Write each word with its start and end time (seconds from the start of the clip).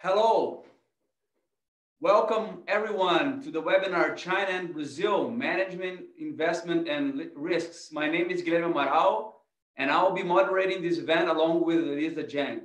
Hello. 0.00 0.62
Welcome 2.00 2.62
everyone 2.68 3.42
to 3.42 3.50
the 3.50 3.60
webinar 3.60 4.16
China 4.16 4.46
and 4.48 4.72
Brazil 4.72 5.28
Management, 5.28 6.02
Investment 6.20 6.86
and 6.86 7.32
Risks. 7.34 7.90
My 7.90 8.08
name 8.08 8.30
is 8.30 8.40
Guilherme 8.40 8.74
Amaral 8.74 9.32
and 9.76 9.90
I'll 9.90 10.14
be 10.14 10.22
moderating 10.22 10.82
this 10.82 10.98
event 10.98 11.28
along 11.28 11.64
with 11.64 11.80
Lisa 11.80 12.22
Jiang. 12.22 12.60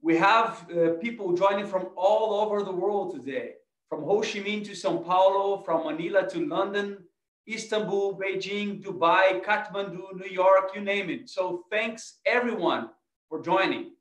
We 0.00 0.16
have 0.16 0.66
uh, 0.70 0.92
people 0.98 1.34
joining 1.34 1.66
from 1.66 1.90
all 1.94 2.40
over 2.40 2.62
the 2.62 2.72
world 2.72 3.12
today, 3.14 3.56
from 3.90 4.04
Ho 4.04 4.22
Chi 4.22 4.40
Minh 4.40 4.64
to 4.64 4.74
Sao 4.74 4.96
Paulo, 4.96 5.62
from 5.62 5.84
Manila 5.84 6.26
to 6.30 6.46
London, 6.46 7.04
Istanbul, 7.46 8.18
Beijing, 8.18 8.82
Dubai, 8.82 9.44
Kathmandu, 9.44 10.14
New 10.14 10.30
York, 10.30 10.70
you 10.74 10.80
name 10.80 11.10
it. 11.10 11.28
So 11.28 11.66
thanks 11.70 12.14
everyone 12.24 12.88
for 13.28 13.42
joining. 13.42 13.95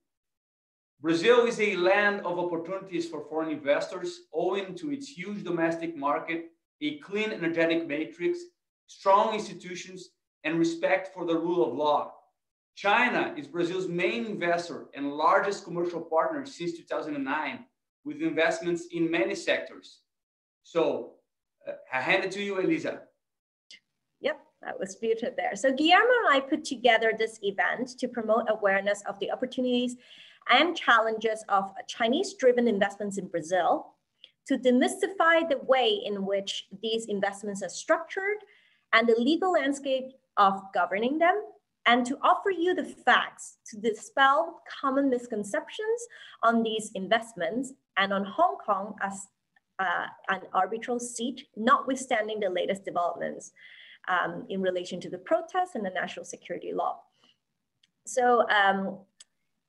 Brazil 1.06 1.46
is 1.46 1.60
a 1.60 1.76
land 1.76 2.22
of 2.22 2.40
opportunities 2.40 3.08
for 3.08 3.22
foreign 3.30 3.52
investors 3.52 4.22
owing 4.34 4.74
to 4.74 4.92
its 4.92 5.08
huge 5.08 5.44
domestic 5.44 5.96
market, 5.96 6.46
a 6.82 6.98
clean 6.98 7.32
energetic 7.32 7.88
matrix, 7.88 8.40
strong 8.88 9.36
institutions, 9.36 10.10
and 10.46 10.58
respect 10.58 11.14
for 11.14 11.24
the 11.24 11.38
rule 11.38 11.64
of 11.64 11.76
law. 11.76 12.12
China 12.74 13.36
is 13.38 13.46
Brazil's 13.46 13.88
main 13.88 14.26
investor 14.26 14.88
and 14.96 15.14
largest 15.14 15.64
commercial 15.64 16.02
partner 16.02 16.44
since 16.44 16.76
2009, 16.76 17.66
with 18.04 18.24
investments 18.24 18.88
in 18.92 19.12
many 19.12 19.36
sectors. 19.36 20.00
So 20.64 21.18
uh, 21.68 21.74
I 21.94 22.02
hand 22.02 22.24
it 22.24 22.32
to 22.32 22.42
you, 22.42 22.60
Elisa. 22.60 23.02
Yep, 24.22 24.40
that 24.64 24.80
was 24.80 24.96
beautiful 24.96 25.36
there. 25.38 25.56
So 25.56 25.72
Guillermo 25.72 26.14
and 26.26 26.34
I 26.34 26.40
put 26.40 26.66
together 26.66 27.14
this 27.16 27.38
event 27.44 27.90
to 28.00 28.08
promote 28.08 28.46
awareness 28.50 29.04
of 29.08 29.20
the 29.20 29.30
opportunities 29.32 29.98
and 30.50 30.78
challenges 30.78 31.44
of 31.50 31.72
Chinese-driven 31.88 32.68
investments 32.68 33.18
in 33.18 33.28
Brazil, 33.28 33.94
to 34.48 34.58
demystify 34.58 35.50
the 35.50 35.60
way 35.64 36.02
in 36.06 36.26
which 36.26 36.68
these 36.82 37.06
investments 37.06 37.64
are 37.64 37.70
structured 37.70 38.38
and 38.94 39.10
the 39.10 39.16
legal 39.18 39.54
landscape 39.54 40.12
of 40.38 40.62
governing 40.74 41.18
them, 41.18 41.42
and 41.88 42.06
to 42.06 42.18
offer 42.22 42.52
you 42.52 42.74
the 42.76 42.84
facts 42.84 43.58
to 43.68 43.80
dispel 43.80 44.62
common 44.82 45.10
misconceptions 45.10 46.08
on 46.44 46.64
these 46.64 46.92
investments 46.96 47.74
and 47.98 48.14
on 48.14 48.26
Hong 48.26 48.58
Kong 48.66 48.96
as 49.02 49.28
uh, 49.80 50.08
an 50.30 50.42
arbitral 50.54 51.00
seat, 51.00 51.48
notwithstanding 51.56 52.40
the 52.40 52.50
latest 52.50 52.86
developments 52.86 53.52
um, 54.08 54.46
in 54.50 54.62
relation 54.62 55.00
to 55.02 55.10
the 55.10 55.18
protests 55.18 55.76
and 55.76 55.86
the 55.86 55.90
national 55.90 56.26
security 56.26 56.72
law. 56.74 57.02
So 58.06 58.48
um, 58.50 59.00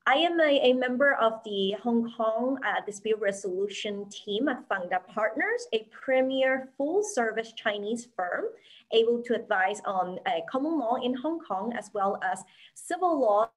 I 0.07 0.13
am 0.13 0.39
a, 0.39 0.69
a, 0.69 0.73
member 0.73 1.15
of 1.15 1.43
the 1.43 1.73
Hong 1.83 2.09
Kong 2.15 2.57
uh, 2.65 2.79
dispute 2.85 3.19
resolution 3.19 4.07
team 4.09 4.47
at 4.47 4.67
Fangda 4.69 5.05
Partners, 5.05 5.67
a 5.73 5.85
premier 5.91 6.69
full 6.77 7.03
service 7.03 7.51
Chinese 7.51 8.07
firm 8.15 8.45
able 8.93 9.21
to 9.23 9.35
advise 9.35 9.81
on 9.85 10.17
uh, 10.25 10.39
common 10.49 10.79
law 10.79 10.95
in 11.03 11.13
Hong 11.13 11.41
Kong 11.41 11.73
as 11.77 11.91
well 11.93 12.17
as 12.23 12.41
civil 12.73 13.19
law 13.19 13.49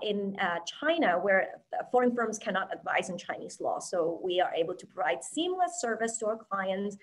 in 0.00 0.38
uh, 0.40 0.60
China, 0.80 1.18
where 1.18 1.60
foreign 1.92 2.16
firms 2.16 2.38
cannot 2.38 2.72
advise 2.72 3.10
in 3.10 3.18
Chinese 3.18 3.60
law. 3.60 3.78
So 3.78 4.22
we 4.24 4.40
are 4.40 4.54
able 4.54 4.74
to 4.76 4.86
provide 4.86 5.22
seamless 5.22 5.82
service 5.82 6.16
to 6.18 6.28
our 6.28 6.38
clients 6.38 6.96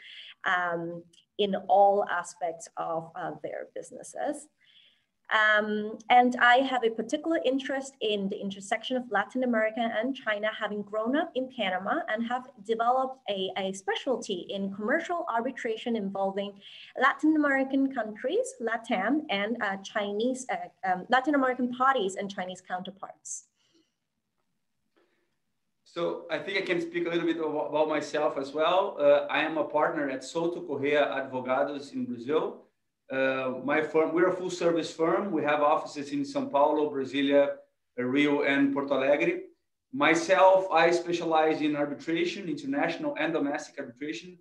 um, 0.43 1.03
in 1.37 1.53
all 1.67 2.03
aspects 2.09 2.67
of 2.77 3.11
uh, 3.15 3.33
their 3.43 3.67
businesses. 3.75 4.47
Um, 5.29 5.97
and 6.09 6.37
I 6.39 6.57
have 6.57 6.85
a 6.85 6.89
particular 6.89 7.39
interest 7.43 7.95
in 7.99 8.29
the 8.29 8.39
intersection 8.39 8.95
of 8.95 9.03
Latin 9.11 9.43
America 9.43 9.89
and 9.99 10.15
China, 10.15 10.49
having 10.57 10.81
grown 10.83 11.17
up 11.17 11.31
in 11.35 11.49
Panama 11.57 11.99
and 12.07 12.25
have 12.27 12.47
developed 12.65 13.19
a, 13.29 13.51
a 13.57 13.73
specialty 13.73 14.45
in 14.49 14.73
commercial 14.73 15.25
arbitration 15.29 15.97
involving 15.97 16.53
Latin 16.97 17.35
American 17.35 17.93
countries, 17.93 18.53
LATAM, 18.61 19.23
and 19.29 19.57
uh, 19.61 19.75
Chinese, 19.77 20.45
uh, 20.49 20.89
um, 20.89 21.05
Latin 21.09 21.35
American 21.35 21.73
parties 21.73 22.15
and 22.15 22.31
Chinese 22.31 22.61
counterparts. 22.65 23.47
So 25.83 26.25
I 26.29 26.37
think 26.37 26.57
I 26.57 26.61
can 26.61 26.79
speak 26.79 27.07
a 27.07 27.09
little 27.09 27.25
bit 27.25 27.37
about 27.37 27.89
myself 27.89 28.37
as 28.37 28.53
well. 28.53 28.97
Uh, 28.99 29.25
I 29.29 29.39
am 29.39 29.57
a 29.57 29.63
partner 29.63 30.09
at 30.09 30.21
Souto 30.21 30.65
Correa 30.65 31.05
Advogados 31.05 31.93
in 31.93 32.05
Brazil. 32.05 32.66
Uh, 33.11 33.53
my 33.63 33.81
firm, 33.81 34.13
we're 34.13 34.29
a 34.29 34.35
full 34.35 34.49
service 34.49 34.91
firm. 34.91 35.31
We 35.31 35.41
have 35.43 35.61
offices 35.61 36.11
in 36.11 36.25
Sao 36.25 36.45
Paulo, 36.45 36.91
Brasilia, 36.91 37.55
Rio, 37.97 38.43
and 38.43 38.73
Porto 38.73 38.95
Alegre. 38.95 39.39
Myself, 39.93 40.67
I 40.71 40.91
specialize 40.91 41.61
in 41.61 41.77
arbitration, 41.77 42.49
international 42.49 43.15
and 43.17 43.31
domestic 43.31 43.79
arbitration. 43.79 44.37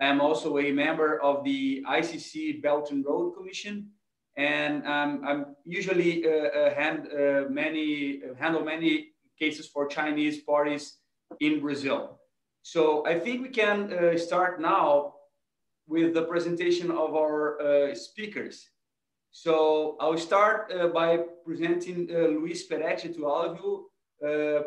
I 0.00 0.06
am 0.06 0.20
also 0.20 0.58
a 0.58 0.70
member 0.70 1.20
of 1.22 1.44
the 1.44 1.82
ICC 1.88 2.62
Belt 2.62 2.90
and 2.90 3.04
Road 3.04 3.32
Commission, 3.36 3.88
and 4.36 4.86
um, 4.86 5.22
I'm 5.26 5.56
usually 5.64 6.24
uh, 6.26 6.30
uh, 6.30 6.74
hand, 6.74 7.08
uh, 7.12 7.48
many, 7.48 8.20
handle 8.38 8.62
many 8.62 9.12
cases 9.38 9.66
for 9.66 9.86
Chinese 9.86 10.42
parties 10.42 10.98
in 11.40 11.60
Brazil. 11.60 12.20
So 12.62 13.06
I 13.06 13.18
think 13.18 13.42
we 13.42 13.48
can 13.48 13.92
uh, 13.92 14.18
start 14.18 14.60
now 14.60 15.14
with 15.90 16.14
the 16.14 16.22
presentation 16.22 16.88
of 16.92 17.16
our 17.16 17.60
uh, 17.60 17.94
speakers. 17.94 18.70
So 19.32 19.96
I'll 20.00 20.16
start 20.16 20.72
uh, 20.72 20.86
by 20.88 21.18
presenting 21.44 22.08
uh, 22.08 22.28
Luis 22.38 22.68
Peretti 22.68 23.12
to 23.16 23.26
all 23.26 23.42
of 23.42 23.58
you. 23.58 23.86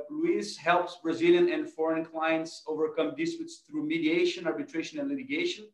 Luis 0.09 0.57
helps 0.57 0.97
Brazilian 1.03 1.47
and 1.53 1.69
foreign 1.69 2.03
clients 2.03 2.63
overcome 2.67 3.13
disputes 3.15 3.61
through 3.65 3.85
mediation, 3.85 4.47
arbitration, 4.47 4.99
and 4.99 5.07
litigation. 5.09 5.65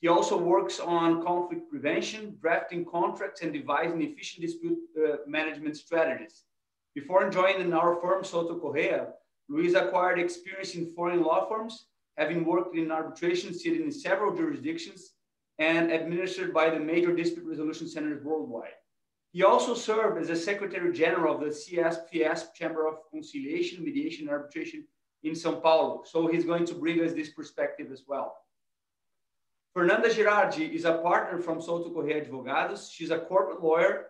He 0.00 0.08
also 0.08 0.36
works 0.38 0.80
on 0.80 1.22
conflict 1.22 1.70
prevention, 1.70 2.38
drafting 2.40 2.82
contracts, 2.86 3.42
and 3.42 3.52
devising 3.52 4.00
efficient 4.00 4.40
dispute 4.46 4.78
uh, 4.96 5.16
management 5.26 5.76
strategies. 5.76 6.44
Before 6.94 7.28
joining 7.28 7.74
our 7.74 7.92
firm, 8.00 8.24
Souto 8.24 8.58
Correa, 8.58 9.08
Luis 9.50 9.74
acquired 9.74 10.18
experience 10.18 10.74
in 10.74 10.94
foreign 10.96 11.22
law 11.22 11.46
firms 11.48 11.89
having 12.20 12.44
worked 12.44 12.76
in 12.76 12.92
arbitration 12.92 13.54
sitting 13.54 13.82
in 13.82 13.90
several 13.90 14.36
jurisdictions 14.36 15.14
and 15.58 15.90
administered 15.90 16.52
by 16.52 16.68
the 16.68 16.78
major 16.78 17.16
dispute 17.16 17.46
resolution 17.46 17.88
centers 17.88 18.22
worldwide. 18.22 18.76
He 19.32 19.42
also 19.42 19.74
served 19.74 20.20
as 20.20 20.28
a 20.28 20.36
Secretary 20.36 20.92
General 20.92 21.36
of 21.36 21.40
the 21.40 21.46
CSPS 21.46 22.52
Chamber 22.52 22.86
of 22.86 23.08
Conciliation, 23.10 23.82
Mediation, 23.82 24.28
and 24.28 24.30
Arbitration 24.30 24.84
in 25.22 25.34
Sao 25.34 25.54
Paulo. 25.54 26.02
So 26.04 26.26
he's 26.26 26.44
going 26.44 26.66
to 26.66 26.74
bring 26.74 27.00
us 27.02 27.14
this 27.14 27.30
perspective 27.30 27.90
as 27.90 28.02
well. 28.06 28.36
Fernanda 29.72 30.08
Girardi 30.10 30.74
is 30.74 30.84
a 30.84 30.98
partner 30.98 31.38
from 31.38 31.60
Souto 31.60 31.90
Correa 31.94 32.22
Advogados. 32.22 32.90
She's 32.92 33.10
a 33.10 33.20
corporate 33.20 33.62
lawyer 33.62 34.08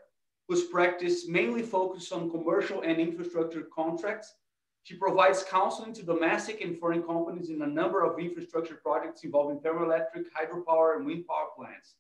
whose 0.49 0.65
practice 0.65 1.29
mainly 1.29 1.63
focuses 1.63 2.11
on 2.11 2.31
commercial 2.31 2.81
and 2.81 2.99
infrastructure 2.99 3.69
contracts 3.73 4.35
she 4.83 4.95
provides 4.95 5.45
counseling 5.45 5.93
to 5.95 6.03
domestic 6.03 6.61
and 6.63 6.79
foreign 6.79 7.03
companies 7.03 7.51
in 7.51 7.63
a 7.63 7.67
number 7.67 8.03
of 8.03 8.19
infrastructure 8.19 8.77
projects 8.83 9.25
involving 9.25 9.61
thermoelectric, 9.61 10.25
hydropower, 10.37 10.97
and 10.97 11.07
wind 11.07 11.27
power 11.27 11.49
plants. 11.57 11.95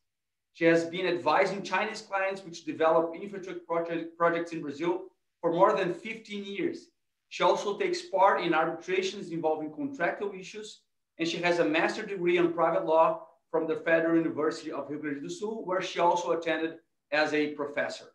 She 0.55 0.65
has 0.65 0.85
been 0.85 1.07
advising 1.07 1.63
Chinese 1.63 2.01
clients 2.01 2.45
which 2.45 2.65
develop 2.65 3.15
infrastructure 3.15 3.61
project, 3.67 4.17
projects 4.17 4.53
in 4.53 4.63
Brazil 4.63 5.05
for 5.41 5.53
more 5.53 5.77
than 5.77 5.95
15 5.95 6.45
years. 6.45 6.89
She 7.29 7.43
also 7.43 7.79
takes 7.79 8.03
part 8.03 8.43
in 8.43 8.55
arbitrations 8.55 9.31
involving 9.31 9.73
contractual 9.73 10.33
issues, 10.33 10.81
and 11.19 11.29
she 11.29 11.39
has 11.39 11.61
a 11.61 11.65
master's 11.65 12.09
degree 12.09 12.39
in 12.39 12.53
private 12.53 12.87
law 12.87 13.27
from 13.51 13.67
the 13.67 13.77
Federal 13.77 14.17
University 14.17 14.73
of 14.73 14.91
Rio 14.91 15.01
Grande 15.01 15.23
do 15.23 15.29
Sul, 15.29 15.65
where 15.65 15.83
she 15.83 16.01
also 16.01 16.33
attended 16.33 16.79
as 17.12 17.33
a 17.35 17.53
professor. 17.53 18.07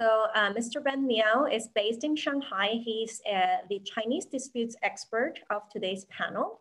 So 0.00 0.26
uh, 0.34 0.52
Mr. 0.52 0.82
Ben 0.82 1.06
Miao 1.06 1.46
is 1.46 1.68
based 1.68 2.02
in 2.02 2.16
Shanghai. 2.16 2.80
He's 2.84 3.20
uh, 3.32 3.58
the 3.70 3.80
Chinese 3.80 4.26
disputes 4.26 4.74
expert 4.82 5.38
of 5.50 5.68
today's 5.70 6.04
panel. 6.06 6.60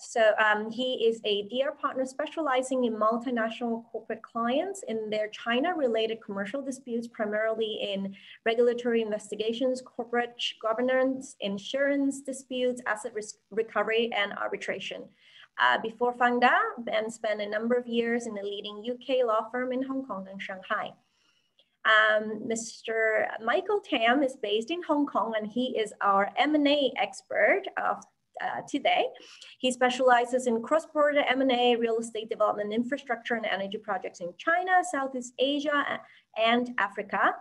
So 0.00 0.32
um, 0.38 0.70
he 0.70 1.06
is 1.06 1.20
a 1.24 1.48
DR 1.48 1.72
partner 1.72 2.04
specializing 2.04 2.84
in 2.84 2.94
multinational 2.94 3.84
corporate 3.90 4.22
clients 4.22 4.84
in 4.86 5.10
their 5.10 5.28
China-related 5.28 6.18
commercial 6.24 6.62
disputes, 6.62 7.08
primarily 7.08 7.80
in 7.82 8.14
regulatory 8.46 9.02
investigations, 9.02 9.82
corporate 9.84 10.40
governance, 10.62 11.34
insurance 11.40 12.20
disputes, 12.20 12.80
asset 12.86 13.12
recovery, 13.50 14.10
and 14.16 14.34
arbitration. 14.34 15.02
Uh, 15.60 15.78
before 15.82 16.14
Fangda, 16.14 16.56
Ben 16.78 17.10
spent 17.10 17.40
a 17.40 17.48
number 17.48 17.74
of 17.74 17.88
years 17.88 18.26
in 18.26 18.38
a 18.38 18.42
leading 18.42 18.84
UK 18.88 19.26
law 19.26 19.50
firm 19.50 19.72
in 19.72 19.82
Hong 19.82 20.06
Kong 20.06 20.28
and 20.30 20.40
Shanghai. 20.40 20.92
Um, 21.88 22.42
Mr. 22.46 23.26
Michael 23.42 23.80
Tam 23.80 24.22
is 24.22 24.36
based 24.36 24.70
in 24.70 24.82
Hong 24.82 25.06
Kong 25.06 25.34
and 25.36 25.50
he 25.50 25.78
is 25.78 25.92
our 26.02 26.30
M&A 26.36 26.92
expert 26.96 27.62
of 27.82 28.04
uh, 28.42 28.60
today. 28.68 29.06
He 29.58 29.72
specializes 29.72 30.46
in 30.46 30.62
cross-border 30.62 31.24
M&A, 31.28 31.76
real 31.76 31.98
estate 31.98 32.28
development, 32.28 32.72
infrastructure 32.72 33.34
and 33.34 33.46
energy 33.46 33.78
projects 33.78 34.20
in 34.20 34.32
China, 34.36 34.72
Southeast 34.92 35.32
Asia, 35.38 36.00
and 36.36 36.70
Africa. 36.78 37.34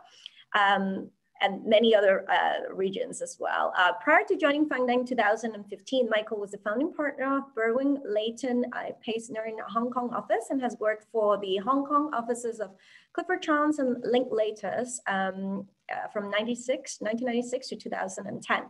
Um, 0.58 1.12
and 1.42 1.64
many 1.66 1.96
other 1.96 2.26
uh, 2.30 2.74
regions 2.74 3.22
as 3.22 3.38
well. 3.40 3.74
Uh, 3.78 3.92
prior 4.02 4.24
to 4.28 4.36
joining 4.36 4.68
Fangda 4.68 4.94
in 4.94 5.06
2015, 5.06 6.10
Michael 6.10 6.40
was 6.40 6.52
the 6.52 6.58
founding 6.58 6.94
partner 6.94 7.38
of 7.38 7.44
Berwin 7.56 7.98
Leighton 8.06 8.66
uh, 8.74 8.92
Paisner 9.08 9.48
in 9.48 9.58
Hong 9.68 9.92
Kong 9.92 10.10
office 10.14 10.48
and 10.50 10.62
has 10.62 10.76
worked 10.80 11.06
for 11.12 11.38
the 11.38 11.58
Hong 11.58 11.86
Kong 11.86 12.12
offices 12.14 12.60
of 12.60 12.72
Clifford 13.18 13.42
Chance 13.42 13.80
and 13.80 14.04
Linklaters 14.04 15.00
um, 15.08 15.66
uh, 15.92 16.08
from 16.14 16.30
96, 16.30 16.98
1996 17.00 17.70
to 17.70 17.76
2010. 17.76 18.64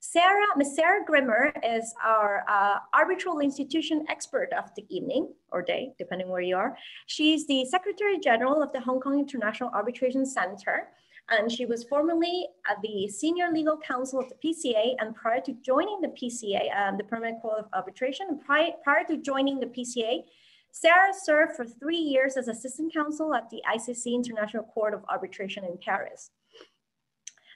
Sarah, 0.00 0.46
Ms. 0.56 0.76
Sarah 0.76 1.00
Grimmer 1.06 1.50
is 1.64 1.94
our 2.04 2.44
uh, 2.46 2.76
arbitral 2.92 3.40
institution 3.40 4.04
expert 4.10 4.50
of 4.52 4.64
the 4.76 4.84
evening 4.94 5.32
or 5.50 5.62
day, 5.62 5.92
depending 5.98 6.28
where 6.28 6.42
you 6.42 6.56
are. 6.56 6.76
She's 7.06 7.46
the 7.46 7.64
Secretary 7.64 8.18
General 8.18 8.62
of 8.62 8.70
the 8.72 8.80
Hong 8.80 9.00
Kong 9.00 9.18
International 9.18 9.70
Arbitration 9.70 10.26
Center 10.26 10.88
and 11.30 11.50
she 11.50 11.64
was 11.64 11.84
formerly 11.84 12.48
the 12.82 13.08
senior 13.08 13.50
legal 13.52 13.78
counsel 13.78 14.18
of 14.18 14.28
the 14.28 14.34
PCA. 14.44 14.96
And 14.98 15.14
prior 15.14 15.40
to 15.42 15.54
joining 15.64 16.00
the 16.00 16.08
PCA, 16.08 16.76
um, 16.76 16.96
the 16.96 17.04
Permanent 17.04 17.40
Court 17.40 17.60
of 17.60 17.66
Arbitration, 17.72 18.40
prior, 18.44 18.72
prior 18.82 19.04
to 19.04 19.16
joining 19.16 19.60
the 19.60 19.66
PCA, 19.66 20.24
Sarah 20.72 21.12
served 21.12 21.56
for 21.56 21.64
three 21.64 21.96
years 21.96 22.36
as 22.36 22.48
assistant 22.48 22.92
counsel 22.92 23.34
at 23.34 23.50
the 23.50 23.62
ICC 23.74 24.14
International 24.14 24.64
Court 24.64 24.94
of 24.94 25.04
Arbitration 25.08 25.64
in 25.64 25.78
Paris. 25.78 26.30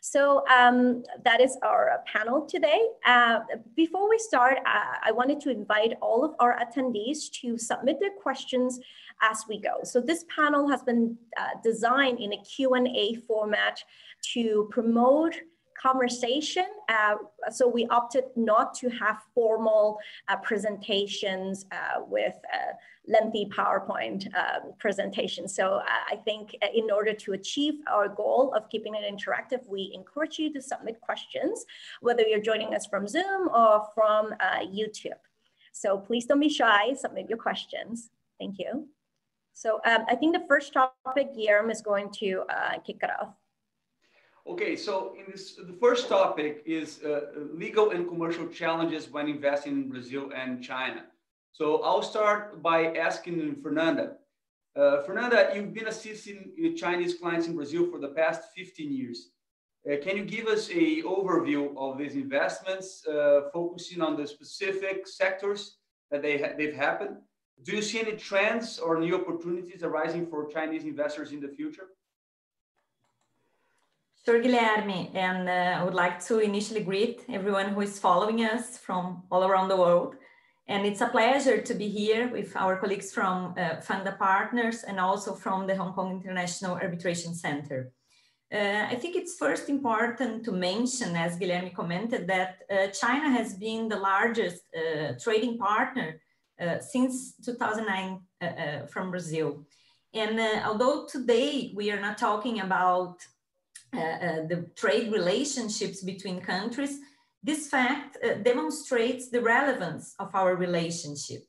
So 0.07 0.45
um, 0.49 1.03
that 1.25 1.41
is 1.41 1.57
our 1.63 2.03
panel 2.05 2.43
today. 2.43 2.79
Uh, 3.07 3.41
before 3.75 4.11
we 4.11 4.19
start, 4.19 4.59
uh, 4.67 4.97
I 5.03 5.13
wanted 5.13 5.41
to 5.41 5.51
invite 5.51 5.95
all 6.03 6.27
of 6.27 6.35
our 6.41 6.59
attendees 6.59 7.31
to 7.41 7.57
submit 7.57 8.01
their 8.01 8.11
questions 8.11 8.79
as 9.23 9.45
we 9.49 9.59
go. 9.59 9.77
So 9.83 10.03
this 10.03 10.27
panel 10.29 10.69
has 10.69 10.83
been 10.83 11.17
uh, 11.39 11.59
designed 11.63 12.21
in 12.21 12.35
a 12.35 12.43
Q&A 12.43 13.15
format 13.27 13.83
to 14.35 14.69
promote 14.71 15.37
conversation. 15.85 16.67
Uh, 16.89 17.17
so 17.51 17.69
we 17.69 17.87
opted 17.89 18.25
not 18.37 18.75
to 18.75 18.89
have 18.89 19.19
formal 19.35 19.99
uh, 20.29 20.37
presentations 20.37 21.67
uh, 21.73 22.01
with 22.07 22.37
lengthy 23.07 23.47
PowerPoint 23.47 24.27
um, 24.35 24.73
presentations. 24.79 25.55
So 25.55 25.77
uh, 25.77 25.85
I 26.11 26.17
think 26.17 26.57
uh, 26.63 26.67
in 26.75 26.91
order 26.91 27.13
to 27.13 27.33
achieve 27.33 27.75
our 27.93 28.09
goal 28.09 28.53
of 28.57 28.69
keeping 28.71 28.95
it 28.95 29.05
interactive, 29.05 29.67
we 29.69 29.93
encourage 29.95 30.39
you 30.39 30.53
to 30.55 30.63
submit 30.63 31.01
questions, 31.01 31.65
whether 32.01 32.23
you're 32.23 32.41
joining 32.41 32.75
us 32.75 32.87
from 32.87 33.07
Zoom 33.07 33.49
or 33.55 33.87
from 33.95 34.35
uh, 34.41 34.61
YouTube. 34.61 35.21
So 35.73 35.99
please 35.99 36.25
don't 36.27 36.41
be 36.41 36.49
shy, 36.49 36.95
submit 36.95 37.29
your 37.29 37.39
questions. 37.39 38.11
Thank 38.39 38.59
you. 38.59 38.89
So 39.53 39.81
um, 39.85 40.05
I 40.09 40.15
think 40.17 40.35
the 40.35 40.45
first 40.49 40.73
topic, 40.73 41.35
Guillermo 41.35 41.71
is 41.71 41.81
going 41.81 42.11
to 42.21 42.43
uh, 42.49 42.79
kick 42.85 42.99
it 43.03 43.11
off. 43.21 43.35
Okay, 44.47 44.77
so 44.77 45.15
in 45.19 45.25
this, 45.33 45.55
the 45.55 45.73
first 45.81 46.09
topic 46.09 46.63
is 46.67 47.03
uh, 47.03 47.21
legal 47.55 47.91
and 47.93 48.07
commercial 48.07 48.47
challenges 48.47 49.11
when 49.11 49.27
investing 49.27 49.73
in 49.73 49.89
Brazil 49.89 50.33
and 50.37 50.63
China. 50.63 51.05
So 51.53 51.83
I'll 51.83 52.03
start 52.03 52.63
by 52.63 52.95
asking 52.95 53.63
Fernanda. 53.63 54.17
Uh, 54.77 55.03
Fernanda, 55.03 55.51
you've 55.55 55.73
been 55.73 55.87
assisting 55.89 56.53
Chinese 56.77 57.15
clients 57.15 57.47
in 57.47 57.57
Brazil 57.57 57.89
for 57.91 57.99
the 57.99 58.09
past 58.09 58.43
15 58.55 58.93
years. 58.93 59.31
Uh, 59.91 59.97
can 60.03 60.17
you 60.17 60.25
give 60.25 60.47
us 60.47 60.69
a 60.71 61.03
overview 61.03 61.75
of 61.79 61.97
these 61.97 62.15
investments, 62.15 63.07
uh, 63.07 63.43
focusing 63.53 64.03
on 64.03 64.17
the 64.17 64.27
specific 64.27 65.07
sectors 65.07 65.79
that 66.11 66.21
they 66.21 66.39
ha 66.39 66.49
they've 66.59 66.75
happened? 66.75 67.17
Do 67.63 67.77
you 67.77 67.83
see 67.83 68.01
any 68.01 68.17
trends 68.17 68.79
or 68.79 68.99
new 68.99 69.15
opportunities 69.15 69.83
arising 69.83 70.27
for 70.27 70.49
Chinese 70.49 70.85
investors 70.85 71.33
in 71.33 71.41
the 71.41 71.49
future? 71.49 71.89
Sure, 74.27 74.41
Guilherme. 74.41 75.15
And 75.15 75.49
uh, 75.51 75.81
I 75.81 75.85
would 75.85 75.93
like 75.93 76.25
to 76.27 76.39
initially 76.39 76.83
greet 76.83 77.25
everyone 77.29 77.75
who 77.75 77.83
is 77.83 77.99
following 77.99 78.43
us 78.43 78.79
from 78.79 79.23
all 79.31 79.45
around 79.45 79.69
the 79.69 79.77
world. 79.77 80.17
And 80.67 80.87
it's 80.87 81.03
a 81.03 81.09
pleasure 81.09 81.61
to 81.61 81.75
be 81.75 81.89
here 81.89 82.33
with 82.33 82.57
our 82.57 82.79
colleagues 82.79 83.13
from 83.13 83.55
uh, 83.59 84.13
Partners 84.19 84.83
and 84.85 84.99
also 84.99 85.35
from 85.35 85.67
the 85.67 85.77
Hong 85.77 85.93
Kong 85.93 86.11
International 86.11 86.77
Arbitration 86.77 87.35
Center. 87.35 87.93
Uh, 88.51 88.87
I 88.89 88.95
think 88.95 89.15
it's 89.15 89.37
first 89.37 89.69
important 89.69 90.43
to 90.47 90.53
mention, 90.53 91.17
as 91.17 91.39
Guilherme 91.39 91.75
commented, 91.75 92.27
that 92.29 92.63
uh, 92.71 92.87
China 92.89 93.29
has 93.29 93.53
been 93.55 93.89
the 93.89 93.99
largest 93.99 94.63
uh, 94.75 95.13
trading 95.23 95.59
partner 95.59 96.19
uh, 96.59 96.79
since 96.81 97.35
2009 97.45 98.21
uh, 98.41 98.45
uh, 98.47 98.87
from 98.87 99.11
Brazil. 99.11 99.67
And 100.15 100.39
although 100.65 101.05
today 101.05 101.73
we 101.75 101.91
are 101.91 102.01
not 102.01 102.17
talking 102.17 102.61
about 102.61 103.17
the 103.95 104.71
trade 104.77 105.13
relationships 105.13 106.03
between 106.03 106.41
countries, 106.41 106.99
this 107.43 107.69
fact 107.69 108.17
uh, 108.25 108.35
demonstrates 108.43 109.29
the 109.31 109.41
relevance 109.41 110.15
of 110.19 110.35
our 110.35 110.57
relationship. 110.57 111.43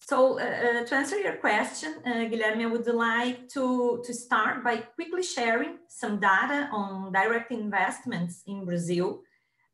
So 0.00 0.40
uh, 0.40 0.42
uh, 0.42 0.84
to 0.84 0.94
answer 0.96 1.18
your 1.20 1.36
question, 1.36 1.94
uh, 2.04 2.26
Guilherme, 2.30 2.62
I 2.62 2.66
would 2.66 2.88
like 2.88 3.48
to, 3.50 4.02
to 4.04 4.12
start 4.12 4.64
by 4.64 4.78
quickly 4.78 5.22
sharing 5.22 5.78
some 5.88 6.18
data 6.18 6.68
on 6.72 7.12
direct 7.12 7.52
investments 7.52 8.42
in 8.48 8.64
Brazil 8.64 9.20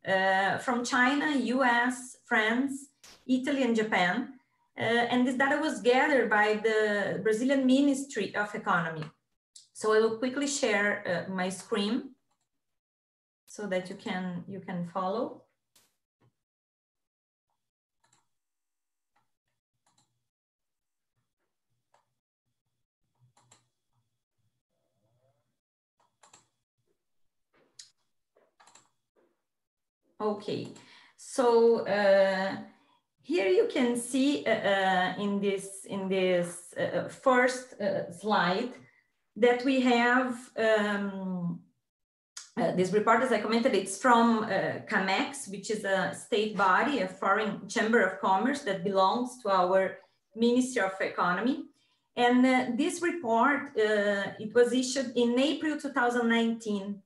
uh, 0.07 0.59
from 0.59 0.85
China, 0.85 1.35
US, 1.35 2.19
France, 2.27 2.91
Italy, 3.27 3.63
and 3.63 3.75
Japan. 3.75 4.35
Uh, 4.79 4.83
and 4.83 5.27
this 5.27 5.37
data 5.37 5.59
was 5.61 5.81
gathered 5.81 6.29
by 6.29 6.61
the 6.63 7.21
Brazilian 7.23 7.67
Ministry 7.67 8.35
of 8.37 8.55
Economy. 8.55 9.05
So 9.79 9.95
I 9.95 10.01
will 10.01 10.19
quickly 10.19 10.49
share 10.49 11.05
uh, 11.07 11.33
my 11.33 11.51
screen 11.51 12.17
so 13.47 13.69
that 13.69 13.89
you 13.89 13.95
can, 13.95 14.43
you 14.49 14.59
can 14.59 14.89
follow. 14.93 15.45
Okay, 30.21 30.67
so 31.17 31.87
uh, 31.87 32.57
here 33.23 33.47
you 33.47 33.69
can 33.73 33.95
see 33.97 34.45
uh, 34.45 34.51
uh 34.51 35.15
in 35.23 35.41
this 35.41 35.85
in 35.85 36.09
this 36.09 36.75
uh, 36.75 37.09
first 37.09 37.81
uh, 37.81 38.11
slide 38.11 38.75
that 39.39 39.65
we 39.65 39.81
have 39.81 40.37
um, 40.57 41.61
uh, 42.59 42.73
this 42.73 42.93
report, 42.93 43.23
as 43.23 43.31
I 43.31 43.41
commented, 43.41 43.75
it's 43.75 43.99
from 43.99 44.43
uh, 44.43 44.81
CAMEX, 44.91 45.49
which 45.49 45.71
is 45.71 45.85
a 45.85 46.13
state 46.13 46.57
body, 46.57 47.01
a 47.01 47.09
foreign 47.09 47.69
chamber 47.69 48.01
of 48.01 48.21
commerce 48.21 48.63
that 48.63 48.83
belongs 48.83 49.41
to 49.43 49.51
our 49.51 49.99
Ministry 50.35 50.83
of 50.83 50.93
Economy. 51.01 51.67
And 52.17 52.45
uh, 52.45 52.67
this 52.77 53.01
report, 53.01 53.79
uh, 53.79 54.33
it 54.41 54.53
was 54.55 54.73
issued 54.73 55.13
in 55.15 55.39
April 55.39 55.79
2019. 55.79 57.01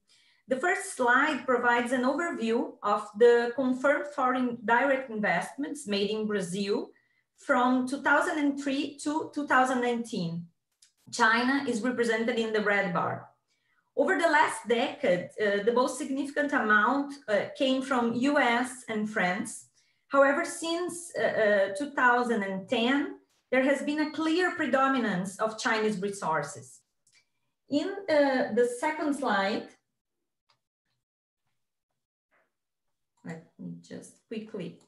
The 0.48 0.56
first 0.56 0.96
slide 0.96 1.44
provides 1.44 1.92
an 1.92 2.02
overview 2.02 2.72
of 2.82 3.08
the 3.18 3.52
confirmed 3.54 4.06
foreign 4.14 4.58
direct 4.64 5.10
investments 5.10 5.86
made 5.86 6.10
in 6.10 6.26
Brazil 6.26 6.88
from 7.36 7.86
2003 7.86 8.98
to 9.02 9.30
2019. 9.34 10.46
China 11.10 11.64
is 11.68 11.82
represented 11.82 12.38
in 12.38 12.52
the 12.52 12.62
red 12.62 12.92
bar. 12.92 13.28
Over 13.96 14.18
the 14.18 14.28
last 14.28 14.66
decade, 14.68 15.28
uh, 15.40 15.62
the 15.64 15.72
most 15.72 15.98
significant 15.98 16.52
amount 16.52 17.14
uh, 17.28 17.46
came 17.56 17.82
from 17.82 18.14
US 18.14 18.84
and 18.88 19.08
France. 19.08 19.68
However, 20.08 20.44
since 20.44 21.12
uh, 21.18 21.72
uh 21.72 21.76
2010, 21.76 23.18
there 23.50 23.62
has 23.62 23.82
been 23.82 24.00
a 24.00 24.10
clear 24.12 24.52
predominance 24.52 25.38
of 25.38 25.58
Chinese 25.58 26.00
resources. 26.00 26.80
In 27.68 27.88
uh, 27.88 28.54
the 28.54 28.68
second 28.80 29.14
slide, 29.14 29.68
let 33.24 33.44
me 33.58 33.74
just 33.82 34.14
quickly 34.28 34.78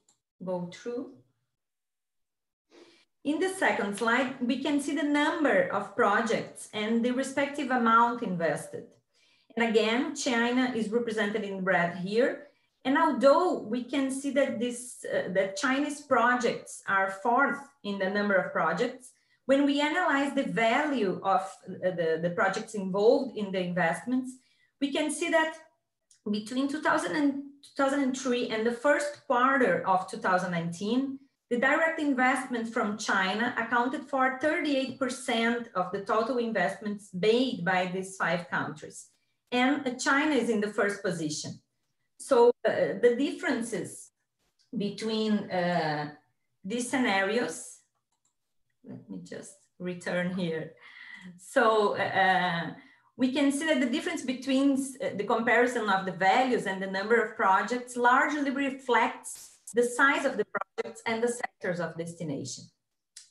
go 0.43 0.71
through. 0.73 1.13
In 3.25 3.41
the 3.41 3.49
second 3.49 3.97
slide, 3.97 4.37
we 4.41 4.63
can 4.63 4.81
see 4.81 4.95
the 4.95 5.03
number 5.03 5.69
of 5.73 5.97
projects 5.97 6.69
and 6.75 7.03
the 7.03 7.13
respective 7.13 7.71
amount 7.71 8.23
invested. 8.23 8.85
And 9.57 9.67
again, 9.67 10.15
China 10.15 10.73
is 10.77 10.91
represented 10.91 11.43
in 11.43 11.65
red 11.65 11.97
here. 11.97 12.49
And 12.85 12.99
although 12.99 13.61
we 13.61 13.83
can 13.85 14.11
see 14.11 14.31
that 14.33 14.61
this, 14.61 15.07
uh, 15.11 15.33
that 15.33 15.57
Chinese 15.57 16.03
projects 16.03 16.83
are 16.87 17.11
fourth 17.23 17.61
in 17.83 17.99
the 17.99 18.11
number 18.11 18.35
of 18.35 18.53
projects, 18.53 19.13
when 19.47 19.65
we 19.65 19.81
analyze 19.81 20.35
the 20.35 20.45
value 20.45 21.19
of 21.23 21.41
uh, 21.41 21.91
the, 21.91 22.19
the 22.21 22.31
projects 22.31 22.75
involved 22.75 23.39
in 23.39 23.51
the 23.53 23.61
investments, 23.61 24.33
we 24.83 24.93
can 24.93 25.11
see 25.11 25.31
that 25.31 25.55
between 26.31 26.69
2000 26.69 27.17
and 27.17 27.43
2003 27.77 28.49
and 28.49 28.67
the 28.67 28.73
first 28.73 29.27
quarter 29.27 29.87
of 29.87 30.11
2019, 30.11 31.19
the 31.51 31.59
direct 31.59 32.01
investment 32.01 32.73
from 32.73 32.97
China 32.97 33.55
accounted 33.59 34.03
for 34.03 34.39
38% 34.43 35.67
of 35.75 35.93
the 35.93 36.01
total 36.01 36.39
investments 36.39 37.11
made 37.13 37.65
by 37.65 37.91
these 37.93 38.17
five 38.17 38.49
countries. 38.49 39.11
and 39.53 40.01
China 40.01 40.35
is 40.35 40.49
in 40.51 40.61
the 40.61 40.73
first 40.79 41.03
position. 41.03 41.53
So 42.19 42.37
uh, 42.67 42.99
the 43.05 43.15
differences 43.17 44.11
between 44.77 45.33
uh, 45.51 46.11
these 46.65 46.91
scenarios, 46.91 47.79
let 48.85 49.09
me 49.09 49.19
just 49.23 49.55
return 49.79 50.35
here. 50.35 50.73
So 51.39 51.97
uh, 51.97 52.73
we 53.17 53.33
can 53.33 53.53
see 53.53 53.67
that 53.67 53.81
the 53.81 53.91
difference 53.97 54.23
between 54.23 54.73
uh, 54.73 55.11
the 55.17 55.25
comparison 55.25 55.89
of 55.89 56.05
the 56.07 56.13
values 56.13 56.67
and 56.67 56.83
the 56.83 56.91
number 56.91 57.23
of 57.23 57.37
projects 57.37 57.97
largely 57.97 58.51
reflects 58.51 59.54
the 59.75 59.83
size 59.83 60.25
of 60.25 60.37
the 60.37 60.47
projects 60.55 61.03
and 61.07 61.23
the 61.23 61.29
sectors 61.29 61.81
of 61.81 61.99
destination. 61.99 62.65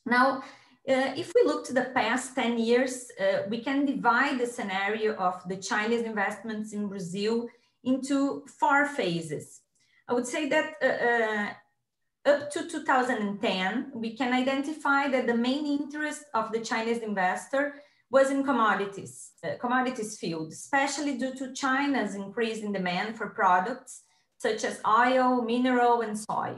Now, 0.05 0.43
uh, 0.87 1.13
if 1.15 1.31
we 1.33 1.43
look 1.45 1.65
to 1.65 1.73
the 1.73 1.91
past 1.95 2.35
10 2.35 2.59
years, 2.59 3.09
uh, 3.19 3.43
we 3.49 3.61
can 3.61 3.85
divide 3.85 4.37
the 4.37 4.45
scenario 4.45 5.15
of 5.15 5.41
the 5.47 5.55
Chinese 5.55 6.01
investments 6.01 6.73
in 6.73 6.87
Brazil 6.87 7.47
into 7.85 8.45
four 8.59 8.85
phases. 8.85 9.61
I 10.07 10.13
would 10.13 10.27
say 10.27 10.49
that 10.49 10.73
uh, 10.81 10.85
uh 10.85 11.53
up 12.25 12.49
to 12.51 12.69
2010, 12.69 13.91
we 13.93 14.15
can 14.15 14.31
identify 14.31 15.09
that 15.09 15.27
the 15.27 15.35
main 15.35 15.65
interest 15.65 16.23
of 16.33 16.53
the 16.53 16.59
Chinese 16.59 16.99
investor 16.99 17.75
was 18.09 18.29
in 18.29 18.43
commodities, 18.43 19.31
uh, 19.43 19.57
commodities 19.59 20.17
field, 20.17 20.51
especially 20.51 21.17
due 21.17 21.33
to 21.35 21.53
China's 21.53 22.15
increase 22.15 22.59
in 22.59 22.71
demand 22.71 23.17
for 23.17 23.29
products 23.29 24.03
such 24.45 24.65
as 24.65 24.81
oil, 24.85 25.41
mineral, 25.41 26.01
and 26.01 26.15
soy. 26.27 26.51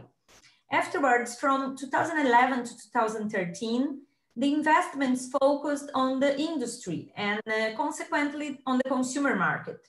Afterwards, 0.71 1.35
from 1.35 1.77
2011 1.77 2.65
to 2.65 2.71
2013, 2.71 4.01
the 4.35 4.53
investments 4.53 5.29
focused 5.39 5.89
on 5.93 6.19
the 6.19 6.33
industry 6.49 7.13
and 7.15 7.41
uh, 7.47 7.75
consequently 7.77 8.59
on 8.65 8.75
the 8.81 8.89
consumer 8.89 9.35
market. 9.35 9.79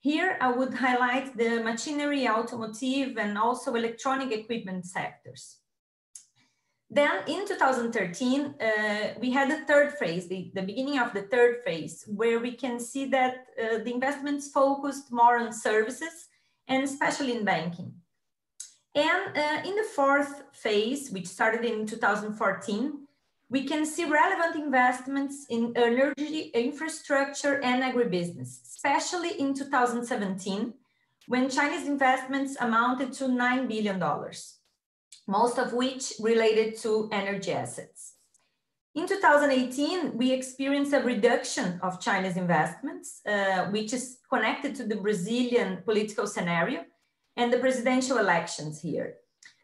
Here, 0.00 0.36
I 0.40 0.50
would 0.58 0.74
highlight 0.74 1.36
the 1.36 1.62
machinery, 1.62 2.28
automotive, 2.28 3.16
and 3.16 3.38
also 3.38 3.74
electronic 3.74 4.30
equipment 4.32 4.84
sectors. 4.84 5.42
Then 6.90 7.16
in 7.26 7.46
2013, 7.46 8.54
uh, 8.60 9.14
we 9.20 9.30
had 9.30 9.50
the 9.50 9.64
third 9.66 9.92
phase, 10.00 10.28
the, 10.28 10.50
the 10.54 10.62
beginning 10.62 10.98
of 10.98 11.12
the 11.12 11.22
third 11.22 11.62
phase, 11.64 12.04
where 12.20 12.38
we 12.38 12.52
can 12.52 12.78
see 12.78 13.06
that 13.06 13.34
uh, 13.34 13.78
the 13.84 13.92
investments 13.92 14.50
focused 14.50 15.10
more 15.10 15.38
on 15.38 15.52
services 15.52 16.25
and 16.68 16.82
especially 16.82 17.36
in 17.36 17.44
banking. 17.44 17.92
And 18.94 19.36
uh, 19.36 19.68
in 19.68 19.76
the 19.76 19.86
fourth 19.94 20.42
phase, 20.52 21.10
which 21.10 21.26
started 21.26 21.64
in 21.64 21.86
2014, 21.86 23.06
we 23.48 23.64
can 23.64 23.86
see 23.86 24.04
relevant 24.04 24.56
investments 24.56 25.46
in 25.50 25.72
energy, 25.76 26.50
infrastructure, 26.54 27.62
and 27.62 27.82
agribusiness, 27.82 28.62
especially 28.62 29.38
in 29.38 29.54
2017, 29.54 30.74
when 31.28 31.50
Chinese 31.50 31.86
investments 31.86 32.56
amounted 32.60 33.12
to 33.12 33.24
$9 33.24 33.68
billion, 33.68 34.02
most 35.28 35.58
of 35.58 35.72
which 35.72 36.14
related 36.20 36.76
to 36.78 37.08
energy 37.12 37.52
assets. 37.52 38.15
In 38.96 39.06
2018, 39.06 40.16
we 40.16 40.32
experienced 40.32 40.94
a 40.94 41.00
reduction 41.00 41.78
of 41.82 42.00
Chinese 42.00 42.38
investments, 42.38 43.20
uh, 43.26 43.66
which 43.66 43.92
is 43.92 44.20
connected 44.32 44.74
to 44.76 44.84
the 44.84 44.96
Brazilian 44.96 45.82
political 45.84 46.26
scenario 46.26 46.80
and 47.36 47.52
the 47.52 47.58
presidential 47.58 48.16
elections 48.16 48.80
here. 48.80 49.16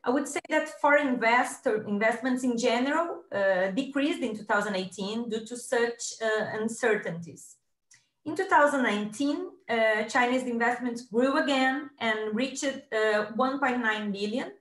I 0.04 0.10
would 0.10 0.28
say 0.28 0.40
that 0.50 0.78
foreign 0.82 1.08
investor 1.08 1.82
investments 1.88 2.44
in 2.44 2.58
general 2.58 3.22
uh, 3.34 3.68
decreased 3.68 4.20
in 4.20 4.36
2018 4.36 5.30
due 5.30 5.46
to 5.46 5.56
such 5.56 6.02
uh, 6.20 6.60
uncertainties. 6.60 7.56
In 8.26 8.36
2019, 8.36 9.48
uh, 9.70 10.02
Chinese 10.04 10.42
investments 10.42 11.06
grew 11.06 11.42
again 11.42 11.88
and 12.00 12.36
reached 12.36 12.64
uh, 12.64 13.32
1.9 13.34 14.12
billion, 14.12 14.52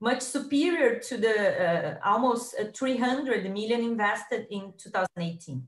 much 0.00 0.20
superior 0.20 0.98
to 1.00 1.16
the 1.16 1.36
uh, 1.66 1.98
almost 2.04 2.54
uh, 2.58 2.64
300 2.74 3.44
million 3.52 3.80
invested 3.80 4.46
in 4.50 4.72
2018. 4.78 5.62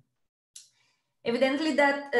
Evidently 1.25 1.75
that 1.75 2.11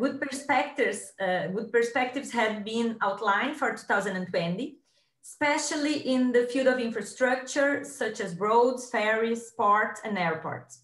good 0.00 0.20
perspectives, 0.20 1.12
good 1.54 1.70
perspectives 1.70 2.32
had 2.32 2.64
been 2.64 2.96
outlined 3.00 3.56
for 3.56 3.70
2020, 3.70 4.78
especially 5.24 5.98
in 6.12 6.32
the 6.32 6.48
field 6.52 6.66
of 6.66 6.80
infrastructure, 6.80 7.84
such 7.84 8.18
as 8.18 8.40
roads, 8.40 8.90
ferries, 8.90 9.52
ports, 9.56 10.00
and 10.04 10.18
airports. 10.18 10.80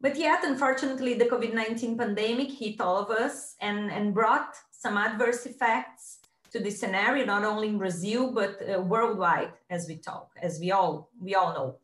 But 0.00 0.16
yet, 0.16 0.44
unfortunately, 0.44 1.14
the 1.14 1.24
COVID-19 1.24 1.98
pandemic 1.98 2.52
hit 2.52 2.80
all 2.80 2.98
of 2.98 3.10
us 3.10 3.56
and, 3.60 3.90
and 3.90 4.14
brought 4.14 4.54
some 4.70 4.96
adverse 4.96 5.46
effects 5.46 6.17
to 6.52 6.58
this 6.58 6.80
scenario, 6.80 7.24
not 7.24 7.44
only 7.44 7.68
in 7.68 7.78
Brazil, 7.78 8.32
but 8.32 8.60
uh, 8.62 8.80
worldwide, 8.80 9.52
as 9.70 9.86
we 9.88 9.96
talk, 9.96 10.30
as 10.42 10.58
we 10.60 10.70
all, 10.70 11.10
we 11.20 11.34
all 11.34 11.52
know. 11.54 11.78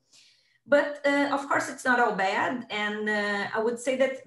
But 0.66 1.00
uh, 1.06 1.28
of 1.32 1.46
course, 1.48 1.68
it's 1.68 1.84
not 1.84 2.00
all 2.00 2.14
bad. 2.14 2.66
And 2.70 3.08
uh, 3.08 3.46
I 3.54 3.60
would 3.62 3.78
say 3.78 3.96
that 3.96 4.22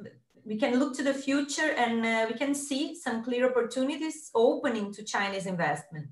we 0.46 0.56
can 0.58 0.80
look 0.80 0.96
to 0.96 1.04
the 1.04 1.14
future 1.14 1.72
and 1.72 2.06
uh, 2.06 2.26
we 2.30 2.38
can 2.38 2.54
see 2.54 2.96
some 2.96 3.24
clear 3.24 3.50
opportunities 3.50 4.30
opening 4.34 4.94
to 4.94 5.04
Chinese 5.04 5.46
investment. 5.46 6.08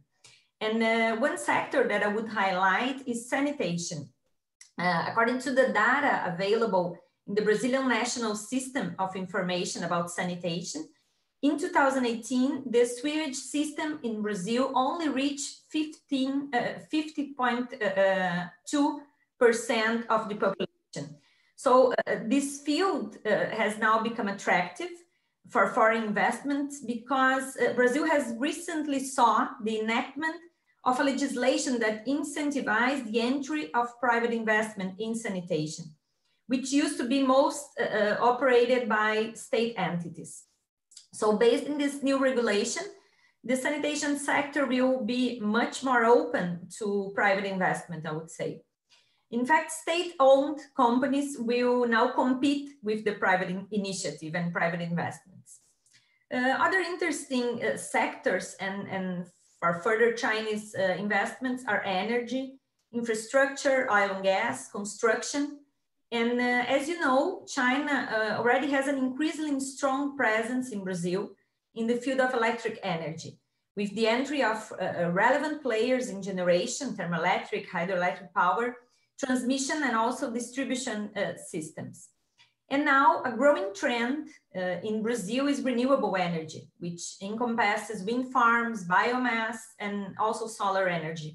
And 0.59 0.81
uh, 0.83 1.15
one 1.17 1.37
sector 1.37 1.87
that 1.87 2.03
I 2.03 2.07
would 2.07 2.27
highlight 2.27 3.07
is 3.07 3.29
sanitation. 3.29 4.09
Uh, 4.77 5.05
according 5.07 5.39
to 5.39 5.51
the 5.51 5.67
data 5.67 6.33
available 6.33 6.97
in 7.27 7.35
the 7.35 7.41
Brazilian 7.41 7.87
National 7.87 8.35
System 8.35 8.95
of 8.99 9.15
Information 9.15 9.83
about 9.83 10.11
Sanitation, 10.11 10.87
in 11.45 11.59
2018, 11.59 12.63
the 12.71 12.85
sewage 12.85 13.35
system 13.35 13.99
in 14.01 14.23
Brazil 14.23 14.71
only 14.73 15.09
reached 15.09 15.69
50.2% 15.73 16.49
uh, 19.39 20.13
of 20.15 20.29
the 20.29 20.35
population. 20.35 21.05
So 21.55 21.93
uh, 21.93 22.15
this 22.25 22.61
field 22.61 23.17
uh, 23.17 23.29
has 23.61 23.77
now 23.77 24.01
become 24.01 24.27
attractive 24.27 24.89
for 25.49 25.67
foreign 25.67 26.03
investments 26.03 26.81
because 26.81 27.55
uh, 27.57 27.73
Brazil 27.73 28.07
has 28.07 28.33
recently 28.39 28.99
saw 28.99 29.49
the 29.63 29.79
enactment 29.79 30.37
of 30.83 30.99
a 30.99 31.03
legislation 31.03 31.79
that 31.79 32.07
incentivized 32.07 33.05
the 33.11 33.21
entry 33.21 33.71
of 33.75 33.99
private 33.99 34.31
investment 34.31 34.99
in 34.99 35.13
sanitation, 35.13 35.85
which 36.47 36.71
used 36.71 36.97
to 36.97 37.07
be 37.07 37.21
most 37.21 37.67
uh, 37.79 37.83
uh, 37.83 38.17
operated 38.19 38.89
by 38.89 39.31
state 39.35 39.75
entities. 39.77 40.45
So 41.15 41.37
based 41.37 41.63
in 41.63 41.77
this 41.77 42.03
new 42.03 42.21
regulation, 42.21 42.83
the 43.41 43.55
sanitation 43.55 44.19
sector 44.19 44.65
will 44.65 45.05
be 45.05 45.39
much 45.39 45.81
more 45.81 46.03
open 46.03 46.67
to 46.79 47.13
private 47.15 47.45
investment, 47.45 48.05
I 48.05 48.11
would 48.11 48.29
say. 48.29 48.61
In 49.31 49.45
fact, 49.45 49.71
state-owned 49.71 50.59
companies 50.75 51.37
will 51.39 51.87
now 51.87 52.11
compete 52.11 52.71
with 52.83 53.05
the 53.05 53.13
private 53.13 53.49
in 53.49 53.65
initiative 53.71 54.35
and 54.35 54.51
private 54.51 54.81
investments. 54.81 55.61
Uh, 56.33 56.57
other 56.59 56.79
interesting 56.79 57.63
uh, 57.63 57.77
sectors 57.77 58.55
and, 58.59 58.87
and 58.89 59.25
for 59.59 59.81
further 59.81 60.11
Chinese 60.11 60.75
uh, 60.77 60.95
investments 60.99 61.63
are 61.67 61.81
energy, 61.85 62.59
infrastructure, 62.93 63.89
oil 63.89 64.09
and 64.15 64.23
gas, 64.23 64.69
construction. 64.69 65.59
And 66.15 66.39
uh, 66.39 66.77
as 66.77 66.87
you 66.87 66.97
know, 67.05 67.43
China 67.45 67.95
uh, 68.15 68.39
already 68.39 68.69
has 68.71 68.87
an 68.87 68.97
increasingly 68.97 69.59
strong 69.59 70.15
presence 70.15 70.71
in 70.71 70.81
Brazil 70.89 71.21
in 71.79 71.87
the 71.87 71.97
field 72.03 72.21
of 72.21 72.33
electric 72.33 72.79
energy, 72.83 73.31
with 73.75 73.93
the 73.95 74.07
entry 74.07 74.41
of 74.41 74.59
uh, 74.71 74.75
uh, 74.75 75.11
relevant 75.11 75.61
players 75.61 76.05
in 76.13 76.21
generation, 76.21 76.95
thermoelectric, 76.95 77.67
hydroelectric 77.67 78.29
power, 78.33 78.65
transmission, 79.23 79.83
and 79.83 79.95
also 80.03 80.31
distribution 80.31 80.97
uh, 81.17 81.33
systems. 81.53 81.97
And 82.69 82.85
now 82.85 83.21
a 83.29 83.31
growing 83.31 83.69
trend 83.75 84.29
uh, 84.55 84.77
in 84.89 85.03
Brazil 85.03 85.47
is 85.47 85.61
renewable 85.71 86.15
energy, 86.15 86.63
which 86.79 87.03
encompasses 87.21 88.05
wind 88.09 88.31
farms, 88.31 88.87
biomass, 88.87 89.57
and 89.79 90.15
also 90.17 90.47
solar 90.47 90.87
energy. 90.87 91.31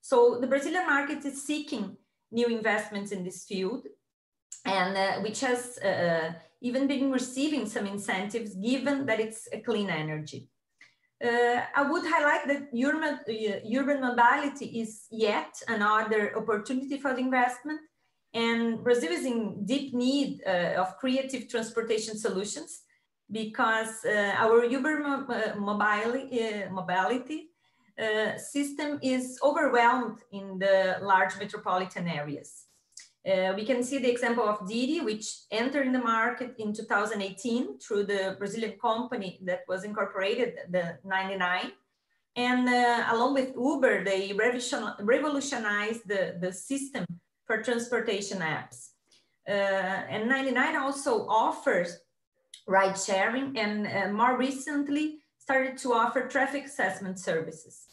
So 0.00 0.38
the 0.40 0.46
Brazilian 0.52 0.86
market 0.86 1.20
is 1.26 1.46
seeking 1.50 1.96
new 2.30 2.46
investments 2.46 3.12
in 3.12 3.22
this 3.24 3.44
field, 3.44 3.82
and 4.64 4.96
uh, 4.96 5.20
which 5.20 5.40
has 5.40 5.78
uh, 5.84 5.88
uh 5.88 6.32
even 6.64 6.86
been 6.86 7.10
receiving 7.10 7.66
some 7.66 7.86
incentives 7.86 8.54
given 8.54 9.04
that 9.06 9.18
it's 9.18 9.48
a 9.52 9.58
clean 9.58 9.90
energy. 9.90 10.48
Uh, 11.22 11.60
I 11.74 11.82
would 11.90 12.04
highlight 12.04 12.46
that 12.46 12.68
urban, 12.72 13.18
uh, 13.28 13.78
urban 13.78 14.00
mobility 14.00 14.66
is 14.80 15.06
yet 15.10 15.54
another 15.66 16.36
opportunity 16.36 16.98
for 16.98 17.10
investment 17.16 17.80
and 18.34 18.82
Brazil 18.82 19.12
is 19.12 19.26
in 19.26 19.64
deep 19.64 19.94
need 19.94 20.42
uh, 20.46 20.80
of 20.80 20.96
creative 20.98 21.48
transportation 21.48 22.16
solutions 22.16 22.82
because 23.30 24.04
uh, 24.04 24.34
our 24.38 24.64
uh, 24.64 25.54
mobility, 25.58 26.30
uh, 26.40 28.02
uh, 28.02 28.38
system 28.38 28.98
is 29.02 29.38
overwhelmed 29.42 30.18
in 30.32 30.58
the 30.58 30.96
large 31.02 31.36
metropolitan 31.38 32.08
areas. 32.08 32.66
Uh, 33.24 33.52
we 33.54 33.64
can 33.64 33.84
see 33.84 33.98
the 33.98 34.10
example 34.10 34.48
of 34.48 34.66
Didi, 34.68 35.00
which 35.00 35.26
entered 35.50 35.92
the 35.92 35.98
market 35.98 36.54
in 36.58 36.72
2018 36.72 37.78
through 37.78 38.04
the 38.04 38.34
Brazilian 38.38 38.76
company 38.80 39.38
that 39.44 39.60
was 39.68 39.84
incorporated, 39.84 40.54
the 40.70 40.98
99. 41.04 41.70
And 42.34 42.68
uh, 42.68 43.06
along 43.10 43.34
with 43.34 43.54
Uber, 43.54 44.04
they 44.04 44.32
revolutionized 44.32 46.08
the, 46.08 46.36
the 46.40 46.52
system 46.52 47.04
for 47.46 47.62
transportation 47.62 48.38
apps. 48.38 48.88
Uh, 49.48 49.52
and 49.52 50.28
99 50.28 50.76
also 50.76 51.26
offers 51.28 51.98
ride 52.66 52.98
sharing 52.98 53.56
and 53.58 53.86
uh, 53.86 54.12
more 54.12 54.36
recently 54.36 55.18
started 55.38 55.76
to 55.76 55.92
offer 55.92 56.28
traffic 56.28 56.64
assessment 56.64 57.18
services. 57.18 57.86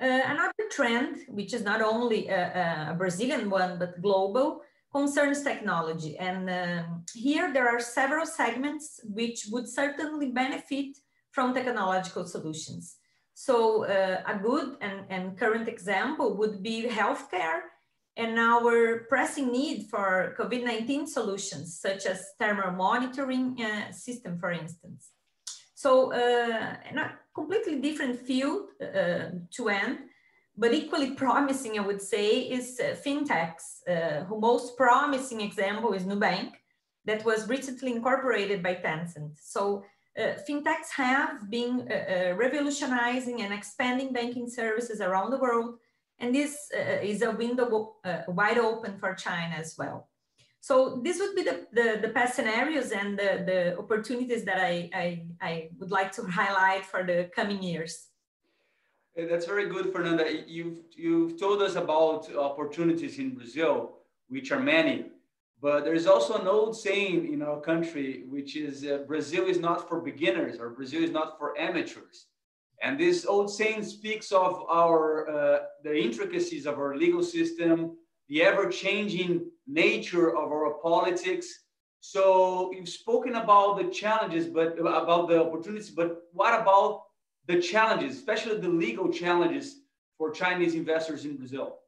Uh, 0.00 0.22
another 0.26 0.64
trend, 0.70 1.18
which 1.28 1.52
is 1.52 1.62
not 1.62 1.82
only 1.82 2.28
a, 2.28 2.90
a, 2.90 2.94
Brazilian 2.94 3.50
one, 3.50 3.78
but 3.78 4.00
global, 4.00 4.62
concerns 4.90 5.42
technology. 5.42 6.16
And 6.16 6.48
um, 6.48 7.04
here 7.14 7.52
there 7.52 7.68
are 7.68 7.80
several 7.80 8.24
segments 8.24 9.00
which 9.04 9.46
would 9.50 9.68
certainly 9.68 10.30
benefit 10.30 10.96
from 11.32 11.52
technological 11.52 12.26
solutions. 12.26 12.96
So 13.34 13.84
uh, 13.84 14.22
a 14.26 14.38
good 14.38 14.76
and, 14.80 15.00
and 15.10 15.38
current 15.38 15.68
example 15.68 16.36
would 16.38 16.62
be 16.62 16.88
healthcare 16.88 17.60
and 18.16 18.38
our 18.38 19.06
pressing 19.08 19.52
need 19.52 19.86
for 19.88 20.34
COVID-19 20.38 21.08
solutions, 21.08 21.78
such 21.78 22.06
as 22.06 22.24
thermal 22.38 22.72
monitoring 22.72 23.56
uh, 23.62 23.92
system, 23.92 24.38
for 24.38 24.50
instance. 24.50 25.10
So 25.82 26.12
uh, 26.12 26.76
a 27.04 27.12
completely 27.34 27.80
different 27.80 28.20
field 28.20 28.68
uh, 28.82 29.30
to 29.56 29.68
end, 29.70 29.98
but 30.54 30.74
equally 30.74 31.12
promising, 31.12 31.78
I 31.78 31.86
would 31.88 32.02
say, 32.02 32.40
is 32.56 32.78
uh, 32.78 32.96
fintechs. 33.04 33.64
Uh, 33.88 34.26
most 34.28 34.76
promising 34.76 35.40
example 35.40 35.94
is 35.94 36.04
Nubank, 36.04 36.52
that 37.06 37.24
was 37.24 37.48
recently 37.48 37.92
incorporated 37.92 38.62
by 38.62 38.74
Tencent. 38.74 39.38
So 39.40 39.82
uh, 40.18 40.34
fintechs 40.46 40.90
have 40.96 41.48
been 41.48 41.88
uh, 41.90 42.34
revolutionizing 42.36 43.40
and 43.40 43.54
expanding 43.54 44.12
banking 44.12 44.50
services 44.50 45.00
around 45.00 45.30
the 45.30 45.38
world, 45.38 45.78
and 46.18 46.34
this 46.34 46.68
is 47.02 47.22
a 47.22 47.30
window 47.30 47.94
wide 48.28 48.58
open 48.58 48.98
for 48.98 49.14
China 49.14 49.54
as 49.54 49.76
well. 49.78 50.09
So 50.60 51.00
this 51.02 51.18
would 51.18 51.34
be 51.34 51.42
the, 51.42 51.66
the, 51.72 51.98
the 52.02 52.08
past 52.10 52.36
scenarios 52.36 52.92
and 52.92 53.18
the, 53.18 53.42
the 53.46 53.78
opportunities 53.78 54.44
that 54.44 54.60
I, 54.60 54.90
I, 54.92 55.22
I 55.40 55.70
would 55.78 55.90
like 55.90 56.12
to 56.12 56.22
highlight 56.30 56.84
for 56.84 57.02
the 57.02 57.30
coming 57.34 57.62
years. 57.62 58.08
That's 59.16 59.46
very 59.46 59.68
good, 59.68 59.92
Fernanda. 59.92 60.24
You've, 60.46 60.78
you've 60.96 61.38
told 61.38 61.62
us 61.62 61.74
about 61.74 62.34
opportunities 62.36 63.18
in 63.18 63.34
Brazil, 63.34 63.96
which 64.28 64.52
are 64.52 64.60
many, 64.60 65.06
but 65.60 65.84
there's 65.84 66.06
also 66.06 66.34
an 66.34 66.46
old 66.46 66.76
saying 66.76 67.32
in 67.32 67.42
our 67.42 67.60
country, 67.60 68.24
which 68.28 68.56
is 68.56 68.84
uh, 68.84 68.98
Brazil 69.06 69.44
is 69.46 69.58
not 69.58 69.88
for 69.88 70.00
beginners 70.00 70.58
or 70.58 70.70
Brazil 70.70 71.02
is 71.02 71.10
not 71.10 71.38
for 71.38 71.58
amateurs. 71.58 72.26
And 72.82 72.98
this 72.98 73.26
old 73.26 73.50
saying 73.50 73.82
speaks 73.84 74.32
of 74.32 74.64
our, 74.70 75.28
uh, 75.28 75.58
the 75.82 75.94
intricacies 75.94 76.66
of 76.66 76.78
our 76.78 76.96
legal 76.96 77.22
system, 77.22 77.96
the 78.28 78.42
ever-changing 78.42 79.50
nature 79.66 80.36
of 80.36 80.52
our 80.52 80.74
politics. 80.82 81.46
So 82.00 82.72
you've 82.72 82.88
spoken 82.88 83.34
about 83.34 83.78
the 83.78 83.88
challenges, 83.90 84.46
but 84.46 84.78
about 84.78 85.28
the 85.28 85.40
opportunities, 85.44 85.90
but 85.90 86.22
what 86.32 86.58
about 86.60 87.02
the 87.46 87.60
challenges, 87.60 88.16
especially 88.16 88.58
the 88.58 88.68
legal 88.68 89.12
challenges 89.12 89.80
for 90.16 90.30
Chinese 90.30 90.74
investors 90.74 91.24
in 91.24 91.36
Brazil? 91.36 91.80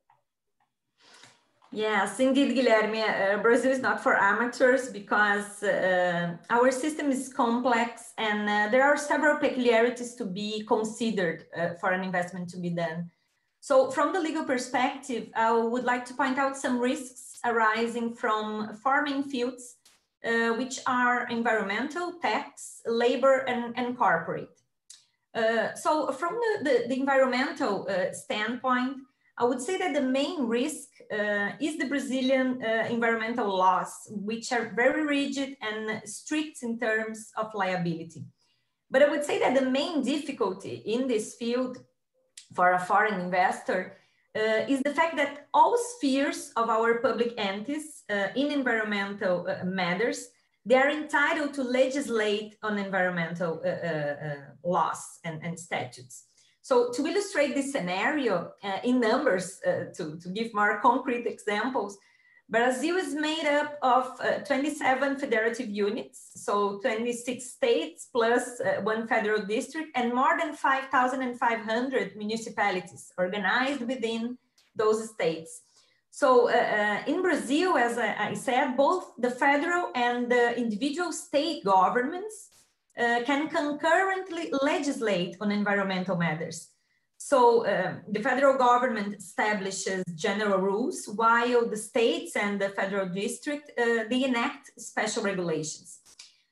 Yes, 1.74 2.20
indeed, 2.20 2.54
Guilherme. 2.54 3.02
Uh, 3.02 3.38
Brazil 3.40 3.72
is 3.72 3.80
not 3.80 4.02
for 4.02 4.14
amateurs 4.14 4.90
because 4.90 5.62
uh, 5.62 6.36
our 6.50 6.70
system 6.70 7.10
is 7.10 7.32
complex 7.32 8.12
and 8.18 8.40
uh, 8.46 8.68
there 8.70 8.84
are 8.84 8.98
several 8.98 9.38
peculiarities 9.38 10.14
to 10.16 10.26
be 10.26 10.64
considered 10.68 11.46
uh, 11.56 11.70
for 11.80 11.92
an 11.92 12.04
investment 12.04 12.50
to 12.50 12.58
be 12.58 12.68
done. 12.68 13.10
So 13.60 13.90
from 13.90 14.12
the 14.12 14.20
legal 14.20 14.44
perspective, 14.44 15.30
I 15.34 15.52
would 15.52 15.84
like 15.84 16.04
to 16.06 16.14
point 16.14 16.36
out 16.36 16.58
some 16.58 16.78
risks 16.78 17.31
arising 17.44 18.14
from 18.14 18.74
farming 18.76 19.24
fields, 19.24 19.76
uh, 20.24 20.50
which 20.54 20.80
are 20.86 21.26
environmental, 21.28 22.14
tax, 22.20 22.80
labor, 22.86 23.44
and, 23.48 23.74
and 23.76 23.96
corporate. 23.96 24.60
Uh, 25.34 25.74
so 25.74 26.12
from 26.12 26.34
the, 26.34 26.64
the, 26.64 26.88
the 26.88 27.00
environmental 27.00 27.86
uh, 27.88 28.12
standpoint, 28.12 28.96
I 29.38 29.44
would 29.44 29.62
say 29.62 29.78
that 29.78 29.94
the 29.94 30.02
main 30.02 30.46
risk 30.46 30.88
uh, 31.10 31.50
is 31.58 31.78
the 31.78 31.86
Brazilian 31.86 32.62
uh, 32.62 32.86
environmental 32.88 33.48
laws, 33.48 33.92
which 34.10 34.52
are 34.52 34.72
very 34.76 35.04
rigid 35.06 35.56
and 35.62 36.06
strict 36.08 36.62
in 36.62 36.78
terms 36.78 37.30
of 37.36 37.54
liability. 37.54 38.24
But 38.90 39.02
I 39.02 39.08
would 39.08 39.24
say 39.24 39.38
that 39.38 39.58
the 39.58 39.70
main 39.70 40.02
difficulty 40.02 40.82
in 40.84 41.08
this 41.08 41.34
field 41.34 41.78
for 42.54 42.72
a 42.72 42.78
foreign 42.78 43.18
investor 43.20 43.96
uh, 44.34 44.64
is 44.68 44.80
the 44.82 44.94
fact 44.94 45.16
that 45.16 45.46
all 45.52 45.76
spheres 45.76 46.52
of 46.56 46.70
our 46.70 47.00
public 47.00 47.34
entities 47.36 48.02
uh, 48.10 48.28
in 48.34 48.50
environmental 48.50 49.46
uh, 49.46 49.64
matters, 49.64 50.28
they 50.64 50.76
are 50.76 50.90
entitled 50.90 51.52
to 51.54 51.62
legislate 51.62 52.56
on 52.62 52.78
environmental 52.78 53.60
uh, 53.64 53.68
uh, 53.68 54.16
uh, 54.26 54.34
laws 54.64 55.18
and, 55.24 55.40
and, 55.42 55.58
statutes. 55.58 56.26
So 56.62 56.92
to 56.92 57.06
illustrate 57.06 57.54
this 57.54 57.72
scenario 57.72 58.52
in 58.84 59.00
numbers, 59.00 59.58
to, 59.64 60.16
to 60.16 60.28
give 60.32 60.54
more 60.54 60.80
concrete 60.80 61.26
examples, 61.26 61.98
Brazil 62.52 62.96
is 62.96 63.14
made 63.14 63.46
up 63.46 63.78
of 63.80 64.20
uh, 64.20 64.40
27 64.40 65.18
federative 65.18 65.70
units, 65.70 66.32
so 66.36 66.78
26 66.80 67.42
states 67.42 68.10
plus 68.12 68.60
uh, 68.60 68.82
one 68.82 69.08
federal 69.08 69.46
district 69.46 69.88
and 69.94 70.12
more 70.12 70.36
than 70.38 70.52
5,500 70.54 72.14
municipalities 72.14 73.10
organized 73.16 73.80
within 73.80 74.36
those 74.76 75.08
states. 75.08 75.62
So 76.10 76.50
uh, 76.50 76.52
uh 76.52 76.98
in 77.06 77.22
Brazil, 77.22 77.78
as 77.78 77.96
I, 77.96 78.10
I, 78.28 78.34
said, 78.34 78.76
both 78.76 79.04
the 79.16 79.30
federal 79.30 79.84
and 79.94 80.30
the 80.30 80.54
individual 80.54 81.10
state 81.10 81.64
governments 81.64 82.50
uh, 82.98 83.20
can 83.24 83.48
concurrently 83.48 84.52
legislate 84.60 85.38
on 85.40 85.50
environmental 85.50 86.18
matters. 86.18 86.71
So 87.24 87.64
um, 87.66 88.00
the 88.08 88.20
federal 88.20 88.58
government 88.58 89.14
establishes 89.14 90.02
general 90.16 90.58
rules 90.58 91.06
while 91.06 91.68
the 91.68 91.76
states 91.76 92.34
and 92.34 92.60
the 92.60 92.70
federal 92.70 93.08
district, 93.08 93.70
uh, 93.78 94.08
they 94.10 94.24
enact 94.24 94.72
special 94.76 95.22
regulations. 95.22 96.00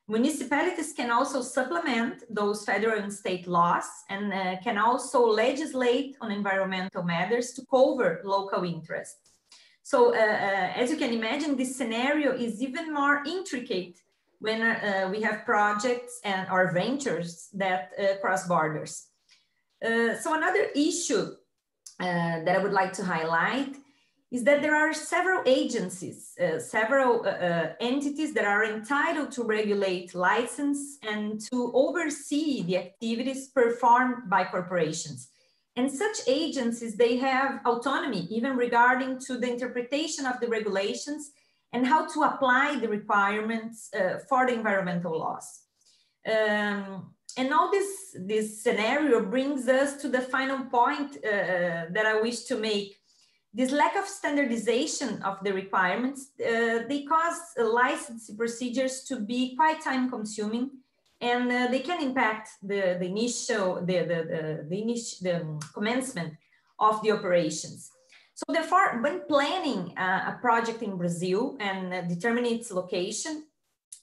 Municipalities 0.06 0.92
can 0.92 1.10
also 1.10 1.42
supplement 1.42 2.22
those 2.30 2.64
federal 2.64 3.02
and 3.02 3.12
state 3.12 3.48
laws 3.48 3.88
and 4.08 4.32
uh, 4.32 4.56
can 4.62 4.78
also 4.78 5.20
legislate 5.26 6.16
on 6.20 6.30
environmental 6.30 7.02
matters 7.02 7.52
to 7.54 7.62
cover 7.66 8.20
local 8.24 8.62
interests. 8.64 9.32
So 9.82 10.14
uh, 10.14 10.18
uh 10.18 10.80
as 10.80 10.86
you 10.92 10.96
can 10.96 11.12
imagine, 11.12 11.56
this 11.56 11.76
scenario 11.76 12.30
is 12.46 12.62
even 12.62 12.94
more 12.94 13.24
intricate 13.26 13.96
when 14.38 14.62
uh, 14.62 15.08
we 15.12 15.20
have 15.22 15.44
projects 15.44 16.20
and 16.24 16.48
our 16.48 16.72
ventures 16.72 17.48
that 17.54 17.82
uh, 17.98 18.20
cross 18.22 18.46
borders. 18.46 19.09
Uh, 19.84 20.14
so 20.16 20.34
another 20.34 20.68
issue 20.74 21.34
uh, 22.00 22.44
that 22.44 22.56
I 22.56 22.62
would 22.62 22.72
like 22.72 22.92
to 22.94 23.04
highlight 23.04 23.76
is 24.30 24.44
that 24.44 24.62
there 24.62 24.76
are 24.76 24.92
several 24.92 25.42
agencies, 25.44 26.34
uh, 26.40 26.58
several 26.58 27.26
uh, 27.26 27.30
uh, 27.30 27.72
entities 27.80 28.32
that 28.34 28.44
are 28.44 28.64
entitled 28.64 29.32
to 29.32 29.42
regulate 29.42 30.14
license 30.14 30.98
and 31.02 31.40
to 31.50 31.72
oversee 31.74 32.62
the 32.62 32.76
activities 32.76 33.48
performed 33.48 34.30
by 34.30 34.44
corporations. 34.44 35.28
And 35.76 35.90
such 35.90 36.18
agencies, 36.28 36.96
they 36.96 37.16
have 37.16 37.60
autonomy 37.66 38.26
even 38.30 38.56
regarding 38.56 39.18
to 39.26 39.36
the 39.36 39.50
interpretation 39.50 40.26
of 40.26 40.38
the 40.40 40.48
regulations 40.48 41.30
and 41.72 41.86
how 41.86 42.06
to 42.06 42.22
apply 42.22 42.78
the 42.80 42.88
requirements 42.88 43.88
for 44.28 44.46
the 44.46 44.54
environmental 44.54 45.18
laws. 45.18 45.60
Um, 46.26 47.14
and 47.36 47.52
all 47.52 47.70
this, 47.70 48.14
this 48.14 48.62
scenario 48.62 49.24
brings 49.24 49.68
us 49.68 50.00
to 50.02 50.08
the 50.08 50.20
final 50.20 50.64
point 50.66 51.18
uh, 51.24 51.28
uh, 51.28 51.84
that 51.90 52.06
I 52.06 52.20
wish 52.20 52.44
to 52.44 52.56
make. 52.56 52.96
This 53.52 53.72
lack 53.72 53.96
of 53.96 54.06
standardization 54.06 55.22
of 55.22 55.38
the 55.42 55.52
requirements, 55.52 56.30
uh, 56.40 56.86
they 56.88 57.04
cause 57.08 57.40
licensing 57.56 58.36
procedures 58.36 59.02
to 59.04 59.18
be 59.18 59.56
quite 59.56 59.82
time 59.82 60.08
consuming 60.08 60.70
and 61.20 61.50
uh, 61.50 61.66
they 61.70 61.80
can 61.80 62.00
impact 62.02 62.50
the, 62.62 62.96
the 63.00 63.06
initial, 63.06 63.84
the, 63.84 63.98
the, 64.00 64.18
the, 64.32 64.66
the, 64.68 64.82
initial, 64.82 65.18
the 65.22 65.66
commencement 65.74 66.34
of 66.78 67.02
the 67.02 67.10
operations. 67.10 67.90
So 68.34 68.52
therefore, 68.52 69.02
when 69.02 69.26
planning 69.26 69.92
a 69.98 70.38
project 70.40 70.82
in 70.82 70.96
Brazil 70.96 71.58
and 71.60 72.08
determining 72.08 72.54
its 72.54 72.70
location, 72.70 73.44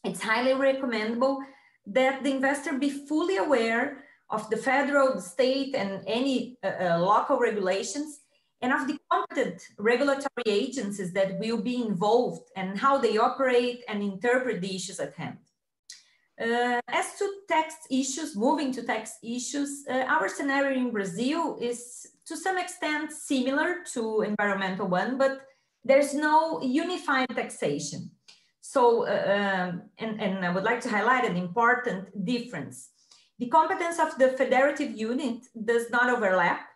it's 0.04 0.22
highly 0.22 0.54
recommendable 0.54 1.40
that 1.88 2.24
the 2.24 2.32
investor 2.32 2.74
be 2.74 2.90
fully 2.90 3.38
aware 3.38 4.04
of 4.30 4.50
the 4.50 4.58
federal, 4.58 5.20
state, 5.22 5.74
and 5.76 6.04
any 6.06 6.58
uh, 6.64 6.68
uh, 6.68 6.98
local 7.00 7.40
regulations, 7.40 8.20
and 8.62 8.74
of 8.74 8.88
the 8.88 8.98
competent 9.12 9.62
regulatory 9.78 10.48
agencies 10.48 11.14
that 11.14 11.40
will 11.40 11.62
be 11.62 11.82
involved 11.82 12.50
and 12.56 12.78
how 12.78 12.98
they 12.98 13.18
operate 13.18 13.84
and 13.88 14.02
interpret 14.02 14.62
the 14.62 14.76
issues 14.76 15.00
at 15.00 15.14
hand. 15.14 15.38
Uh, 16.40 16.80
as 16.88 17.18
to 17.18 17.28
tax 17.48 17.76
issues, 17.90 18.36
moving 18.36 18.72
to 18.72 18.84
tax 18.84 19.18
issues, 19.24 19.86
uh, 19.90 20.06
our 20.08 20.28
scenario 20.28 20.78
in 20.78 20.92
Brazil 20.92 21.58
is 21.60 22.08
to 22.26 22.36
some 22.36 22.58
extent 22.58 23.12
similar 23.12 23.78
to 23.94 24.22
environmental 24.22 24.88
one, 24.88 25.18
but 25.18 25.42
there's 25.84 26.14
no 26.14 26.62
unified 26.62 27.30
taxation. 27.34 28.12
So, 28.74 29.08
uh, 29.08 29.12
um, 29.38 29.84
and, 29.98 30.20
and 30.20 30.46
I 30.46 30.52
would 30.54 30.66
like 30.66 30.82
to 30.82 30.90
highlight 30.90 31.24
an 31.24 31.38
important 31.38 32.26
difference. 32.26 32.90
The 33.40 33.48
competence 33.48 33.98
of 33.98 34.18
the 34.18 34.30
federative 34.40 34.92
unit 34.92 35.40
does 35.72 35.90
not 35.90 36.10
overlap, 36.10 36.68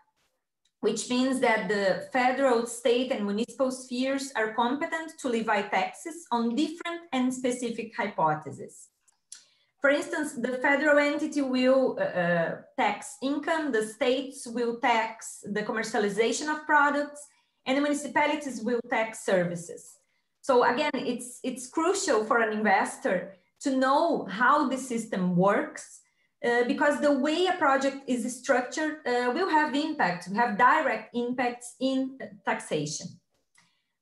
which 0.79 1.09
means 1.09 1.41
that 1.41 1.67
the 1.67 2.07
federal, 2.13 2.65
state, 2.65 3.11
and 3.11 3.25
municipal 3.25 3.71
spheres 3.71 4.31
are 4.37 4.53
competent 4.53 5.19
to 5.19 5.27
levy 5.27 5.63
taxes 5.77 6.25
on 6.31 6.55
different 6.55 7.01
and 7.11 7.33
specific 7.33 7.93
hypotheses. 7.97 8.87
For 9.81 9.89
instance, 9.89 10.35
the 10.35 10.59
federal 10.59 10.97
entity 10.97 11.41
will 11.41 11.97
uh, 11.99 12.03
uh, 12.03 12.51
tax 12.79 13.17
income, 13.21 13.73
the 13.73 13.85
states 13.85 14.47
will 14.47 14.79
tax 14.79 15.43
the 15.43 15.63
commercialization 15.63 16.47
of 16.53 16.65
products, 16.65 17.21
and 17.65 17.77
the 17.77 17.81
municipalities 17.81 18.61
will 18.61 18.79
tax 18.89 19.25
services. 19.25 19.97
So 20.41 20.63
again, 20.63 20.91
it's, 20.95 21.39
it's 21.43 21.67
crucial 21.69 22.25
for 22.25 22.41
an 22.41 22.57
investor 22.57 23.35
to 23.61 23.77
know 23.77 24.25
how 24.25 24.67
the 24.67 24.77
system 24.77 25.35
works 25.35 26.01
uh, 26.43 26.63
because 26.65 26.99
the 26.99 27.11
way 27.11 27.45
a 27.45 27.53
project 27.53 27.97
is 28.07 28.39
structured 28.39 29.05
uh, 29.05 29.31
will 29.35 29.49
have 29.49 29.75
impact, 29.75 30.27
will 30.27 30.37
have 30.37 30.57
direct 30.57 31.15
impacts 31.15 31.75
in 31.79 32.17
taxation. 32.45 33.07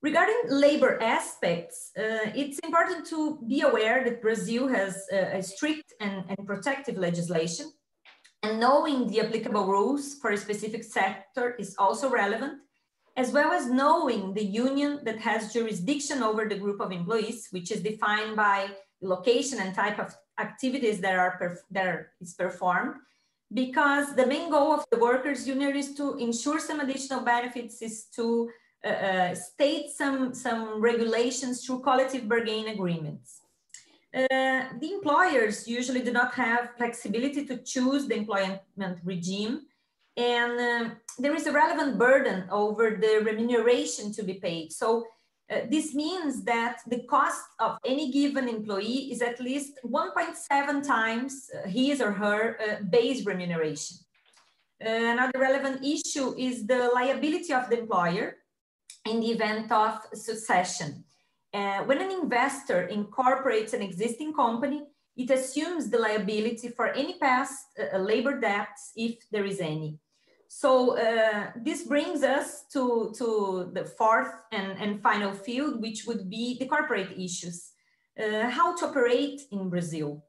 Regarding 0.02 0.42
labor 0.48 1.02
aspects, 1.04 1.92
uh, 1.98 2.32
it's 2.34 2.60
important 2.60 3.06
to 3.08 3.38
be 3.46 3.62
aware 3.62 4.06
that 4.06 4.22
Brazil 4.22 4.70
has 4.70 5.06
a 5.12 5.44
strict 5.44 5.94
and, 6.00 6.24
and 6.30 6.48
protective 6.48 6.98
legislation 6.98 7.70
and 8.44 8.60
knowing 8.60 9.08
the 9.08 9.20
applicable 9.20 9.66
rules 9.66 10.16
for 10.16 10.32
a 10.32 10.38
specific 10.38 10.84
sector 10.84 11.56
is 11.60 11.76
also 11.78 12.10
relevant, 12.10 12.60
as 13.22 13.32
well 13.38 13.52
as 13.52 13.70
knowing 13.82 14.34
the 14.34 14.48
union 14.66 14.92
that 15.04 15.20
has 15.20 15.52
jurisdiction 15.52 16.24
over 16.30 16.44
the 16.46 16.60
group 16.64 16.80
of 16.80 16.90
employees, 16.92 17.40
which 17.52 17.70
is 17.76 17.82
defined 17.82 18.34
by 18.36 18.58
location 19.02 19.58
and 19.60 19.76
type 19.76 20.00
of 20.00 20.10
activities 20.40 20.98
that 21.02 21.16
are 21.24 21.34
that 21.72 21.90
is 22.22 22.34
performed 22.44 22.96
because 23.62 24.16
the 24.16 24.28
main 24.34 24.50
goal 24.50 24.72
of 24.78 24.86
the 24.92 25.00
workers 25.00 25.48
union 25.48 25.76
is 25.76 25.90
to 25.96 26.06
ensure 26.18 26.60
some 26.60 26.80
additional 26.80 27.22
benefits 27.22 27.82
is 27.82 27.96
to 28.18 28.50
uh, 28.86 28.88
uh, 29.10 29.36
state 29.36 29.90
some, 29.90 30.34
some 30.34 30.80
regulations 30.80 31.66
through 31.66 31.80
collective 31.80 32.28
bargaining 32.30 32.70
agreements. 32.70 33.42
Uh, 34.14 34.64
the 34.82 34.92
employers 34.98 35.68
usually 35.68 36.02
do 36.02 36.12
not 36.12 36.34
have 36.34 36.70
flexibility 36.78 37.46
to 37.46 37.58
choose 37.58 38.08
the 38.08 38.16
employment 38.16 38.98
regime 39.04 39.62
and 40.18 40.60
uh, 40.60 40.90
there 41.18 41.36
is 41.36 41.48
a 41.48 41.52
relevant 41.52 41.98
burden 41.98 42.46
over 42.52 42.98
the 43.02 43.22
remuneration 43.24 44.12
to 44.14 44.24
be 44.24 44.36
paid. 44.36 44.72
So 44.72 45.06
uh, 45.50 45.62
this 45.70 45.96
means 45.96 46.44
that 46.44 46.82
the 46.88 47.04
cost 47.04 47.44
of 47.60 47.78
any 47.86 48.12
given 48.12 48.48
employee 48.48 49.12
is 49.12 49.22
at 49.22 49.40
least 49.40 49.80
1.7 49.86 50.86
times 50.86 51.50
uh, 51.54 51.68
his 51.68 52.02
or 52.02 52.12
her 52.12 52.42
base 52.90 53.26
remuneration. 53.26 53.98
another 54.82 55.40
relevant 55.40 55.84
issue 55.84 56.34
is 56.38 56.66
the 56.68 56.90
liability 56.94 57.52
of 57.54 57.70
the 57.70 57.80
employer 57.80 58.36
in 59.06 59.20
the 59.20 59.32
event 59.32 59.72
of 59.72 60.00
succession. 60.14 61.04
Uh, 61.54 61.80
when 61.84 62.00
an 62.00 62.12
investor 62.12 62.84
incorporates 62.84 63.74
an 63.74 63.82
existing 63.82 64.34
company, 64.34 64.84
it 65.20 65.30
assumes 65.30 65.90
the 65.90 66.00
liability 66.00 66.70
for 66.70 66.88
any 66.88 67.20
past 67.20 67.66
uh, 67.78 67.98
labor 67.98 68.40
debts, 68.40 68.94
if 68.96 69.16
there 69.32 69.46
is 69.46 69.60
any. 69.60 70.00
So 70.48 70.98
uh, 70.98 71.52
this 71.58 71.84
brings 71.84 72.24
us 72.24 72.64
to, 72.74 73.14
to 73.18 73.70
the 73.74 73.84
fourth 73.84 74.34
and, 74.54 74.72
and 74.80 75.04
final 75.04 75.34
field, 75.34 75.82
which 75.82 76.06
would 76.08 76.30
be 76.30 76.58
the 76.58 76.68
corporate 76.68 77.12
issues. 77.20 77.72
Uh, 78.18 78.50
how 78.50 78.76
to 78.78 78.88
operate 78.88 79.42
in 79.52 79.70
Brazil. 79.70 80.24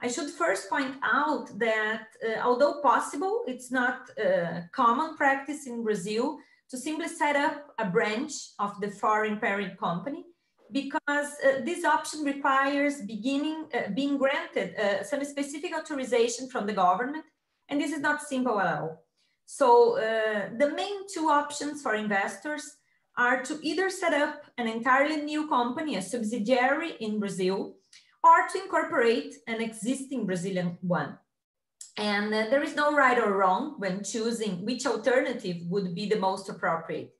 I 0.00 0.08
should 0.08 0.30
first 0.30 0.70
point 0.70 0.94
out 1.02 1.46
that 1.58 2.06
uh, 2.26 2.40
although 2.42 2.80
possible, 2.80 3.44
it's 3.46 3.70
not 3.70 4.10
uh, 4.18 4.62
common 4.72 5.16
practice 5.16 5.66
in 5.66 5.84
Brazil 5.84 6.38
to 6.70 6.78
simply 6.78 7.08
set 7.08 7.36
up 7.36 7.74
a 7.78 7.84
branch 7.84 8.32
of 8.58 8.80
the 8.80 8.90
foreign 8.90 9.38
parent 9.38 9.78
company 9.78 10.24
because 10.72 11.30
uh, 11.44 11.60
this 11.64 11.84
option 11.84 12.24
requires 12.24 13.02
beginning 13.02 13.66
uh, 13.74 13.90
being 13.94 14.16
granted 14.18 14.74
uh, 14.76 15.02
some 15.02 15.24
specific 15.24 15.76
authorization 15.76 16.48
from 16.48 16.66
the 16.66 16.72
government 16.72 17.24
and 17.68 17.80
this 17.80 17.92
is 17.92 18.00
not 18.00 18.22
simple 18.22 18.60
at 18.60 18.78
all 18.78 19.04
so 19.46 19.98
uh, 19.98 20.48
the 20.58 20.70
main 20.74 20.96
two 21.12 21.28
options 21.28 21.82
for 21.82 21.94
investors 21.94 22.76
are 23.16 23.42
to 23.42 23.58
either 23.62 23.90
set 23.90 24.14
up 24.14 24.44
an 24.58 24.66
entirely 24.66 25.16
new 25.16 25.48
company 25.48 25.96
a 25.96 26.02
subsidiary 26.02 26.92
in 27.00 27.18
brazil 27.18 27.76
or 28.22 28.46
to 28.52 28.62
incorporate 28.62 29.34
an 29.46 29.60
existing 29.60 30.26
brazilian 30.26 30.78
one 30.82 31.18
and 32.00 32.32
uh, 32.32 32.46
there 32.48 32.62
is 32.62 32.74
no 32.74 32.94
right 32.94 33.18
or 33.18 33.36
wrong 33.36 33.74
when 33.78 34.02
choosing 34.02 34.64
which 34.64 34.86
alternative 34.86 35.58
would 35.68 35.94
be 35.94 36.08
the 36.08 36.18
most 36.18 36.48
appropriate. 36.48 37.14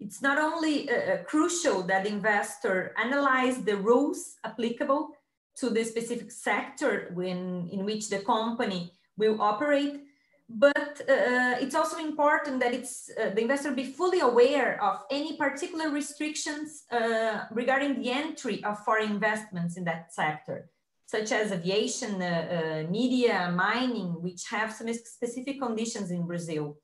It's 0.00 0.22
not 0.22 0.38
only 0.38 0.90
uh, 0.90 0.94
uh, 0.94 1.16
crucial 1.24 1.82
that 1.82 2.06
investor 2.06 2.94
analyze 2.96 3.58
the 3.62 3.76
rules 3.76 4.36
applicable 4.44 5.10
to 5.58 5.70
the 5.70 5.84
specific 5.84 6.32
sector 6.32 7.10
when, 7.14 7.68
in 7.70 7.84
which 7.84 8.08
the 8.08 8.20
company 8.20 8.92
will 9.18 9.40
operate, 9.40 10.00
but 10.48 11.00
uh, 11.02 11.54
it's 11.62 11.74
also 11.74 11.98
important 11.98 12.58
that 12.60 12.72
it's, 12.74 13.10
uh, 13.20 13.30
the 13.34 13.42
investor 13.42 13.70
be 13.72 13.84
fully 13.84 14.20
aware 14.20 14.82
of 14.82 15.02
any 15.10 15.36
particular 15.36 15.90
restrictions 15.90 16.84
uh, 16.90 17.44
regarding 17.52 18.00
the 18.00 18.10
entry 18.10 18.64
of 18.64 18.82
foreign 18.84 19.12
investments 19.12 19.76
in 19.76 19.84
that 19.84 20.12
sector 20.12 20.70
such 21.10 21.32
as 21.32 21.50
aviation, 21.50 22.22
uh, 22.22 22.84
uh, 22.86 22.90
media, 22.90 23.52
mining, 23.52 24.10
which 24.22 24.42
have 24.48 24.72
some 24.72 24.92
specific 24.94 25.60
conditions 25.60 26.12
in 26.12 26.24
Brazil. 26.24 26.76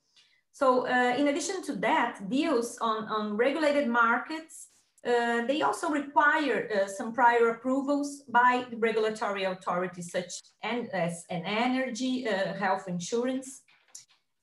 So 0.61 0.87
uh, 0.87 1.15
in 1.19 1.29
addition 1.29 1.63
to 1.65 1.75
that, 1.89 2.31
deals 2.31 2.79
on, 2.81 3.05
on 3.09 3.37
regulated 3.37 3.89
markets, 3.89 4.69
uh, 5.07 5.45
they 5.45 5.61
also 5.61 5.91
require 5.91 6.67
uh, 6.67 6.87
some 6.87 7.13
prior 7.13 7.51
approvals 7.51 8.23
by 8.31 8.65
the 8.71 8.79
regulatory 8.79 9.45
authorities 9.45 10.11
such 10.11 10.33
as 10.63 11.27
an 11.29 11.43
energy, 11.45 12.25
health 12.59 12.89
insurance. 12.89 13.49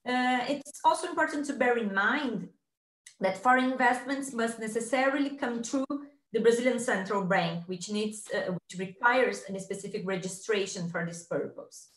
it's 0.05 0.81
also 0.85 1.07
important 1.07 1.47
to 1.47 1.53
bear 1.53 1.77
in 1.79 1.91
mind 1.91 2.47
that 3.19 3.41
foreign 3.45 3.71
investments 3.71 4.33
must 4.33 4.59
necessarily 4.59 5.31
come 5.31 5.63
through 5.63 5.95
the 6.31 6.41
Brazilian 6.41 6.79
Central 6.79 7.23
Bank, 7.23 7.63
which 7.65 7.89
needs, 7.89 8.29
uh, 8.35 8.51
which 8.51 8.77
requires 8.77 9.41
a 9.49 9.59
specific 9.59 10.03
registration 10.05 10.89
for 10.91 11.03
this 11.07 11.23
purpose. 11.25 11.89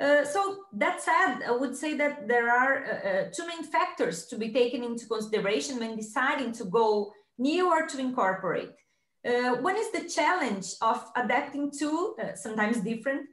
Uh, 0.00 0.24
so 0.24 0.64
that 0.72 1.00
said, 1.02 1.42
I 1.46 1.52
would 1.52 1.76
say 1.76 1.96
that 1.96 2.26
there 2.26 2.50
are 2.50 2.84
uh, 2.84 3.08
uh, 3.08 3.24
two 3.32 3.46
main 3.46 3.62
factors 3.62 4.26
to 4.26 4.36
be 4.36 4.52
taken 4.52 4.82
into 4.82 5.06
consideration 5.06 5.78
when 5.78 5.96
deciding 5.96 6.52
to 6.52 6.64
go 6.64 7.12
new 7.38 7.70
or 7.70 7.86
to 7.86 7.98
incorporate. 7.98 8.70
Uh, 9.24 9.56
one 9.56 9.76
is 9.76 9.92
the 9.92 10.08
challenge 10.08 10.74
of 10.80 11.04
adapting 11.14 11.70
to 11.78 12.16
uh, 12.20 12.34
sometimes 12.34 12.80
different 12.80 13.28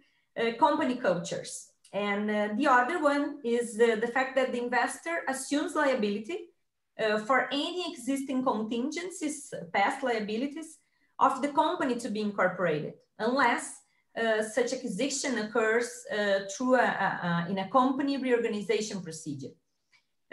company 0.57 0.95
cultures. 0.95 1.71
And 1.91 2.57
the 2.57 2.67
other 2.67 3.01
one 3.01 3.39
is 3.43 3.75
the 3.75 4.09
fact 4.13 4.37
that 4.37 4.53
the 4.53 4.63
investor 4.63 5.23
assumes 5.27 5.75
liability 5.75 6.37
for 7.25 7.49
any 7.51 7.91
existing 7.91 8.45
contingencies, 8.45 9.53
past 9.73 10.01
liabilities 10.01 10.77
of 11.17 11.41
the 11.41 11.49
company 11.49 11.95
to 11.95 12.09
be 12.09 12.21
incorporated, 12.21 12.93
unless 13.17 13.78
uh, 14.19 14.43
such 14.43 14.73
acquisition 14.73 15.37
occurs 15.39 15.89
uh, 16.11 16.39
through 16.51 16.75
a, 16.75 16.79
a, 16.79 17.45
a, 17.47 17.51
in 17.51 17.57
a 17.59 17.69
company 17.69 18.17
reorganization 18.17 19.01
procedure. 19.01 19.53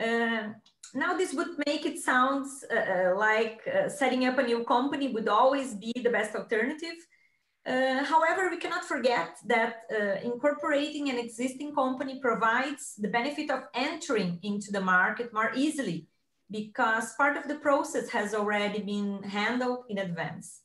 Uh, 0.02 0.48
now, 0.94 1.16
this 1.16 1.32
would 1.34 1.58
make 1.66 1.84
it 1.86 1.98
sound 1.98 2.46
uh, 2.70 3.16
like 3.16 3.60
setting 3.88 4.24
up 4.26 4.38
a 4.38 4.42
new 4.42 4.64
company 4.64 5.12
would 5.12 5.28
always 5.28 5.74
be 5.74 5.92
the 6.02 6.10
best 6.10 6.34
alternative. 6.34 6.98
however, 8.12 8.42
we 8.48 8.58
cannot 8.64 8.84
forget 8.94 9.30
that 9.54 9.74
incorporating 10.22 11.04
an 11.10 11.18
existing 11.18 11.74
company 11.74 12.14
provides 12.28 12.94
the 13.04 13.08
benefit 13.18 13.50
of 13.50 13.60
entering 13.74 14.38
into 14.42 14.70
the 14.70 14.80
market 14.80 15.32
more 15.32 15.50
easily 15.64 15.98
because 16.50 17.14
part 17.14 17.36
of 17.36 17.48
the 17.48 17.58
process 17.66 18.08
has 18.10 18.34
already 18.34 18.80
been 18.92 19.22
handled 19.22 19.80
in 19.88 19.98
advance. 19.98 20.62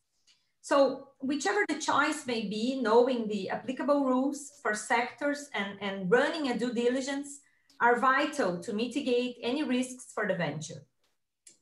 So 0.61 1.07
whichever 1.19 1.65
the 1.67 1.79
choice 1.79 2.25
may 2.27 2.41
be, 2.41 2.79
knowing 2.81 3.27
the 3.27 3.49
applicable 3.49 4.05
rules 4.05 4.51
for 4.61 4.73
sectors 4.73 5.49
and, 5.53 5.77
and 5.81 6.09
running 6.09 6.49
a 6.49 6.57
due 6.57 6.73
diligence 6.73 7.39
are 7.79 7.99
vital 7.99 8.59
to 8.59 8.73
mitigate 8.73 9.37
any 9.41 9.63
risks 9.63 10.11
for 10.13 10.27
the 10.27 10.35
venture. 10.35 10.85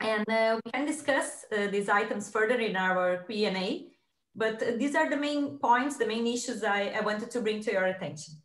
And 0.01 0.29
uh, 0.29 0.59
we 0.63 0.71
can 0.71 0.85
discuss 0.85 1.45
uh, 1.51 1.67
these 1.67 1.89
items 1.89 2.29
further 2.29 2.59
in 2.59 2.75
our 2.75 3.23
Q&A, 3.23 3.87
but 4.35 4.79
these 4.79 4.95
are 4.95 5.09
the 5.09 5.17
main 5.17 5.59
points, 5.59 5.97
the 5.97 6.05
main 6.05 6.27
issues 6.27 6.63
I, 6.63 6.93
I 6.97 7.01
wanted 7.01 7.31
to 7.31 7.41
bring 7.41 7.61
to 7.63 7.71
your 7.71 7.85
attention. 7.85 8.35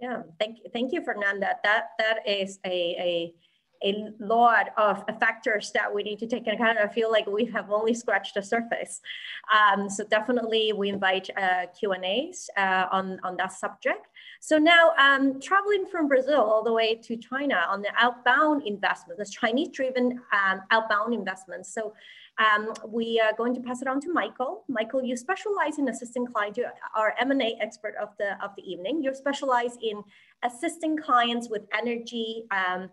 Yeah, 0.00 0.22
thank 0.38 0.56
thank 0.72 0.92
you, 0.92 1.04
Fernanda. 1.04 1.56
That 1.62 1.90
that 1.98 2.26
is 2.26 2.58
a, 2.64 2.96
a 2.98 3.34
a 3.82 4.08
lot 4.18 4.68
of 4.76 5.04
factors 5.18 5.70
that 5.72 5.92
we 5.92 6.02
need 6.02 6.18
to 6.18 6.26
take 6.26 6.46
into 6.46 6.54
account. 6.54 6.78
I 6.78 6.88
feel 6.88 7.10
like 7.10 7.26
we 7.26 7.46
have 7.46 7.70
only 7.70 7.94
scratched 7.94 8.34
the 8.34 8.42
surface. 8.42 9.00
Um, 9.52 9.88
so 9.88 10.04
definitely 10.04 10.72
we 10.72 10.88
invite 10.88 11.30
uh, 11.36 11.66
Q&As 11.78 12.50
uh, 12.56 12.86
on, 12.92 13.18
on 13.24 13.36
that 13.36 13.52
subject. 13.52 14.06
So 14.40 14.58
now 14.58 14.92
um, 14.98 15.40
traveling 15.40 15.86
from 15.86 16.08
Brazil 16.08 16.40
all 16.40 16.62
the 16.62 16.72
way 16.72 16.94
to 16.94 17.16
China 17.16 17.66
on 17.68 17.82
the 17.82 17.90
outbound 17.98 18.66
investments, 18.66 19.18
the 19.18 19.30
Chinese 19.30 19.68
driven 19.68 20.20
um, 20.32 20.62
outbound 20.70 21.14
investments. 21.14 21.72
So 21.74 21.94
um, 22.38 22.72
we 22.88 23.20
are 23.22 23.34
going 23.36 23.54
to 23.54 23.60
pass 23.60 23.82
it 23.82 23.88
on 23.88 24.00
to 24.00 24.12
Michael. 24.12 24.64
Michael, 24.68 25.02
you 25.02 25.16
specialize 25.16 25.78
in 25.78 25.88
assisting 25.88 26.26
clients. 26.26 26.56
You 26.56 26.66
are 26.96 27.14
M&A 27.20 27.58
expert 27.60 27.94
of 28.00 28.10
the, 28.18 28.42
of 28.42 28.50
the 28.56 28.62
evening. 28.62 29.02
You 29.02 29.14
specialize 29.14 29.76
in 29.82 30.02
assisting 30.42 30.96
clients 30.96 31.50
with 31.50 31.62
energy, 31.76 32.44
um, 32.50 32.88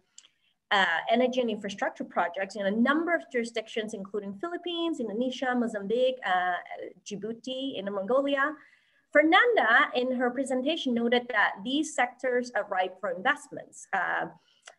uh, 0.72 0.86
energy 1.10 1.40
and 1.40 1.50
infrastructure 1.50 2.04
projects 2.04 2.56
in 2.56 2.66
a 2.66 2.72
number 2.72 3.16
of 3.16 3.22
jurisdictions, 3.32 3.94
including 3.94 4.38
Philippines, 4.40 5.00
Indonesia, 5.00 5.56
Mozambique, 5.56 6.20
uh, 6.26 6.56
Djibouti, 7.06 7.78
Inner 7.78 7.92
Mongolia. 7.92 8.54
Fernanda, 9.12 9.90
in 9.96 10.12
her 10.12 10.30
presentation, 10.30 10.94
noted 10.94 11.24
that 11.30 11.54
these 11.64 11.96
sectors 11.96 12.52
are 12.56 12.66
ripe 12.70 13.00
for 13.00 13.10
investments. 13.12 13.88
Uh, 13.94 14.26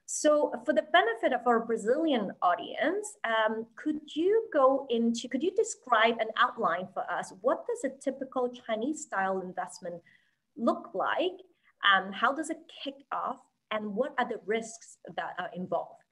so 0.04 0.52
for 0.64 0.72
the 0.72 0.84
benefit 0.92 1.32
of 1.32 1.46
our 1.46 1.60
Brazilian 1.60 2.32
audience, 2.42 3.16
um, 3.24 3.66
could 3.76 4.00
you 4.14 4.48
go 4.52 4.86
into, 4.90 5.28
could 5.28 5.42
you 5.42 5.54
describe 5.54 6.16
and 6.20 6.30
outline 6.36 6.88
for 6.92 7.10
us, 7.10 7.32
what 7.40 7.64
does 7.66 7.90
a 7.90 7.96
typical 7.98 8.48
Chinese 8.48 9.02
style 9.02 9.40
investment 9.40 10.00
look 10.56 10.90
like? 10.94 11.40
Um, 11.84 12.12
how 12.12 12.32
does 12.32 12.50
it 12.50 12.58
kick 12.82 12.94
off? 13.12 13.38
And 13.70 13.94
what 13.94 14.14
are 14.18 14.28
the 14.28 14.40
risks 14.46 14.98
that 15.16 15.34
are 15.38 15.50
involved? 15.54 16.02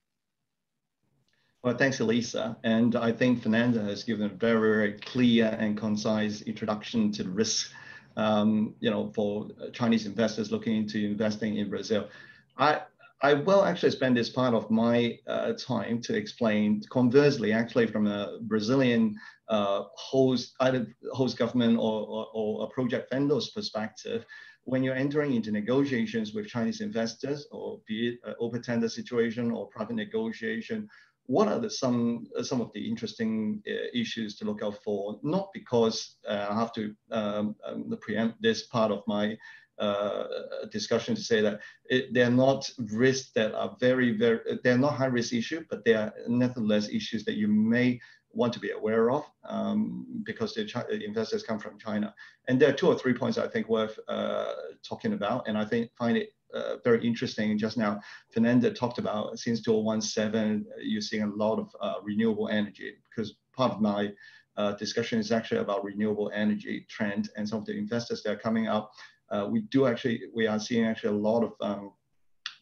Well, 1.63 1.77
thanks, 1.77 1.99
Elisa. 1.99 2.57
And 2.63 2.95
I 2.95 3.11
think 3.11 3.43
Fernanda 3.43 3.83
has 3.83 4.05
given 4.05 4.27
a 4.27 4.29
very, 4.29 4.77
very 4.77 4.93
clear 5.01 5.57
and 5.59 5.77
concise 5.77 6.43
introduction 6.43 7.11
to 7.13 7.25
the 7.25 7.31
risks, 7.31 7.73
um, 8.17 8.75
you 8.79 8.91
know, 8.91 9.11
for 9.15 9.49
Chinese 9.73 10.07
investors 10.07 10.53
looking 10.53 10.77
into 10.77 11.05
investing 11.05 11.57
in 11.57 11.69
Brazil. 11.69 12.09
I, 12.57 12.83
I 13.23 13.35
will 13.35 13.65
actually 13.65 13.91
spend 13.91 14.17
this 14.17 14.29
part 14.29 14.55
of 14.55 14.71
my 14.71 15.19
uh, 15.27 15.55
time 15.55 16.01
to 16.03 16.15
explain, 16.15 16.83
conversely, 16.91 17.53
actually 17.53 17.87
from 17.87 18.07
a 18.07 18.39
Brazilian 18.43 19.17
uh, 19.49 19.85
host, 19.97 20.55
either 20.61 20.87
host 21.13 21.37
government 21.37 21.79
or, 21.79 22.07
or, 22.07 22.27
or 22.33 22.65
a 22.65 22.69
project 22.69 23.11
vendor's 23.11 23.51
perspective, 23.51 24.25
when 24.67 24.83
you're 24.83 24.97
entering 24.97 25.33
into 25.35 25.53
negotiations 25.53 26.35
with 26.35 26.49
Chinese 26.49 26.81
investors, 26.81 27.47
or 27.53 27.81
be 27.87 28.09
it 28.09 28.37
open 28.41 28.61
tender 28.63 28.89
situation 28.89 29.53
or 29.53 29.69
private 29.69 29.95
negotiation, 29.95 30.89
what 31.27 31.47
are 31.49 31.61
the, 31.61 31.71
some 31.71 32.27
some 32.43 32.61
of 32.61 32.73
the 32.75 32.89
interesting 32.89 33.63
uh, 33.69 33.89
issues 33.95 34.37
to 34.37 34.45
look 34.45 34.63
out 34.63 34.83
for? 34.83 35.19
Not 35.23 35.51
because 35.55 36.17
uh, 36.29 36.47
I 36.51 36.55
have 36.59 36.73
to 36.75 36.95
um, 37.13 37.55
um, 37.65 37.97
preempt 38.01 38.43
this 38.43 38.67
part 38.67 38.91
of 38.91 39.03
my 39.07 39.37
uh, 39.79 40.25
discussion 40.73 41.15
to 41.15 41.23
say 41.23 41.41
that 41.41 41.61
it, 41.85 42.13
they're 42.13 42.31
not 42.31 42.69
risks 42.79 43.31
that 43.35 43.55
are 43.55 43.77
very 43.79 44.17
very 44.17 44.41
they're 44.65 44.79
not 44.79 44.95
high 44.95 45.07
risk 45.07 45.33
issue, 45.33 45.65
but 45.71 45.85
they 45.85 45.95
are 45.95 46.13
nevertheless 46.27 46.89
issues 46.89 47.25
that 47.25 47.37
you 47.37 47.47
may 47.47 48.01
want 48.37 48.53
to 48.53 48.61
be 48.61 48.71
aware 48.71 49.11
of 49.11 49.25
um, 49.49 50.07
because 50.25 50.55
the, 50.55 51.01
investors 51.05 51.43
come 51.43 51.59
from 51.59 51.79
China. 51.79 52.15
And 52.49 52.61
there 52.61 52.69
are 52.69 52.75
two 52.75 52.89
or 52.89 52.99
three 52.99 53.15
points 53.15 53.39
I 53.39 53.49
think 53.49 53.69
worth 53.69 53.99
uh, 54.09 54.53
talking 54.87 55.15
about, 55.15 55.49
and 55.49 55.57
I 55.57 55.65
think 55.65 55.91
find 55.99 56.17
it 56.17 56.31
uh, 56.55 56.77
very 56.85 57.05
interesting. 57.07 57.59
Just 57.59 57.77
now, 57.77 58.01
Fernanda 58.33 58.73
talked 58.73 58.99
about 58.99 59.39
since 59.39 59.63
2017, 59.63 60.65
you're 60.83 61.01
seeing 61.01 61.25
a 61.25 61.35
lot 61.35 61.59
of 61.59 61.69
uh, 61.81 61.95
renewable 62.03 62.49
energy 62.49 62.95
because 63.09 63.35
part 63.57 63.73
of 63.73 63.81
my 63.81 64.13
uh, 64.57 64.73
discussion 64.73 65.19
is 65.19 65.33
actually 65.33 65.61
about 65.61 65.85
renewable 65.85 66.31
energy 66.35 66.87
trend 66.89 67.31
and 67.37 67.49
some 67.49 67.59
of 67.59 67.67
the 67.67 67.77
investors 67.77 68.23
that 68.23 68.33
are 68.33 68.39
coming 68.39 68.69
up. 68.69 68.93
Uh, 69.31 69.49
we 69.51 69.61
do 69.63 69.87
actually, 69.87 70.21
we 70.35 70.47
are 70.47 70.61
seeing 70.61 70.85
actually 70.85 71.11
a 71.11 71.21
lot 71.21 71.43
of 71.43 71.53
um, 71.61 71.93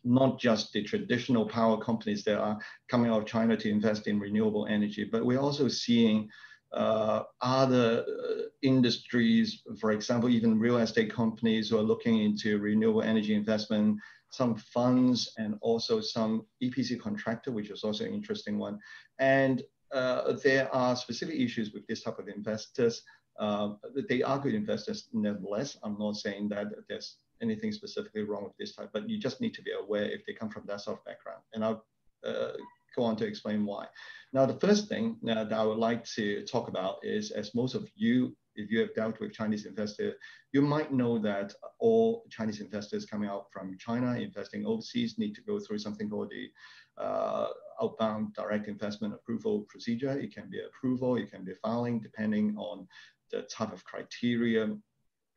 not 0.04 0.38
just 0.38 0.72
the 0.72 0.82
traditional 0.82 1.46
power 1.46 1.78
companies 1.78 2.24
that 2.24 2.38
are 2.38 2.58
coming 2.88 3.10
out 3.10 3.22
of 3.22 3.26
China 3.26 3.56
to 3.56 3.70
invest 3.70 4.06
in 4.06 4.20
renewable 4.20 4.66
energy, 4.66 5.04
but 5.04 5.24
we're 5.24 5.40
also 5.40 5.68
seeing 5.68 6.28
uh, 6.72 7.22
other 7.40 8.04
uh, 8.04 8.42
industries, 8.62 9.62
for 9.80 9.92
example, 9.92 10.28
even 10.28 10.58
real 10.58 10.78
estate 10.78 11.12
companies 11.12 11.70
who 11.70 11.78
are 11.78 11.82
looking 11.82 12.22
into 12.22 12.58
renewable 12.58 13.02
energy 13.02 13.34
investment, 13.34 13.98
some 14.30 14.56
funds, 14.56 15.32
and 15.38 15.56
also 15.60 16.00
some 16.00 16.44
EPC 16.62 17.00
contractor, 17.00 17.52
which 17.52 17.70
is 17.70 17.84
also 17.84 18.04
an 18.04 18.12
interesting 18.12 18.58
one. 18.58 18.78
And 19.20 19.62
uh, 19.92 20.32
there 20.42 20.74
are 20.74 20.96
specific 20.96 21.36
issues 21.36 21.72
with 21.72 21.86
this 21.86 22.02
type 22.02 22.18
of 22.18 22.28
investors. 22.28 23.02
Uh, 23.38 23.74
they 24.08 24.22
are 24.22 24.38
good 24.38 24.54
investors 24.54 25.08
nevertheless. 25.12 25.76
I'm 25.84 25.96
not 25.98 26.16
saying 26.16 26.48
that 26.48 26.66
there's 26.88 27.18
anything 27.44 27.72
specifically 27.72 28.22
wrong 28.22 28.44
with 28.44 28.56
this 28.58 28.74
type, 28.74 28.90
but 28.92 29.08
you 29.08 29.18
just 29.18 29.40
need 29.40 29.54
to 29.54 29.62
be 29.62 29.72
aware 29.72 30.04
if 30.04 30.24
they 30.24 30.32
come 30.32 30.50
from 30.50 30.64
that 30.66 30.80
sort 30.80 30.98
of 30.98 31.04
background. 31.04 31.42
And 31.52 31.64
I'll 31.64 31.84
uh, 32.26 32.52
go 32.96 33.02
on 33.02 33.16
to 33.16 33.26
explain 33.26 33.66
why. 33.66 33.86
Now, 34.32 34.46
the 34.46 34.60
first 34.66 34.88
thing 34.88 35.16
uh, 35.28 35.44
that 35.44 35.52
I 35.52 35.64
would 35.64 35.78
like 35.78 36.04
to 36.16 36.44
talk 36.44 36.68
about 36.68 36.96
is, 37.02 37.30
as 37.30 37.54
most 37.54 37.74
of 37.74 37.88
you, 37.94 38.36
if 38.56 38.70
you 38.70 38.80
have 38.80 38.94
dealt 38.94 39.20
with 39.20 39.32
Chinese 39.32 39.66
investors, 39.66 40.14
you 40.52 40.62
might 40.62 40.92
know 40.92 41.18
that 41.18 41.52
all 41.80 42.24
Chinese 42.30 42.60
investors 42.60 43.04
coming 43.04 43.28
out 43.28 43.46
from 43.52 43.76
China, 43.78 44.14
investing 44.14 44.64
overseas, 44.64 45.18
need 45.18 45.34
to 45.34 45.42
go 45.42 45.58
through 45.58 45.78
something 45.78 46.08
called 46.08 46.30
the 46.30 47.02
uh, 47.02 47.48
outbound 47.82 48.32
direct 48.34 48.68
investment 48.68 49.12
approval 49.12 49.66
procedure. 49.68 50.18
It 50.18 50.32
can 50.34 50.48
be 50.48 50.60
approval, 50.60 51.16
it 51.16 51.30
can 51.32 51.44
be 51.44 51.54
filing, 51.62 52.00
depending 52.00 52.56
on 52.56 52.86
the 53.30 53.42
type 53.42 53.72
of 53.72 53.84
criteria 53.84 54.76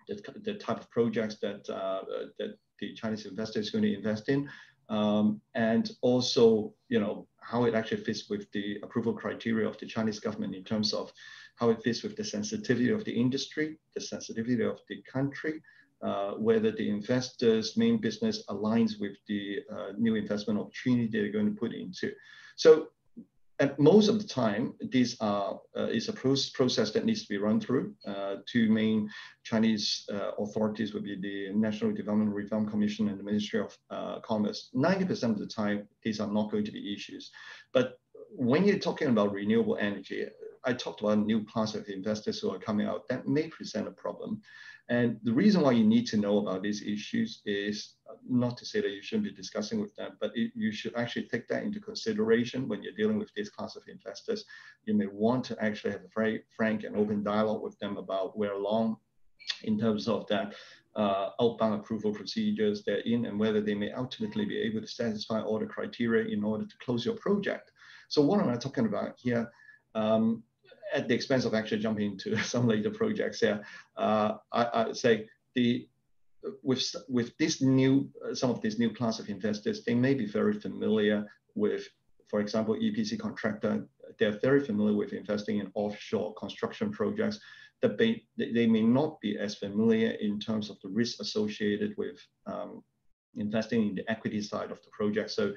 the, 0.08 0.20
the 0.44 0.56
type 0.56 0.80
of 0.80 0.90
projects 0.90 1.38
that, 1.42 1.70
uh, 1.70 2.02
that 2.40 2.58
the 2.80 2.94
Chinese 2.94 3.26
investor 3.26 3.60
is 3.60 3.70
going 3.70 3.84
to 3.84 3.94
invest 3.94 4.30
in, 4.30 4.50
um, 4.90 5.42
and 5.56 5.92
also, 6.02 6.74
you 6.90 7.00
know, 7.00 7.28
how 7.42 7.66
it 7.66 7.76
actually 7.76 8.04
fits 8.04 8.30
with 8.30 8.50
the 8.52 8.78
approval 8.84 9.14
criteria 9.14 9.68
of 9.68 9.78
the 9.78 9.86
Chinese 9.86 10.20
government 10.20 10.56
in 10.56 10.64
terms 10.64 10.94
of 10.94 11.12
how 11.56 11.70
it 11.70 11.82
fits 11.84 12.04
with 12.04 12.16
the 12.16 12.24
sensitivity 12.24 12.92
of 12.92 13.04
the 13.04 13.12
industry, 13.12 13.78
the 13.96 14.02
sensitivity 14.02 14.64
of 14.64 14.80
the 14.90 15.02
country, 15.04 15.62
uh, 16.02 16.34
whether 16.34 16.72
the 16.72 16.90
investor's 16.90 17.76
main 17.76 17.98
business 17.98 18.44
aligns 18.50 19.00
with 19.00 19.18
the 19.28 19.60
uh, 19.74 19.92
new 19.98 20.16
investment 20.16 20.60
opportunity 20.60 21.08
they're 21.08 21.32
going 21.32 21.54
to 21.54 21.60
put 21.60 21.74
into. 21.74 22.12
So 22.56 22.90
and 23.60 23.74
most 23.80 24.08
of 24.08 24.22
the 24.22 24.28
time, 24.28 24.74
this 24.80 25.18
uh, 25.20 25.54
uh, 25.76 25.88
is 25.88 26.10
a 26.10 26.14
process 26.14 26.92
that 26.92 27.06
needs 27.06 27.24
to 27.24 27.30
be 27.30 27.38
run 27.38 27.60
through. 27.60 27.96
Uh, 28.06 28.36
two 28.46 28.70
main 28.70 29.10
Chinese 29.44 30.06
uh, 30.14 30.32
authorities 30.38 30.94
would 30.94 31.04
be 31.04 31.16
the 31.16 31.52
National 31.54 31.92
Development 31.92 32.32
Reform 32.32 32.70
Commission 32.70 33.10
and 33.10 33.20
the 33.20 33.24
Ministry 33.24 33.60
of 33.60 33.76
uh, 33.90 34.20
Commerce. 34.20 34.70
90% 34.76 35.32
of 35.32 35.40
the 35.40 35.48
time, 35.48 35.88
these 36.04 36.20
are 36.20 36.32
not 36.32 36.52
going 36.52 36.66
to 36.66 36.72
be 36.72 36.94
issues. 36.94 37.32
But 37.74 37.98
when 38.30 38.64
you're 38.64 38.78
talking 38.78 39.08
about 39.08 39.34
renewable 39.34 39.78
energy, 39.78 40.28
I 40.68 40.74
talked 40.74 41.00
about 41.00 41.18
a 41.18 41.22
new 41.22 41.46
class 41.46 41.76
of 41.76 41.88
investors 41.88 42.40
who 42.40 42.54
are 42.54 42.60
coming 42.60 42.86
out 42.86 43.08
that 43.08 43.26
may 43.26 43.48
present 43.48 43.88
a 43.88 43.92
problem. 43.92 44.42
And 44.90 45.18
the 45.24 45.34
reason 45.34 45.62
why 45.62 45.72
you 45.72 45.86
need 45.86 46.08
to 46.08 46.18
know 46.18 46.40
about 46.40 46.62
these 46.62 46.82
issues 46.82 47.42
is 47.46 47.96
not 48.28 48.58
to 48.58 48.66
say 48.66 48.82
that 48.82 48.92
you 48.92 49.02
shouldn't 49.02 49.30
be 49.30 49.34
discussing 49.34 49.80
with 49.80 49.96
them, 49.96 50.18
but 50.20 50.32
it, 50.36 50.52
you 50.56 50.74
should 50.74 50.94
actually 50.96 51.28
take 51.28 51.48
that 51.48 51.64
into 51.64 51.80
consideration 51.80 52.68
when 52.68 52.84
you're 52.84 52.94
dealing 52.94 53.18
with 53.18 53.34
this 53.34 53.50
class 53.50 53.78
of 53.78 53.84
investors. 53.88 54.44
You 54.86 54.94
may 54.94 55.08
want 55.08 55.46
to 55.46 55.64
actually 55.64 55.92
have 55.92 56.04
a 56.04 56.14
very 56.14 56.44
frank 56.56 56.84
and 56.84 56.98
open 56.98 57.24
dialogue 57.24 57.62
with 57.62 57.80
them 57.80 57.98
about 57.98 58.38
where 58.38 58.58
long 58.58 58.98
in 59.64 59.80
terms 59.80 60.10
of 60.10 60.28
that 60.28 60.54
uh, 60.98 61.30
outbound 61.42 61.76
approval 61.76 62.14
procedures 62.14 62.84
they're 62.84 63.06
in 63.14 63.26
and 63.26 63.40
whether 63.40 63.62
they 63.62 63.76
may 63.76 63.92
ultimately 63.94 64.46
be 64.46 64.58
able 64.58 64.82
to 64.82 64.88
satisfy 64.88 65.42
all 65.42 65.60
the 65.60 65.66
criteria 65.66 66.28
in 66.28 66.44
order 66.44 66.66
to 66.66 66.78
close 66.80 67.06
your 67.06 67.16
project. 67.16 67.72
So 68.10 68.22
what 68.22 68.42
am 68.42 68.50
I 68.50 68.58
talking 68.58 68.86
about 68.86 69.16
here? 69.18 69.50
Um, 69.96 70.44
at 70.94 71.08
the 71.08 71.14
expense 71.14 71.46
of 71.46 71.54
actually 71.54 71.82
jumping 71.82 72.12
into 72.12 72.38
some 72.44 72.68
later 72.68 72.92
projects 72.92 73.40
here, 73.40 73.64
uh, 73.98 74.34
I, 74.52 74.90
I 74.90 74.94
say 74.94 75.28
the 75.56 75.88
with 76.64 76.96
with 77.10 77.38
this 77.38 77.62
new 77.62 78.10
uh, 78.26 78.34
some 78.34 78.50
of 78.50 78.62
these 78.62 78.80
new 78.80 78.94
class 78.94 79.20
of 79.20 79.30
investors, 79.30 79.84
they 79.84 79.96
may 79.96 80.14
be 80.14 80.26
very 80.26 80.54
familiar 80.54 81.26
with, 81.56 81.88
for 82.28 82.40
example, 82.40 82.76
EPC 82.76 83.20
contractor. 83.20 83.88
They're 84.20 84.40
very 84.40 84.64
familiar 84.64 84.96
with 84.96 85.14
investing 85.14 85.60
in 85.60 85.72
offshore 85.74 86.34
construction 86.36 86.92
projects. 86.92 87.40
That 87.82 88.00
they, 88.00 88.24
they 88.38 88.66
may 88.66 88.82
not 88.82 89.22
be 89.22 89.38
as 89.38 89.54
familiar 89.54 90.10
in 90.20 90.40
terms 90.40 90.72
of 90.72 90.80
the 90.82 90.90
risk 90.90 91.22
associated 91.22 91.94
with 91.96 92.18
um, 92.48 92.84
investing 93.36 93.90
in 93.90 93.96
the 93.96 94.10
equity 94.10 94.42
side 94.42 94.72
of 94.72 94.82
the 94.82 94.90
project. 94.92 95.30
So 95.30 95.54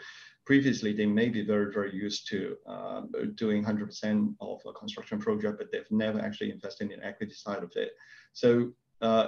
previously 0.50 0.92
they 0.92 1.06
may 1.06 1.28
be 1.28 1.42
very, 1.46 1.72
very 1.72 1.94
used 1.94 2.26
to 2.26 2.56
uh, 2.66 3.02
doing 3.36 3.64
100% 3.64 4.34
of 4.40 4.58
a 4.66 4.72
construction 4.72 5.16
project, 5.16 5.58
but 5.58 5.68
they've 5.70 5.92
never 5.92 6.18
actually 6.18 6.50
invested 6.50 6.90
in 6.90 6.98
the 6.98 7.06
equity 7.06 7.32
side 7.32 7.62
of 7.62 7.70
it. 7.76 7.92
So 8.32 8.72
uh, 9.00 9.26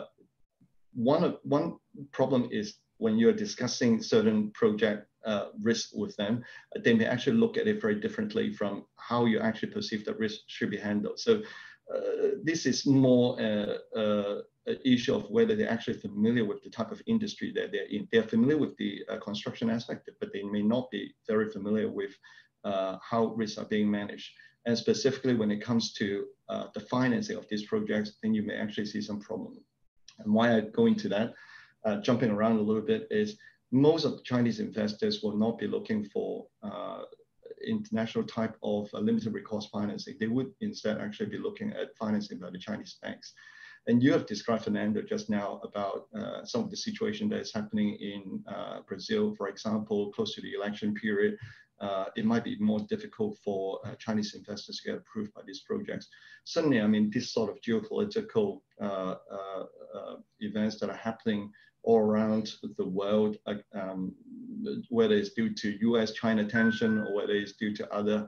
one, 0.94 1.22
of, 1.22 1.37
one 1.44 1.76
problem 2.11 2.48
is 2.50 2.74
when 2.96 3.18
you're 3.18 3.32
discussing 3.46 4.02
certain 4.02 4.50
project 4.50 5.06
uh, 5.24 5.44
risk 5.62 5.90
with 5.94 6.16
them, 6.16 6.42
they 6.82 6.92
may 6.92 7.06
actually 7.06 7.37
look 7.37 7.56
at 7.56 7.68
it 7.68 7.80
very 7.80 8.00
differently 8.00 8.52
from 8.52 8.85
how 8.96 9.24
you 9.24 9.38
actually 9.38 9.70
perceive 9.70 10.04
that 10.06 10.18
risk 10.18 10.40
should 10.48 10.70
be 10.70 10.76
handled. 10.76 11.20
So 11.20 11.40
this 12.42 12.66
is 12.66 12.87
more 12.87 13.40
uh, 13.40 13.98
uh, 13.98 14.40
an 14.66 14.78
issue 14.85 15.14
of 15.14 15.28
whether 15.31 15.55
they're 15.57 15.70
actually 15.70 15.98
familiar 15.98 16.44
with 16.44 16.62
the 16.62 16.70
type 16.70 16.92
of 16.92 17.02
industry 17.07 17.52
that 17.55 17.72
they're 17.72 17.87
in. 17.87 18.09
They're 18.12 18.22
familiar 18.22 18.59
with 18.59 18.76
the 18.76 19.02
uh, 19.09 19.18
construction 19.18 19.70
aspect, 19.70 20.09
but 20.20 20.33
they 20.33 20.42
may 20.42 20.62
not 20.62 20.90
be 20.90 21.14
very 21.26 21.50
familiar 21.50 21.90
with 21.90 22.12
uh, 22.64 22.98
how 23.02 23.26
risks 23.35 23.59
are 23.59 23.64
being 23.64 23.90
managed. 23.90 24.31
And 24.66 24.78
specifically 24.78 25.35
when 25.35 25.50
it 25.50 25.61
comes 25.61 25.92
to 25.94 26.26
uh, 26.48 26.66
the 26.74 26.81
financing 26.81 27.37
of 27.37 27.48
these 27.48 27.66
projects, 27.66 28.12
then 28.22 28.35
you 28.35 28.42
may 28.42 28.55
actually 28.55 28.87
see 28.87 29.00
some 29.00 29.20
problem. 29.20 29.59
And 30.20 30.33
why 30.33 30.57
I 30.57 30.61
go 30.61 30.87
into 30.87 31.09
that, 31.09 31.35
uh, 31.85 31.96
jumping 32.00 32.31
around 32.31 32.59
a 32.59 32.62
little 32.62 32.83
bit, 32.83 33.09
is 33.11 33.37
most 33.72 34.05
of 34.05 34.12
the 34.12 34.22
Chinese 34.22 34.61
investors 34.61 35.22
will 35.22 35.37
not 35.37 35.59
be 35.59 35.66
looking 35.66 36.05
for 36.05 36.46
uh, 36.62 37.02
international 37.68 38.25
type 38.25 38.57
of 38.62 38.88
uh, 38.94 38.98
limited 38.98 39.33
recourse 39.33 39.66
financing. 39.66 40.16
They 40.18 40.27
would 40.27 40.53
instead 40.61 40.98
actually 40.98 41.31
be 41.31 41.38
looking 41.38 41.72
at 41.72 41.96
financing 41.96 42.38
by 42.38 42.51
the 42.51 42.59
Chinese 42.59 42.98
banks. 43.03 43.33
And 43.88 44.03
you 44.03 44.12
have 44.12 44.27
described, 44.27 44.64
Fernanda, 44.64 45.03
just 45.03 45.29
now 45.29 45.61
about 45.64 46.07
uh, 46.16 46.44
some 46.44 46.62
of 46.62 46.70
the 46.70 46.77
situation 46.77 47.29
that 47.31 47.40
is 47.40 47.53
happening 47.53 47.96
in 47.96 48.44
uh, 48.46 48.81
Brazil, 48.87 49.35
for 49.37 49.48
example, 49.48 50.12
close 50.12 50.35
to 50.35 50.40
the 50.40 50.55
election 50.55 50.94
period. 50.94 51.37
Uh, 51.81 52.05
it 52.14 52.25
might 52.25 52.44
be 52.44 52.57
more 52.61 52.79
difficult 52.88 53.37
for 53.44 53.81
uh, 53.85 53.96
Chinese 53.96 54.35
investors 54.35 54.79
to 54.79 54.90
get 54.90 54.98
approved 54.98 55.35
by 55.35 55.40
these 55.44 55.62
projects. 55.66 56.07
Certainly, 56.44 56.81
I 56.81 56.87
mean, 56.87 57.11
this 57.12 57.33
sort 57.33 57.51
of 57.51 57.61
geopolitical 57.61 58.61
uh, 58.81 59.16
events 60.38 60.79
that 60.79 60.90
are 60.90 60.96
happening 60.96 61.51
all 61.83 61.98
around 61.98 62.55
the 62.79 62.87
world, 62.87 63.37
um, 63.75 64.14
whether 64.91 65.15
it's 65.15 65.31
due 65.31 65.53
to 65.55 65.79
US-China 65.91 66.45
tension 66.45 66.99
or 66.99 67.15
whether 67.15 67.35
it's 67.35 67.53
due 67.53 67.75
to 67.77 67.93
other 67.93 68.27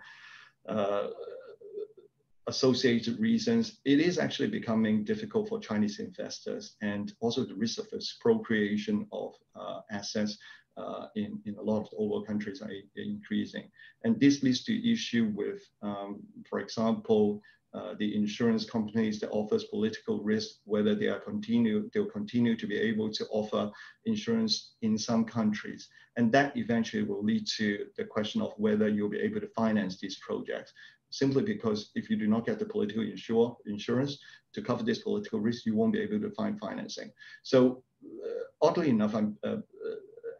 associated 2.47 3.19
reasons, 3.19 3.81
it 3.85 4.01
is 4.01 4.19
actually 4.19 4.49
becoming 4.49 5.05
difficult 5.05 5.49
for 5.49 5.59
Chinese 5.59 5.99
investors 5.99 6.77
and 6.83 7.13
also 7.21 7.45
the 7.45 7.55
risk 7.55 7.79
of 7.79 7.89
expropriation 7.93 9.07
of 9.13 9.35
uh, 9.57 9.81
assets 9.91 10.39
uh, 10.77 11.07
in, 11.15 11.41
in 11.47 11.57
a 11.57 11.63
lot 11.63 11.81
of 11.81 11.91
the 11.91 12.27
countries 12.27 12.61
are 12.61 12.71
increasing. 12.97 13.71
And 14.03 14.19
this 14.21 14.43
leads 14.43 14.65
to 14.65 14.93
issue 14.93 15.33
with, 15.35 15.63
um, 15.83 16.21
for 16.49 16.59
example, 16.59 17.41
uh, 17.75 17.95
the 17.99 18.15
insurance 18.15 18.65
companies 18.65 19.19
that 19.19 19.31
offers 19.31 19.65
political 19.65 20.23
risk, 20.23 20.59
whether 20.65 20.95
they 20.95 21.09
are 21.09 21.19
continue, 21.19 21.91
they'll 21.93 22.07
continue 22.07 22.57
to 22.57 22.67
be 22.67 22.77
able 22.77 23.11
to 23.11 23.27
offer 23.31 23.71
insurance 24.05 24.75
in 24.83 24.97
some 24.97 25.25
countries. 25.25 25.89
And 26.17 26.31
that 26.33 26.57
eventually 26.57 27.03
will 27.03 27.25
lead 27.25 27.47
to 27.57 27.87
the 27.97 28.05
question 28.05 28.41
of 28.41 28.53
whether 28.59 28.89
you'll 28.89 29.09
be 29.09 29.19
able 29.19 29.41
to 29.41 29.49
finance 29.49 29.99
these 29.99 30.19
projects 30.19 30.73
simply 31.11 31.43
because 31.43 31.91
if 31.95 32.11
you 32.11 32.17
do 32.17 32.27
not 32.27 32.45
get 32.45 32.59
the 32.59 32.65
political 32.65 33.03
insure, 33.03 33.57
insurance 33.67 34.19
to 34.53 34.61
cover 34.61 34.83
this 34.83 34.99
political 34.99 35.39
risk, 35.39 35.65
you 35.65 35.75
won't 35.75 35.93
be 35.93 36.01
able 36.01 36.21
to 36.21 36.31
find 36.31 36.59
financing. 36.59 37.11
So 37.43 37.85
uh, 38.05 38.45
oddly 38.61 38.91
enough, 38.91 39.15
I'm, 39.15 39.37
uh, 39.45 39.59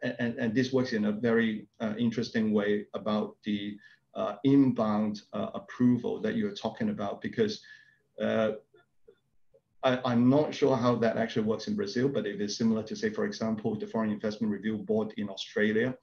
uh, 0.03 0.09
and, 0.19 0.35
and 0.37 0.53
this 0.53 0.73
works 0.73 0.91
in 0.91 1.05
a 1.05 1.11
very 1.11 1.67
uh, 1.79 1.93
interesting 1.97 2.51
way 2.51 2.87
about 2.93 3.37
the 3.45 3.77
uh, 4.15 4.35
inbound 4.43 5.21
uh, 5.33 5.49
approval 5.53 6.21
that 6.21 6.35
you're 6.35 6.53
talking 6.53 6.89
about, 6.89 7.21
because 7.21 7.61
I, 9.83 10.13
am 10.13 10.29
not 10.29 10.53
sure 10.53 10.75
how 10.75 10.95
that 10.95 11.17
actually 11.17 11.45
works 11.45 11.67
in 11.67 11.75
Brazil, 11.75 12.09
but 12.09 12.25
if 12.25 12.39
it's 12.39 12.57
similar 12.57 12.81
to, 12.83 12.95
say, 12.95 13.09
for 13.09 13.25
example, 13.25 13.75
the 13.75 13.85
Foreign 13.85 14.09
Investment 14.09 14.51
Review 14.51 14.77
Board 14.77 15.13
in 15.17 15.29
Australia, 15.29 15.95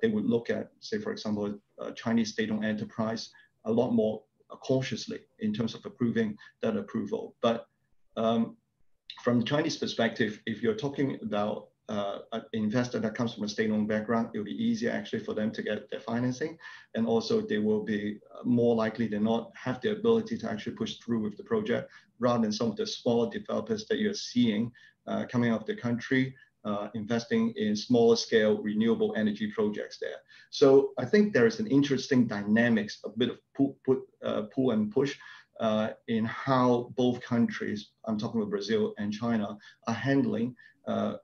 they 0.00 0.08
would 0.08 0.24
look 0.24 0.50
at, 0.50 0.72
say, 0.80 0.98
for 0.98 1.12
example, 1.12 1.58
Chinese 1.94 2.32
state-owned 2.32 2.64
enterprise 2.64 3.30
a 3.64 3.72
lot 3.72 3.92
more 3.92 4.22
cautiously 4.60 5.20
in 5.38 5.52
terms 5.52 5.74
of 5.74 5.84
approving 5.86 6.36
that 6.62 6.76
approval. 6.76 7.36
But 7.42 7.66
um, 8.16 8.56
from 9.22 9.40
the 9.40 9.44
Chinese 9.44 9.76
perspective, 9.76 10.40
if 10.46 10.62
you're 10.62 10.74
talking 10.74 11.18
about 11.22 11.68
uh, 11.88 12.18
an 12.32 12.42
investor 12.52 12.98
that 13.00 13.14
comes 13.14 13.34
from 13.34 13.44
a 13.44 13.48
state-owned 13.48 13.88
background, 13.88 14.30
it'll 14.32 14.44
be 14.44 14.64
easier 14.64 14.90
actually 14.90 15.18
for 15.18 15.34
them 15.34 15.50
to 15.52 15.62
get 15.62 15.90
their 15.90 16.00
financing. 16.00 16.56
And 16.94 17.06
also 17.06 17.40
they 17.40 17.58
will 17.58 17.84
be 17.84 18.18
more 18.44 18.74
likely 18.74 19.08
than 19.08 19.24
not 19.24 19.50
have 19.54 19.80
the 19.80 19.92
ability 19.92 20.38
to 20.38 20.50
actually 20.50 20.76
push 20.76 20.96
through 20.96 21.20
with 21.20 21.36
the 21.36 21.44
project 21.44 21.90
rather 22.18 22.42
than 22.42 22.52
some 22.52 22.70
of 22.70 22.76
the 22.76 22.86
smaller 22.86 23.30
developers 23.30 23.86
that 23.86 23.98
you're 23.98 24.14
seeing 24.14 24.70
uh, 25.06 25.24
coming 25.30 25.50
out 25.50 25.60
of 25.60 25.66
the 25.66 25.76
country 25.76 26.34
uh, 26.64 26.88
investing 26.94 27.52
in 27.56 27.74
smaller 27.74 28.16
scale 28.16 28.62
renewable 28.62 29.14
energy 29.16 29.50
projects 29.50 29.98
there. 29.98 30.16
So 30.50 30.92
I 30.98 31.04
think 31.04 31.32
there 31.32 31.46
is 31.46 31.58
an 31.58 31.66
interesting 31.66 32.26
dynamics, 32.26 33.00
a 33.04 33.08
bit 33.08 33.30
of 33.30 33.38
pull, 33.56 33.76
put, 33.84 34.02
uh, 34.24 34.42
pull 34.54 34.70
and 34.70 34.90
push 34.90 35.16
uh, 35.60 35.90
in 36.08 36.24
how 36.24 36.92
both 36.96 37.20
countries, 37.20 37.90
I'm 38.04 38.18
talking 38.18 38.40
about 38.40 38.50
Brazil 38.50 38.94
and 38.98 39.12
China, 39.12 39.56
are 39.86 39.94
handling 39.94 40.54
uh, 40.86 41.14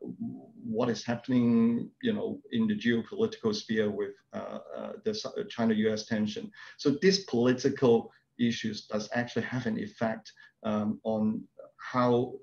what 0.65 0.89
is 0.89 1.05
happening, 1.05 1.91
you 2.03 2.13
know, 2.13 2.41
in 2.53 2.67
the 2.67 2.75
geopolitical 2.77 3.55
sphere 3.55 3.91
with 3.91 4.11
uh, 4.33 4.59
uh, 4.77 4.93
the 5.05 5.47
China-U.S. 5.49 6.07
tension. 6.07 6.51
So 6.77 6.97
these 7.03 7.25
political 7.25 8.13
issues 8.39 8.87
does 8.87 9.09
actually 9.13 9.43
have 9.43 9.67
an 9.67 9.79
effect 9.79 10.33
um, 10.63 11.01
on 11.05 11.43
how 11.79 12.35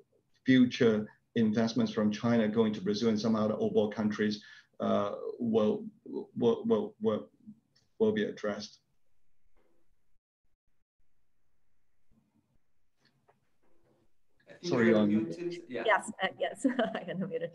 future 0.46 1.08
investments 1.36 1.92
from 1.92 2.12
China 2.12 2.48
going 2.48 2.74
to 2.74 2.82
Brazil 2.82 3.10
and 3.10 3.20
some 3.20 3.36
other 3.36 3.56
overall 3.56 3.92
countries 3.92 4.44
uh, 4.80 5.12
will, 5.40 5.86
will, 6.06 6.64
will, 6.66 6.96
will, 7.02 7.30
will 8.00 8.12
be 8.12 8.24
addressed. 8.24 8.80
Sorry, 14.66 14.94
on 14.94 15.28
yeah. 15.70 15.84
Yes, 15.86 16.12
uh, 16.24 16.28
yes, 16.40 16.66
I 16.96 17.00
can 17.00 17.20
unmute. 17.20 17.50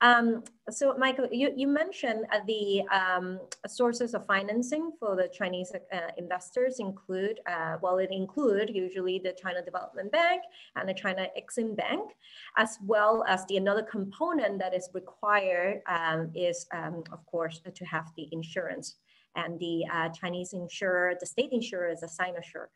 Um, 0.00 0.42
so, 0.70 0.96
Michael, 0.96 1.28
you, 1.30 1.52
you 1.56 1.68
mentioned 1.68 2.26
uh, 2.32 2.40
the 2.46 2.82
um, 2.88 3.40
sources 3.66 4.14
of 4.14 4.26
financing 4.26 4.92
for 4.98 5.16
the 5.16 5.28
Chinese 5.28 5.72
uh, 5.92 5.98
investors 6.16 6.80
include, 6.80 7.40
uh, 7.46 7.76
well, 7.80 7.98
it 7.98 8.10
include 8.10 8.70
usually 8.74 9.18
the 9.18 9.34
China 9.40 9.62
Development 9.64 10.10
Bank 10.10 10.42
and 10.76 10.88
the 10.88 10.94
China 10.94 11.26
Exim 11.38 11.76
Bank, 11.76 12.12
as 12.56 12.78
well 12.84 13.24
as 13.28 13.44
the 13.46 13.56
another 13.56 13.82
component 13.82 14.58
that 14.58 14.74
is 14.74 14.88
required 14.94 15.80
um, 15.86 16.30
is, 16.34 16.66
um, 16.72 17.02
of 17.12 17.24
course, 17.26 17.60
to 17.74 17.84
have 17.84 18.10
the 18.16 18.28
insurance. 18.32 18.96
And 19.36 19.58
the 19.60 19.84
uh, 19.92 20.08
Chinese 20.08 20.52
insurer, 20.52 21.14
the 21.20 21.26
state 21.26 21.50
insurer 21.52 21.90
is 21.90 22.02
a 22.02 22.08
Sinosure. 22.08 22.70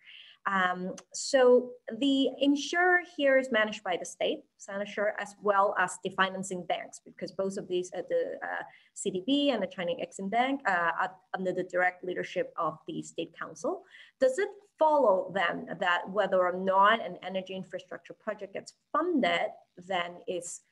Um, 0.46 0.94
so 1.12 1.70
the 1.98 2.31
insurer 2.40 2.98
here 3.16 3.38
is 3.38 3.52
managed 3.52 3.85
by 3.85 3.96
the 3.96 4.05
state, 4.05 4.40
Sinosure, 4.59 5.12
as 5.18 5.37
well 5.40 5.74
as 5.78 5.98
the 6.02 6.11
financing 6.11 6.64
banks, 6.66 7.00
because 7.05 7.31
both 7.31 7.57
of 7.57 7.68
these, 7.68 7.90
uh, 7.96 8.02
the 8.09 8.38
uh, 8.42 8.62
CDB 8.96 9.52
and 9.52 9.62
the 9.62 9.68
China 9.68 9.92
Exim 9.92 10.31
Bank, 10.31 10.61
uh, 10.66 10.90
are 11.00 11.12
under 11.37 11.52
the 11.52 11.62
direct 11.64 12.05
leadership 12.05 12.52
of 12.57 12.78
the 12.88 13.02
state 13.02 13.33
council. 13.38 13.85
Does 14.20 14.38
it 14.38 14.48
follow 14.78 15.33
then 15.33 15.68
that 15.78 16.09
whether 16.11 16.40
or 16.40 16.59
not 16.59 17.05
an 17.05 17.16
energy 17.22 17.55
infrastructure 17.55 18.14
project 18.14 18.55
gets 18.55 18.74
funded, 18.92 19.50
then 19.76 20.16
is 20.26 20.62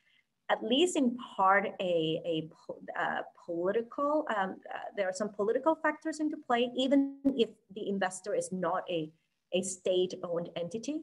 at 0.50 0.64
least 0.64 0.96
in 0.96 1.16
part 1.37 1.68
a, 1.80 2.20
a 2.26 2.48
uh, 2.98 3.22
political, 3.46 4.26
um, 4.37 4.56
uh, 4.74 4.78
there 4.96 5.09
are 5.09 5.12
some 5.12 5.28
political 5.28 5.76
factors 5.76 6.18
into 6.18 6.37
play, 6.44 6.68
even 6.76 7.18
if 7.37 7.50
the 7.76 7.88
investor 7.88 8.35
is 8.35 8.50
not 8.50 8.83
a 8.90 9.09
a 9.53 9.63
state-owned 9.63 10.51
entity? 10.57 11.03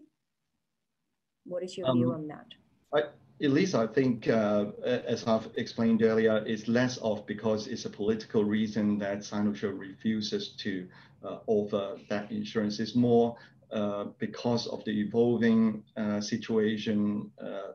What 1.46 1.64
is 1.64 1.78
your 1.78 1.88
um, 1.88 1.98
view 1.98 2.14
on 2.14 2.28
that? 2.28 2.48
I, 2.94 3.00
at 3.44 3.52
least 3.52 3.76
I 3.76 3.88
think, 3.88 4.28
uh, 4.28 4.66
as 4.84 5.26
I've 5.28 5.50
explained 5.56 6.02
earlier, 6.02 6.44
it's 6.46 6.68
less 6.68 6.98
of 6.98 7.26
because 7.26 7.68
it's 7.68 7.86
a 7.86 7.90
political 7.90 8.44
reason 8.44 8.98
that 9.00 9.20
Sinosure 9.20 9.74
refuses 9.78 10.50
to 10.60 10.88
uh, 11.24 11.40
offer 11.48 11.98
that 12.10 12.32
insurance. 12.32 12.80
It's 12.80 12.96
more 12.96 13.38
uh, 13.72 14.06
because 14.18 14.68
of 14.68 14.84
the 14.86 15.02
evolving 15.02 15.84
uh, 15.96 16.22
situation. 16.22 17.32
Uh, 17.42 17.74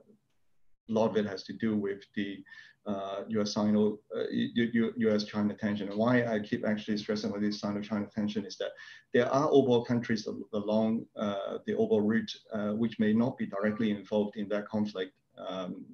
a 0.89 0.93
lot 0.93 1.11
of 1.11 1.17
it 1.17 1.27
has 1.27 1.43
to 1.45 1.53
do 1.53 1.77
with 1.77 2.01
the 2.17 2.43
uh, 2.87 3.23
US 3.29 3.55
Sino, 3.55 3.99
uh, 4.17 4.25
US 4.31 5.25
China 5.25 5.55
tension. 5.55 5.89
And 5.89 5.99
why 5.99 6.25
I 6.25 6.41
keep 6.41 6.67
actually 6.67 6.99
stressing 6.99 7.33
on 7.33 7.41
this 7.41 7.61
Sino 7.61 7.81
China 7.81 8.07
tension 8.15 8.45
is 8.45 8.57
that 8.59 8.73
there 9.13 9.29
are 9.33 9.49
overall 9.51 9.85
countries 9.85 10.29
along 10.53 11.07
uh, 11.17 11.59
the 11.67 11.75
overall 11.75 12.01
route 12.01 12.33
uh, 12.53 12.73
which 12.73 12.99
may 12.99 13.13
not 13.13 13.39
be 13.39 13.47
directly 13.47 13.91
involved 13.91 14.37
in 14.37 14.49
that 14.49 14.69
conflict. 14.69 15.13
Um, 15.39 15.85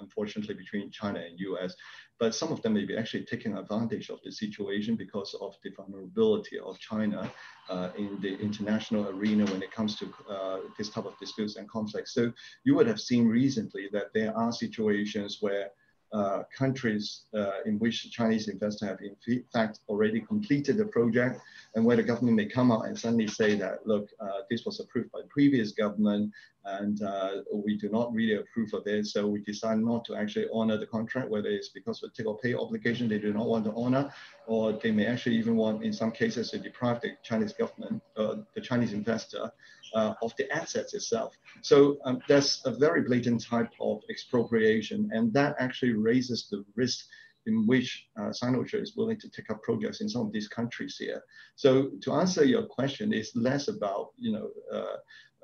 unfortunately, 0.00 0.54
between 0.54 0.90
China 0.90 1.20
and 1.20 1.38
US. 1.40 1.74
But 2.18 2.34
some 2.34 2.50
of 2.50 2.60
them 2.62 2.74
may 2.74 2.84
be 2.84 2.96
actually 2.96 3.24
taking 3.24 3.56
advantage 3.56 4.10
of 4.10 4.18
the 4.24 4.32
situation 4.32 4.96
because 4.96 5.34
of 5.40 5.54
the 5.62 5.70
vulnerability 5.70 6.58
of 6.58 6.78
China 6.78 7.30
uh, 7.68 7.90
in 7.96 8.18
the 8.20 8.38
international 8.38 9.08
arena 9.08 9.44
when 9.46 9.62
it 9.62 9.70
comes 9.70 9.96
to 9.96 10.12
uh, 10.28 10.58
this 10.76 10.90
type 10.90 11.04
of 11.04 11.18
disputes 11.18 11.56
and 11.56 11.68
conflicts. 11.68 12.14
So 12.14 12.32
you 12.64 12.74
would 12.74 12.88
have 12.88 13.00
seen 13.00 13.28
recently 13.28 13.88
that 13.92 14.12
there 14.14 14.36
are 14.36 14.50
situations 14.50 15.38
where 15.40 15.68
uh, 16.12 16.42
countries 16.56 17.22
uh, 17.34 17.60
in 17.66 17.78
which 17.78 18.02
the 18.02 18.10
Chinese 18.10 18.48
investors 18.48 18.88
have 18.88 18.98
in 19.00 19.44
fact 19.52 19.80
already 19.88 20.20
completed 20.20 20.76
the 20.76 20.84
project 20.86 21.40
and 21.74 21.84
where 21.84 21.96
the 21.96 22.02
government 22.02 22.36
may 22.36 22.46
come 22.46 22.72
out 22.72 22.86
and 22.86 22.98
suddenly 22.98 23.26
say 23.26 23.54
that, 23.54 23.86
look, 23.86 24.08
uh, 24.20 24.40
this 24.50 24.64
was 24.64 24.80
approved 24.80 25.10
by 25.12 25.20
the 25.20 25.28
previous 25.28 25.72
government 25.72 26.32
and 26.64 27.02
uh, 27.02 27.42
we 27.52 27.76
do 27.76 27.88
not 27.88 28.12
really 28.12 28.34
approve 28.34 28.72
of 28.74 28.86
it. 28.86 29.06
So 29.06 29.26
we 29.26 29.40
decide 29.40 29.78
not 29.78 30.04
to 30.06 30.16
actually 30.16 30.46
honor 30.52 30.76
the 30.76 30.86
contract, 30.86 31.30
whether 31.30 31.48
it's 31.48 31.68
because 31.68 32.02
of 32.02 32.12
take 32.12 32.26
or 32.26 32.38
pay 32.38 32.54
obligation 32.54 33.08
they 33.08 33.18
do 33.18 33.32
not 33.32 33.46
want 33.46 33.64
to 33.66 33.72
honor, 33.74 34.12
or 34.46 34.72
they 34.72 34.90
may 34.90 35.06
actually 35.06 35.36
even 35.36 35.56
want, 35.56 35.82
in 35.82 35.92
some 35.92 36.10
cases, 36.10 36.50
to 36.50 36.58
deprive 36.58 37.00
the 37.00 37.16
Chinese 37.22 37.52
government, 37.52 38.02
uh, 38.16 38.36
the 38.54 38.60
Chinese 38.60 38.92
investor 38.92 39.50
uh, 39.94 40.14
of 40.22 40.34
the 40.36 40.50
assets 40.52 40.94
itself. 40.94 41.34
So 41.62 41.98
um, 42.04 42.20
there's 42.28 42.62
a 42.64 42.70
very 42.70 43.02
blatant 43.02 43.44
type 43.44 43.70
of 43.80 44.02
expropriation, 44.10 45.10
and 45.12 45.32
that 45.34 45.56
actually 45.58 45.92
raises 45.92 46.48
the 46.50 46.64
risk 46.76 47.06
in 47.46 47.66
which 47.66 48.06
uh, 48.20 48.28
is 48.28 48.96
willing 48.96 49.18
to 49.18 49.28
take 49.30 49.50
up 49.50 49.62
projects 49.62 50.00
in 50.00 50.08
some 50.08 50.26
of 50.26 50.32
these 50.32 50.48
countries 50.48 50.96
here. 50.98 51.22
So 51.56 51.90
to 52.02 52.12
answer 52.12 52.44
your 52.44 52.64
question, 52.64 53.12
it's 53.12 53.34
less 53.34 53.68
about 53.68 54.10
you 54.18 54.32
know 54.32 54.50
uh, 54.72 54.96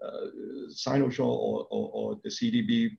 uh, 0.04 0.26
or, 1.18 1.66
or, 1.70 1.90
or, 1.94 2.20
the 2.22 2.28
CDB 2.28 2.90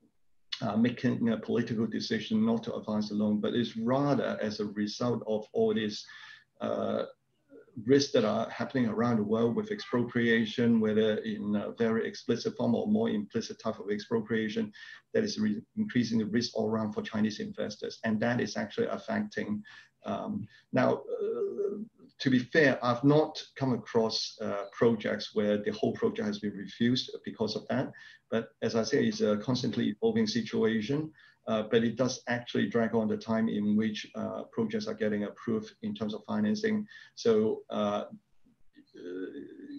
uh, 0.61 0.75
making 0.75 1.29
a 1.29 1.37
political 1.37 1.85
decision 1.85 2.45
not 2.45 2.63
to 2.63 2.73
advance 2.75 3.09
the 3.09 3.15
loan, 3.15 3.39
but 3.39 3.53
it's 3.53 3.77
rather 3.77 4.39
as 4.41 4.59
a 4.59 4.65
result 4.65 5.21
of 5.27 5.45
all 5.53 5.73
this 5.73 6.05
uh, 6.61 7.03
risks 7.83 8.13
that 8.13 8.23
are 8.23 8.49
happening 8.49 8.87
around 8.87 9.17
the 9.17 9.23
world 9.23 9.55
with 9.55 9.71
expropriation, 9.71 10.79
whether 10.79 11.17
in 11.17 11.55
a 11.55 11.71
very 11.71 12.07
explicit 12.07 12.55
form 12.55 12.75
or 12.75 12.87
more 12.87 13.09
implicit 13.09 13.59
type 13.59 13.79
of 13.79 13.89
expropriation, 13.89 14.71
that 15.13 15.23
is 15.23 15.39
increasing 15.77 16.19
the 16.19 16.25
risk 16.25 16.51
all 16.55 16.69
around 16.69 16.93
for 16.93 17.01
Chinese 17.01 17.39
investors. 17.39 17.99
And 18.03 18.19
that 18.21 18.39
is 18.39 18.55
actually 18.57 18.87
affecting. 18.87 19.63
Um, 20.05 20.47
now, 20.71 20.93
uh, 20.93 21.77
to 22.19 22.29
be 22.29 22.39
fair, 22.39 22.79
I've 22.83 23.03
not 23.03 23.41
come 23.55 23.73
across 23.73 24.37
uh, 24.41 24.65
projects 24.71 25.31
where 25.33 25.57
the 25.57 25.71
whole 25.71 25.93
project 25.93 26.25
has 26.25 26.39
been 26.39 26.55
refused 26.55 27.11
because 27.25 27.55
of 27.55 27.67
that. 27.67 27.91
But 28.31 28.49
as 28.61 28.75
I 28.75 28.83
say, 28.83 29.05
it's 29.05 29.21
a 29.21 29.37
constantly 29.37 29.89
evolving 29.89 30.27
situation. 30.27 31.11
Uh, 31.47 31.63
but 31.63 31.83
it 31.83 31.95
does 31.95 32.21
actually 32.27 32.67
drag 32.67 32.95
on 32.95 33.07
the 33.07 33.17
time 33.17 33.47
in 33.47 33.75
which 33.75 34.07
uh, 34.15 34.43
projects 34.51 34.87
are 34.87 34.93
getting 34.93 35.25
approved 35.25 35.73
in 35.83 35.93
terms 35.93 36.13
of 36.13 36.23
financing. 36.25 36.85
So 37.15 37.61
uh, 37.69 38.05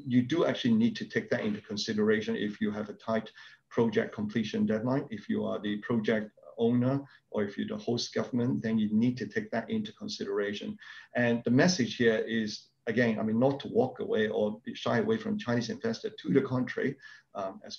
you 0.06 0.22
do 0.22 0.44
actually 0.44 0.74
need 0.74 0.94
to 0.96 1.04
take 1.04 1.30
that 1.30 1.40
into 1.40 1.60
consideration 1.60 2.36
if 2.36 2.60
you 2.60 2.70
have 2.70 2.88
a 2.88 2.94
tight 2.94 3.30
project 3.70 4.14
completion 4.14 4.66
deadline. 4.66 5.06
If 5.10 5.28
you 5.28 5.44
are 5.44 5.58
the 5.58 5.78
project 5.78 6.30
owner 6.58 7.02
or 7.30 7.44
if 7.44 7.58
you're 7.58 7.68
the 7.68 7.76
host 7.76 8.14
government, 8.14 8.62
then 8.62 8.78
you 8.78 8.88
need 8.92 9.16
to 9.18 9.26
take 9.26 9.50
that 9.50 9.68
into 9.68 9.92
consideration. 9.92 10.76
And 11.14 11.42
the 11.44 11.50
message 11.50 11.96
here 11.96 12.18
is 12.18 12.68
again, 12.86 13.18
I 13.18 13.22
mean, 13.22 13.38
not 13.38 13.58
to 13.60 13.68
walk 13.68 14.00
away 14.00 14.28
or 14.28 14.60
shy 14.74 14.98
away 14.98 15.16
from 15.16 15.38
Chinese 15.38 15.70
investor. 15.70 16.10
To 16.10 16.32
the 16.32 16.42
contrary, 16.42 16.96
um, 17.34 17.60
as, 17.66 17.78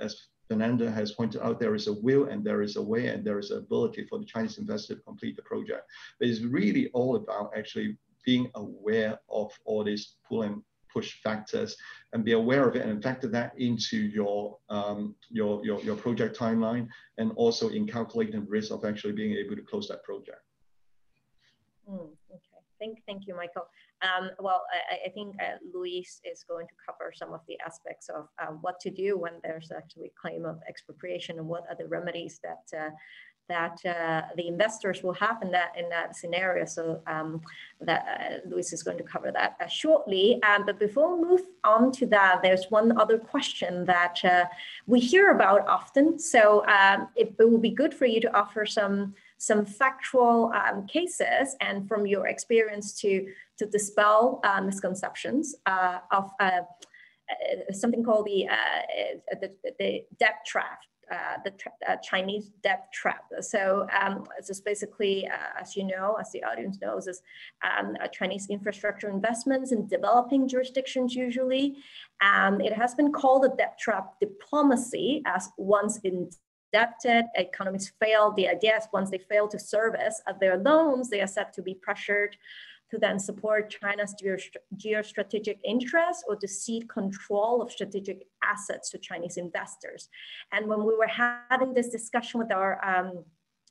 as 0.00 0.16
Fernanda 0.50 0.90
has 0.90 1.12
pointed 1.12 1.40
out, 1.42 1.60
there 1.60 1.76
is 1.76 1.86
a 1.86 1.92
will 1.92 2.24
and 2.24 2.42
there 2.42 2.60
is 2.60 2.74
a 2.74 2.82
way 2.82 3.06
and 3.06 3.24
there 3.24 3.38
is 3.38 3.52
ability 3.52 4.04
for 4.08 4.18
the 4.18 4.24
Chinese 4.24 4.58
investor 4.58 4.96
to 4.96 5.00
complete 5.02 5.36
the 5.36 5.42
project. 5.42 5.88
But 6.18 6.28
it's 6.28 6.40
really 6.40 6.90
all 6.92 7.14
about 7.14 7.52
actually 7.56 7.96
being 8.26 8.50
aware 8.56 9.20
of 9.30 9.52
all 9.64 9.84
these 9.84 10.16
pull 10.28 10.42
and 10.42 10.60
push 10.92 11.22
factors 11.22 11.76
and 12.12 12.24
be 12.24 12.32
aware 12.32 12.68
of 12.68 12.74
it 12.74 12.84
and 12.84 13.00
factor 13.00 13.28
that 13.28 13.52
into 13.58 13.96
your, 13.96 14.58
um, 14.70 15.14
your, 15.30 15.64
your, 15.64 15.80
your 15.82 15.94
project 15.94 16.36
timeline 16.36 16.88
and 17.18 17.30
also 17.36 17.68
in 17.68 17.86
calculating 17.86 18.40
the 18.40 18.50
risk 18.50 18.72
of 18.72 18.84
actually 18.84 19.12
being 19.12 19.34
able 19.34 19.54
to 19.54 19.62
close 19.62 19.86
that 19.86 20.02
project. 20.02 20.42
Mm, 21.88 22.08
okay, 22.82 23.00
thank, 23.06 23.26
you, 23.26 23.36
Michael. 23.36 23.66
Um, 24.02 24.30
well, 24.38 24.64
I, 24.90 25.08
I 25.08 25.10
think 25.10 25.36
uh, 25.40 25.56
Luis 25.72 26.20
is 26.24 26.44
going 26.48 26.66
to 26.66 26.74
cover 26.86 27.12
some 27.14 27.32
of 27.32 27.40
the 27.48 27.58
aspects 27.64 28.08
of 28.08 28.28
uh, 28.40 28.52
what 28.60 28.80
to 28.80 28.90
do 28.90 29.18
when 29.18 29.34
there's 29.42 29.70
actually 29.70 30.12
claim 30.20 30.44
of 30.44 30.60
expropriation 30.68 31.38
and 31.38 31.46
what 31.46 31.64
are 31.68 31.76
the 31.76 31.86
remedies 31.86 32.40
that 32.42 32.78
uh, 32.78 32.90
that 33.48 33.84
uh, 33.84 34.22
the 34.36 34.46
investors 34.46 35.02
will 35.02 35.14
have 35.14 35.42
in 35.42 35.50
that 35.50 35.72
in 35.76 35.88
that 35.88 36.14
scenario. 36.14 36.64
So 36.64 37.02
um, 37.08 37.40
that 37.80 38.42
uh, 38.46 38.48
Luis 38.48 38.72
is 38.72 38.84
going 38.84 38.98
to 38.98 39.02
cover 39.02 39.32
that 39.32 39.56
uh, 39.60 39.66
shortly. 39.66 40.40
Um, 40.44 40.64
but 40.64 40.78
before 40.78 41.16
we 41.16 41.28
move 41.28 41.40
on 41.64 41.90
to 41.92 42.06
that, 42.06 42.40
there's 42.42 42.66
one 42.70 42.96
other 42.96 43.18
question 43.18 43.84
that 43.86 44.20
we 44.86 45.00
hear 45.00 45.32
about 45.32 45.66
often. 45.66 46.16
So 46.18 46.64
um, 46.66 47.08
it, 47.16 47.34
it 47.40 47.50
will 47.50 47.58
be 47.58 47.70
good 47.70 47.92
for 47.92 48.06
you 48.06 48.20
to 48.20 48.38
offer 48.38 48.64
some 48.64 49.14
some 49.40 49.64
factual 49.64 50.52
um, 50.54 50.86
cases 50.86 51.56
and 51.62 51.88
from 51.88 52.06
your 52.06 52.26
experience 52.26 52.92
to, 53.00 53.26
to 53.56 53.64
dispel 53.64 54.38
uh, 54.44 54.60
misconceptions 54.60 55.54
uh, 55.64 55.98
of 56.12 56.30
uh, 56.40 56.60
uh 57.30 57.72
something 57.72 58.04
called 58.04 58.26
the, 58.26 58.46
uh, 58.46 59.36
the, 59.40 59.50
the, 59.78 60.04
debt 60.18 60.44
trap. 60.46 60.80
Uh, 61.10 61.38
the 61.44 61.52
Chinese 62.04 62.52
debt 62.62 62.84
trap. 62.92 63.24
So 63.40 63.84
um, 64.00 64.28
this 64.46 64.60
basically, 64.60 65.28
as 65.60 65.74
you 65.74 65.82
know, 65.82 66.16
as 66.20 66.30
the 66.30 66.44
audience 66.44 66.78
knows, 66.80 67.08
is 67.08 67.20
um, 67.64 67.96
Chinese 68.12 68.46
infrastructure 68.48 69.10
investments 69.10 69.72
in 69.72 69.88
developing 69.88 70.46
jurisdictions 70.46 71.16
usually. 71.16 71.78
Um, 72.20 72.60
it 72.60 72.72
has 72.74 72.94
been 72.94 73.10
called 73.10 73.44
a 73.44 73.48
debt 73.48 73.76
trap 73.76 74.20
diplomacy 74.20 75.22
as 75.26 75.48
once 75.58 75.98
in 76.04 76.30
indebted, 76.72 77.26
economies 77.34 77.92
fail. 78.00 78.32
The 78.32 78.48
idea 78.48 78.76
is 78.76 78.84
once 78.92 79.10
they 79.10 79.18
fail 79.18 79.48
to 79.48 79.58
service 79.58 80.20
their 80.40 80.56
loans, 80.56 81.08
they 81.08 81.20
are 81.20 81.26
said 81.26 81.52
to 81.54 81.62
be 81.62 81.74
pressured 81.74 82.36
to 82.90 82.98
then 82.98 83.18
support 83.18 83.70
China's 83.70 84.14
geostrategic 84.76 85.58
interests 85.64 86.24
or 86.26 86.34
to 86.36 86.48
cede 86.48 86.88
control 86.88 87.62
of 87.62 87.70
strategic 87.70 88.26
assets 88.42 88.90
to 88.90 88.98
Chinese 88.98 89.36
investors. 89.36 90.08
And 90.52 90.66
when 90.66 90.80
we 90.84 90.96
were 90.96 91.06
having 91.06 91.72
this 91.72 91.88
discussion 91.88 92.40
with 92.40 92.50
our 92.50 92.84
um, 92.84 93.24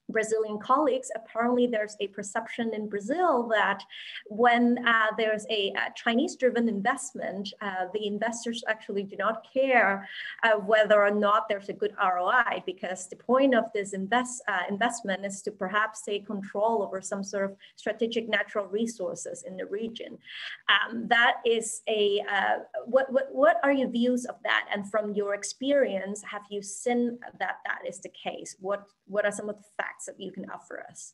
Brazilian 0.10 0.60
colleagues, 0.60 1.10
apparently 1.16 1.68
there's 1.68 1.96
a 2.00 2.08
perception 2.08 2.74
in 2.74 2.90
Brazil 2.90 3.48
that 3.50 3.84
when 4.28 4.86
uh, 4.86 5.08
there's 5.18 5.46
a, 5.50 5.72
a 5.76 5.94
Chinese-driven 5.96 6.68
investment, 6.68 7.54
uh, 7.62 7.86
the 7.94 8.08
investors 8.08 8.64
actually 8.68 9.04
do 9.04 9.16
not 9.16 9.46
care 9.54 10.08
uh, 10.44 10.58
whether 10.58 11.02
or 11.02 11.12
not 11.12 11.48
there's 11.48 11.70
a 11.70 11.74
good 11.74 11.94
ROI 12.02 12.64
because 12.66 13.08
the 13.08 13.16
point 13.16 13.56
of 13.56 13.66
this 13.74 13.94
invest, 13.94 14.42
uh, 14.48 14.64
investment 14.70 15.26
is 15.26 15.42
to 15.42 15.52
perhaps 15.52 16.02
take 16.02 16.26
control 16.26 16.84
over 16.84 17.02
some 17.02 17.24
sort 17.24 17.46
of 17.46 17.56
strategic 17.76 18.28
natural 18.30 18.66
resources 18.66 19.44
in 19.48 19.58
the 19.58 19.66
region. 19.66 20.18
Um, 20.70 21.08
that 21.08 21.36
is 21.46 21.82
a, 21.88 22.22
uh, 22.32 22.60
what, 22.86 23.12
what, 23.12 23.28
what 23.32 23.58
are 23.64 23.72
your 23.72 23.90
views 23.90 24.26
of 24.26 24.36
that? 24.44 24.68
And 24.74 24.90
from 24.90 25.14
your 25.14 25.34
experience, 25.34 26.24
have 26.24 26.44
you 26.50 26.62
seen 26.62 27.20
that 27.40 27.58
that 27.66 27.80
is 27.88 28.00
the 28.00 28.10
case? 28.10 28.56
What, 28.60 28.84
what 29.08 29.26
are 29.26 29.32
some 29.32 29.50
of 29.50 29.58
the 29.58 29.64
facts 29.78 29.99
that 30.06 30.20
you 30.20 30.32
can 30.32 30.50
offer 30.50 30.86
us? 30.90 31.14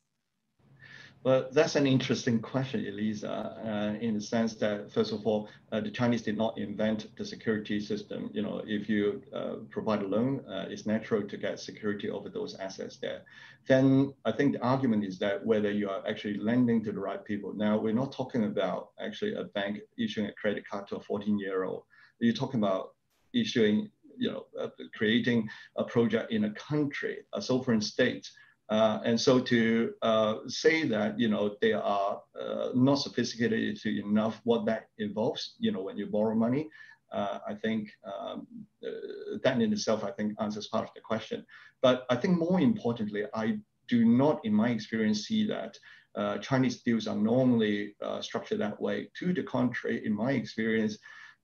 Well, 1.26 1.48
that's 1.52 1.76
an 1.76 1.88
interesting 1.88 2.40
question, 2.40 2.86
Elisa, 2.86 3.32
uh, 3.32 4.00
in 4.00 4.14
the 4.14 4.22
sense 4.22 4.54
that, 4.58 4.92
first 4.92 5.12
of 5.12 5.26
all, 5.26 5.50
uh, 5.72 5.82
the 5.82 5.90
Chinese 5.90 6.22
did 6.22 6.38
not 6.38 6.56
invent 6.60 7.08
the 7.18 7.26
security 7.26 7.80
system. 7.80 8.30
You 8.32 8.44
know, 8.44 8.62
if 8.68 8.88
you 8.88 9.24
uh, 9.34 9.56
provide 9.72 10.04
a 10.04 10.08
loan, 10.08 10.46
uh, 10.48 10.68
it's 10.70 10.86
natural 10.86 11.28
to 11.28 11.36
get 11.36 11.60
security 11.60 12.12
over 12.12 12.30
those 12.30 12.54
assets 12.58 12.98
there. 12.98 13.24
Then 13.68 14.14
I 14.24 14.34
think 14.34 14.54
the 14.54 14.64
argument 14.64 15.04
is 15.04 15.18
that 15.18 15.44
whether 15.44 15.72
you 15.72 15.90
are 15.90 16.08
actually 16.08 16.38
lending 16.38 16.84
to 16.84 16.92
the 16.92 17.00
right 17.00 17.26
people. 17.26 17.56
Now, 17.56 17.76
we're 17.76 17.92
not 17.92 18.12
talking 18.12 18.44
about 18.44 18.90
actually 19.00 19.34
a 19.34 19.46
bank 19.46 19.80
issuing 19.98 20.28
a 20.28 20.34
credit 20.34 20.64
card 20.70 20.88
to 20.90 20.98
a 20.98 21.00
14-year-old. 21.00 21.86
You're 22.20 22.36
talking 22.36 22.60
about 22.60 22.90
issuing, 23.34 23.90
you 24.16 24.32
know, 24.32 24.46
uh, 24.62 24.68
creating 24.94 25.50
a 25.76 25.86
project 25.86 26.32
in 26.32 26.44
a 26.44 26.54
country, 26.54 27.18
a 27.34 27.42
sovereign 27.42 27.82
state, 27.82 28.30
uh, 28.70 29.00
and 29.04 29.20
so 29.20 29.40
to 29.40 29.94
uh, 30.02 30.36
say 30.48 30.88
that, 30.88 31.20
you 31.20 31.28
know, 31.28 31.56
they 31.62 31.74
are 31.74 32.22
uh, 32.40 32.70
not 32.74 32.96
sophisticated 32.96 33.80
enough 33.86 34.42
what 34.44 34.66
that 34.66 34.88
involves, 34.98 35.56
you 35.60 35.72
know, 35.72 35.82
when 35.82 35.98
you 35.98 36.08
borrow 36.08 36.34
money, 36.34 36.68
uh, 37.12 37.40
I 37.48 37.54
think 37.54 37.92
um, 38.04 38.48
uh, 38.84 39.38
that 39.44 39.62
in 39.62 39.72
itself, 39.72 40.04
I 40.04 40.12
think 40.12 40.34
answers 40.40 40.68
part 40.68 40.88
of 40.88 40.94
the 40.96 41.02
question. 41.02 41.46
But 41.84 42.06
I 42.10 42.16
think 42.16 42.40
more 42.40 42.60
importantly, 42.60 43.26
I 43.36 43.60
do 43.88 44.04
not, 44.04 44.44
in 44.44 44.54
my 44.54 44.70
experience, 44.70 45.28
see 45.28 45.46
that 45.48 45.78
uh, 46.16 46.40
Chinese 46.40 46.82
deals 46.82 47.08
are 47.08 47.16
normally 47.16 47.96
structured 48.22 48.60
that 48.60 48.82
way. 48.82 49.10
To 49.20 49.32
the 49.32 49.44
contrary, 49.44 50.04
in 50.06 50.14
my 50.14 50.32
experience, 50.32 50.98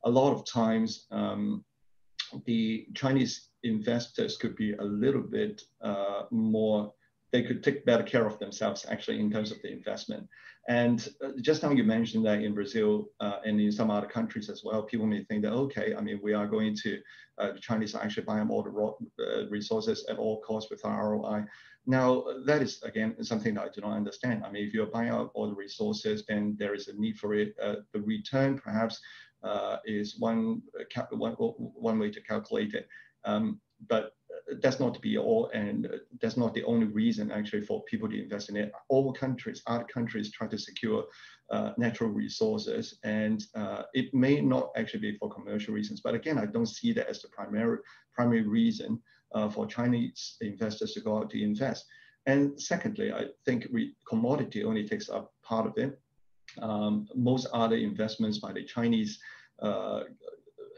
a 0.06 0.10
lot 0.10 0.34
of 0.34 0.44
times 0.46 1.06
um, 1.12 1.64
the 2.46 2.88
Chinese 2.96 3.50
investors 3.62 4.38
could 4.38 4.56
be 4.56 4.74
a 4.74 4.84
little 4.84 5.22
bit 5.22 5.62
more 6.32 6.92
they 7.32 7.44
could 7.44 7.64
take 7.64 7.86
better 7.86 8.04
care 8.04 8.26
of 8.26 8.40
themselves 8.40 8.86
actually 8.90 9.20
in 9.20 9.32
terms 9.32 9.52
of 9.52 9.62
the 9.62 9.72
investment. 9.72 10.28
And 10.68 11.08
uh, 11.24 11.30
just 11.42 11.64
now 11.64 11.72
you 11.72 11.84
mentioned 11.84 12.26
that 12.26 12.44
in 12.44 12.54
Brazil 12.54 13.08
uh, 13.20 13.40
and 13.46 13.60
in 13.60 13.72
some 13.72 13.90
other 13.90 14.06
countries 14.08 14.50
as 14.50 14.62
well, 14.64 14.84
people 14.84 15.08
may 15.08 15.24
think 15.24 15.42
that, 15.44 15.54
okay, 15.54 15.96
I 15.96 16.02
mean, 16.02 16.20
we 16.22 16.34
are 16.34 16.46
going 16.46 16.76
to, 16.84 17.00
uh, 17.40 17.54
the 17.54 17.60
Chinese 17.60 17.96
are 17.96 18.04
actually 18.04 18.26
buying 18.26 18.50
all 18.50 18.62
the 18.62 18.70
raw 18.70 18.92
uh, 19.20 19.48
resources 19.50 20.06
at 20.08 20.18
all 20.18 20.42
costs 20.42 20.70
with 20.70 20.86
our 20.86 21.12
ROI. 21.14 21.46
Now, 21.88 22.24
that 22.46 22.62
is, 22.62 22.82
again, 22.84 23.16
something 23.24 23.56
that 23.56 23.64
I 23.64 23.70
do 23.74 23.82
not 23.82 23.98
understand. 23.98 24.44
I 24.46 24.52
mean, 24.52 24.68
if 24.68 24.74
you're 24.74 24.86
buying 24.86 25.10
out 25.10 25.32
all 25.34 25.48
the 25.48 25.56
resources, 25.56 26.26
then 26.28 26.56
there 26.60 26.76
is 26.76 26.88
a 26.90 26.94
need 26.94 27.18
for 27.18 27.34
it. 27.34 27.56
Uh, 27.62 27.78
the 27.92 28.02
return 28.02 28.60
perhaps 28.60 29.00
uh, 29.44 29.78
is 29.86 30.20
one, 30.20 30.62
one, 31.10 31.34
one 31.34 31.98
way 31.98 32.12
to 32.12 32.22
calculate 32.22 32.76
it. 32.76 32.88
Um, 33.26 33.60
but 33.88 34.12
that's 34.62 34.80
not 34.80 35.02
be 35.02 35.18
all, 35.18 35.50
and 35.54 35.90
that's 36.22 36.38
not 36.38 36.54
the 36.54 36.64
only 36.64 36.88
reason 36.88 37.32
actually 37.32 37.62
for 37.62 37.84
people 37.84 38.10
to 38.10 38.22
invest 38.22 38.50
in 38.50 38.58
it. 38.58 38.72
All 38.90 39.14
countries, 39.14 39.62
other 39.68 39.86
countries 39.86 40.32
try 40.32 40.48
to 40.48 40.58
secure 40.58 41.06
uh, 41.50 41.72
natural 41.78 42.10
resources, 42.10 42.98
and 43.04 43.44
uh, 43.56 43.84
it 43.94 44.14
may 44.14 44.42
not 44.42 44.72
actually 44.76 45.12
be 45.12 45.18
for 45.18 45.30
commercial 45.30 45.74
reasons. 45.74 46.02
But 46.02 46.16
again, 46.16 46.38
I 46.38 46.46
don't 46.46 46.66
see 46.68 46.94
that 46.94 47.08
as 47.08 47.22
the 47.22 47.30
primary 47.30 47.80
primary 48.14 48.48
reason 48.48 49.00
uh, 49.34 49.50
for 49.50 49.66
Chinese 49.66 50.38
investors 50.42 50.94
to 50.94 51.02
go 51.02 51.18
out 51.18 51.30
to 51.32 51.42
invest. 51.42 51.86
And 52.26 52.62
secondly, 52.62 53.12
I 53.12 53.26
think 53.46 53.68
we, 53.72 53.96
commodity 54.08 54.64
only 54.64 54.88
takes 54.88 55.10
up 55.10 55.34
part 55.44 55.66
of 55.66 55.78
it. 55.78 56.00
Um, 56.62 57.08
most 57.16 57.48
other 57.54 57.78
investments 57.78 58.38
by 58.38 58.52
the 58.52 58.64
Chinese 58.64 59.20
uh, 59.62 60.02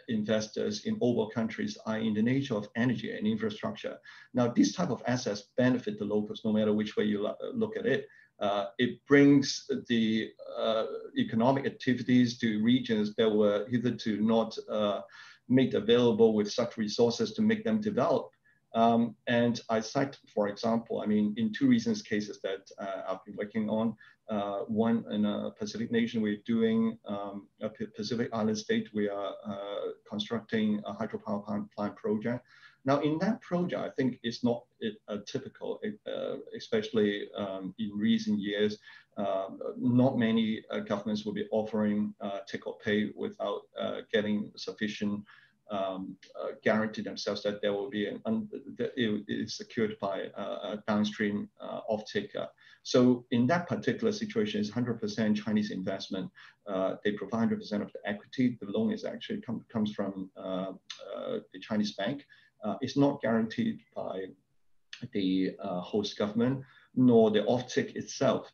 investors 0.07 0.85
in 0.85 0.97
overall 1.01 1.29
countries 1.29 1.77
are 1.85 1.99
in 1.99 2.13
the 2.13 2.21
nature 2.21 2.55
of 2.55 2.67
energy 2.75 3.15
and 3.15 3.27
infrastructure. 3.27 3.97
Now, 4.33 4.47
these 4.47 4.75
type 4.75 4.89
of 4.89 5.03
assets 5.07 5.49
benefit 5.57 5.99
the 5.99 6.05
locals 6.05 6.41
no 6.43 6.53
matter 6.53 6.73
which 6.73 6.95
way 6.95 7.05
you 7.05 7.29
look 7.53 7.77
at 7.77 7.85
it. 7.85 8.07
Uh, 8.39 8.65
it 8.77 8.99
brings 9.07 9.69
the 9.87 10.31
uh, 10.57 10.85
economic 11.17 11.65
activities 11.65 12.37
to 12.39 12.61
regions 12.61 13.15
that 13.15 13.29
were 13.29 13.65
hitherto 13.69 14.19
not 14.21 14.57
uh, 14.69 15.01
made 15.47 15.73
available 15.75 16.33
with 16.33 16.51
such 16.51 16.77
resources 16.77 17.33
to 17.33 17.41
make 17.41 17.63
them 17.63 17.79
develop. 17.79 18.29
Um, 18.73 19.15
and 19.27 19.61
I 19.69 19.79
cite, 19.79 20.17
for 20.33 20.47
example, 20.47 21.01
I 21.01 21.05
mean, 21.05 21.33
in 21.37 21.53
two 21.53 21.67
recent 21.67 22.03
cases 22.05 22.39
that 22.41 22.69
uh, 22.79 23.03
I've 23.07 23.23
been 23.23 23.35
working 23.35 23.69
on, 23.69 23.95
uh, 24.29 24.59
one 24.67 25.05
in 25.11 25.25
a 25.25 25.51
Pacific 25.51 25.91
nation, 25.91 26.21
we're 26.21 26.41
doing 26.45 26.97
um, 27.05 27.47
a 27.61 27.69
Pacific 27.69 28.29
island 28.33 28.57
state, 28.57 28.89
we 28.93 29.09
are 29.09 29.33
uh, 29.45 29.91
constructing 30.09 30.81
a 30.85 30.93
hydropower 30.93 31.45
plant, 31.45 31.71
plant, 31.71 31.95
project. 31.95 32.45
Now, 32.85 32.99
in 32.99 33.17
that 33.19 33.41
project, 33.41 33.81
I 33.81 33.89
think 33.89 34.19
it's 34.23 34.43
not 34.43 34.63
uh, 35.07 35.17
typical, 35.25 35.79
uh, 36.07 36.35
especially 36.55 37.27
um, 37.37 37.75
in 37.79 37.91
recent 37.95 38.39
years. 38.39 38.79
Not 39.77 40.17
many 40.17 40.63
uh, 40.71 40.79
governments 40.79 41.25
will 41.25 41.33
be 41.33 41.47
offering 41.51 42.13
uh, 42.19 42.39
take 42.47 42.65
or 42.65 42.77
pay 42.79 43.11
without 43.15 43.61
getting 44.11 44.51
sufficient 44.55 45.23
um, 45.71 46.15
uh, 46.39 46.49
guarantee 46.63 47.01
themselves 47.01 47.41
that 47.43 47.61
there 47.61 47.73
will 47.73 47.89
be 47.89 48.07
an 48.07 48.21
un- 48.25 48.49
it 48.77 49.23
is 49.27 49.55
secured 49.57 49.97
by 49.99 50.29
a 50.35 50.77
downstream 50.87 51.49
uh, 51.61 51.79
off-taker. 51.87 52.47
So 52.83 53.25
in 53.31 53.47
that 53.47 53.67
particular 53.67 54.11
situation, 54.11 54.59
it's 54.59 54.71
100% 54.71 55.35
Chinese 55.35 55.71
investment. 55.71 56.29
Uh, 56.67 56.95
they 57.03 57.11
provide 57.11 57.49
100% 57.49 57.61
of 57.81 57.91
the 57.93 57.99
equity. 58.05 58.57
The 58.59 58.69
loan 58.69 58.91
is 58.91 59.05
actually 59.05 59.41
com- 59.41 59.65
comes 59.71 59.93
from 59.93 60.29
uh, 60.37 60.73
uh, 61.15 61.39
the 61.53 61.59
Chinese 61.61 61.93
bank. 61.93 62.25
Uh, 62.63 62.75
it's 62.81 62.97
not 62.97 63.21
guaranteed 63.21 63.79
by 63.95 64.25
the 65.11 65.51
host 65.59 66.17
government, 66.17 66.63
nor 66.95 67.31
the 67.31 67.43
off-take 67.45 67.95
itself 67.95 68.49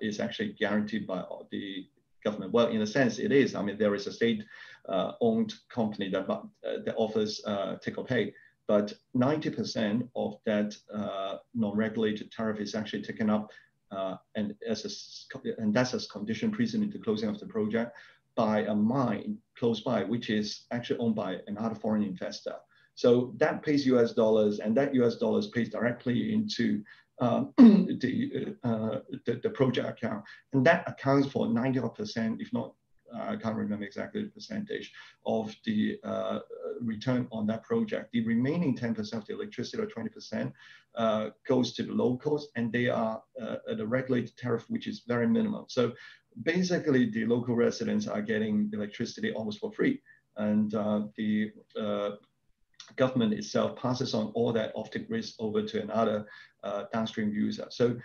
is 0.00 0.18
actually 0.18 0.52
guaranteed 0.52 1.06
by 1.06 1.22
the 1.50 1.86
government. 2.24 2.52
Well, 2.52 2.68
in 2.68 2.80
a 2.80 2.86
sense, 2.86 3.18
it 3.18 3.30
is. 3.30 3.54
I 3.54 3.62
mean, 3.62 3.78
there 3.78 3.94
is 3.94 4.06
a 4.06 4.12
state 4.12 4.42
uh, 4.42 4.44
owned 5.20 5.54
company 5.70 6.08
that, 6.10 6.28
uh, 6.28 6.42
that 6.62 6.94
offers 6.96 7.40
uh, 7.46 7.76
take 7.76 7.98
or 7.98 8.04
pay. 8.04 8.32
But 8.66 8.94
90% 9.16 10.08
of 10.16 10.36
that 10.46 10.74
non-regulated 11.54 12.32
tariff 12.32 12.60
is 12.60 12.74
actually 12.74 13.02
taken 13.02 13.28
up 13.30 13.50
and, 14.34 14.54
as 14.66 14.84
a, 15.34 15.60
and 15.60 15.74
that's 15.74 15.94
as 15.94 16.06
condition 16.06 16.50
precedent 16.50 16.92
to 16.92 16.98
closing 16.98 17.28
of 17.28 17.38
the 17.38 17.46
project 17.46 17.96
by 18.34 18.60
a 18.60 18.74
mine 18.74 19.38
close 19.56 19.80
by, 19.80 20.02
which 20.02 20.30
is 20.30 20.64
actually 20.70 20.98
owned 20.98 21.14
by 21.14 21.38
another 21.46 21.74
foreign 21.74 22.02
investor. 22.02 22.56
So 22.94 23.34
that 23.38 23.62
pays 23.62 23.86
US 23.86 24.12
dollars, 24.12 24.60
and 24.60 24.76
that 24.76 24.94
US 24.94 25.16
dollars 25.16 25.48
pays 25.48 25.68
directly 25.68 26.32
into 26.32 26.82
uh, 27.20 27.44
the, 27.58 28.56
uh, 28.64 28.98
the, 29.26 29.40
the 29.42 29.50
project 29.50 29.88
account, 29.88 30.24
and 30.52 30.64
that 30.66 30.84
accounts 30.88 31.28
for 31.28 31.46
90%, 31.46 32.40
if 32.40 32.52
not 32.52 32.74
I 33.12 33.36
can't 33.36 33.56
remember 33.56 33.84
exactly 33.84 34.22
the 34.22 34.30
percentage 34.30 34.92
of 35.26 35.54
the 35.64 35.98
uh, 36.04 36.40
return 36.80 37.28
on 37.32 37.46
that 37.46 37.62
project. 37.62 38.12
The 38.12 38.24
remaining 38.24 38.76
10% 38.76 39.12
of 39.14 39.26
the 39.26 39.34
electricity 39.34 39.82
or 39.82 39.86
20% 39.86 40.52
uh, 40.96 41.30
goes 41.46 41.72
to 41.74 41.82
the 41.82 41.92
locals 41.92 42.48
and 42.56 42.72
they 42.72 42.88
are 42.88 43.22
uh, 43.40 43.56
at 43.70 43.80
a 43.80 43.86
regulated 43.86 44.36
tariff, 44.36 44.64
which 44.68 44.86
is 44.86 45.02
very 45.06 45.26
minimum. 45.26 45.64
So 45.68 45.92
basically 46.42 47.10
the 47.10 47.26
local 47.26 47.54
residents 47.54 48.06
are 48.06 48.22
getting 48.22 48.70
electricity 48.72 49.32
almost 49.32 49.60
for 49.60 49.72
free. 49.72 50.00
And 50.36 50.74
uh, 50.74 51.02
the 51.16 51.52
uh, 51.80 52.10
government 52.96 53.34
itself 53.34 53.76
passes 53.76 54.14
on 54.14 54.26
all 54.34 54.52
that 54.52 54.74
offtake 54.74 55.06
risk 55.08 55.34
over 55.38 55.62
to 55.62 55.82
another 55.82 56.26
uh, 56.62 56.84
downstream 56.92 57.32
user. 57.32 57.66
So 57.70 57.96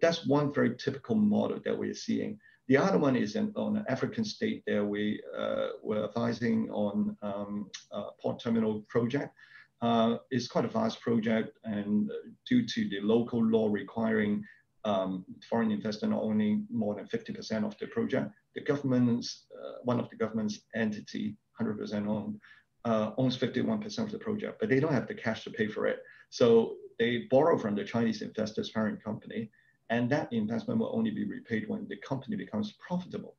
that's 0.00 0.26
one 0.26 0.52
very 0.52 0.74
typical 0.76 1.14
model 1.14 1.60
that 1.64 1.78
we're 1.78 1.94
seeing. 1.94 2.40
The 2.68 2.76
other 2.76 2.98
one 2.98 3.16
is 3.16 3.34
in, 3.34 3.52
on 3.56 3.78
an 3.78 3.84
African 3.88 4.24
state 4.24 4.62
there. 4.66 4.84
We 4.84 5.22
uh, 5.36 5.68
were 5.82 6.04
advising 6.04 6.70
on 6.70 7.16
um, 7.22 7.70
a 7.92 8.04
port 8.20 8.40
terminal 8.40 8.82
project. 8.88 9.34
Uh, 9.80 10.18
it's 10.30 10.48
quite 10.48 10.64
a 10.64 10.68
vast 10.68 11.00
project 11.00 11.56
and 11.64 12.10
due 12.46 12.66
to 12.66 12.88
the 12.88 13.00
local 13.00 13.42
law 13.42 13.68
requiring 13.70 14.44
um, 14.84 15.24
foreign 15.48 15.70
investor 15.70 16.06
not 16.06 16.22
owning 16.22 16.66
more 16.70 16.94
than 16.94 17.06
50% 17.06 17.64
of 17.64 17.76
the 17.78 17.86
project, 17.86 18.32
the 18.54 18.60
government's, 18.60 19.46
uh, 19.54 19.78
one 19.84 20.00
of 20.00 20.08
the 20.10 20.16
government's 20.16 20.60
entity, 20.74 21.36
100% 21.60 22.06
owned, 22.08 22.40
uh, 22.84 23.12
owns 23.18 23.36
51% 23.36 23.98
of 23.98 24.10
the 24.10 24.18
project, 24.18 24.58
but 24.60 24.68
they 24.68 24.80
don't 24.80 24.92
have 24.92 25.06
the 25.06 25.14
cash 25.14 25.44
to 25.44 25.50
pay 25.50 25.68
for 25.68 25.86
it. 25.86 26.00
So 26.30 26.74
they 26.98 27.26
borrow 27.30 27.58
from 27.58 27.74
the 27.74 27.84
Chinese 27.84 28.22
investors 28.22 28.70
parent 28.70 29.02
company 29.02 29.50
and 29.90 30.10
that 30.10 30.32
investment 30.32 30.80
will 30.80 30.92
only 30.94 31.10
be 31.10 31.24
repaid 31.24 31.68
when 31.68 31.86
the 31.88 31.96
company 31.96 32.36
becomes 32.36 32.74
profitable. 32.86 33.36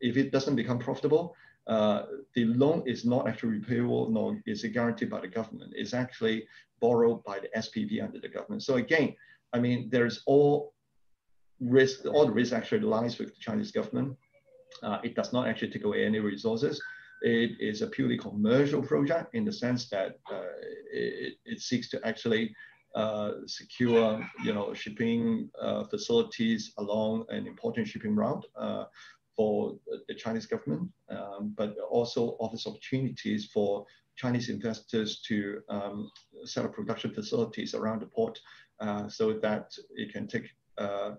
If 0.00 0.16
it 0.16 0.32
doesn't 0.32 0.56
become 0.56 0.78
profitable, 0.78 1.36
uh, 1.66 2.02
the 2.34 2.46
loan 2.46 2.82
is 2.86 3.04
not 3.04 3.28
actually 3.28 3.60
repayable, 3.60 4.10
nor 4.10 4.42
is 4.46 4.64
it 4.64 4.70
guaranteed 4.70 5.10
by 5.10 5.20
the 5.20 5.28
government. 5.28 5.72
It's 5.76 5.94
actually 5.94 6.46
borrowed 6.80 7.22
by 7.24 7.38
the 7.40 7.48
SPV 7.56 8.02
under 8.02 8.18
the 8.18 8.28
government. 8.28 8.62
So 8.62 8.76
again, 8.76 9.14
I 9.52 9.60
mean, 9.60 9.88
there's 9.90 10.22
all 10.26 10.74
risk, 11.60 12.04
all 12.06 12.26
the 12.26 12.32
risk 12.32 12.52
actually 12.52 12.80
lies 12.80 13.18
with 13.18 13.34
the 13.34 13.40
Chinese 13.40 13.70
government. 13.70 14.16
Uh, 14.82 14.98
it 15.04 15.14
does 15.14 15.32
not 15.32 15.46
actually 15.46 15.70
take 15.70 15.84
away 15.84 16.04
any 16.04 16.18
resources. 16.18 16.82
It 17.20 17.52
is 17.60 17.82
a 17.82 17.86
purely 17.86 18.18
commercial 18.18 18.82
project 18.82 19.34
in 19.34 19.44
the 19.44 19.52
sense 19.52 19.88
that 19.90 20.18
uh, 20.30 20.42
it, 20.92 21.34
it, 21.44 21.60
seeks 21.60 21.88
to 21.90 22.04
actually 22.04 22.52
secure, 23.46 24.26
you 24.44 24.52
know, 24.52 24.74
shipping 24.74 25.50
uh, 25.60 25.84
facilities 25.84 26.72
along 26.78 27.24
an 27.28 27.46
important 27.46 27.86
shipping 27.86 28.14
route 28.14 28.44
uh, 28.56 28.84
for 29.34 29.76
the 30.08 30.14
Chinese 30.14 30.46
government, 30.46 30.90
um, 31.08 31.54
but 31.56 31.74
also 31.90 32.36
offers 32.38 32.66
opportunities 32.66 33.46
for 33.46 33.86
Chinese 34.16 34.50
investors 34.50 35.22
to 35.26 35.60
um, 35.70 36.10
set 36.44 36.64
up 36.64 36.74
production 36.74 37.14
facilities 37.14 37.74
around 37.74 38.00
the 38.00 38.06
port 38.06 38.38
uh, 38.80 39.08
so 39.08 39.32
that 39.32 39.72
it 39.96 40.12
can 40.12 40.26
take 40.26 40.50
uh, 40.78 41.12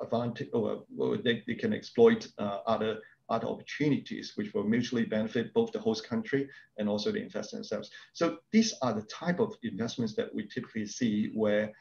advantage 0.00 0.48
or, 0.52 0.84
or 0.96 1.16
they, 1.16 1.42
they, 1.48 1.54
can 1.54 1.72
exploit 1.72 2.28
other 2.38 3.00
other 3.28 3.46
opportunities 3.46 4.32
which 4.36 4.54
will 4.54 4.64
mutually 4.64 5.04
benefit 5.04 5.52
both 5.52 5.72
the 5.72 5.78
host 5.78 6.08
country 6.08 6.48
and 6.78 6.88
also 6.88 7.10
the 7.10 7.20
investor 7.20 7.56
themselves. 7.56 7.90
So 8.12 8.38
these 8.52 8.74
are 8.82 8.92
the 8.92 9.02
type 9.02 9.40
of 9.40 9.54
investments 9.62 10.14
that 10.14 10.34
we 10.34 10.46
typically 10.46 10.86
see 10.86 11.30
where 11.34 11.72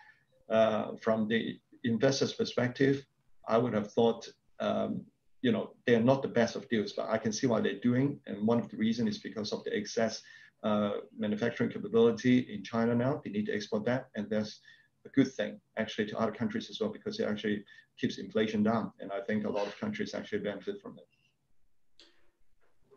uh, 0.49 0.91
from 1.01 1.27
the 1.27 1.59
investor's 1.83 2.33
perspective, 2.33 3.05
I 3.47 3.57
would 3.57 3.73
have 3.73 3.91
thought, 3.91 4.27
um, 4.59 5.01
you 5.41 5.51
know, 5.51 5.73
they're 5.85 6.01
not 6.01 6.21
the 6.21 6.27
best 6.27 6.55
of 6.55 6.67
deals, 6.69 6.93
but 6.93 7.09
I 7.09 7.17
can 7.17 7.31
see 7.31 7.47
why 7.47 7.61
they're 7.61 7.79
doing. 7.79 8.19
And 8.25 8.47
one 8.47 8.59
of 8.59 8.69
the 8.69 8.77
reasons 8.77 9.09
is 9.09 9.17
because 9.19 9.53
of 9.53 9.63
the 9.63 9.75
excess 9.75 10.21
uh, 10.63 10.93
manufacturing 11.17 11.69
capability 11.69 12.39
in 12.39 12.63
China 12.63 12.95
now. 12.95 13.21
They 13.23 13.29
need 13.29 13.45
to 13.47 13.53
export 13.53 13.85
that. 13.85 14.07
And 14.15 14.27
that's 14.29 14.61
a 15.05 15.09
good 15.09 15.31
thing 15.31 15.59
actually 15.77 16.07
to 16.07 16.17
other 16.17 16.31
countries 16.31 16.69
as 16.71 16.79
well, 16.79 16.89
because 16.89 17.19
it 17.19 17.27
actually 17.27 17.63
keeps 17.99 18.17
inflation 18.17 18.63
down. 18.63 18.91
And 18.99 19.11
I 19.11 19.21
think 19.21 19.45
a 19.45 19.49
lot 19.49 19.67
of 19.67 19.79
countries 19.79 20.15
actually 20.15 20.39
benefit 20.39 20.81
from 20.81 20.97
it. 20.97 21.07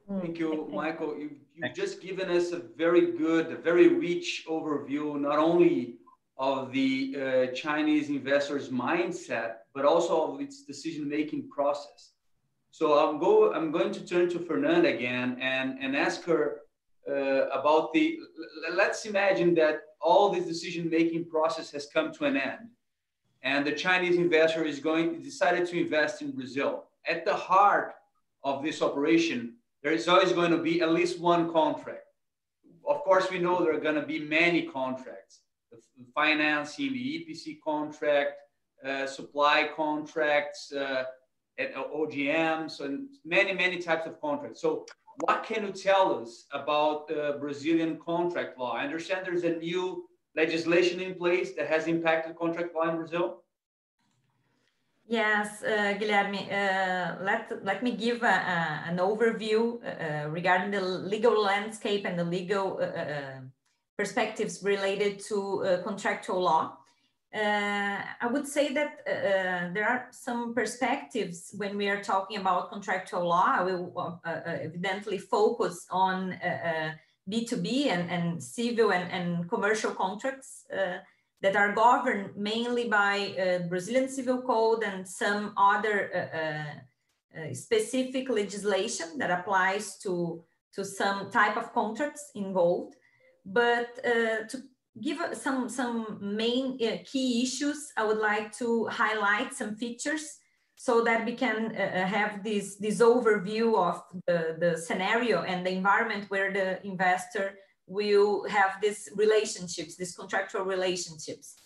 Hmm. 0.08 0.20
Thank 0.20 0.38
you, 0.38 0.68
Michael. 0.72 1.18
You, 1.18 1.30
you've 1.54 1.74
just 1.74 2.00
given 2.00 2.30
us 2.30 2.52
a 2.52 2.60
very 2.76 3.12
good, 3.12 3.52
a 3.52 3.56
very 3.56 3.88
rich 3.88 4.44
overview, 4.48 5.20
not 5.20 5.38
only 5.38 5.96
of 6.38 6.72
the 6.72 7.16
uh, 7.16 7.46
Chinese 7.54 8.08
investors' 8.08 8.70
mindset, 8.70 9.56
but 9.74 9.84
also 9.84 10.32
of 10.32 10.40
its 10.40 10.62
decision-making 10.62 11.48
process. 11.50 12.12
So 12.70 12.98
I'm 12.98 13.18
go. 13.18 13.52
I'm 13.52 13.70
going 13.70 13.92
to 13.92 14.04
turn 14.06 14.30
to 14.30 14.38
Fernanda 14.38 14.88
again 14.88 15.36
and 15.40 15.78
and 15.80 15.96
ask 15.96 16.24
her 16.24 16.60
uh, 17.08 17.48
about 17.58 17.92
the. 17.92 18.18
Let's 18.72 19.04
imagine 19.04 19.54
that 19.56 19.80
all 20.00 20.30
this 20.32 20.46
decision-making 20.46 21.28
process 21.28 21.70
has 21.72 21.86
come 21.92 22.12
to 22.14 22.24
an 22.24 22.36
end, 22.36 22.68
and 23.42 23.66
the 23.66 23.72
Chinese 23.72 24.16
investor 24.16 24.64
is 24.64 24.80
going 24.80 25.20
decided 25.20 25.66
to 25.68 25.80
invest 25.80 26.22
in 26.22 26.30
Brazil. 26.32 26.84
At 27.06 27.24
the 27.24 27.34
heart 27.34 27.94
of 28.44 28.62
this 28.62 28.80
operation, 28.80 29.57
there 29.82 29.92
is 29.92 30.08
always 30.08 30.32
going 30.32 30.50
to 30.50 30.58
be 30.58 30.80
at 30.80 30.92
least 30.92 31.20
one 31.20 31.52
contract. 31.52 32.04
Of 32.86 33.02
course, 33.04 33.30
we 33.30 33.38
know 33.38 33.62
there 33.62 33.74
are 33.74 33.80
going 33.80 34.00
to 34.00 34.06
be 34.06 34.20
many 34.20 34.62
contracts 34.62 35.40
the 35.70 36.06
financing, 36.14 36.92
the 36.92 37.26
EPC 37.28 37.58
contract, 37.62 38.34
uh, 38.86 39.06
supply 39.06 39.68
contracts, 39.74 40.72
uh, 40.72 41.04
and 41.58 41.74
OGMs, 41.74 42.80
and 42.80 43.08
many, 43.24 43.52
many 43.52 43.78
types 43.78 44.06
of 44.06 44.20
contracts. 44.20 44.60
So 44.62 44.86
what 45.20 45.42
can 45.42 45.66
you 45.66 45.72
tell 45.72 46.20
us 46.22 46.46
about 46.52 47.10
uh, 47.10 47.32
Brazilian 47.38 47.98
contract 47.98 48.58
law? 48.58 48.72
I 48.72 48.84
understand 48.84 49.26
there's 49.26 49.42
a 49.42 49.56
new 49.56 50.04
legislation 50.36 51.00
in 51.00 51.14
place 51.14 51.54
that 51.56 51.68
has 51.68 51.88
impacted 51.88 52.36
contract 52.36 52.74
law 52.74 52.88
in 52.88 52.96
Brazil. 52.96 53.42
Yes, 55.10 55.62
uh, 55.62 55.94
Guilherme, 55.98 56.52
uh, 56.52 57.24
let, 57.24 57.64
let 57.64 57.82
me 57.82 57.92
give 57.92 58.22
a, 58.22 58.26
a, 58.26 58.84
an 58.88 58.98
overview 58.98 59.82
uh, 59.82 60.26
uh 60.26 60.28
regarding 60.28 60.70
the 60.70 60.82
legal 60.82 61.42
landscape 61.42 62.04
and 62.04 62.18
the 62.18 62.24
legal 62.24 62.76
uh, 62.78 62.84
uh, 62.84 63.40
perspectives 63.96 64.62
related 64.62 65.18
to 65.28 65.64
uh, 65.64 65.82
contractual 65.82 66.42
law. 66.42 66.76
Uh, 67.34 67.98
I 68.20 68.26
would 68.30 68.46
say 68.46 68.74
that 68.74 68.98
uh, 69.06 69.10
uh 69.10 69.72
there 69.72 69.88
are 69.88 70.08
some 70.10 70.54
perspectives 70.54 71.54
when 71.56 71.78
we 71.78 71.88
are 71.88 72.02
talking 72.02 72.38
about 72.38 72.70
contractual 72.70 73.28
law. 73.28 73.46
I 73.46 73.62
will 73.62 73.92
uh, 73.96 74.28
uh, 74.28 74.40
evidently 74.44 75.16
focus 75.16 75.86
on 75.90 76.38
B2B 77.30 77.86
and, 77.86 78.10
and 78.10 78.42
civil 78.42 78.92
and, 78.92 79.10
and 79.10 79.48
commercial 79.48 79.92
contracts 79.92 80.66
that 81.40 81.56
are 81.56 81.72
governed 81.72 82.36
mainly 82.36 82.88
by 82.88 83.62
Brazilian 83.68 84.08
Civil 84.08 84.42
Code 84.42 84.82
and 84.82 85.06
some 85.08 85.54
other 85.56 86.10
specific 87.52 88.28
legislation 88.28 89.18
that 89.18 89.30
applies 89.30 89.98
to, 89.98 90.42
to 90.74 90.84
some 90.84 91.30
type 91.30 91.56
of 91.56 91.72
contracts 91.72 92.30
involved. 92.34 92.96
But 93.44 93.98
uh, 94.04 94.46
to 94.48 94.62
give 95.00 95.18
some, 95.32 95.68
some 95.68 96.18
main 96.20 96.78
uh, 96.82 96.98
key 97.04 97.42
issues, 97.42 97.92
I 97.96 98.04
would 98.04 98.18
like 98.18 98.56
to 98.58 98.86
highlight 98.86 99.54
some 99.54 99.76
features 99.76 100.38
so 100.76 101.02
that 101.04 101.24
we 101.24 101.32
can 101.32 101.74
uh, 101.74 101.80
uh, 101.80 102.06
have 102.06 102.44
this, 102.44 102.76
this 102.76 103.00
overview 103.00 103.76
of 103.76 104.02
the, 104.26 104.56
the 104.60 104.76
scenario 104.76 105.42
and 105.42 105.66
the 105.66 105.70
environment 105.70 106.26
where 106.28 106.52
the 106.52 106.84
investor 106.86 107.56
will 107.88 108.48
have 108.48 108.80
these 108.82 109.08
relationships, 109.16 109.96
these 109.96 110.14
contractual 110.14 110.64
relationships. 110.64 111.56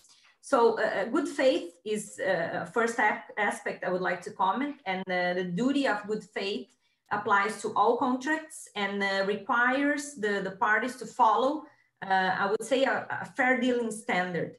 So 0.41 0.79
uh, 0.79 1.05
good 1.05 1.29
faith 1.29 1.75
is 1.85 2.19
a 2.19 2.67
first 2.67 2.99
aspect 3.39 3.85
I 3.85 3.91
would 3.91 4.01
like 4.01 4.23
to 4.23 4.33
comment 4.33 4.77
and 4.87 5.03
uh, 5.09 5.35
the 5.35 5.45
duty 5.45 5.87
of 5.87 6.07
good 6.07 6.25
faith 6.25 6.69
applies 7.11 7.61
to 7.63 7.69
all 7.75 7.97
contracts 7.97 8.69
and 8.75 9.03
uh, 9.03 9.25
requires 9.27 10.15
the, 10.15 10.41
the 10.43 10.53
parties 10.53 10.97
to 10.97 11.07
follow 11.07 11.65
uh, 12.03 12.35
I 12.39 12.47
would 12.51 12.65
say, 12.65 12.85
a, 12.85 13.07
a 13.23 13.25
fair 13.25 13.61
dealing 13.61 13.91
standard. 13.91 14.57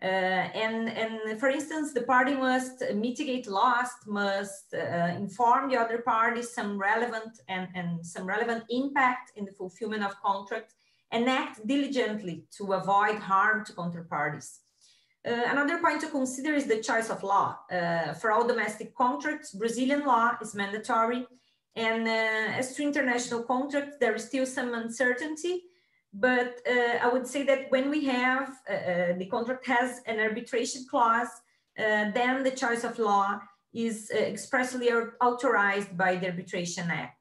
Uh, 0.00 0.06
and, 0.06 0.88
and 0.88 1.40
for 1.40 1.48
instance, 1.48 1.92
the 1.92 2.02
party 2.02 2.34
must 2.34 2.82
mitigate 2.94 3.48
loss, 3.48 3.90
must 4.06 4.72
uh, 4.72 5.12
inform 5.16 5.68
the 5.68 5.76
other 5.76 5.98
party 5.98 6.40
some 6.40 6.78
relevant 6.78 7.40
and, 7.48 7.68
and 7.74 8.06
some 8.06 8.24
relevant 8.24 8.64
impact 8.70 9.32
in 9.36 9.44
the 9.44 9.52
fulfillment 9.52 10.04
of 10.04 10.14
contract 10.22 10.74
and 11.10 11.28
act 11.28 11.66
diligently 11.66 12.44
to 12.56 12.72
avoid 12.72 13.16
harm 13.16 13.64
to 13.64 13.72
counterparties. 13.72 14.58
Uh, 15.26 15.42
another 15.46 15.78
point 15.78 16.00
to 16.00 16.08
consider 16.08 16.54
is 16.54 16.66
the 16.66 16.80
choice 16.80 17.10
of 17.10 17.22
law. 17.22 17.58
Uh, 17.70 18.12
for 18.14 18.30
all 18.30 18.46
domestic 18.46 18.94
contracts, 18.94 19.52
Brazilian 19.52 20.04
law 20.04 20.36
is 20.40 20.54
mandatory. 20.54 21.26
And 21.76 22.06
uh, 22.06 22.58
as 22.60 22.74
to 22.74 22.82
international 22.82 23.42
contracts, 23.42 23.96
there 24.00 24.14
is 24.14 24.24
still 24.24 24.46
some 24.46 24.74
uncertainty 24.74 25.64
but 26.12 26.60
uh, 26.66 26.98
I 27.02 27.08
would 27.12 27.26
say 27.26 27.42
that 27.44 27.70
when 27.70 27.90
we 27.90 28.06
have 28.06 28.48
uh, 28.68 28.72
uh 28.72 29.18
the 29.18 29.26
contract 29.26 29.66
has 29.66 30.00
an 30.06 30.18
arbitration 30.18 30.86
clause, 30.90 31.28
then 31.76 32.42
the 32.42 32.50
choice 32.50 32.82
of 32.84 32.98
law 32.98 33.40
is 33.72 34.10
expressly 34.10 34.90
authorized 35.20 35.96
by 35.96 36.16
the 36.16 36.26
Arbitration 36.26 36.90
Act. 36.90 37.17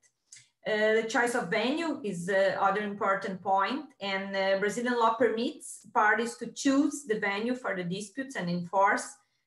Uh, 0.67 0.93
the 1.01 1.07
choice 1.07 1.33
of 1.33 1.49
venue 1.49 2.01
is 2.03 2.25
the 2.25 2.61
other 2.61 2.81
important 2.81 3.41
point, 3.41 3.85
and 4.01 4.35
uh, 4.35 4.59
Brazilian 4.59 4.99
law 4.99 5.13
permits 5.13 5.87
parties 5.93 6.35
to 6.35 6.47
choose 6.47 7.05
the 7.07 7.19
venue 7.19 7.55
for 7.55 7.73
the 7.75 7.83
disputes 7.83 8.35
and 8.35 8.49
enforce 8.49 9.05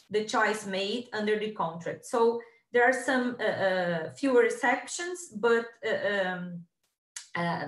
the 0.08 0.24
choice 0.24 0.66
made 0.66 1.08
under 1.12 1.38
the 1.38 1.50
contract. 1.50 2.06
So 2.06 2.40
there 2.72 2.84
are 2.84 2.92
some 2.92 3.36
fewer 4.16 4.44
exceptions, 4.44 5.28
but 5.36 5.66
um, 5.84 6.64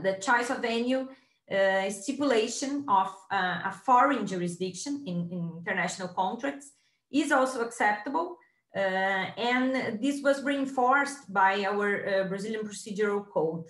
the 0.03 0.16
choice 0.20 0.48
of 0.50 0.59
venue 0.59 1.09
uh, 1.53 1.90
stipulation 1.90 2.84
of 2.88 3.09
uh, 3.30 3.61
a 3.66 3.72
foreign 3.84 4.26
jurisdiction 4.26 5.05
in, 5.07 5.28
in, 5.30 5.53
international 5.59 6.09
contracts 6.09 6.72
is 7.11 7.30
also 7.30 7.61
acceptable. 7.61 8.38
Uh, 8.74 9.26
and 9.36 10.00
this 10.00 10.22
was 10.22 10.42
reinforced 10.42 11.32
by 11.32 11.64
our 11.64 11.88
uh, 12.06 12.24
Brazilian 12.24 12.66
procedural 12.66 13.26
code. 13.28 13.64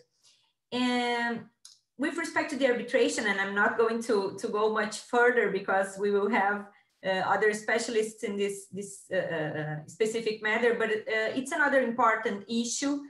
And 0.70 1.42
with 1.98 2.16
respect 2.16 2.50
to 2.50 2.56
the 2.56 2.68
arbitration, 2.68 3.26
and 3.26 3.40
I'm 3.40 3.54
not 3.54 3.76
going 3.76 4.02
to, 4.04 4.36
to 4.38 4.48
go 4.48 4.72
much 4.72 5.00
further 5.00 5.50
because 5.50 5.98
we 5.98 6.10
will 6.10 6.30
have 6.30 6.66
uh, 7.04 7.08
other 7.26 7.52
specialists 7.52 8.22
in 8.22 8.36
this, 8.36 8.66
this 8.70 9.10
uh, 9.10 9.78
specific 9.86 10.42
matter, 10.42 10.74
but 10.78 10.88
it's 11.36 11.50
another 11.52 11.80
important 11.80 12.44
issue 12.48 13.00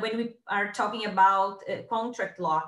when 0.00 0.16
we 0.18 0.34
are 0.48 0.70
talking 0.70 1.06
about 1.06 1.62
contract 1.88 2.38
law 2.38 2.62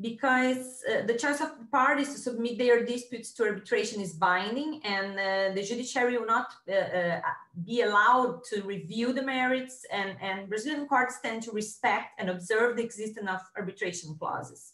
because 0.00 0.82
uh, 0.90 1.02
the 1.06 1.14
choice 1.14 1.40
of 1.40 1.50
parties 1.70 2.12
to 2.12 2.18
submit 2.18 2.56
their 2.58 2.84
disputes 2.84 3.32
to 3.34 3.44
arbitration 3.44 4.00
is 4.00 4.12
binding 4.14 4.80
and 4.84 5.18
uh, 5.18 5.54
the 5.54 5.62
judiciary 5.62 6.16
will 6.16 6.26
not 6.26 6.48
uh, 6.68 6.72
uh 6.72 7.20
be 7.66 7.82
allowed 7.82 8.42
to 8.44 8.62
review 8.62 9.12
the 9.12 9.22
merits 9.22 9.84
and, 9.92 10.16
and 10.22 10.48
Brazilian 10.48 10.86
courts 10.86 11.18
tend 11.22 11.42
to 11.42 11.52
respect 11.52 12.08
and 12.18 12.30
observe 12.30 12.76
the 12.76 12.82
existence 12.82 13.28
of 13.28 13.40
arbitration 13.56 14.14
clauses. 14.18 14.72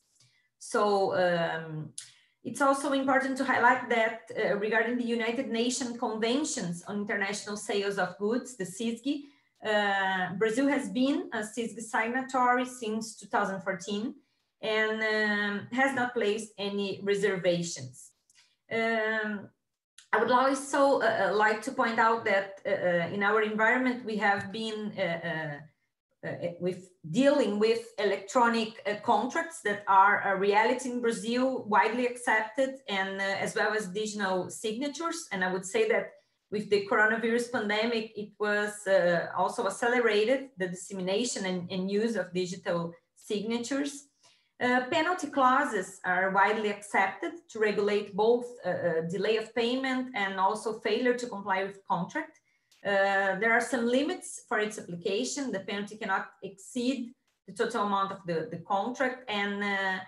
So 0.58 0.80
um, 1.16 1.90
it's 2.44 2.60
also 2.60 2.92
important 2.92 3.36
to 3.38 3.44
highlight 3.44 3.88
that 3.88 4.30
uh, 4.30 4.56
regarding 4.56 4.96
the 4.98 5.04
United 5.04 5.48
Nations 5.48 5.98
Conventions 5.98 6.84
on 6.86 7.00
International 7.00 7.56
Sales 7.56 7.98
of 7.98 8.16
Goods, 8.18 8.56
the 8.56 8.64
CISG, 8.64 9.24
uh, 9.66 10.34
Brazil 10.34 10.68
has 10.68 10.88
been 10.90 11.28
a 11.32 11.38
CISG 11.38 11.80
signatory 11.80 12.66
since 12.66 13.16
2014 13.16 14.14
and 14.62 15.02
um, 15.02 15.68
has 15.72 15.94
not 15.94 16.14
placed 16.14 16.52
any 16.58 17.00
reservations. 17.02 18.10
Um, 18.70 19.48
I 20.12 20.18
would 20.18 20.30
also 20.30 21.00
uh, 21.00 21.28
uh, 21.30 21.36
like 21.36 21.62
to 21.62 21.72
point 21.72 21.98
out 21.98 22.24
that 22.24 22.60
uh, 22.64 22.70
uh 22.70 23.14
in 23.14 23.22
our 23.22 23.42
environment, 23.42 24.04
we 24.04 24.16
have 24.16 24.52
been 24.52 24.92
uh, 24.98 25.58
uh, 26.26 26.30
with 26.60 26.88
dealing 27.10 27.58
with 27.58 27.82
electronic 27.98 28.70
contracts 29.02 29.60
that 29.62 29.84
are 29.86 30.16
a 30.30 30.38
reality 30.38 30.90
in 30.90 31.00
Brazil, 31.00 31.64
widely 31.68 32.06
accepted, 32.06 32.70
and 32.88 33.20
as 33.20 33.54
well 33.54 33.72
as 33.74 33.88
digital 33.88 34.50
signatures. 34.50 35.18
And 35.32 35.44
I 35.44 35.52
would 35.52 35.66
say 35.66 35.88
that 35.88 36.06
with 36.50 36.70
the 36.70 36.86
coronavirus 36.90 37.52
pandemic, 37.52 38.12
it 38.16 38.30
was 38.40 38.72
also 39.36 39.66
accelerated 39.66 40.40
the 40.58 40.68
dissemination 40.68 41.44
and, 41.46 41.70
and 41.70 41.90
use 41.90 42.16
of 42.16 42.32
digital 42.32 42.92
signatures. 43.14 43.92
Uh, 44.58 44.86
penalty 44.90 45.26
clauses 45.26 46.00
are 46.06 46.30
widely 46.30 46.70
accepted 46.70 47.32
to 47.46 47.58
regulate 47.58 48.16
both 48.16 48.46
uh, 48.64 48.70
uh, 48.70 49.00
delay 49.10 49.36
of 49.36 49.54
payment 49.54 50.08
and 50.14 50.40
also 50.40 50.80
failure 50.80 51.12
to 51.12 51.26
comply 51.26 51.62
with 51.62 51.78
contract. 51.86 52.40
Uh, 52.82 53.38
there 53.38 53.52
are 53.52 53.60
some 53.60 53.86
limits 53.86 54.44
for 54.48 54.58
its 54.58 54.78
application. 54.78 55.52
The 55.52 55.60
penalty 55.60 55.98
cannot 55.98 56.28
exceed 56.42 57.12
the 57.46 57.52
total 57.52 57.84
amount 57.84 58.12
of 58.12 58.18
the, 58.26 58.48
the 58.50 58.62
contract. 58.66 59.28
And 59.28 59.62
uh, 59.62 59.98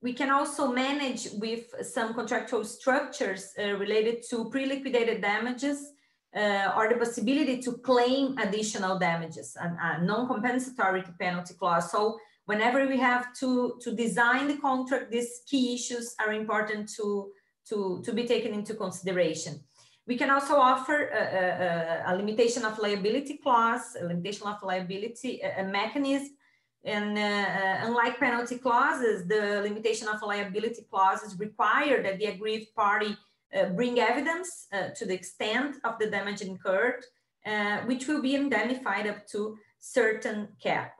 we 0.00 0.14
can 0.14 0.30
also 0.30 0.72
manage 0.72 1.28
with 1.34 1.66
some 1.82 2.14
contractual 2.14 2.64
structures 2.64 3.52
related 3.58 4.24
to 4.30 4.48
pre-liquidated 4.50 5.20
damages 5.20 5.92
or 6.34 6.88
the 6.88 6.96
possibility 6.98 7.60
to 7.62 7.72
claim 7.78 8.36
additional 8.38 8.98
damages, 8.98 9.54
a, 9.60 9.66
a 9.66 10.02
non-compensatory 10.02 11.04
penalty 11.20 11.54
clause. 11.54 11.92
So 11.92 12.18
whenever 12.46 12.86
we 12.86 12.98
have 12.98 13.34
to, 13.34 13.78
to 13.82 13.94
design 13.94 14.48
the 14.48 14.56
contract, 14.56 15.10
these 15.10 15.42
key 15.46 15.74
issues 15.74 16.14
are 16.20 16.32
important 16.32 16.90
to, 16.96 17.30
to, 17.68 18.02
to 18.04 18.12
be 18.12 18.24
taken 18.26 18.52
into 18.52 18.74
consideration. 18.74 19.60
We 20.06 20.16
can 20.16 20.30
also 20.30 20.56
offer 20.56 21.08
a, 21.08 22.04
a, 22.08 22.12
a 22.12 22.16
limitation 22.16 22.64
of 22.64 22.78
liability 22.78 23.38
clause, 23.38 23.96
a 24.00 24.04
limitation 24.04 24.46
of 24.48 24.62
liability 24.62 25.40
a, 25.40 25.62
mechanism. 25.62 26.36
And 26.84 27.16
uh, 27.16 27.86
unlike 27.86 28.18
penalty 28.18 28.58
clauses, 28.58 29.28
the 29.28 29.60
limitation 29.62 30.08
of 30.08 30.20
liability 30.22 30.84
clauses 30.90 31.38
require 31.38 32.02
that 32.02 32.18
the 32.18 32.24
aggrieved 32.24 32.74
party 32.74 33.16
uh, 33.56 33.66
bring 33.66 34.00
evidence 34.00 34.66
uh, 34.72 34.88
to 34.96 35.06
the 35.06 35.14
extent 35.14 35.76
of 35.84 36.00
the 36.00 36.10
damage 36.10 36.40
incurred, 36.40 37.04
uh, 37.46 37.78
which 37.82 38.08
will 38.08 38.20
be 38.20 38.34
indemnified 38.34 39.06
up 39.06 39.26
to 39.28 39.56
certain 39.78 40.48
cap. 40.60 40.94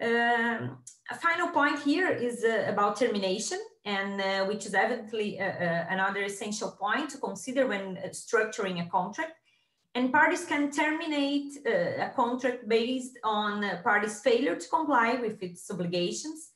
Um, 0.00 0.78
a 1.10 1.16
final 1.16 1.48
point 1.48 1.80
here 1.80 2.08
is 2.08 2.44
uh, 2.44 2.64
about 2.68 2.98
termination, 2.98 3.58
and 3.84 4.20
uh, 4.20 4.46
which 4.46 4.66
is 4.66 4.74
evidently 4.74 5.38
another 5.38 6.22
essential 6.22 6.70
point 6.70 7.10
to 7.10 7.18
consider 7.18 7.66
when 7.66 7.96
structuring 8.12 8.86
a 8.86 8.88
contract. 8.90 9.32
And 9.94 10.12
parties 10.12 10.44
can 10.44 10.70
terminate 10.70 11.66
a 11.66 12.12
contract 12.14 12.68
based 12.68 13.18
on 13.24 13.64
parties' 13.82 14.20
failure 14.20 14.54
to 14.54 14.68
comply 14.68 15.14
with 15.14 15.42
its 15.42 15.70
obligations 15.70 16.50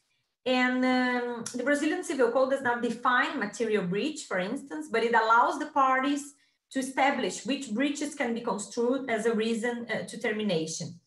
and 0.46 0.84
um, 0.84 1.44
the 1.54 1.62
Brazilian 1.62 2.04
Civil 2.04 2.30
Code 2.30 2.50
does 2.50 2.62
not 2.62 2.82
define 2.82 3.38
material 3.38 3.84
breach, 3.84 4.24
for 4.24 4.38
instance, 4.38 4.88
but 4.92 5.02
it 5.02 5.14
allows 5.14 5.58
the 5.58 5.66
parties 5.66 6.34
to 6.70 6.80
establish 6.80 7.46
which 7.46 7.72
breaches 7.72 8.14
can 8.14 8.34
be 8.34 8.42
construed 8.42 9.08
as 9.08 9.24
a 9.24 9.34
reason 9.34 9.86
uh, 9.90 10.06
to 10.06 10.20
termination. 10.20 11.00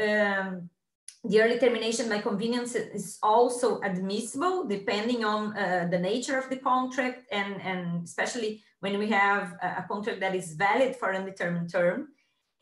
Um, 0.00 0.70
the 1.24 1.40
early 1.42 1.58
termination 1.58 2.08
by 2.08 2.18
convenience 2.18 2.74
is 2.74 3.18
also 3.22 3.80
admissible 3.80 4.66
depending 4.66 5.24
on 5.24 5.56
uh, 5.56 5.86
the 5.90 5.98
nature 5.98 6.38
of 6.38 6.48
the 6.48 6.56
contract 6.56 7.24
and, 7.30 7.60
and 7.60 8.04
especially 8.04 8.62
when 8.80 8.98
we 8.98 9.08
have 9.08 9.52
a, 9.62 9.84
contract 9.86 10.20
that 10.20 10.34
is 10.34 10.54
valid 10.54 10.96
for 10.96 11.10
an 11.10 11.16
undetermined 11.20 11.70
term 11.70 12.08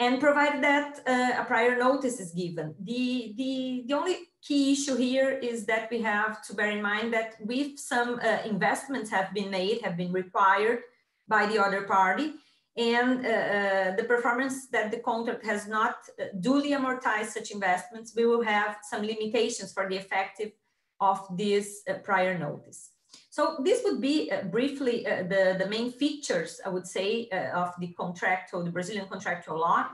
and 0.00 0.20
provided 0.20 0.62
that 0.62 1.00
uh, 1.06 1.40
a 1.40 1.44
prior 1.44 1.76
notice 1.76 2.20
is 2.20 2.32
given. 2.32 2.74
The, 2.82 3.34
the, 3.36 3.84
the 3.86 3.94
only 3.94 4.16
key 4.42 4.72
issue 4.72 4.96
here 4.96 5.30
is 5.30 5.64
that 5.66 5.88
we 5.90 6.00
have 6.02 6.42
to 6.42 6.54
bear 6.54 6.70
in 6.70 6.82
mind 6.82 7.12
that 7.12 7.34
with 7.40 7.78
some 7.78 8.20
uh, 8.20 8.38
investments 8.44 9.10
have 9.10 9.32
been 9.34 9.50
made, 9.50 9.82
have 9.82 9.96
been 9.96 10.12
required 10.12 10.80
by 11.28 11.46
the 11.46 11.62
other 11.62 11.82
party, 11.82 12.34
and 12.78 13.26
uh, 13.26 13.28
uh 13.28 13.96
the 13.96 14.04
performance 14.04 14.68
that 14.68 14.90
the 14.90 14.98
contract 14.98 15.44
has 15.44 15.66
not 15.66 15.96
uh, 16.08 16.24
duly 16.40 16.70
amortized 16.70 17.30
such 17.38 17.50
investments, 17.50 18.14
we 18.16 18.24
will 18.24 18.42
have 18.42 18.76
some 18.82 19.02
limitations 19.02 19.72
for 19.72 19.88
the 19.88 19.96
effective 19.96 20.52
of 21.00 21.18
this 21.36 21.82
uh, 21.88 21.94
prior 21.94 22.38
notice. 22.38 22.90
So 23.30 23.58
this 23.64 23.82
would 23.84 24.00
be 24.00 24.30
uh, 24.30 24.42
briefly 24.44 25.06
uh, 25.06 25.22
the, 25.22 25.56
the 25.58 25.66
main 25.68 25.90
features, 25.92 26.60
I 26.64 26.68
would 26.68 26.86
say, 26.86 27.28
of 27.54 27.72
the 27.78 27.88
contractual, 27.98 28.64
the 28.64 28.70
Brazilian 28.70 29.06
contractual 29.08 29.58
law. 29.58 29.86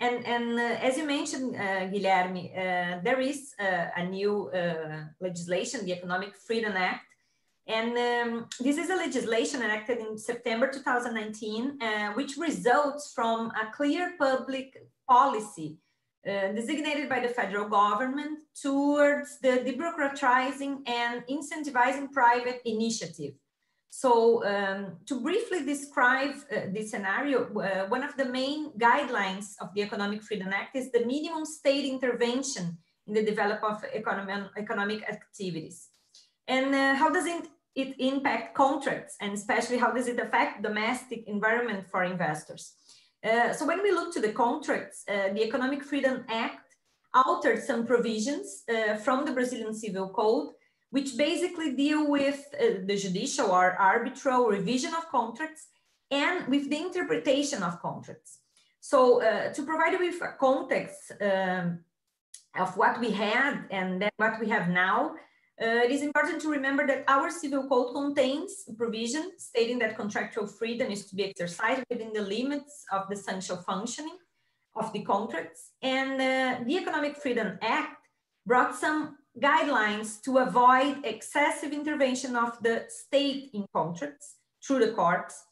And, 0.00 0.26
and 0.26 0.58
as 0.58 0.96
you 0.96 1.04
mentioned, 1.04 1.54
Guilherme, 1.92 2.54
there 3.04 3.20
is 3.20 3.54
a 3.58 4.02
new 4.06 4.50
legislation, 5.20 5.84
the 5.84 5.92
Economic 5.92 6.34
Freedom 6.34 6.72
Act. 6.74 7.09
And 7.70 7.92
um, 7.96 8.46
this 8.58 8.76
is 8.78 8.90
a 8.90 8.96
legislation 8.96 9.62
enacted 9.62 9.98
in 9.98 10.18
September 10.18 10.66
2019, 10.68 11.78
which 12.14 12.36
results 12.36 13.12
from 13.14 13.52
a 13.62 13.70
clear 13.72 14.14
public 14.18 14.66
policy 15.08 15.78
uh, 16.28 16.52
designated 16.52 17.08
by 17.08 17.18
the 17.20 17.28
federal 17.28 17.66
government 17.66 18.40
towards 18.60 19.38
the 19.40 19.64
debureaucratizing 19.64 20.86
and 20.86 21.24
incentivizing 21.30 22.12
private 22.12 22.60
initiative. 22.66 23.32
So 23.88 24.44
um, 24.44 24.98
to 25.06 25.20
briefly 25.20 25.64
describe 25.64 26.34
uh, 26.52 26.66
this 26.74 26.90
scenario, 26.90 27.38
uh, 27.58 27.86
one 27.88 28.04
of 28.04 28.16
the 28.18 28.26
main 28.26 28.70
guidelines 28.72 29.54
of 29.62 29.72
the 29.74 29.80
Economic 29.80 30.22
Freedom 30.22 30.48
Act 30.52 30.76
is 30.76 30.92
the 30.92 31.06
minimum 31.06 31.46
state 31.46 31.86
intervention 31.86 32.76
in 33.06 33.14
the 33.14 33.24
development 33.24 33.74
of 33.76 33.84
economic, 33.94 34.50
economic 34.58 35.02
activities. 35.08 35.88
And 36.46 36.74
uh, 36.74 36.96
how 36.96 37.08
does 37.08 37.24
it, 37.24 37.48
it 37.74 37.94
impact 37.98 38.54
contracts 38.54 39.16
and 39.20 39.32
especially 39.32 39.78
how 39.78 39.90
does 39.92 40.08
it 40.08 40.18
affect 40.18 40.62
domestic 40.62 41.24
environment 41.26 41.86
for 41.90 42.04
investors? 42.04 42.74
Uh, 43.24 43.52
so 43.52 43.66
when 43.66 43.82
we 43.82 43.92
look 43.92 44.12
to 44.14 44.20
the 44.20 44.32
contracts, 44.32 45.04
uh, 45.08 45.32
the 45.34 45.44
Economic 45.44 45.82
Freedom 45.84 46.24
Act 46.28 46.74
altered 47.12 47.62
some 47.62 47.86
provisions 47.86 48.62
uh, 48.68 48.96
from 48.96 49.24
the 49.24 49.32
Brazilian 49.32 49.74
Civil 49.74 50.08
Code, 50.10 50.48
which 50.90 51.16
basically 51.16 51.74
deal 51.74 52.10
with 52.10 52.42
uh, 52.54 52.80
the 52.84 52.96
judicial 52.96 53.50
or 53.50 53.76
arbitral 53.78 54.46
revision 54.46 54.94
of 54.94 55.08
contracts 55.08 55.66
and 56.10 56.48
with 56.48 56.68
the 56.70 56.76
interpretation 56.76 57.62
of 57.62 57.80
contracts. 57.80 58.38
So 58.80 59.22
uh, 59.22 59.52
to 59.52 59.62
provide 59.62 59.92
you 59.92 59.98
with 60.00 60.20
a 60.22 60.34
context 60.38 61.12
um, 61.20 61.80
of 62.58 62.76
what 62.76 62.98
we 62.98 63.10
had 63.10 63.64
and 63.70 64.02
then 64.02 64.10
what 64.16 64.40
we 64.40 64.48
have 64.48 64.68
now, 64.68 65.14
uh, 65.62 65.84
it 65.84 65.90
is 65.90 66.02
important 66.02 66.40
to 66.40 66.48
remember 66.48 66.86
that 66.86 67.04
our 67.06 67.30
civil 67.30 67.68
code 67.68 67.94
contains 67.94 68.64
a 68.68 68.72
provision 68.72 69.32
stating 69.36 69.78
that 69.78 69.94
contractual 69.94 70.46
freedom 70.46 70.90
is 70.90 71.04
to 71.06 71.14
be 71.14 71.24
exercised 71.24 71.84
within 71.90 72.12
the 72.14 72.22
limits 72.22 72.84
of 72.92 73.08
the 73.08 73.14
essential 73.14 73.58
functioning 73.58 74.16
of 74.74 74.90
the 74.94 75.02
contracts. 75.02 75.72
And 75.82 76.12
uh, 76.14 76.64
the 76.64 76.78
Economic 76.78 77.16
Freedom 77.16 77.58
Act 77.60 78.06
brought 78.46 78.74
some 78.74 79.18
guidelines 79.38 80.22
to 80.22 80.38
avoid 80.38 81.04
excessive 81.04 81.72
intervention 81.72 82.36
of 82.36 82.58
the 82.62 82.86
state 82.88 83.50
in 83.52 83.66
contracts 83.74 84.36
through 84.66 84.86
the 84.86 84.92
courts. 84.92 85.44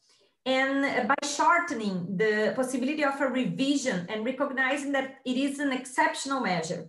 And 0.47 0.87
uh, 0.87 1.05
by 1.05 1.29
shortening 1.29 2.17
the 2.17 2.55
possibility 2.57 3.05
of 3.05 3.21
a 3.21 3.27
revision 3.27 4.07
and 4.09 4.25
recognizing 4.25 4.93
that 4.93 5.17
it 5.27 5.37
is 5.37 5.59
an 5.59 5.73
exceptional 5.73 6.41
measure 6.41 6.89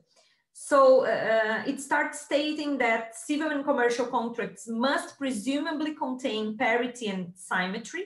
so 0.61 1.05
uh, 1.05 1.63
it 1.65 1.79
starts 1.79 2.19
stating 2.19 2.77
that 2.79 3.15
civil 3.15 3.49
and 3.49 3.63
commercial 3.63 4.05
contracts 4.05 4.67
must 4.67 5.17
presumably 5.17 5.95
contain 5.95 6.57
parity 6.57 7.07
and 7.07 7.31
symmetry, 7.33 8.03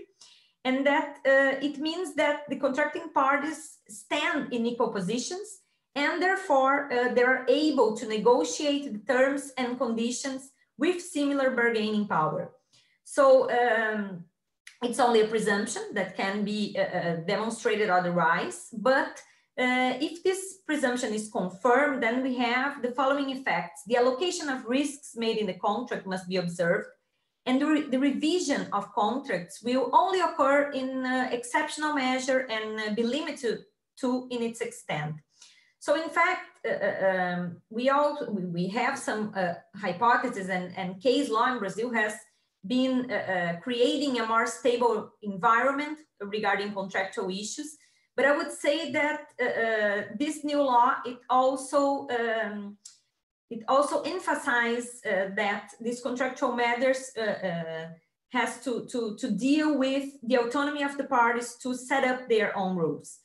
and 0.63 0.85
that 0.85 1.17
uh, 1.25 1.57
it 1.67 1.79
means 1.79 2.13
that 2.13 2.41
the 2.49 2.57
contracting 2.57 3.09
parties 3.11 3.79
stand 3.89 4.53
in 4.53 4.67
equal 4.67 4.89
positions, 4.89 5.61
and 5.95 6.21
therefore 6.21 6.93
uh, 6.93 7.11
they 7.15 7.23
are 7.23 7.43
able 7.49 7.97
to 7.97 8.07
negotiate 8.07 8.93
the 8.93 9.13
terms 9.13 9.51
and 9.57 9.79
conditions 9.79 10.51
with 10.77 11.01
similar 11.01 11.49
bargaining 11.49 12.07
power. 12.07 12.51
So 13.03 13.49
um, 13.49 14.25
it's 14.83 14.99
only 14.99 15.21
a 15.21 15.27
presumption 15.27 15.81
that 15.95 16.15
can 16.15 16.45
be 16.45 16.77
uh, 16.77 16.81
uh, 16.81 17.15
demonstrated 17.25 17.89
otherwise, 17.89 18.69
but 18.71 19.19
uh, 19.55 19.93
if 20.01 20.23
this 20.23 20.61
presumption 20.65 21.13
is 21.13 21.29
confirmed, 21.29 22.01
then 22.01 22.23
we 22.23 22.35
have 22.35 22.81
the 22.81 22.91
following 22.91 23.29
effects. 23.29 23.83
The 23.85 23.97
allocation 23.97 24.49
of 24.49 24.65
risks 24.65 25.11
made 25.15 25.37
in 25.37 25.45
the 25.45 25.53
contract 25.53 26.07
must 26.07 26.27
be 26.27 26.37
observed, 26.37 26.87
and 27.45 27.61
the, 27.61 27.67
re 27.67 27.81
the 27.83 27.99
revision 27.99 28.67
of 28.73 28.91
contracts 28.93 29.61
will 29.61 29.91
only 29.93 30.21
occur 30.21 30.71
in 30.71 31.05
uh, 31.05 31.29
exceptional 31.31 31.93
measure 31.93 32.47
and 32.49 32.79
uh, 32.79 32.93
be 32.95 33.03
limited 33.03 33.59
to 33.99 34.27
in 34.31 34.41
its 34.41 34.59
extent. 34.61 35.15
So 35.77 36.01
in 36.01 36.09
fact, 36.09 36.47
uh, 36.65 36.71
uh, 36.71 37.11
um, 37.11 37.57
we 37.69 37.89
all 37.89 38.25
we 38.31 38.69
have 38.69 38.97
some 38.97 39.33
hypotheses 39.75 40.49
and, 40.49 40.75
and 40.75 40.99
case 40.99 41.29
law 41.29 41.51
in 41.53 41.59
Brazil 41.59 41.93
has 41.93 42.13
been 42.65 43.11
creating 43.61 44.19
a 44.19 44.25
more 44.25 44.47
stable 44.47 45.11
environment 45.21 45.99
regarding 46.21 46.73
contractual 46.73 47.29
issues 47.29 47.77
but 48.16 48.26
I 48.26 48.38
would 48.38 48.51
say 48.51 48.91
that 48.91 49.22
uh, 49.41 49.45
uh, 49.45 50.03
this 50.20 50.43
new 50.43 50.61
law, 50.61 50.95
it 51.05 51.18
also 51.30 52.07
um, 52.09 52.78
it 53.49 53.64
also 53.68 54.01
emphasizes 54.01 55.01
uh, 55.05 55.30
that 55.36 55.72
these 55.80 56.01
contractual 56.01 56.53
matters 56.53 57.11
has 58.34 58.64
to, 58.64 58.86
to, 58.91 59.16
to 59.16 59.30
deal 59.30 59.78
with 59.78 60.05
the 60.24 60.38
autonomy 60.38 60.84
of 60.84 60.97
the 60.97 61.03
parties 61.03 61.55
to 61.61 61.76
set 61.76 62.03
up 62.03 62.28
their 62.28 62.57
own 62.57 62.76
rules. 62.76 63.20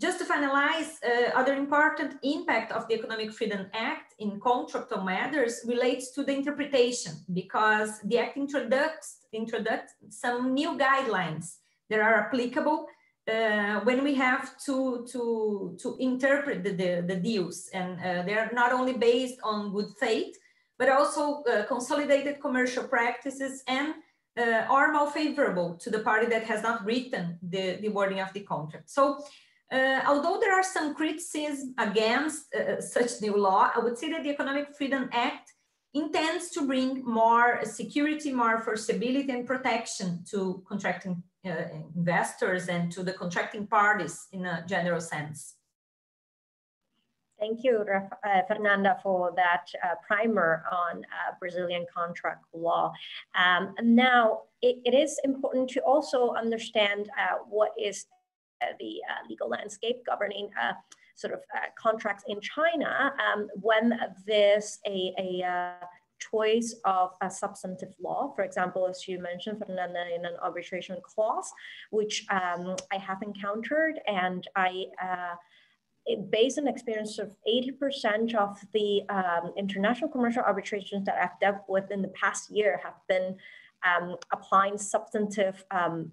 Just 0.00 0.18
to 0.20 0.24
finalize, 0.24 0.92
uh, 1.04 1.30
other 1.34 1.54
important 1.54 2.14
impact 2.22 2.72
of 2.72 2.88
the 2.88 2.94
Economic 2.94 3.32
Freedom 3.32 3.66
Act 3.74 4.14
in 4.20 4.40
contractual 4.40 5.02
matters 5.02 5.60
relates 5.66 6.12
to 6.12 6.24
the 6.24 6.32
interpretation 6.32 7.12
because 7.32 8.00
the 8.00 8.18
act 8.18 8.36
introduced, 8.36 9.26
introduced 9.32 9.94
some 10.08 10.54
new 10.54 10.78
guidelines 10.78 11.56
that 11.90 12.00
are 12.00 12.26
applicable 12.26 12.86
uh, 13.30 13.80
when 13.80 14.02
we 14.02 14.14
have 14.14 14.58
to 14.66 15.06
to 15.10 15.76
to 15.80 15.96
interpret 15.98 16.64
the, 16.64 16.72
the, 16.72 17.04
the 17.06 17.16
deals. 17.16 17.68
And 17.72 17.98
uh, 18.00 18.22
they 18.22 18.34
are 18.34 18.50
not 18.52 18.72
only 18.72 18.94
based 18.94 19.38
on 19.42 19.72
good 19.72 19.90
faith 20.00 20.36
but 20.78 20.88
also 20.88 21.42
uh, 21.44 21.64
consolidated 21.66 22.40
commercial 22.40 22.82
practices 22.82 23.62
and 23.68 23.94
uh, 24.36 24.64
are 24.68 24.92
more 24.92 25.10
favorable 25.10 25.74
to 25.74 25.90
the 25.90 26.00
party 26.00 26.26
that 26.26 26.42
has 26.42 26.62
not 26.62 26.84
written 26.84 27.38
the, 27.40 27.78
the 27.82 27.88
wording 27.88 28.18
of 28.18 28.32
the 28.32 28.40
contract. 28.40 28.90
So 28.90 29.22
uh, 29.72 30.00
although 30.06 30.38
there 30.40 30.52
are 30.52 30.62
some 30.62 30.94
criticisms 30.94 31.72
against 31.78 32.54
uh, 32.54 32.80
such 32.80 33.22
new 33.22 33.36
law 33.36 33.70
i 33.74 33.78
would 33.78 33.96
say 33.96 34.10
that 34.10 34.22
the 34.22 34.28
economic 34.30 34.76
freedom 34.76 35.08
act 35.12 35.51
intends 35.94 36.50
to 36.50 36.66
bring 36.66 37.04
more 37.04 37.60
security, 37.64 38.32
more 38.32 38.60
foreseeability 38.62 39.28
and 39.28 39.46
protection 39.46 40.24
to 40.30 40.62
contracting 40.66 41.22
uh, 41.44 41.64
investors 41.96 42.68
and 42.68 42.90
to 42.92 43.02
the 43.02 43.12
contracting 43.12 43.66
parties 43.66 44.26
in 44.32 44.46
a 44.46 44.64
general 44.66 45.00
sense. 45.00 45.56
Thank 47.38 47.64
you, 47.64 47.84
uh, 47.84 48.42
Fernanda, 48.46 48.98
for 49.02 49.32
that 49.34 49.66
uh, 49.82 49.96
primer 50.06 50.62
on 50.70 50.98
uh, 50.98 51.34
Brazilian 51.40 51.84
contract 51.92 52.44
law. 52.54 52.92
Um, 53.34 53.74
now, 53.82 54.42
it, 54.60 54.76
it 54.84 54.94
is 54.94 55.18
important 55.24 55.68
to 55.70 55.80
also 55.80 56.34
understand 56.34 57.10
uh, 57.18 57.38
what 57.50 57.72
is 57.76 58.06
uh, 58.62 58.66
the 58.78 59.00
uh, 59.10 59.26
legal 59.28 59.48
landscape 59.48 60.06
governing 60.06 60.50
sort 61.14 61.32
of 61.32 61.40
contracts 61.78 62.24
in 62.28 62.40
China 62.40 63.12
um, 63.32 63.48
when 63.60 63.98
there's 64.26 64.78
a, 64.86 65.12
a 65.18 65.74
choice 66.18 66.74
of 66.84 67.10
a 67.20 67.30
substantive 67.30 67.94
law. 68.00 68.32
For 68.34 68.44
example, 68.44 68.86
as 68.88 69.06
you 69.08 69.20
mentioned, 69.20 69.58
Fernanda, 69.58 70.04
in 70.14 70.24
an 70.24 70.36
arbitration 70.40 70.96
clause, 71.02 71.50
which 71.90 72.24
um, 72.30 72.76
I 72.92 72.96
have 72.98 73.22
encountered 73.22 74.00
and 74.06 74.46
I 74.56 74.84
based 76.30 76.58
on 76.58 76.66
experience 76.66 77.18
of 77.18 77.34
80% 77.48 78.34
of 78.34 78.58
the 78.72 79.02
um, 79.08 79.52
international 79.56 80.10
commercial 80.10 80.42
arbitrations 80.42 81.04
that 81.06 81.16
I've 81.20 81.38
dealt 81.40 81.62
with 81.68 81.90
in 81.90 82.02
the 82.02 82.08
past 82.08 82.50
year 82.50 82.80
have 82.82 82.94
been 83.08 83.36
um, 83.84 84.16
applying 84.32 84.78
substantive 84.78 85.64
um, 85.70 86.12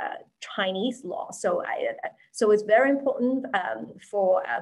uh, 0.00 0.16
Chinese 0.40 1.04
law. 1.04 1.30
So, 1.30 1.62
I, 1.64 1.94
so 2.32 2.50
it's 2.50 2.62
very 2.62 2.90
important 2.90 3.46
um, 3.54 3.92
for 4.10 4.46
uh, 4.48 4.60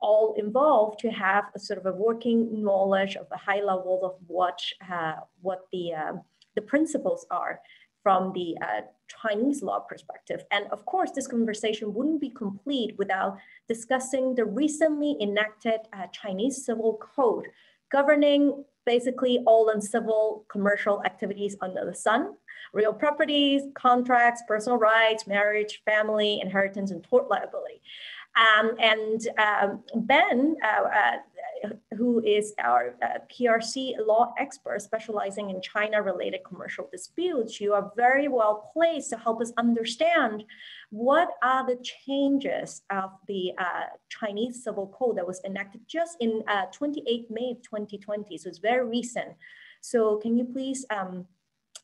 all 0.00 0.34
involved 0.36 0.98
to 1.00 1.10
have 1.10 1.44
a 1.54 1.58
sort 1.58 1.78
of 1.78 1.86
a 1.86 1.92
working 1.92 2.62
knowledge 2.62 3.16
of 3.16 3.28
the 3.28 3.36
high 3.36 3.62
level 3.62 4.00
of 4.04 4.14
what, 4.26 4.60
uh, 4.92 5.16
what 5.40 5.60
the, 5.72 5.94
um, 5.94 6.22
the 6.54 6.62
principles 6.62 7.26
are 7.30 7.60
from 8.02 8.32
the 8.34 8.56
uh, 8.62 8.82
Chinese 9.08 9.62
law 9.62 9.80
perspective. 9.80 10.44
And 10.52 10.66
of 10.70 10.86
course, 10.86 11.10
this 11.10 11.26
conversation 11.26 11.92
wouldn't 11.92 12.20
be 12.20 12.30
complete 12.30 12.96
without 12.98 13.36
discussing 13.68 14.34
the 14.34 14.44
recently 14.44 15.16
enacted 15.20 15.80
uh, 15.92 16.06
Chinese 16.12 16.64
civil 16.64 17.00
code 17.16 17.46
governing 17.90 18.64
basically 18.86 19.40
all 19.46 19.68
uncivil 19.68 20.46
commercial 20.48 21.02
activities 21.04 21.56
under 21.60 21.84
the 21.84 21.94
sun, 21.94 22.34
real 22.72 22.92
properties, 22.92 23.62
contracts, 23.74 24.42
personal 24.48 24.78
rights, 24.78 25.26
marriage, 25.26 25.82
family, 25.84 26.40
inheritance, 26.40 26.90
and 26.90 27.04
tort 27.04 27.28
liability. 27.28 27.82
Um, 28.36 28.72
and 28.78 29.28
um, 29.38 29.82
Ben, 29.94 30.56
uh, 30.62 30.82
uh, 30.82 31.16
who 31.96 32.22
is 32.24 32.54
our 32.62 32.96
uh, 33.02 33.18
PRC 33.30 33.94
law 34.06 34.32
expert 34.38 34.82
specializing 34.82 35.50
in 35.50 35.60
China 35.60 36.02
related 36.02 36.40
commercial 36.46 36.88
disputes, 36.90 37.60
you 37.60 37.72
are 37.72 37.92
very 37.96 38.28
well 38.28 38.70
placed 38.72 39.10
to 39.10 39.16
help 39.16 39.40
us 39.40 39.52
understand 39.56 40.44
what 40.90 41.28
are 41.42 41.66
the 41.66 41.76
changes 41.82 42.82
of 42.90 43.10
the 43.28 43.52
uh, 43.58 43.86
Chinese 44.08 44.62
civil 44.62 44.88
code 44.88 45.16
that 45.16 45.26
was 45.26 45.40
enacted 45.44 45.80
just 45.86 46.16
in 46.20 46.42
uh, 46.48 46.66
28 46.72 47.30
May 47.30 47.54
2020. 47.62 48.38
So 48.38 48.48
it's 48.48 48.58
very 48.58 48.86
recent. 48.86 49.34
So 49.80 50.16
can 50.16 50.36
you 50.36 50.44
please 50.44 50.84
um, 50.90 51.26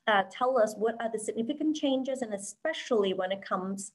uh, 0.07 0.25
tell 0.31 0.59
us 0.59 0.75
what 0.77 0.97
are 1.01 1.11
the 1.13 1.19
significant 1.19 1.77
changes 1.77 2.23
and 2.23 2.35
especially 2.35 3.15
when 3.15 3.31
it 3.33 3.43
comes 3.43 3.93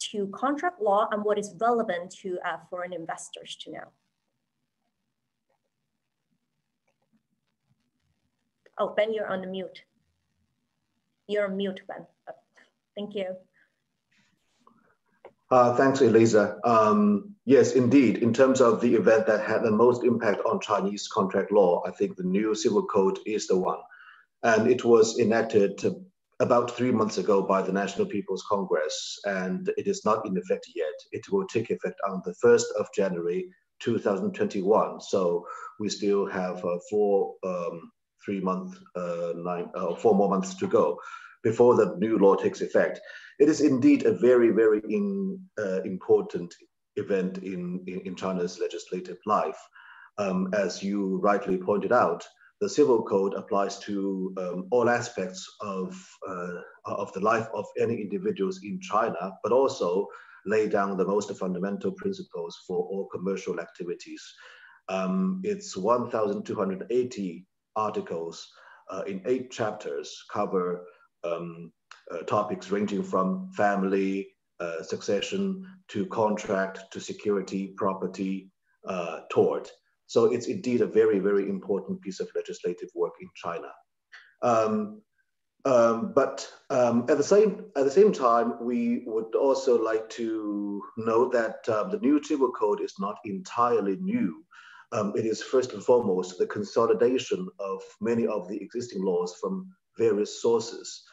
to 0.00 0.26
contract 0.28 0.80
law 0.80 1.08
and 1.12 1.22
what 1.22 1.38
is 1.38 1.54
relevant 1.60 2.10
to 2.10 2.38
uh, 2.44 2.56
foreign 2.68 2.92
investors 2.92 3.56
to 3.60 3.70
know. 3.70 3.92
Oh, 8.80 8.94
Ben, 8.96 9.12
you're 9.12 9.30
on 9.30 9.42
the 9.42 9.46
mute. 9.46 9.82
You're 11.28 11.44
on 11.44 11.56
mute, 11.58 11.82
Ben. 11.86 12.06
Thank 12.96 13.14
you. 13.14 13.36
Uh, 15.50 15.76
thanks, 15.76 16.00
Elisa. 16.00 16.58
Um, 16.64 17.34
yes, 17.44 17.72
indeed. 17.72 18.18
In 18.18 18.32
terms 18.32 18.62
of 18.62 18.80
the 18.80 18.94
event 18.94 19.26
that 19.26 19.46
had 19.46 19.62
the 19.62 19.70
most 19.70 20.02
impact 20.02 20.40
on 20.46 20.60
Chinese 20.60 21.08
contract 21.08 21.52
law, 21.52 21.82
I 21.86 21.90
think 21.90 22.16
the 22.16 22.24
new 22.24 22.54
civil 22.54 22.86
code 22.86 23.18
is 23.26 23.46
the 23.46 23.58
one. 23.58 23.80
And 24.42 24.66
it 24.66 24.82
was 24.82 25.18
enacted 25.18 25.84
about 26.40 26.74
three 26.74 26.90
months 26.90 27.18
ago 27.18 27.42
by 27.42 27.60
the 27.60 27.72
National 27.72 28.06
People's 28.06 28.44
Congress, 28.48 29.20
and 29.26 29.70
it 29.76 29.86
is 29.86 30.06
not 30.06 30.24
in 30.24 30.38
effect 30.38 30.66
yet. 30.74 30.94
It 31.12 31.30
will 31.30 31.46
take 31.46 31.68
effect 31.70 32.00
on 32.08 32.22
the 32.24 32.34
1st 32.42 32.64
of 32.78 32.86
January 32.94 33.50
2021. 33.80 35.00
So 35.02 35.46
we 35.78 35.90
still 35.90 36.26
have 36.26 36.64
uh, 36.64 36.78
four, 36.88 37.34
um, 37.44 37.90
three 38.24 38.40
month, 38.40 38.78
uh, 38.96 39.32
nine, 39.36 39.68
uh, 39.74 39.94
four 39.94 40.14
more 40.14 40.28
months 40.28 40.54
to 40.56 40.66
go 40.66 40.98
before 41.42 41.74
the 41.74 41.96
new 41.98 42.18
law 42.18 42.34
takes 42.34 42.60
effect. 42.60 43.00
It 43.38 43.48
is 43.48 43.60
indeed 43.60 44.04
a 44.04 44.12
very, 44.12 44.50
very 44.50 44.82
in, 44.88 45.40
uh, 45.58 45.82
important 45.82 46.54
event 46.96 47.38
in, 47.38 47.82
in, 47.86 48.00
in, 48.00 48.14
China's 48.14 48.58
legislative 48.58 49.16
life. 49.24 49.58
Um, 50.18 50.50
as 50.52 50.82
you 50.82 51.18
rightly 51.22 51.56
pointed 51.56 51.92
out, 51.92 52.22
the 52.60 52.68
civil 52.68 53.02
code 53.02 53.32
applies 53.34 53.78
to 53.80 54.34
um, 54.36 54.68
all 54.70 54.90
aspects 54.90 55.46
of, 55.62 55.96
uh, 56.28 56.60
of 56.84 57.10
the 57.14 57.20
life 57.20 57.48
of 57.54 57.64
any 57.78 58.02
individuals 58.02 58.60
in 58.62 58.78
China, 58.80 59.32
but 59.42 59.52
also 59.52 60.06
lay 60.44 60.68
down 60.68 60.96
the 60.96 61.06
most 61.06 61.34
fundamental 61.38 61.92
principles 61.92 62.58
for 62.66 62.78
all 62.78 63.08
commercial 63.10 63.60
activities. 63.60 64.22
Um, 64.90 65.40
it's 65.44 65.76
1,280 65.76 67.46
articles 67.76 68.48
uh, 68.90 69.02
in 69.06 69.22
eight 69.26 69.50
chapters 69.50 70.24
cover 70.32 70.86
um, 71.24 71.72
uh, 72.10 72.22
topics 72.22 72.70
ranging 72.70 73.02
from 73.02 73.50
family, 73.56 74.28
uh, 74.58 74.82
succession, 74.82 75.64
to 75.88 76.06
contract, 76.06 76.80
to 76.92 77.00
security, 77.00 77.72
property, 77.76 78.50
uh, 78.86 79.20
tort. 79.30 79.70
So 80.06 80.24
it's 80.32 80.46
indeed 80.46 80.80
a 80.80 80.86
very, 80.86 81.18
very 81.18 81.48
important 81.48 82.00
piece 82.00 82.20
of 82.20 82.28
legislative 82.34 82.88
work 82.94 83.12
in 83.20 83.28
China. 83.36 83.68
Um, 84.42 85.02
um, 85.64 86.12
but 86.14 86.48
um, 86.70 87.04
at 87.08 87.18
the 87.18 87.22
same 87.22 87.66
at 87.76 87.84
the 87.84 87.90
same 87.90 88.12
time, 88.12 88.54
we 88.60 89.04
would 89.06 89.34
also 89.34 89.80
like 89.80 90.08
to 90.10 90.82
note 90.96 91.32
that 91.32 91.68
um, 91.68 91.90
the 91.90 91.98
new 91.98 92.22
civil 92.22 92.50
code 92.50 92.80
is 92.80 92.94
not 92.98 93.18
entirely 93.24 93.96
new. 93.96 94.42
Um, 94.92 95.12
it 95.16 95.24
is 95.24 95.42
first 95.42 95.72
and 95.72 95.82
foremost 95.82 96.38
the 96.38 96.46
consolidation 96.46 97.48
of 97.58 97.82
many 98.00 98.26
of 98.26 98.48
the 98.48 98.60
existing 98.60 99.04
laws 99.04 99.36
from 99.40 99.68
various 99.96 100.42
sources, 100.42 101.04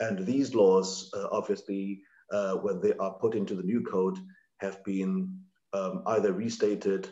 and 0.00 0.26
these 0.26 0.54
laws, 0.54 1.10
uh, 1.14 1.28
obviously, 1.30 2.02
uh, 2.32 2.54
when 2.56 2.80
they 2.80 2.92
are 2.94 3.14
put 3.14 3.34
into 3.34 3.54
the 3.54 3.62
new 3.62 3.82
code, 3.82 4.18
have 4.60 4.82
been 4.84 5.38
um, 5.72 6.02
either 6.06 6.32
restated 6.32 7.08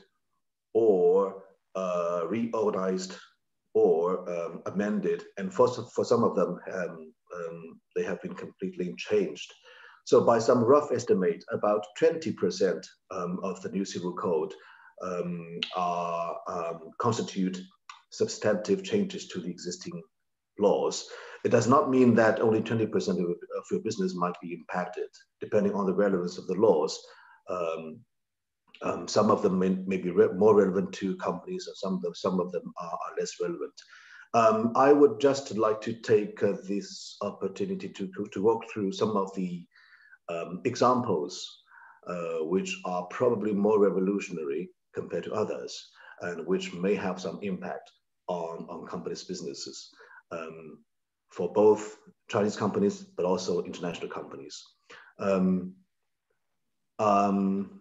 or 0.75 1.43
uh, 1.75 2.25
reorganized 2.29 3.17
or 3.75 4.29
um, 4.29 4.63
amended. 4.67 5.25
And 5.39 5.53
for, 5.53 5.69
for 5.69 6.05
some 6.05 6.25
of 6.25 6.35
them, 6.35 6.59
um, 6.73 7.13
um, 7.35 7.81
they 7.95 8.03
have 8.03 8.21
been 8.23 8.35
completely 8.35 8.95
changed. 8.97 9.53
So 10.05 10.23
by 10.23 10.39
some 10.39 10.65
rough 10.65 10.91
estimate, 10.93 11.45
about 11.53 11.87
20% 12.01 12.85
um, 13.11 13.39
of 13.43 13.61
the 13.63 13.71
new 13.71 13.85
civil 13.85 14.15
code 14.15 14.53
um, 15.03 15.61
are, 15.77 16.37
um, 16.49 16.91
constitute 16.99 17.61
substantive 18.11 18.83
changes 18.83 19.29
to 19.29 19.41
the 19.41 19.51
existing 19.51 20.03
laws. 20.59 21.07
It 21.45 21.51
does 21.51 21.67
not 21.67 21.91
mean 21.91 22.15
that 22.17 22.41
only 22.41 22.61
20% 22.61 22.85
of, 22.95 23.31
of, 23.31 23.65
your 23.71 23.81
business 23.81 24.15
might 24.15 24.35
be 24.43 24.53
impacted, 24.53 25.09
depending 25.41 25.75
on 25.75 25.87
the 25.87 25.95
relevance 25.95 26.37
of 26.37 26.47
the 26.47 26.55
laws. 26.55 27.01
Um, 27.49 28.01
um, 28.83 29.09
some 29.09 29.31
of 29.31 29.43
them 29.43 29.59
may, 29.59 29.71
may 29.87 29.97
be 29.97 30.11
re 30.11 30.29
more 30.35 30.55
relevant 30.55 30.93
to 30.95 31.17
companies, 31.17 31.67
and 31.67 31.77
some 31.77 31.95
of 31.95 32.03
them, 32.03 32.15
some 32.15 32.41
of 32.41 32.53
them 32.53 32.73
are, 32.79 32.93
are 32.93 33.19
less 33.19 33.33
relevant. 33.41 33.73
Um, 34.33 34.73
I 34.77 34.93
would 34.93 35.21
just 35.21 35.57
like 35.57 35.81
to 35.83 35.93
take 35.93 36.43
uh, 36.43 36.53
this 36.67 37.17
opportunity 37.21 37.89
to, 37.89 38.07
to, 38.07 38.27
to, 38.33 38.43
walk 38.43 38.71
through 38.71 38.93
some 38.93 39.17
of 39.17 39.35
the 39.35 39.67
um, 40.29 40.61
examples 40.65 41.65
uh, 42.07 42.45
which 42.45 42.81
are 42.85 43.05
probably 43.07 43.53
more 43.53 43.81
revolutionary 43.81 44.71
compared 44.95 45.25
to 45.25 45.33
others 45.33 45.91
and 46.23 46.47
which 46.47 46.73
may 46.75 46.95
have 46.95 47.21
some 47.21 47.39
impact 47.43 47.91
on, 48.29 48.67
on 48.69 48.87
companies' 48.87 49.25
businesses 49.25 49.91
um, 50.31 50.79
for 51.31 51.53
both 51.53 51.97
Chinese 52.29 52.57
companies 52.57 53.03
but 53.03 53.25
also 53.25 53.63
international 53.63 54.09
companies. 54.09 54.63
Um, 55.19 55.75
um, 56.99 57.81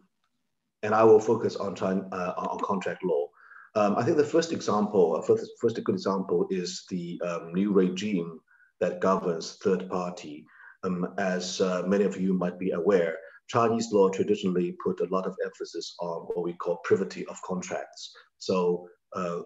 and 0.82 0.96
I 0.96 1.04
will 1.04 1.20
focus 1.20 1.56
on, 1.56 1.76
China, 1.76 2.08
uh, 2.12 2.34
on 2.38 2.60
contract 2.60 3.04
law. 3.04 3.28
Um, 3.76 3.96
I 3.98 4.04
think 4.04 4.18
the 4.18 4.24
first 4.24 4.52
example, 4.52 5.16
uh, 5.16 5.22
first, 5.22 5.46
first 5.62 5.82
good 5.84 5.96
example 5.96 6.48
is 6.50 6.86
the 6.90 7.22
um, 7.26 7.54
new 7.54 7.72
regime 7.72 8.40
that 8.80 9.02
governs 9.02 9.58
third 9.62 9.90
party. 9.90 10.46
Um, 10.84 11.14
as 11.18 11.60
uh, 11.60 11.84
many 11.86 12.06
of 12.06 12.20
you 12.20 12.34
might 12.34 12.58
be 12.58 12.72
aware, 12.72 13.18
Chinese 13.50 13.92
law 13.92 14.10
traditionally 14.10 14.76
put 14.84 15.00
a 15.02 15.08
lot 15.12 15.26
of 15.26 15.36
emphasis 15.44 15.96
on 16.00 16.28
what 16.28 16.44
we 16.44 16.54
call 16.54 16.78
privity 16.84 17.26
of 17.26 17.42
contracts. 17.42 18.12
So 18.38 18.88
uh, 19.14 19.40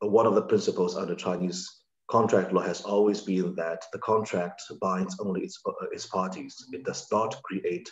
one 0.00 0.26
of 0.26 0.34
the 0.34 0.42
principles 0.42 0.96
under 0.96 1.14
Chinese 1.14 1.66
contract 2.10 2.52
law 2.52 2.60
has 2.60 2.82
always 2.82 3.22
been 3.22 3.54
that 3.56 3.84
the 3.92 3.98
contract 3.98 4.62
binds 4.80 5.16
only 5.20 5.40
its, 5.42 5.58
uh, 5.66 5.72
its 5.90 6.06
parties. 6.06 6.54
It 6.72 6.84
does 6.84 7.06
not 7.10 7.40
create 7.44 7.90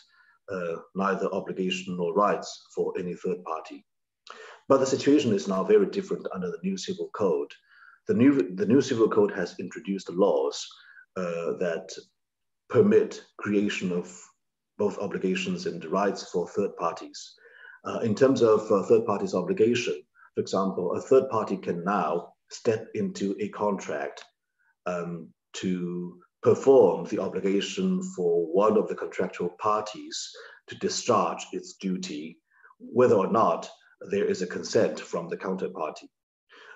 uh, 0.53 0.77
neither 0.95 1.33
obligation 1.33 1.97
nor 1.97 2.15
rights 2.15 2.67
for 2.75 2.93
any 2.99 3.15
third 3.15 3.43
party. 3.45 3.85
But 4.69 4.81
the 4.81 4.87
situation 4.87 5.33
is 5.33 5.49
now 5.49 5.65
very 5.65 5.87
different 5.87 6.27
under 6.35 6.51
the 6.51 6.61
new 6.63 6.77
civil 6.77 7.11
code. 7.17 7.51
The 8.07 8.15
new, 8.15 8.55
the 8.55 8.67
new 8.67 8.83
civil 8.83 9.09
code 9.09 9.33
has 9.33 9.59
introduced 9.59 10.11
laws 10.11 10.67
uh, 11.17 11.57
that 11.59 11.91
permit 12.69 13.23
creation 13.39 13.93
of 13.93 14.15
both 14.79 14.99
obligations 14.99 15.67
and 15.67 15.85
rights 15.87 16.31
for 16.31 16.49
third 16.49 16.77
parties. 16.77 17.35
Uh, 17.85 17.99
in 18.01 18.15
terms 18.15 18.43
of 18.43 18.71
uh, 18.71 18.83
third 18.85 19.05
parties' 19.07 19.35
obligation, 19.35 20.01
for 20.35 20.41
example, 20.41 20.95
a 20.95 21.01
third 21.01 21.29
party 21.29 21.57
can 21.57 21.85
now 21.85 22.33
step 22.51 22.89
into 22.95 23.37
a 23.41 23.49
contract 23.49 24.25
um, 24.87 25.29
to 25.55 26.19
perform 26.43 27.07
the 27.07 27.19
obligation 27.19 28.03
for 28.17 28.47
one 28.53 28.77
of 28.77 28.89
the 28.89 28.95
contractual 28.95 29.51
parties 29.61 30.31
to 30.69 30.77
discharge 30.77 31.47
its 31.53 31.75
duty, 31.75 32.39
whether 32.79 33.15
or 33.15 33.31
not 33.31 33.69
there 34.11 34.25
is 34.25 34.43
a 34.43 34.47
consent 34.47 35.01
from 35.01 35.29
the 35.29 35.37
counterparty. 35.37 36.09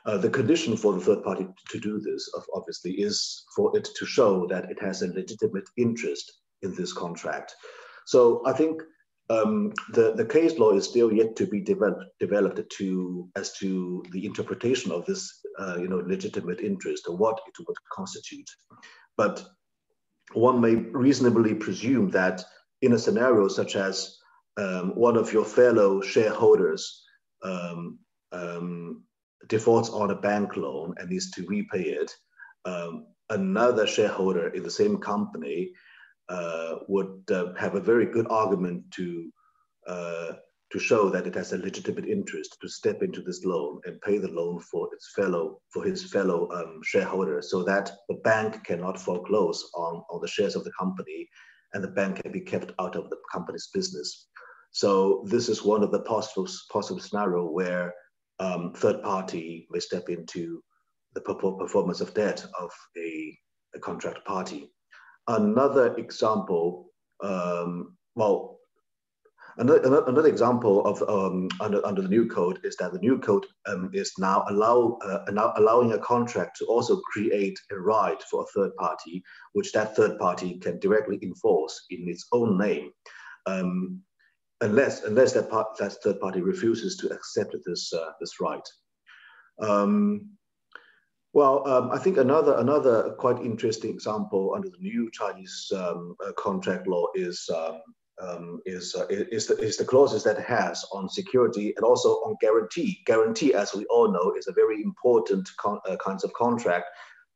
Uh, 0.07 0.17
the 0.17 0.31
condition 0.31 0.77
for 0.77 0.93
the 0.95 1.01
third 1.01 1.23
party 1.23 1.47
to 1.69 1.79
do 1.81 2.01
this, 2.01 2.31
obviously, 2.55 2.93
is 2.93 3.45
for 3.55 3.77
it 3.77 3.89
to 3.97 4.07
show 4.07 4.47
that 4.47 4.71
it 4.71 4.81
has 4.81 5.03
a 5.03 5.13
legitimate 5.13 5.69
interest 5.77 6.33
in 6.63 6.75
this 6.75 6.93
contract. 6.93 7.55
So 8.09 8.41
I 8.47 8.55
think 8.55 8.81
um, 9.29 9.75
the, 9.93 10.15
the 10.15 10.25
case 10.25 10.59
law 10.59 10.73
is 10.73 10.89
still 10.89 11.13
yet 11.13 11.37
to 11.37 11.47
be 11.47 11.61
developed, 11.61 12.07
developed 12.19 12.71
to 12.79 13.29
as 13.37 13.53
to 13.59 14.03
the 14.13 14.25
interpretation 14.25 14.91
of 14.93 15.05
this, 15.05 15.31
uh, 15.59 15.77
you 15.79 15.89
know, 15.89 15.99
legitimate 15.99 16.61
interest 16.61 17.05
or 17.07 17.19
what 17.19 17.39
it 17.47 17.53
would 17.59 17.77
constitute. 17.93 18.49
But 19.19 19.45
one 20.33 20.59
may 20.59 20.77
reasonably 20.77 21.55
presume 21.55 22.09
that 22.13 22.43
in 22.81 22.95
a 22.95 22.99
scenario 22.99 23.47
such 23.47 23.77
as 23.77 24.17
um, 24.57 24.95
one 24.95 25.19
of 25.19 25.31
your 25.31 25.45
fellow 25.45 26.01
shareholders 26.01 27.05
um, 27.43 27.99
um, 28.33 29.03
defaults 29.49 29.91
on 29.91 30.13
a 30.13 30.21
bank 30.29 30.57
loan 30.57 30.95
and 30.97 31.11
needs 31.11 31.31
to 31.33 31.45
repay 31.47 31.83
it, 31.83 32.11
um, 32.65 33.09
another 33.29 33.87
shareholder 33.87 34.49
in 34.49 34.63
the 34.63 34.71
same 34.71 34.97
company 34.97 35.73
would 36.89 37.23
uh, 37.31 37.53
have 37.59 37.75
a 37.75 37.81
very 37.81 38.07
good 38.07 38.27
argument 38.31 38.83
to 38.93 39.31
uh, 39.87 40.33
to 40.71 40.79
show 40.79 41.09
that 41.09 41.27
it 41.27 41.35
has 41.35 41.53
a 41.53 41.59
legitimate 41.59 42.05
interest 42.05 42.59
to 42.61 42.69
step 42.69 43.03
into 43.03 43.23
this 43.23 43.43
loan 43.45 43.81
and 43.87 44.01
pay 44.03 44.19
the 44.19 44.29
loan 44.29 44.61
for 44.61 44.89
its 44.93 45.13
fellow 45.17 45.61
for 45.73 45.83
his 45.83 46.11
fellow 46.13 46.49
um, 46.53 46.81
shareholders, 46.83 47.51
so 47.51 47.63
that 47.63 47.91
the 48.09 48.17
bank 48.17 48.65
cannot 48.65 49.01
foreclose 49.01 49.71
on, 49.75 50.03
on 50.11 50.21
the 50.21 50.29
shares 50.29 50.57
of 50.57 50.65
the 50.65 50.73
company, 50.79 51.27
and 51.73 51.83
the 51.83 51.89
bank 51.89 52.23
can 52.23 52.33
be 52.33 52.41
kept 52.41 52.73
out 52.79 52.97
of 52.97 53.09
the 53.09 53.17
company's 53.33 53.71
business. 53.73 54.29
So 54.73 55.25
this 55.27 55.49
is 55.49 55.65
one 55.65 55.83
of 55.83 55.91
the 55.91 56.01
possible 56.01 56.47
possible 56.71 57.01
scenario 57.01 57.45
where 57.47 57.95
um, 58.39 58.73
third 58.75 59.03
party 59.03 59.67
may 59.71 59.81
step 59.81 60.11
into 60.11 60.63
the 61.15 61.23
performance 61.23 62.01
of 62.03 62.13
debt 62.13 62.45
of 62.61 62.71
a, 62.97 63.37
a 63.75 63.79
contract 63.79 64.25
party. 64.27 64.71
Another 65.29 65.95
example, 65.97 66.91
um, 67.23 67.97
well, 68.15 68.59
another, 69.59 70.05
another 70.07 70.27
example 70.29 70.85
of 70.87 71.03
um, 71.03 71.49
under, 71.61 71.85
under 71.87 72.01
the 72.01 72.09
new 72.09 72.27
code 72.27 72.61
is 72.65 72.77
that 72.77 72.93
the 72.95 72.99
new 72.99 73.19
code 73.19 73.45
um, 73.67 73.91
is 73.93 74.13
now 74.19 74.45
allow 74.49 74.99
uh, 75.05 75.51
allowing 75.57 75.93
a 75.93 75.99
contract 75.99 76.57
to 76.59 76.65
also 76.65 76.97
create 77.13 77.59
a 77.71 77.79
right 77.79 78.23
for 78.31 78.43
a 78.43 78.47
third 78.55 78.75
party, 78.77 79.23
which 79.53 79.73
that 79.73 79.95
third 79.95 80.19
party 80.19 80.59
can 80.59 80.79
directly 80.79 81.19
enforce 81.23 81.85
in 81.91 82.09
its 82.09 82.27
own 82.33 82.57
name. 82.57 82.91
Um, 83.47 84.01
unless 84.63 85.05
unless 85.05 85.33
that 85.35 85.51
part 85.51 85.77
that 85.79 85.93
third 86.03 86.21
party 86.21 86.41
refuses 86.41 86.97
to 86.97 87.09
accept 87.13 87.55
this 87.67 87.93
uh, 87.93 88.13
this 88.19 88.41
right. 88.41 88.67
Um, 89.61 90.38
well, 91.39 91.69
um, 91.69 91.93
I 91.93 91.99
think 91.99 92.17
another 92.17 92.55
another 92.57 93.15
quite 93.25 93.39
interesting 93.39 93.93
example 93.93 94.55
under 94.57 94.69
the 94.69 94.81
new 94.81 95.09
Chinese 95.13 95.71
um, 95.73 96.17
uh, 96.27 96.33
contract 96.33 96.89
law 96.89 97.07
is 97.15 97.49
um, 97.55 97.81
um, 98.21 98.61
is 98.67 98.97
uh, 98.99 99.07
is, 99.09 99.47
the, 99.47 99.57
is 99.59 99.77
the 99.77 99.85
clauses 99.85 100.25
that 100.25 100.41
has 100.41 100.85
on 100.93 101.09
security 101.09 101.73
and 101.77 101.85
also 101.85 102.09
on 102.27 102.35
guarantee. 102.41 103.03
Guarantee, 103.07 103.55
as 103.55 103.73
we 103.73 103.85
all 103.87 104.11
know, 104.11 104.35
is 104.37 104.49
a 104.49 104.53
very 104.53 104.83
important 104.83 105.49
con- 105.61 105.79
uh, 105.89 105.97
kinds 106.05 106.25
of 106.25 106.33
contract 106.33 106.87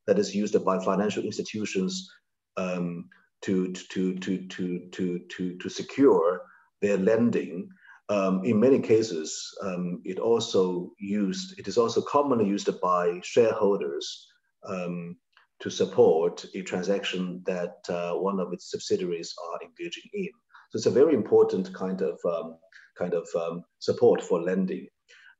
that 0.05 0.19
is 0.19 0.35
used 0.35 0.57
by 0.65 0.83
financial 0.83 1.23
institutions 1.23 2.11
um, 2.57 3.07
to, 3.43 3.71
to, 3.71 4.15
to, 4.19 4.47
to, 4.47 4.79
to, 4.91 5.19
to, 5.29 5.57
to 5.59 5.69
secure 5.69 6.41
their 6.81 6.97
lending, 6.97 7.69
um, 8.13 8.45
in 8.45 8.59
many 8.59 8.79
cases, 8.79 9.29
um, 9.63 10.01
it 10.05 10.19
also 10.19 10.91
used, 10.99 11.59
it 11.59 11.67
is 11.67 11.77
also 11.77 12.01
commonly 12.01 12.45
used 12.45 12.69
by 12.79 13.19
shareholders 13.23 14.27
um, 14.67 15.17
to 15.61 15.69
support 15.69 16.45
a 16.53 16.61
transaction 16.61 17.41
that 17.45 17.77
uh, 17.89 18.13
one 18.13 18.39
of 18.39 18.53
its 18.53 18.69
subsidiaries 18.69 19.33
are 19.47 19.59
engaging 19.67 20.09
in. 20.13 20.29
So 20.69 20.77
it's 20.77 20.85
a 20.85 20.91
very 20.91 21.13
important 21.13 21.73
kind 21.73 22.01
of 22.01 22.19
um, 22.25 22.57
kind 22.97 23.13
of 23.15 23.27
um, 23.35 23.63
support 23.79 24.21
for 24.21 24.41
lending. 24.41 24.87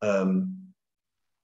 Um, 0.01 0.57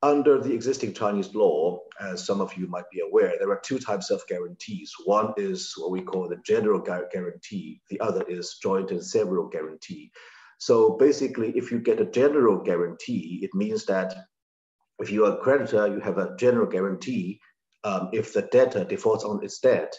under 0.01 0.41
the 0.41 0.53
existing 0.53 0.93
Chinese 0.93 1.35
law, 1.35 1.81
as 1.99 2.25
some 2.25 2.41
of 2.41 2.53
you 2.55 2.67
might 2.67 2.89
be 2.89 3.01
aware, 3.01 3.33
there 3.37 3.51
are 3.51 3.61
two 3.63 3.79
types 3.79 4.09
of 4.09 4.25
guarantees. 4.27 4.93
One 5.05 5.33
is 5.37 5.73
what 5.77 5.91
we 5.91 6.01
call 6.01 6.27
the 6.27 6.41
general 6.45 6.79
guarantee. 6.79 7.81
The 7.89 7.99
other 7.99 8.23
is 8.23 8.57
joint 8.63 8.91
and 8.91 9.03
several 9.03 9.47
guarantee. 9.49 10.11
So 10.59 10.97
basically, 10.97 11.51
if 11.57 11.71
you 11.71 11.79
get 11.79 12.01
a 12.01 12.05
general 12.05 12.57
guarantee, 12.57 13.39
it 13.41 13.51
means 13.53 13.85
that 13.85 14.13
if 14.99 15.09
you 15.09 15.25
are 15.25 15.33
a 15.33 15.37
creditor, 15.37 15.87
you 15.87 15.99
have 16.01 16.17
a 16.17 16.35
general 16.37 16.67
guarantee. 16.67 17.39
Um, 17.85 18.09
if 18.11 18.33
the 18.33 18.43
debtor 18.43 18.83
defaults 18.83 19.23
on 19.23 19.43
its 19.43 19.59
debt, 19.59 19.95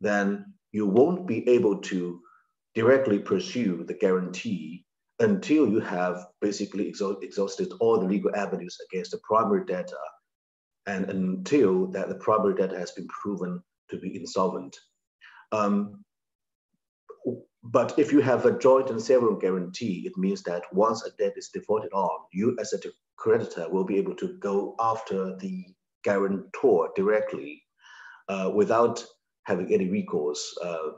then 0.00 0.52
you 0.70 0.86
won't 0.86 1.26
be 1.26 1.48
able 1.48 1.78
to 1.80 2.20
directly 2.74 3.18
pursue 3.18 3.84
the 3.84 3.94
guarantee 3.94 4.84
until 5.20 5.66
you 5.68 5.80
have 5.80 6.26
basically 6.40 6.88
exhausted 6.88 7.72
all 7.80 7.98
the 7.98 8.06
legal 8.06 8.34
avenues 8.34 8.76
against 8.90 9.12
the 9.12 9.20
primary 9.24 9.64
debtor 9.64 9.96
and 10.86 11.08
until 11.10 11.86
that 11.86 12.08
the 12.08 12.14
primary 12.16 12.54
debtor 12.54 12.78
has 12.78 12.90
been 12.92 13.06
proven 13.08 13.62
to 13.90 13.98
be 13.98 14.16
insolvent. 14.16 14.76
Um, 15.52 16.04
but 17.62 17.98
if 17.98 18.12
you 18.12 18.20
have 18.20 18.44
a 18.44 18.58
joint 18.58 18.90
and 18.90 19.00
several 19.00 19.36
guarantee, 19.36 20.02
it 20.06 20.16
means 20.16 20.42
that 20.44 20.62
once 20.72 21.04
a 21.04 21.10
debt 21.12 21.34
is 21.36 21.50
defaulted 21.52 21.92
on, 21.92 22.26
you 22.32 22.56
as 22.60 22.72
a 22.72 22.78
creditor 23.16 23.68
will 23.70 23.84
be 23.84 23.98
able 23.98 24.16
to 24.16 24.36
go 24.38 24.74
after 24.80 25.36
the 25.36 25.64
guarantor 26.02 26.90
directly 26.96 27.62
uh, 28.28 28.50
without 28.54 29.04
having 29.44 29.72
any 29.72 29.88
recourse 29.88 30.56
uh, 30.64 30.90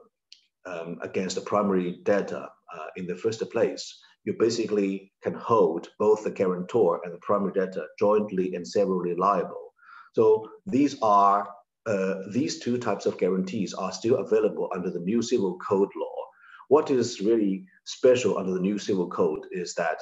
um, 0.67 0.99
against 1.03 1.35
the 1.35 1.43
primary 1.43 2.01
debtor 2.05 2.47
uh, 2.75 2.87
in 2.97 3.07
the 3.07 3.17
first 3.17 3.43
place 3.51 3.99
you 4.25 4.35
basically 4.39 5.13
can 5.23 5.35
hold 5.35 5.89
both 5.99 6.25
the 6.25 6.31
guarantor 6.31 7.01
and 7.05 7.13
the 7.13 7.19
primary 7.19 7.53
debtor 7.53 7.87
jointly 7.99 8.55
and 8.55 8.67
severally 8.67 9.15
liable. 9.15 9.75
So 10.15 10.49
these 10.67 10.97
are 11.03 11.49
uh, 11.87 12.15
these 12.31 12.61
two 12.61 12.79
types 12.79 13.05
of 13.05 13.19
guarantees 13.19 13.75
are 13.75 13.93
still 13.93 14.17
available 14.17 14.71
under 14.75 14.91
the 14.91 15.01
new 15.01 15.21
civil 15.21 15.59
code 15.59 15.91
law. 15.95 16.14
What 16.69 16.91
is 16.91 17.21
really 17.21 17.67
special 17.85 18.39
under 18.39 18.53
the 18.53 18.61
new 18.61 18.79
civil 18.79 19.09
code 19.09 19.47
is 19.51 19.75
that 19.75 20.01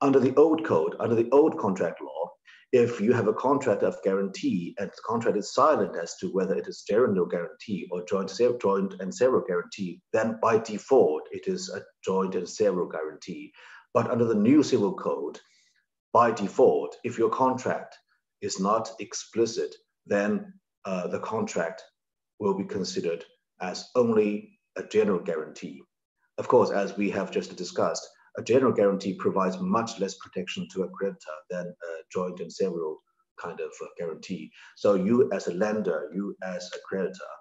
under 0.00 0.20
the 0.20 0.34
old 0.36 0.64
code, 0.64 0.94
under 1.00 1.14
the 1.14 1.28
old 1.30 1.58
contract 1.58 2.00
law, 2.00 2.30
if 2.72 3.00
you 3.00 3.12
have 3.12 3.28
a 3.28 3.32
contract 3.32 3.82
of 3.82 4.02
guarantee 4.02 4.74
and 4.78 4.90
the 4.90 5.02
contract 5.04 5.38
is 5.38 5.54
silent 5.54 5.96
as 5.96 6.16
to 6.16 6.28
whether 6.28 6.54
it 6.54 6.66
is 6.66 6.82
general 6.82 7.24
guarantee 7.24 7.88
or 7.90 8.04
joint, 8.04 8.32
joint 8.60 8.94
and 9.00 9.14
several 9.14 9.42
guarantee, 9.46 10.00
then 10.12 10.38
by 10.42 10.58
default, 10.58 11.22
it 11.30 11.46
is 11.46 11.70
a 11.70 11.82
joint 12.04 12.34
and 12.34 12.48
several 12.48 12.88
guarantee. 12.88 13.52
But 13.94 14.10
under 14.10 14.24
the 14.24 14.34
new 14.34 14.62
civil 14.62 14.94
code, 14.94 15.40
by 16.12 16.32
default, 16.32 16.96
if 17.04 17.18
your 17.18 17.30
contract 17.30 17.96
is 18.42 18.60
not 18.60 18.90
explicit, 19.00 19.74
then 20.06 20.52
uh, 20.84 21.06
the 21.06 21.20
contract 21.20 21.82
will 22.38 22.54
be 22.54 22.64
considered 22.64 23.24
as 23.60 23.88
only 23.94 24.58
a 24.76 24.82
general 24.82 25.20
guarantee. 25.20 25.82
Of 26.38 26.48
course, 26.48 26.70
as 26.70 26.96
we 26.96 27.10
have 27.10 27.30
just 27.30 27.56
discussed, 27.56 28.06
a 28.36 28.42
general 28.42 28.72
guarantee 28.72 29.14
provides 29.14 29.58
much 29.60 29.98
less 29.98 30.14
protection 30.18 30.68
to 30.72 30.82
a 30.82 30.90
creditor 30.90 31.36
than 31.48 31.66
a 31.66 32.02
joint 32.12 32.40
and 32.40 32.52
several 32.52 33.02
kind 33.40 33.60
of 33.60 33.70
uh, 33.82 33.86
guarantee. 33.98 34.50
So 34.76 34.94
you 34.94 35.30
as 35.32 35.46
a 35.46 35.54
lender, 35.54 36.10
you 36.14 36.36
as 36.42 36.70
a 36.74 36.78
creditor, 36.86 37.32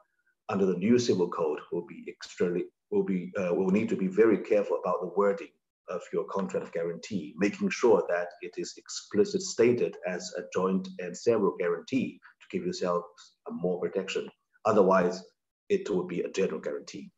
under 0.47 0.65
the 0.65 0.77
new 0.77 0.97
civil 0.99 1.29
code 1.29 1.59
will 1.71 1.85
be 1.85 2.05
extremely 2.07 2.65
will 2.91 3.03
be 3.03 3.31
uh, 3.37 3.53
will 3.53 3.71
need 3.71 3.89
to 3.89 3.95
be 3.95 4.07
very 4.07 4.37
careful 4.37 4.79
about 4.81 5.01
the 5.01 5.11
wording 5.17 5.49
of 5.89 6.01
your 6.13 6.23
contract 6.25 6.73
guarantee, 6.73 7.33
making 7.37 7.69
sure 7.69 8.03
that 8.09 8.29
it 8.41 8.53
is 8.57 8.73
explicit 8.77 9.41
stated 9.41 9.95
as 10.07 10.33
a 10.37 10.43
joint 10.53 10.87
and 10.99 11.15
several 11.15 11.55
guarantee 11.57 12.19
to 12.41 12.47
give 12.57 12.65
yourself 12.65 13.03
more 13.51 13.79
protection. 13.79 14.29
Otherwise, 14.65 15.23
it 15.69 15.89
would 15.89 16.07
be 16.07 16.21
a 16.21 16.31
general 16.31 16.59
guarantee. 16.59 17.11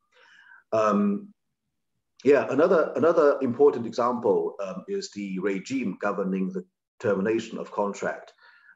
Um, 0.74 1.34
yeah, 2.24 2.48
another, 2.50 2.92
another 2.96 3.38
important 3.42 3.86
example 3.86 4.56
um, 4.64 4.84
is 4.88 5.12
the 5.12 5.40
regime 5.40 5.98
governing 6.02 6.50
the 6.50 6.66
termination 7.00 7.58
of 7.58 7.72
contract. 7.72 8.34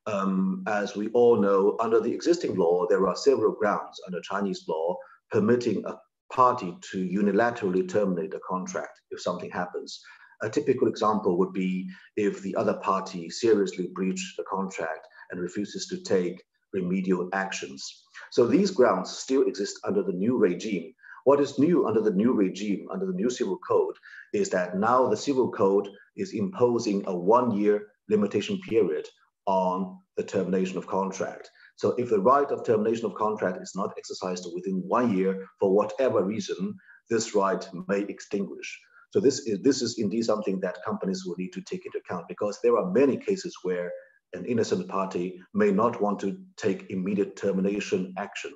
Um, 0.07 0.63
as 0.67 0.95
we 0.95 1.09
all 1.09 1.39
know, 1.39 1.77
under 1.79 1.99
the 1.99 2.13
existing 2.13 2.55
law, 2.55 2.87
there 2.87 3.07
are 3.07 3.15
several 3.15 3.53
grounds 3.53 3.99
under 4.05 4.21
Chinese 4.21 4.65
law 4.67 4.97
permitting 5.31 5.83
a 5.85 5.97
party 6.31 6.75
to 6.91 6.97
unilaterally 7.07 7.87
terminate 7.87 8.33
a 8.33 8.39
contract 8.47 8.99
if 9.11 9.21
something 9.21 9.51
happens. 9.51 10.01
A 10.43 10.49
typical 10.49 10.87
example 10.87 11.37
would 11.37 11.53
be 11.53 11.87
if 12.15 12.41
the 12.41 12.55
other 12.55 12.73
party 12.75 13.29
seriously 13.29 13.89
breached 13.93 14.37
the 14.37 14.43
contract 14.43 15.07
and 15.29 15.39
refuses 15.39 15.85
to 15.87 16.01
take 16.01 16.41
remedial 16.73 17.29
actions. 17.33 18.05
So 18.31 18.47
these 18.47 18.71
grounds 18.71 19.11
still 19.11 19.43
exist 19.43 19.79
under 19.83 20.01
the 20.01 20.13
new 20.13 20.37
regime. 20.37 20.93
What 21.23 21.39
is 21.39 21.59
new 21.59 21.87
under 21.87 22.01
the 22.01 22.13
new 22.13 22.33
regime, 22.33 22.87
under 22.91 23.05
the 23.05 23.13
new 23.13 23.29
civil 23.29 23.57
code, 23.57 23.95
is 24.33 24.49
that 24.49 24.77
now 24.77 25.07
the 25.07 25.17
civil 25.17 25.51
code 25.51 25.87
is 26.15 26.33
imposing 26.33 27.03
a 27.07 27.15
one 27.15 27.51
year 27.51 27.87
limitation 28.09 28.59
period 28.67 29.07
on 29.45 29.97
the 30.17 30.23
termination 30.23 30.77
of 30.77 30.87
contract. 30.87 31.49
So 31.77 31.91
if 31.97 32.09
the 32.09 32.19
right 32.19 32.49
of 32.51 32.63
termination 32.63 33.05
of 33.05 33.15
contract 33.15 33.61
is 33.61 33.73
not 33.75 33.93
exercised 33.97 34.47
within 34.53 34.83
one 34.87 35.15
year 35.17 35.47
for 35.59 35.73
whatever 35.73 36.23
reason, 36.23 36.75
this 37.09 37.33
right 37.33 37.67
may 37.87 38.01
extinguish. 38.01 38.79
So 39.11 39.19
this 39.19 39.39
is, 39.47 39.61
this 39.61 39.81
is 39.81 39.99
indeed 39.99 40.23
something 40.23 40.59
that 40.61 40.83
companies 40.85 41.25
will 41.25 41.35
need 41.37 41.53
to 41.53 41.61
take 41.61 41.85
into 41.85 41.97
account 41.97 42.27
because 42.27 42.59
there 42.61 42.77
are 42.77 42.91
many 42.91 43.17
cases 43.17 43.55
where 43.63 43.91
an 44.33 44.45
innocent 44.45 44.87
party 44.87 45.41
may 45.53 45.71
not 45.71 46.01
want 46.01 46.19
to 46.21 46.37
take 46.55 46.89
immediate 46.89 47.35
termination 47.35 48.13
action, 48.17 48.51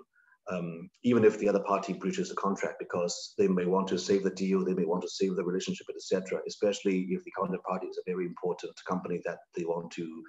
um, 0.51 0.89
even 1.03 1.25
if 1.25 1.39
the 1.39 1.49
other 1.49 1.61
party 1.61 1.93
breaches 1.93 2.29
the 2.29 2.35
contract, 2.35 2.77
because 2.79 3.33
they 3.37 3.47
may 3.47 3.65
want 3.65 3.87
to 3.87 3.97
save 3.97 4.23
the 4.23 4.29
deal, 4.29 4.63
they 4.63 4.73
may 4.73 4.85
want 4.85 5.01
to 5.01 5.09
save 5.09 5.35
the 5.35 5.43
relationship, 5.43 5.87
etc. 5.95 6.39
Especially 6.47 7.07
if 7.09 7.23
the 7.23 7.31
counterparty 7.39 7.89
is 7.89 7.97
a 7.97 8.09
very 8.09 8.25
important 8.25 8.73
company 8.87 9.21
that 9.25 9.39
they 9.55 9.65
want 9.65 9.91
to 9.91 10.23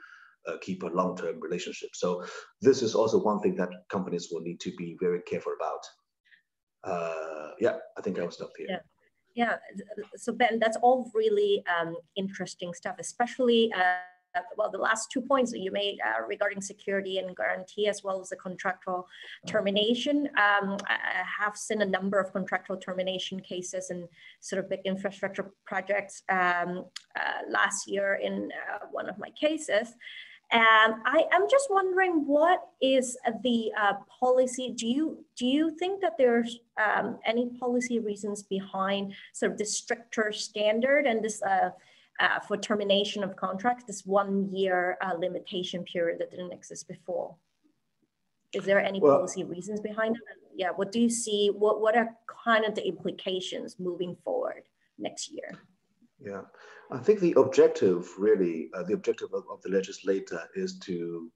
uh, 0.49 0.57
keep 0.61 0.83
a 0.83 0.87
long-term 0.87 1.41
relationship. 1.41 1.91
So 1.95 2.25
this 2.63 2.83
is 2.83 2.95
also 2.95 3.23
one 3.23 3.41
thing 3.41 3.57
that 3.57 3.69
companies 3.91 4.29
will 4.31 4.41
need 4.41 4.61
to 4.61 4.73
be 4.77 4.97
very 5.01 5.21
careful 5.23 5.53
about. 5.61 5.85
Uh, 6.85 7.51
yeah, 7.61 7.77
I 7.99 8.01
think 8.01 8.19
I 8.19 8.23
will 8.23 8.31
stop 8.31 8.51
here. 8.57 8.69
Yeah. 8.71 8.79
Yeah, 9.35 9.57
so 10.17 10.33
Ben, 10.33 10.59
that's 10.59 10.79
all 10.79 11.11
really 11.15 11.63
um, 11.69 11.95
interesting 12.17 12.73
stuff, 12.73 12.97
especially 12.99 13.71
uh, 13.77 13.99
well, 14.57 14.71
the 14.71 14.79
last 14.79 15.11
two 15.11 15.21
points 15.21 15.51
that 15.53 15.61
you 15.61 15.71
made 15.71 15.99
uh, 16.05 16.25
regarding 16.27 16.61
security 16.61 17.19
and 17.19 17.37
guarantee, 17.37 17.89
as 17.89 18.03
well 18.03 18.21
as 18.21 18.31
the 18.31 18.37
contractual 18.37 19.07
termination. 19.47 20.29
Um, 20.37 20.77
I 20.89 21.23
have 21.39 21.57
seen 21.57 21.83
a 21.83 21.87
number 21.87 22.19
of 22.19 22.33
contractual 22.33 22.77
termination 22.77 23.41
cases 23.41 23.91
and 23.91 24.09
sort 24.41 24.63
of 24.63 24.71
big 24.71 24.81
infrastructure 24.85 25.53
projects 25.65 26.23
um, 26.29 26.85
uh, 27.17 27.43
last 27.51 27.89
year 27.89 28.19
in 28.23 28.51
uh, 28.53 28.87
one 28.91 29.09
of 29.09 29.19
my 29.19 29.31
cases. 29.31 29.95
And 30.53 30.95
I 31.05 31.25
am 31.33 31.49
just 31.51 31.69
wondering, 31.71 32.25
what 32.25 32.61
is 32.81 33.19
the 33.43 33.73
uh, 33.77 33.95
policy? 34.21 34.73
Do 34.77 34.87
you 34.87 35.25
do 35.37 35.45
you 35.45 35.77
think 35.77 36.01
that 36.03 36.17
there's 36.19 36.61
um, 36.81 37.19
any 37.27 37.51
policy 37.59 37.99
reasons 37.99 38.45
behind 38.45 39.15
sort 39.33 39.53
of 39.53 39.59
the 39.59 39.65
stricter 39.65 40.31
standard 40.31 41.07
and 41.07 41.23
this 41.23 41.43
uh, 42.21 42.41
for 42.41 42.57
termination 42.57 43.23
of 43.23 43.37
contracts, 43.37 43.85
this 43.85 44.05
one 44.05 44.49
year 44.53 44.97
uh, 45.01 45.15
limitation 45.15 45.85
period 45.85 46.19
that 46.21 46.31
didn't 46.31 46.53
exist 46.53 46.89
before? 46.89 47.37
Is 48.53 48.65
there 48.65 48.81
any 48.81 49.01
well, 49.01 49.17
policy 49.17 49.45
reasons 49.45 49.81
behind 49.81 50.17
it? 50.17 50.23
Yeah, 50.55 50.71
what 50.71 50.93
do 50.93 51.01
you 51.01 51.11
see? 51.11 51.49
What 51.49 51.81
what 51.81 51.97
are 51.97 52.09
kind 52.45 52.65
of 52.65 52.75
the 52.75 52.87
implications 52.87 53.77
moving 53.79 54.17
forward 54.25 54.63
next 54.99 55.31
year? 55.31 55.53
Yeah, 56.19 56.43
I 56.91 56.99
think 56.99 57.21
the 57.21 57.35
objective 57.37 58.09
really, 58.19 58.71
uh, 58.75 58.85
the 58.85 58.95
objective 58.95 59.29
of, 59.35 59.45
of, 59.51 59.61
the 59.63 59.69
legislator 59.69 60.49
is 60.55 60.79
to 60.81 61.31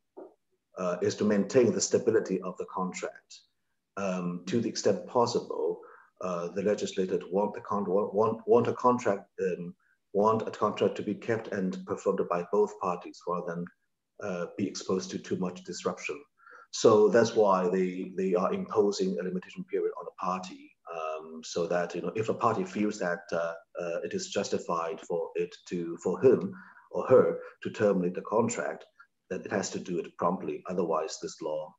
uh, 0.78 0.96
is 1.02 1.14
to 1.16 1.24
maintain 1.24 1.72
the 1.72 1.80
stability 1.80 2.40
of 2.40 2.56
the 2.56 2.66
contract. 2.66 3.40
Um, 3.96 4.42
to 4.46 4.60
the 4.60 4.68
extent 4.68 5.06
possible, 5.06 5.80
uh, 6.22 6.48
the 6.48 6.62
legislator 6.62 7.18
want 7.30 7.54
the 7.54 7.62
want, 7.70 8.40
want 8.46 8.68
a 8.68 8.72
contract 8.72 9.28
um, 9.42 9.74
want 10.12 10.46
a 10.46 10.50
contract 10.50 10.96
to 10.96 11.02
be 11.02 11.14
kept 11.14 11.48
and 11.48 11.78
performed 11.86 12.20
by 12.28 12.44
both 12.52 12.78
parties 12.80 13.20
rather 13.26 13.46
than 13.54 13.64
uh, 14.22 14.46
be 14.56 14.66
exposed 14.66 15.10
to 15.10 15.18
too 15.18 15.36
much 15.36 15.64
disruption. 15.64 16.20
So 16.72 17.08
that's 17.08 17.34
why 17.34 17.68
they 17.68 18.12
they 18.16 18.34
are 18.34 18.52
imposing 18.52 19.18
a 19.18 19.22
limitation 19.22 19.64
period 19.64 19.92
on 20.00 20.06
a 20.06 20.24
party 20.24 20.70
um, 20.94 21.40
so 21.44 21.66
that 21.66 21.94
you 21.94 22.02
know 22.02 22.12
if 22.14 22.28
a 22.28 22.34
party 22.34 22.64
feels 22.64 22.98
that 22.98 23.20
uh, 23.32 23.54
uh, 23.80 24.00
it 24.04 24.14
is 24.14 24.28
justified 24.28 25.00
for 25.00 25.30
it 25.34 25.54
to 25.68 25.96
for 26.02 26.20
him 26.20 26.54
or 26.92 27.06
her 27.06 27.38
to 27.62 27.70
terminate 27.70 28.14
the 28.14 28.22
contract, 28.22 28.84
then 29.30 29.40
it 29.40 29.50
has 29.50 29.70
to 29.70 29.78
do 29.78 29.98
it 29.98 30.16
promptly. 30.18 30.62
Otherwise, 30.68 31.18
this 31.22 31.40
law, 31.40 31.72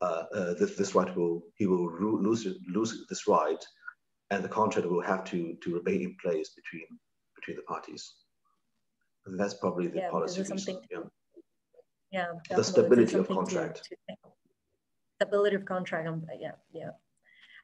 uh, 0.00 0.24
uh 0.34 0.54
this 0.54 0.76
this 0.76 0.94
right 0.94 1.14
will 1.16 1.42
he 1.56 1.66
will 1.66 1.92
lose 2.00 2.46
lose 2.68 3.06
this 3.08 3.28
right, 3.28 3.64
and 4.30 4.42
the 4.42 4.48
contract 4.48 4.88
will 4.88 5.02
have 5.02 5.24
to 5.24 5.54
to 5.62 5.74
remain 5.74 6.02
in 6.02 6.16
place 6.20 6.50
between 6.50 6.86
between 7.42 7.56
the 7.56 7.62
parties. 7.62 8.14
And 9.26 9.38
that's 9.38 9.54
probably 9.54 9.88
the 9.88 9.98
yeah, 9.98 10.10
policy. 10.10 10.40
Reason, 10.40 10.80
yeah. 10.90 10.98
Yeah. 12.12 12.26
The 12.56 12.64
stability 12.64 13.16
of 13.16 13.28
contract. 13.28 13.84
To, 13.84 13.90
to, 13.90 14.16
stability 15.20 15.56
of 15.56 15.64
contract. 15.64 16.18
Yeah. 16.40 16.52
Yeah 16.72 16.90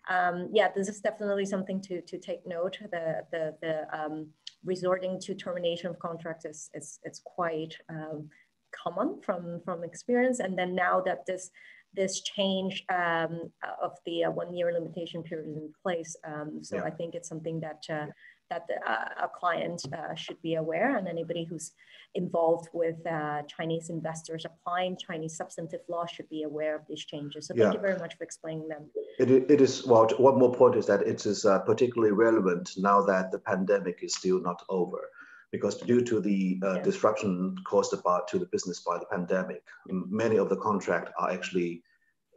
um, 0.08 0.48
yeah, 0.52 0.68
this 0.74 0.88
is 0.88 1.00
definitely 1.00 1.44
something 1.44 1.80
to, 1.82 2.00
to 2.02 2.18
take 2.18 2.46
note. 2.46 2.78
The, 2.90 3.24
the, 3.30 3.54
the 3.60 3.98
um, 3.98 4.28
resorting 4.64 5.20
to 5.20 5.34
termination 5.34 5.88
of 5.90 5.98
contracts 5.98 6.44
is, 6.44 6.70
is, 6.74 6.98
is 7.04 7.20
quite 7.24 7.74
um, 7.90 8.28
common 8.72 9.20
from, 9.22 9.60
from 9.64 9.84
experience. 9.84 10.40
And 10.40 10.58
then 10.58 10.74
now 10.74 11.02
that 11.02 11.26
this, 11.26 11.50
this 11.94 12.22
change 12.22 12.84
um, 12.90 13.50
of 13.82 13.92
the 14.06 14.24
uh, 14.24 14.30
one 14.30 14.54
year 14.54 14.72
limitation 14.72 15.22
period 15.22 15.50
is 15.50 15.56
in 15.56 15.72
place. 15.82 16.16
Um, 16.24 16.60
so 16.62 16.76
yeah. 16.76 16.84
I 16.84 16.90
think 16.90 17.14
it's 17.14 17.28
something 17.28 17.60
that 17.60 17.84
uh, 17.90 18.06
that 18.50 18.66
the, 18.68 18.76
uh, 18.90 19.26
a 19.26 19.28
client 19.28 19.82
uh, 19.92 20.14
should 20.14 20.40
be 20.42 20.54
aware 20.54 20.96
and 20.96 21.08
anybody 21.08 21.44
who's 21.44 21.72
involved 22.14 22.68
with 22.72 22.96
uh, 23.06 23.42
Chinese 23.42 23.90
investors 23.90 24.44
applying 24.44 24.96
Chinese 24.96 25.36
substantive 25.36 25.80
law 25.88 26.06
should 26.06 26.28
be 26.28 26.42
aware 26.44 26.74
of 26.74 26.82
these 26.88 27.04
changes. 27.04 27.46
So 27.48 27.54
thank 27.54 27.64
yeah. 27.64 27.72
you 27.72 27.80
very 27.80 27.98
much 27.98 28.16
for 28.16 28.24
explaining 28.24 28.68
them. 28.68 28.84
It, 29.18 29.30
it 29.30 29.60
is, 29.60 29.86
well, 29.86 30.08
one 30.18 30.38
more 30.38 30.54
point 30.54 30.76
is 30.76 30.86
that 30.86 31.02
it 31.02 31.26
is 31.26 31.44
uh, 31.44 31.60
particularly 31.60 32.12
relevant 32.12 32.70
now 32.76 33.02
that 33.02 33.30
the 33.30 33.38
pandemic 33.38 34.00
is 34.02 34.14
still 34.14 34.40
not 34.40 34.62
over 34.68 35.10
because 35.50 35.76
due 35.78 36.02
to 36.02 36.20
the 36.20 36.60
uh, 36.62 36.74
yeah. 36.74 36.82
disruption 36.82 37.56
caused 37.66 37.92
about 37.94 38.28
to 38.28 38.38
the 38.38 38.46
business 38.46 38.80
by 38.80 38.98
the 38.98 39.06
pandemic, 39.06 39.62
many 39.88 40.36
of 40.36 40.48
the 40.48 40.56
contract 40.56 41.10
are 41.18 41.30
actually 41.30 41.82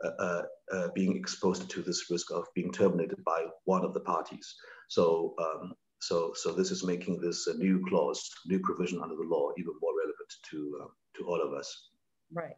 uh, 0.03 0.43
uh, 0.73 0.87
being 0.95 1.15
exposed 1.15 1.69
to 1.69 1.81
this 1.81 2.09
risk 2.09 2.31
of 2.31 2.45
being 2.55 2.71
terminated 2.71 3.23
by 3.23 3.45
one 3.65 3.83
of 3.83 3.93
the 3.93 3.99
parties. 3.99 4.55
So 4.87 5.35
um, 5.37 5.73
so, 6.01 6.33
so 6.35 6.51
this 6.51 6.71
is 6.71 6.83
making 6.83 7.21
this 7.21 7.45
a 7.45 7.55
new 7.57 7.85
clause, 7.87 8.31
new 8.47 8.59
provision 8.59 9.01
under 9.01 9.15
the 9.15 9.23
law, 9.23 9.51
even 9.57 9.73
more 9.81 9.93
relevant 9.97 10.33
to 10.49 10.79
uh, 10.81 10.87
to 11.17 11.27
all 11.27 11.41
of 11.41 11.53
us. 11.53 11.89
Right. 12.33 12.57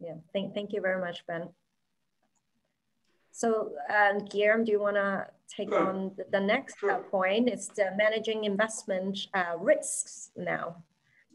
Yeah. 0.00 0.14
Thank 0.32 0.54
thank 0.54 0.72
you 0.72 0.80
very 0.80 1.00
much, 1.00 1.26
Ben. 1.26 1.50
So, 3.32 3.72
uh, 3.88 4.20
Guilherme, 4.30 4.64
do 4.64 4.72
you 4.72 4.80
want 4.80 4.96
to 4.96 5.26
take 5.48 5.70
sure. 5.70 5.88
on 5.88 6.12
the, 6.16 6.24
the 6.32 6.40
next 6.40 6.78
sure. 6.78 6.92
uh, 6.92 6.98
point? 6.98 7.48
It's 7.48 7.68
the 7.68 7.90
managing 7.96 8.44
investment 8.44 9.18
uh, 9.34 9.56
risks 9.58 10.30
now. 10.36 10.76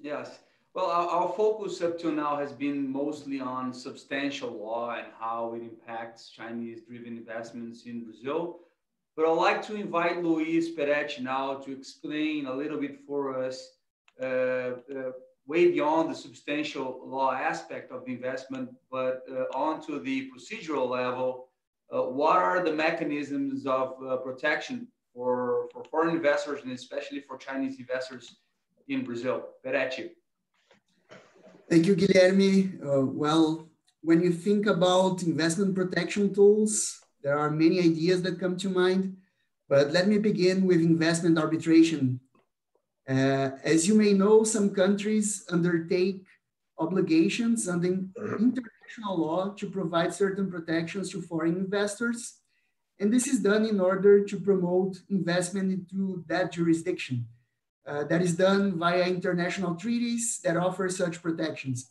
Yes. 0.01 0.39
Well, 0.73 0.85
our, 0.85 1.07
our, 1.07 1.33
focus 1.33 1.81
up 1.81 1.97
to 1.99 2.11
now 2.11 2.37
has 2.37 2.51
been 2.51 2.91
mostly 2.91 3.39
on 3.39 3.73
substantial 3.73 4.51
law 4.51 4.91
and 4.91 5.07
how 5.19 5.55
it 5.55 5.63
impacts 5.63 6.29
Chinese-driven 6.29 7.17
investments 7.17 7.87
in 7.87 8.03
Brazil. 8.03 8.59
But 9.17 9.25
I'd 9.25 9.31
like 9.31 9.65
to 9.65 9.75
invite 9.75 10.23
Luis 10.23 10.75
Peretti 10.75 11.21
now 11.21 11.55
to 11.55 11.71
explain 11.71 12.45
a 12.45 12.53
little 12.53 12.79
bit 12.79 12.99
for 13.07 13.43
us, 13.43 13.57
uh, 14.21 14.25
uh, 14.25 15.11
way 15.47 15.71
beyond 15.71 16.11
the 16.11 16.15
substantial 16.15 17.01
law 17.03 17.31
aspect 17.33 17.91
of 17.91 18.05
the 18.05 18.13
investment, 18.13 18.69
but 18.91 19.23
uh, 19.31 19.45
onto 19.57 19.99
the 20.03 20.29
procedural 20.29 20.87
level. 20.87 21.47
Uh, 21.91 22.03
what 22.03 22.37
are 22.37 22.63
the 22.63 22.71
mechanisms 22.71 23.65
of 23.65 23.95
uh, 24.03 24.17
protection 24.17 24.87
for, 25.15 25.67
for 25.73 25.83
foreign 25.85 26.15
investors 26.15 26.59
and 26.63 26.71
especially 26.71 27.21
for 27.21 27.37
Chinese 27.37 27.79
investors 27.79 28.35
in 28.87 29.03
Brazil? 29.03 29.47
Peretti. 29.65 30.11
Thank 31.67 31.87
you, 31.87 31.95
Guilherme. 31.95 32.85
Uh, 32.85 33.05
well, 33.07 33.67
when 34.01 34.21
you 34.21 34.31
think 34.31 34.67
about 34.67 35.23
investment 35.23 35.73
protection 35.73 36.35
tools, 36.35 36.99
there 37.23 37.37
are 37.37 37.49
many 37.51 37.79
ideas 37.79 38.21
that 38.23 38.39
come 38.39 38.57
to 38.57 38.69
mind, 38.69 39.17
but 39.67 39.91
let 39.91 40.07
me 40.07 40.17
begin 40.17 40.65
with 40.65 40.81
investment 40.81 41.37
arbitration 41.37 42.19
Uh, 43.07 43.51
as 43.63 43.87
you 43.87 43.95
may 43.95 44.11
know, 44.11 44.43
some 44.43 44.69
countries 44.75 45.45
undertake 45.49 46.25
obligations 46.77 47.67
under 47.69 47.87
international 47.87 49.15
law 49.17 49.53
to 49.55 49.69
provide 49.69 50.13
certain 50.13 50.51
protections 50.51 51.09
to 51.09 51.21
foreign 51.21 51.55
investors. 51.55 52.19
And 52.99 53.11
this 53.13 53.27
is 53.27 53.39
done 53.39 53.65
in 53.65 53.79
order 53.79 54.25
to 54.25 54.39
promote 54.39 54.99
investment 55.09 55.71
into 55.71 56.25
that 56.27 56.51
jurisdiction. 56.51 57.27
Uh, 57.87 58.03
that 58.03 58.21
is 58.21 58.35
done 58.35 58.77
via 58.77 59.07
international 59.07 59.75
treaties 59.75 60.41
that 60.43 60.57
offer 60.57 60.89
such 60.89 61.21
protections. 61.21 61.89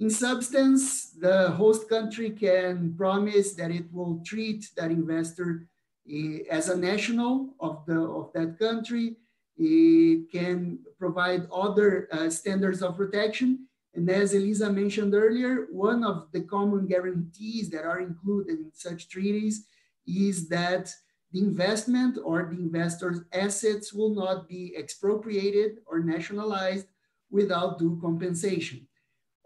In 0.00 0.10
substance, 0.10 1.10
the 1.10 1.50
host 1.50 1.88
country 1.88 2.30
can 2.30 2.94
promise 2.96 3.52
that 3.54 3.70
it 3.70 3.92
will 3.92 4.22
treat 4.24 4.70
that 4.76 4.90
investor 4.90 5.68
uh, 6.10 6.38
as 6.50 6.68
a 6.68 6.76
national 6.76 7.54
of, 7.60 7.84
the, 7.86 8.00
of 8.00 8.32
that 8.32 8.58
country. 8.58 9.16
It 9.56 10.32
can 10.32 10.80
provide 10.98 11.46
other 11.52 12.08
uh, 12.10 12.30
standards 12.30 12.82
of 12.82 12.96
protection 12.96 13.68
and 13.94 14.08
as 14.08 14.34
Elisa 14.34 14.72
mentioned 14.72 15.14
earlier, 15.14 15.66
one 15.70 16.04
of 16.04 16.28
the 16.32 16.42
common 16.42 16.86
guarantees 16.86 17.70
that 17.70 17.84
are 17.84 18.00
included 18.00 18.58
in 18.58 18.70
such 18.72 19.08
treaties 19.08 19.66
is 20.06 20.48
that 20.48 20.92
the 21.32 21.40
investment 21.40 22.18
or 22.24 22.48
the 22.50 22.58
investor's 22.58 23.20
assets 23.32 23.92
will 23.92 24.14
not 24.14 24.48
be 24.48 24.74
expropriated 24.76 25.78
or 25.86 26.00
nationalized 26.00 26.86
without 27.30 27.78
due 27.78 27.98
compensation. 28.00 28.86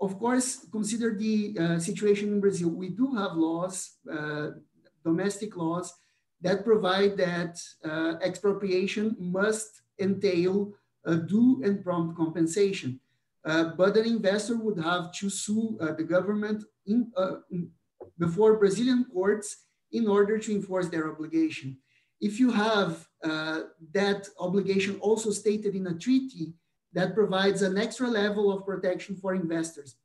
Of 0.01 0.19
course, 0.19 0.66
consider 0.71 1.15
the 1.15 1.57
uh, 1.59 1.79
situation 1.79 2.29
in 2.29 2.41
Brazil. 2.41 2.71
We 2.71 2.91
do 2.91 3.15
have 3.15 3.37
laws, 3.37 3.97
uh, 4.11 4.51
domestic 5.05 5.57
laws, 5.57 5.93
that 6.41 6.65
provide 6.65 7.16
that 7.16 7.59
uh, 7.85 8.15
expropriation 8.21 9.16
must 9.19 9.83
entail 9.99 10.75
due 11.27 11.61
and 11.62 11.85
prompt 11.85 12.16
compensation. 12.16 12.99
Uh, 13.45 13.65
but 13.77 13.97
an 13.97 14.07
investor 14.07 14.57
would 14.57 14.83
have 14.83 15.12
to 15.12 15.29
sue 15.29 15.77
uh, 15.81 15.93
the 15.93 16.03
government 16.03 16.65
in, 16.87 17.12
uh, 17.16 17.37
in, 17.51 17.71
before 18.19 18.59
Brazilian 18.59 19.05
courts 19.12 19.65
in 19.93 20.09
order 20.09 20.39
to 20.39 20.53
enforce 20.53 20.89
their 20.89 21.11
obligation. 21.12 21.77
If 22.21 22.41
you 22.41 22.51
have 22.51 23.07
that 23.23 24.29
obligation 24.39 24.97
also 25.01 25.31
stated 25.31 25.75
in 25.75 25.87
a 25.89 25.99
treaty, 25.99 26.55
that 26.95 27.15
provides 27.15 27.62
an 27.62 27.77
extra 27.77 28.09
level 28.09 28.53
of 28.53 28.65
protection 28.65 29.16
for 29.16 29.35
investors. 29.35 29.97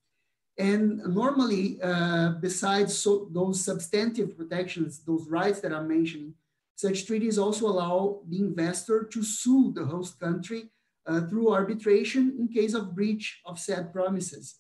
And 0.58 0.98
normally, 1.06 1.80
uh, 1.82 2.32
besides 2.42 2.98
so, 2.98 3.30
those 3.32 3.64
substantive 3.64 4.36
protections, 4.36 5.00
those 5.06 5.28
rights 5.30 5.62
that 5.62 5.74
I'm 5.74 5.88
mentioning, 5.88 6.34
such 6.76 7.06
treaties 7.06 7.38
also 7.38 7.68
allow 7.68 8.22
the 8.28 8.40
investor 8.40 9.04
to 9.04 9.24
sue 9.24 9.72
the 9.74 9.86
host 9.86 10.20
country 10.20 10.70
uh, 11.06 11.22
through 11.28 11.54
arbitration 11.54 12.36
in 12.40 12.48
case 12.48 12.74
of 12.74 12.96
breach 12.96 13.42
of 13.46 13.60
said 13.60 13.94
promises 13.94 14.60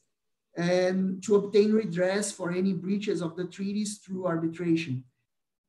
and 0.56 1.24
to 1.24 1.36
obtain 1.36 1.72
redress 1.74 2.32
for 2.32 2.52
any 2.52 2.74
breaches 2.74 3.22
of 3.22 3.36
the 3.36 3.46
treaties 3.46 4.00
through 4.00 4.26
arbitration. 4.26 5.04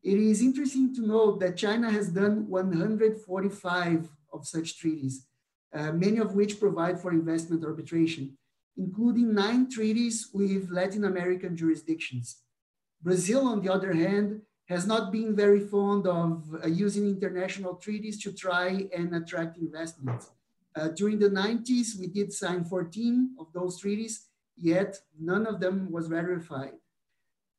It 0.02 0.18
is 0.18 0.40
interesting 0.40 0.94
to 0.94 1.06
note 1.06 1.40
that 1.40 1.56
China 1.56 1.90
has 1.90 2.08
done 2.08 2.48
145 2.48 4.08
of 4.32 4.46
such 4.46 4.78
treaties, 4.78 5.26
uh, 5.72 5.92
many 5.92 6.18
of 6.18 6.34
which 6.34 6.60
provide 6.60 7.00
for 7.00 7.12
investment 7.12 7.64
arbitration, 7.64 8.36
including 8.76 9.34
nine 9.34 9.70
treaties 9.70 10.28
with 10.32 10.70
Latin 10.70 11.04
American 11.04 11.56
jurisdictions. 11.56 12.42
Brazil, 13.02 13.46
on 13.46 13.62
the 13.62 13.72
other 13.72 13.92
hand, 13.92 14.42
has 14.66 14.86
not 14.86 15.10
been 15.10 15.34
very 15.34 15.60
fond 15.60 16.06
of 16.06 16.44
uh, 16.62 16.66
using 16.68 17.06
international 17.06 17.74
treaties 17.74 18.22
to 18.22 18.32
try 18.32 18.86
and 18.96 19.14
attract 19.14 19.58
investments. 19.58 20.30
Uh, 20.76 20.88
during 20.88 21.18
the 21.18 21.28
90s, 21.28 21.98
we 21.98 22.06
did 22.06 22.32
sign 22.32 22.64
14 22.64 23.34
of 23.40 23.52
those 23.52 23.80
treaties, 23.80 24.28
yet 24.56 24.96
none 25.18 25.46
of 25.46 25.58
them 25.58 25.90
was 25.90 26.08
ratified. 26.08 26.74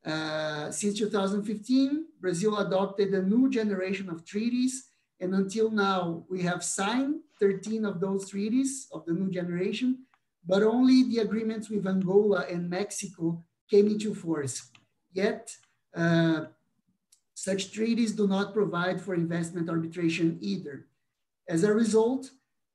Uh, 0.06 0.72
since 0.72 0.98
2015, 0.98 2.06
Brazil 2.20 2.58
adopted 2.58 3.14
a 3.14 3.22
new 3.22 3.50
generation 3.50 4.10
of 4.10 4.26
treaties, 4.26 4.88
and 5.20 5.36
until 5.36 5.70
now, 5.70 6.24
we 6.30 6.42
have 6.42 6.64
signed 6.64 7.16
13 7.42 7.84
of 7.86 8.00
those 8.00 8.30
treaties 8.30 8.88
of 8.94 9.06
the 9.06 9.14
new 9.14 9.30
generation, 9.30 10.06
but 10.46 10.64
only 10.64 11.04
the 11.04 11.18
agreements 11.18 11.70
with 11.70 11.88
Angola 11.88 12.46
and 12.50 12.70
Mexico 12.70 13.44
came 13.70 13.88
into 13.88 14.14
force. 14.14 14.70
Yet, 15.12 15.54
uh, 15.96 16.46
such 17.34 17.74
treaties 17.74 18.14
do 18.14 18.28
not 18.28 18.54
provide 18.54 19.02
for 19.02 19.16
investment 19.16 19.70
arbitration 19.70 20.38
either. 20.42 20.86
As 21.50 21.64
a 21.64 21.74
result, 21.74 22.30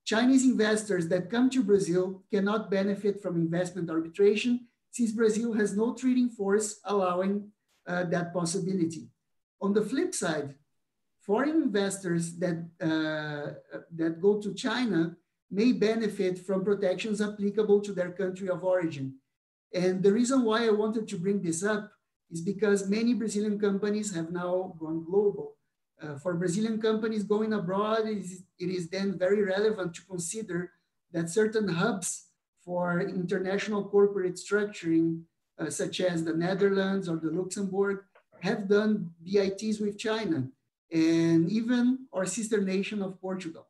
Chinese 0.05 0.45
investors 0.45 1.09
that 1.09 1.31
come 1.31 1.49
to 1.51 1.63
Brazil 1.63 2.25
cannot 2.33 2.71
benefit 2.71 3.23
from 3.23 3.37
investment 3.37 3.89
arbitration 3.91 4.67
since 4.91 5.13
Brazil 5.13 5.53
has 5.53 5.77
no 5.77 5.95
treating 5.95 6.29
force 6.29 6.81
allowing 6.85 7.51
uh, 7.87 8.05
that 8.05 8.33
possibility. 8.33 9.09
On 9.61 9.73
the 9.73 9.83
flip 9.83 10.15
side, 10.15 10.55
foreign 11.27 11.63
investors 11.63 12.37
that, 12.37 12.59
uh, 12.81 13.55
that 13.95 14.21
go 14.21 14.41
to 14.41 14.55
China 14.55 15.17
may 15.51 15.73
benefit 15.73 16.39
from 16.39 16.65
protections 16.65 17.21
applicable 17.21 17.81
to 17.81 17.93
their 17.93 18.13
country 18.13 18.49
of 18.49 18.63
origin. 18.63 19.15
And 19.75 20.03
the 20.03 20.13
reason 20.13 20.45
why 20.45 20.67
I 20.67 20.71
wanted 20.71 21.09
to 21.09 21.19
bring 21.19 21.43
this 21.43 21.65
up 21.65 21.91
is 22.31 22.41
because 22.41 22.89
many 22.89 23.15
Brazilian 23.15 23.59
companies 23.59 24.15
have 24.15 24.31
now 24.31 24.75
gone 24.79 25.05
global. 25.05 25.57
Uh, 26.01 26.17
for 26.19 26.35
Brazilian 26.35 26.81
companies 26.81 27.25
going 27.25 27.53
abroad, 27.53 28.07
it 28.07 28.19
is, 28.19 28.43
it 28.59 28.71
is 28.71 28.89
then 28.89 29.19
very 29.19 29.43
relevant 29.43 29.95
to 29.95 30.03
consider 30.05 30.71
that 31.13 31.31
certain 31.31 31.69
hubs 31.69 32.27
for 32.65 33.01
international 33.01 33.85
corporate 33.89 34.35
structuring, 34.35 35.23
uh, 35.59 35.71
such 35.71 36.01
as 36.01 36.25
the 36.25 36.35
Netherlands 36.35 37.09
or 37.09 37.17
the 37.17 37.31
Luxembourg, 37.31 38.05
have 38.41 38.69
done 38.69 39.11
BITs 39.25 39.81
with 39.81 39.99
China 39.99 40.49
and 40.93 41.51
even 41.51 42.07
our 42.13 42.27
sister 42.27 42.61
nation 42.61 43.03
of 43.03 43.21
Portugal. 43.21 43.67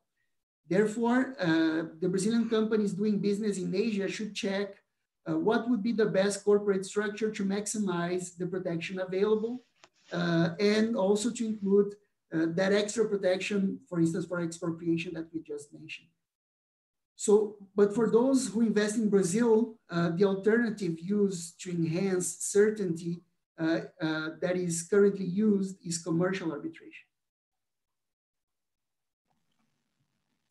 Therefore, 0.69 1.35
uh, 1.39 1.83
the 1.99 2.09
Brazilian 2.09 2.49
companies 2.49 2.93
doing 2.93 3.19
business 3.19 3.57
in 3.57 3.73
Asia 3.73 4.07
should 4.07 4.35
check 4.35 4.75
uh, 5.27 5.37
what 5.37 5.69
would 5.69 5.81
be 5.81 5.91
the 5.91 6.05
best 6.05 6.43
corporate 6.43 6.85
structure 6.85 7.31
to 7.31 7.45
maximize 7.45 8.35
the 8.37 8.45
protection 8.45 8.99
available 8.99 9.63
uh, 10.11 10.49
and 10.59 10.95
also 10.95 11.29
to 11.29 11.45
include 11.45 11.95
uh, 12.33 12.47
that 12.49 12.73
extra 12.73 13.07
protection, 13.07 13.79
for 13.87 13.99
instance, 13.99 14.25
for 14.25 14.41
expropriation 14.41 15.13
that 15.13 15.27
we 15.33 15.41
just 15.41 15.73
mentioned. 15.73 16.07
So, 17.15 17.55
but 17.75 17.95
for 17.95 18.09
those 18.09 18.47
who 18.49 18.61
invest 18.61 18.97
in 18.97 19.09
Brazil, 19.09 19.75
uh, 19.89 20.09
the 20.09 20.25
alternative 20.25 20.99
used 20.99 21.59
to 21.61 21.71
enhance 21.71 22.27
certainty 22.39 23.21
uh, 23.57 23.79
that 24.39 24.53
is 24.55 24.83
currently 24.83 25.25
used 25.25 25.77
is 25.83 25.97
commercial 25.97 26.51
arbitration. 26.51 27.06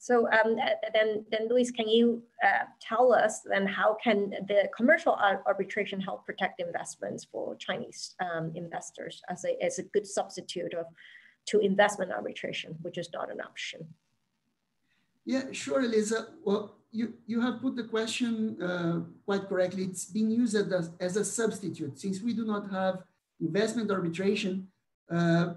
So 0.06 0.28
um, 0.30 0.54
then, 0.94 1.24
then 1.32 1.48
Luis, 1.50 1.72
can 1.72 1.88
you 1.88 2.22
uh, 2.40 2.66
tell 2.80 3.12
us 3.12 3.40
then 3.40 3.66
how 3.66 3.96
can 4.04 4.30
the 4.46 4.68
commercial 4.76 5.14
arbitration 5.50 6.00
help 6.00 6.24
protect 6.24 6.60
investments 6.60 7.26
for 7.32 7.56
Chinese 7.56 8.14
um, 8.20 8.52
investors 8.54 9.20
as 9.28 9.44
a, 9.44 9.60
as 9.60 9.80
a 9.80 9.82
good 9.82 10.06
substitute 10.06 10.74
of 10.74 10.86
to 11.46 11.58
investment 11.58 12.12
arbitration, 12.12 12.76
which 12.82 12.98
is 12.98 13.08
not 13.12 13.32
an 13.32 13.40
option. 13.40 13.80
Yeah, 15.24 15.50
sure, 15.50 15.80
Elisa. 15.80 16.28
Well, 16.44 16.76
you, 16.92 17.14
you 17.26 17.40
have 17.40 17.60
put 17.60 17.74
the 17.74 17.82
question 17.96 18.62
uh, 18.62 19.00
quite 19.24 19.48
correctly. 19.48 19.82
It's 19.90 20.04
being 20.04 20.30
used 20.30 20.54
as 20.54 20.92
as 21.00 21.16
a 21.16 21.24
substitute. 21.24 21.98
Since 21.98 22.22
we 22.22 22.32
do 22.32 22.44
not 22.44 22.70
have 22.70 23.02
investment 23.40 23.90
arbitration, 23.90 24.68
uh, 25.10 25.54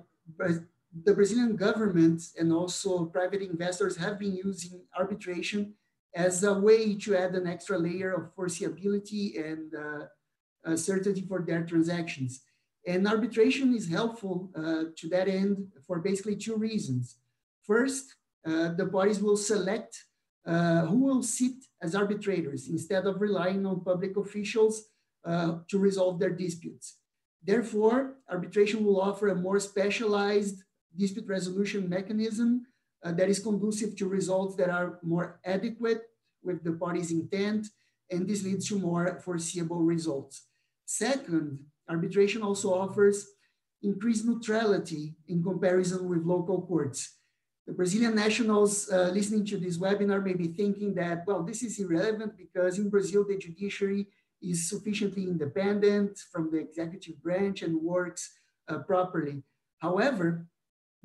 the 1.04 1.14
Brazilian 1.14 1.56
government 1.56 2.22
and 2.38 2.52
also 2.52 3.06
private 3.06 3.42
investors 3.42 3.96
have 3.98 4.18
been 4.18 4.36
using 4.36 4.82
arbitration 4.98 5.74
as 6.16 6.44
a 6.44 6.54
way 6.54 6.96
to 6.96 7.16
add 7.16 7.36
an 7.36 7.48
extra 7.48 7.78
layer 7.78 8.14
of 8.14 8.36
foreseeability 8.36 9.40
and 9.40 9.74
uh, 9.76 10.76
certainty 10.76 11.22
for 11.22 11.42
their 11.42 11.64
transactions. 11.64 12.42
And 12.88 13.08
arbitration 13.08 13.76
is 13.76 13.88
helpful 13.88 14.50
uh, 14.56 14.86
to 14.96 15.10
that 15.10 15.28
end 15.28 15.68
for 15.86 16.00
basically 16.00 16.36
two 16.36 16.56
reasons. 16.56 17.18
First, 17.64 18.16
uh, 18.46 18.70
the 18.70 18.88
parties 18.88 19.22
will 19.22 19.38
select 19.38 20.04
uh, 20.46 20.86
who 20.88 21.00
will 21.06 21.22
sit 21.22 21.54
as 21.82 21.94
arbitrators 21.94 22.70
instead 22.70 23.06
of 23.06 23.22
relying 23.22 23.66
on 23.66 23.84
public 23.84 24.18
officials 24.18 24.86
uh, 25.26 25.58
to 25.68 25.78
resolve 25.78 26.20
their 26.20 26.32
disputes. 26.32 26.98
Therefore, 27.44 28.16
arbitration 28.30 28.84
will 28.84 29.00
offer 29.00 29.28
a 29.28 29.36
more 29.36 29.60
specialized 29.60 30.64
dispute 30.96 31.28
resolution 31.28 31.88
mechanism 31.90 32.66
uh, 33.04 33.12
that 33.14 33.30
is 33.30 33.40
conducive 33.40 33.96
to 33.96 34.08
results 34.08 34.56
that 34.56 34.70
are 34.70 35.00
more 35.04 35.40
adequate 35.46 36.02
with 36.44 36.64
the 36.64 36.74
party's 36.74 37.12
intent, 37.12 37.68
and 38.12 38.28
this 38.28 38.44
leads 38.44 38.68
to 38.68 38.80
more 38.80 39.20
foreseeable 39.24 39.80
results. 39.80 40.46
Second, 40.86 41.60
arbitration 41.88 42.42
also 42.42 42.74
offers 42.74 43.28
increased 43.82 44.26
neutrality 44.26 45.16
in 45.28 45.44
comparison 45.44 46.10
with 46.10 46.24
local 46.24 46.62
courts. 46.62 47.16
The 47.68 47.74
Brazilian 47.74 48.16
nationals 48.16 48.90
uh, 48.92 49.12
listening 49.14 49.46
to 49.46 49.58
this 49.58 49.78
webinar 49.78 50.24
may 50.24 50.34
be 50.34 50.48
thinking 50.48 50.96
that, 50.96 51.26
well, 51.28 51.44
this 51.44 51.62
is 51.62 51.80
irrelevant 51.80 52.36
because 52.36 52.80
in 52.80 52.90
Brazil, 52.90 53.24
the 53.28 53.38
judiciary 53.38 54.08
is 54.42 54.70
sufficiently 54.70 55.24
independent 55.24 56.18
from 56.32 56.50
the 56.50 56.58
executive 56.58 57.22
branch 57.22 57.62
and 57.62 57.80
works 57.80 58.32
uh, 58.68 58.80
properly. 58.80 59.44
However, 59.78 60.48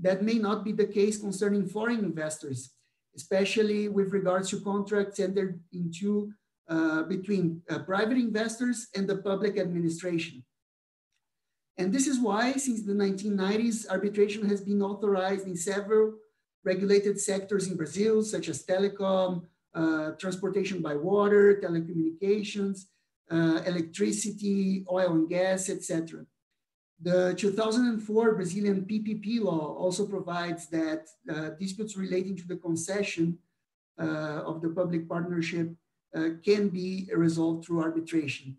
that 0.01 0.23
may 0.23 0.35
not 0.35 0.65
be 0.65 0.73
the 0.73 0.87
case 0.87 1.19
concerning 1.19 1.67
foreign 1.67 2.01
investors, 2.01 2.71
especially 3.17 3.89
with 3.89 4.13
regards 4.13 4.51
to 4.51 4.61
contracts 4.61 5.21
entered 5.21 5.61
into 5.73 6.33
uh, 6.69 7.03
between 7.03 7.63
uh, 7.71 7.79
private 7.81 8.17
investors 8.17 8.89
and 8.97 9.07
the 9.07 9.17
public 9.19 9.59
administration. 9.59 10.43
And 11.77 11.93
this 11.93 12.07
is 12.07 12.19
why, 12.19 12.53
since 12.53 12.83
the 12.83 12.93
1990s, 12.93 13.89
arbitration 13.91 14.49
has 14.49 14.61
been 14.61 14.81
authorized 14.81 15.47
in 15.47 15.57
several 15.57 16.15
regulated 16.65 17.21
sectors 17.21 17.69
in 17.69 17.77
Brazil, 17.77 18.23
such 18.23 18.49
as 18.49 18.65
telecom, 18.65 19.43
uh, 19.75 20.13
transportation 20.13 20.81
by 20.81 20.95
water, 20.95 21.61
telecommunications, 21.63 22.87
uh, 23.31 23.61
electricity, 23.67 24.85
oil 24.91 25.13
and 25.13 25.29
gas, 25.29 25.69
etc. 25.69 26.25
The 27.01 27.35
2004 27.37 28.35
Brazilian 28.35 28.83
PPP 28.83 29.41
law 29.41 29.75
also 29.75 30.07
provides 30.07 30.69
that 30.69 31.07
uh, 31.29 31.51
disputes 31.61 31.97
relating 31.97 32.37
to 32.37 32.47
the 32.47 32.57
concession 32.57 33.39
uh, 34.01 34.43
of 34.47 34.63
the 34.63 34.71
public 34.71 35.09
partnership 35.09 35.73
uh, 36.15 36.31
can 36.45 36.69
be 36.69 37.09
resolved 37.15 37.65
through 37.65 37.83
arbitration. 37.83 38.57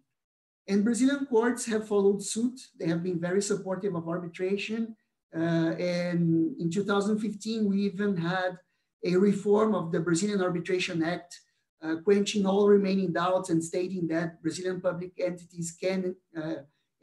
And 0.67 0.83
Brazilian 0.83 1.25
courts 1.27 1.65
have 1.67 1.87
followed 1.87 2.23
suit. 2.23 2.59
They 2.79 2.87
have 2.87 3.03
been 3.03 3.19
very 3.19 3.41
supportive 3.41 3.95
of 3.95 4.07
arbitration. 4.07 4.95
Uh, 5.35 5.75
and 5.77 6.55
in 6.59 6.71
2015, 6.71 7.69
we 7.69 7.81
even 7.81 8.17
had 8.17 8.57
a 9.03 9.15
reform 9.15 9.75
of 9.75 9.91
the 9.91 9.99
Brazilian 9.99 10.41
Arbitration 10.41 11.03
Act, 11.03 11.39
uh, 11.83 11.97
quenching 12.03 12.45
all 12.45 12.67
remaining 12.67 13.13
doubts 13.13 13.49
and 13.49 13.63
stating 13.63 14.07
that 14.07 14.41
Brazilian 14.41 14.81
public 14.81 15.13
entities 15.19 15.77
can 15.79 16.15
uh, 16.35 16.55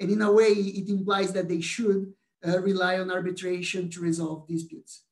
and 0.02 0.10
in 0.10 0.20
a 0.20 0.32
way, 0.32 0.48
it 0.48 0.88
implies 0.88 1.32
that 1.32 1.48
they 1.48 1.60
should 1.60 2.12
uh, 2.44 2.58
rely 2.60 2.98
on 2.98 3.12
arbitration 3.12 3.88
to 3.90 4.00
resolve 4.00 4.48
disputes. 4.48 5.04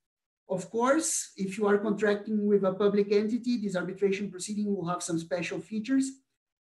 Of 0.49 0.69
course, 0.69 1.31
if 1.37 1.57
you 1.57 1.69
are 1.69 1.79
contracting 1.79 2.45
with 2.45 2.65
a 2.65 2.73
public 2.73 3.13
entity, 3.13 3.57
this 3.57 3.77
arbitration 3.77 4.33
proceeding 4.33 4.75
will 4.75 4.89
have 4.89 5.01
some 5.01 5.17
special 5.21 5.61
features. 5.61 6.11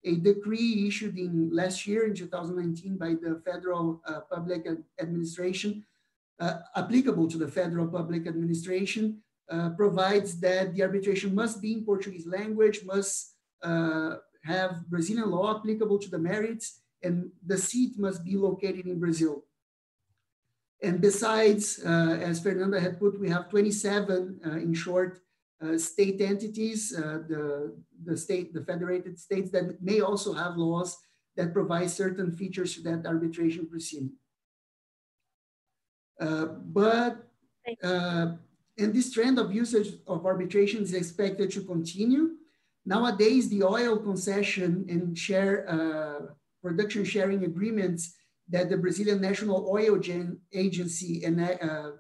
A 0.03 0.17
decree 0.17 0.89
issued 0.89 1.17
in 1.17 1.51
last 1.55 1.87
year 1.87 2.05
in 2.09 2.15
2019 2.17 2.99
by 2.99 3.11
the 3.11 3.41
Federal 3.45 4.03
uh, 4.05 4.23
Public 4.29 4.67
Administration, 5.01 5.85
uh, 6.41 6.55
applicable 6.75 7.29
to 7.29 7.39
the 7.39 7.47
Federal 7.47 7.87
Public 7.87 8.27
Administration, 8.27 9.23
uh, 9.49 9.71
provides 9.71 10.41
that 10.41 10.75
the 10.75 10.83
arbitration 10.83 11.33
must 11.33 11.63
be 11.63 11.75
in 11.75 11.85
Portuguese 11.85 12.27
language, 12.27 12.85
must 12.85 13.35
uh, 13.63 14.17
have 14.43 14.85
Brazilian 14.89 15.31
law 15.31 15.57
applicable 15.57 16.01
to 16.01 16.11
the 16.11 16.19
merits, 16.19 16.81
and 17.07 17.31
the 17.45 17.59
seat 17.69 17.93
must 17.99 18.25
be 18.25 18.37
located 18.37 18.87
in 18.87 18.99
Brazil. 18.99 19.45
And 20.83 21.01
besides, 21.01 21.81
uh, 21.85 22.19
as 22.21 22.41
Fernanda 22.41 22.79
had 22.81 22.99
put, 22.99 23.19
we 23.19 23.31
have 23.31 23.49
27, 23.49 24.41
uh, 24.45 24.51
in 24.51 24.75
short, 24.75 25.21
uh, 25.63 25.79
state 25.79 26.21
entities, 26.21 26.95
uh, 26.95 27.21
the, 27.27 27.75
the 28.05 28.17
state, 28.17 28.53
the 28.53 28.65
federated 28.65 29.19
states 29.19 29.51
that 29.53 29.81
may 29.83 30.01
also 30.01 30.35
have 30.35 30.57
laws 30.57 30.99
that 31.37 31.55
provide 31.55 31.91
certain 31.91 32.31
features 32.31 32.75
to 32.75 32.83
that 32.83 33.07
arbitration 33.07 33.67
proceeding. 33.67 34.13
Uh, 36.21 36.47
but, 36.81 37.27
uh, 37.83 38.33
and 38.79 38.95
this 38.95 39.13
trend 39.13 39.39
of 39.39 39.55
usage 39.55 39.95
of 40.07 40.27
arbitration 40.27 40.83
is 40.83 40.93
expected 40.93 41.51
to 41.51 41.63
continue. 41.63 42.33
Nowadays, 42.85 43.49
the 43.49 43.63
oil 43.63 43.97
concession 43.99 44.85
and 44.89 45.17
share 45.17 45.67
production 46.67 47.05
sharing 47.05 47.45
agreements 47.45 48.03
that 48.49 48.69
the 48.69 48.77
Brazilian 48.77 49.21
National 49.21 49.69
Oil 49.71 49.99
Gen 49.99 50.39
Agency 50.53 51.13
uh, 51.25 51.91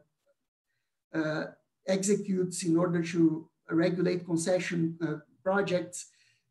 uh, 1.18 1.44
executes 1.86 2.64
in 2.64 2.76
order 2.76 3.02
to 3.14 3.48
regulate 3.70 4.26
concession 4.26 4.80
uh, 5.00 5.16
projects, 5.42 5.98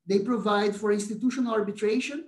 they 0.08 0.20
provide 0.20 0.74
for 0.76 0.92
institutional 0.92 1.54
arbitration. 1.54 2.20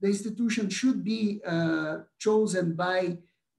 The 0.00 0.08
institution 0.08 0.68
should 0.68 1.04
be 1.04 1.40
uh, 1.46 1.98
chosen 2.18 2.74
by 2.74 3.18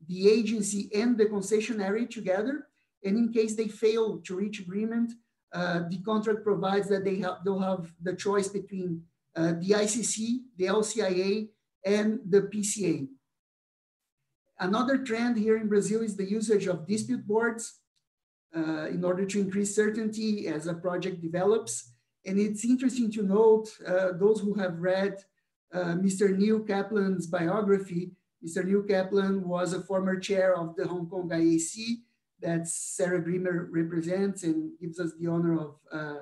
the 0.09 0.29
agency 0.29 0.89
and 0.93 1.17
the 1.17 1.25
concessionary 1.25 2.09
together. 2.09 2.67
And 3.05 3.17
in 3.17 3.31
case 3.31 3.55
they 3.55 3.69
fail 3.69 4.17
to 4.25 4.35
reach 4.35 4.59
agreement, 4.59 5.13
uh, 5.53 5.79
the 5.89 5.99
contract 5.99 6.43
provides 6.43 6.87
that 6.89 7.05
they 7.05 7.17
have, 7.19 7.37
they'll 7.43 7.67
have 7.71 7.93
the 8.01 8.15
choice 8.15 8.49
between 8.49 9.03
uh, 9.37 9.53
the 9.61 9.69
ICC, 9.83 10.39
the 10.57 10.65
LCIA, 10.65 11.47
and 11.87 12.19
the 12.29 12.41
PCA. 12.41 13.07
Another 14.59 14.97
trend 14.97 15.37
here 15.37 15.57
in 15.57 15.67
Brazil 15.67 16.01
is 16.01 16.17
the 16.17 16.29
usage 16.29 16.67
of 16.67 16.87
dispute 16.87 17.25
boards 17.25 17.79
uh, 18.55 18.87
in 18.95 19.03
order 19.03 19.25
to 19.25 19.39
increase 19.39 19.75
certainty 19.75 20.47
as 20.47 20.67
a 20.67 20.73
project 20.73 21.21
develops. 21.21 21.91
And 22.25 22.39
it's 22.39 22.65
interesting 22.65 23.09
to 23.11 23.23
note, 23.23 23.69
uh, 23.85 24.09
those 24.19 24.41
who 24.41 24.53
have 24.55 24.79
read 24.79 25.13
uh, 25.73 25.95
Mr. 26.05 26.35
Neil 26.35 26.59
Kaplan's 26.59 27.27
biography, 27.27 28.11
Mr. 28.45 28.65
Neil 28.65 28.83
Kaplan 28.83 29.47
was 29.47 29.73
a 29.73 29.81
former 29.81 30.19
chair 30.19 30.55
of 30.55 30.75
the 30.75 30.87
Hong 30.87 31.07
Kong 31.07 31.29
IAC 31.29 32.01
that 32.41 32.67
Sarah 32.67 33.21
Grimmer 33.21 33.67
represents 33.71 34.43
and 34.43 34.71
gives 34.79 34.99
us 34.99 35.11
the 35.19 35.27
honor 35.27 35.59
of 35.59 35.75
uh, 35.91 36.19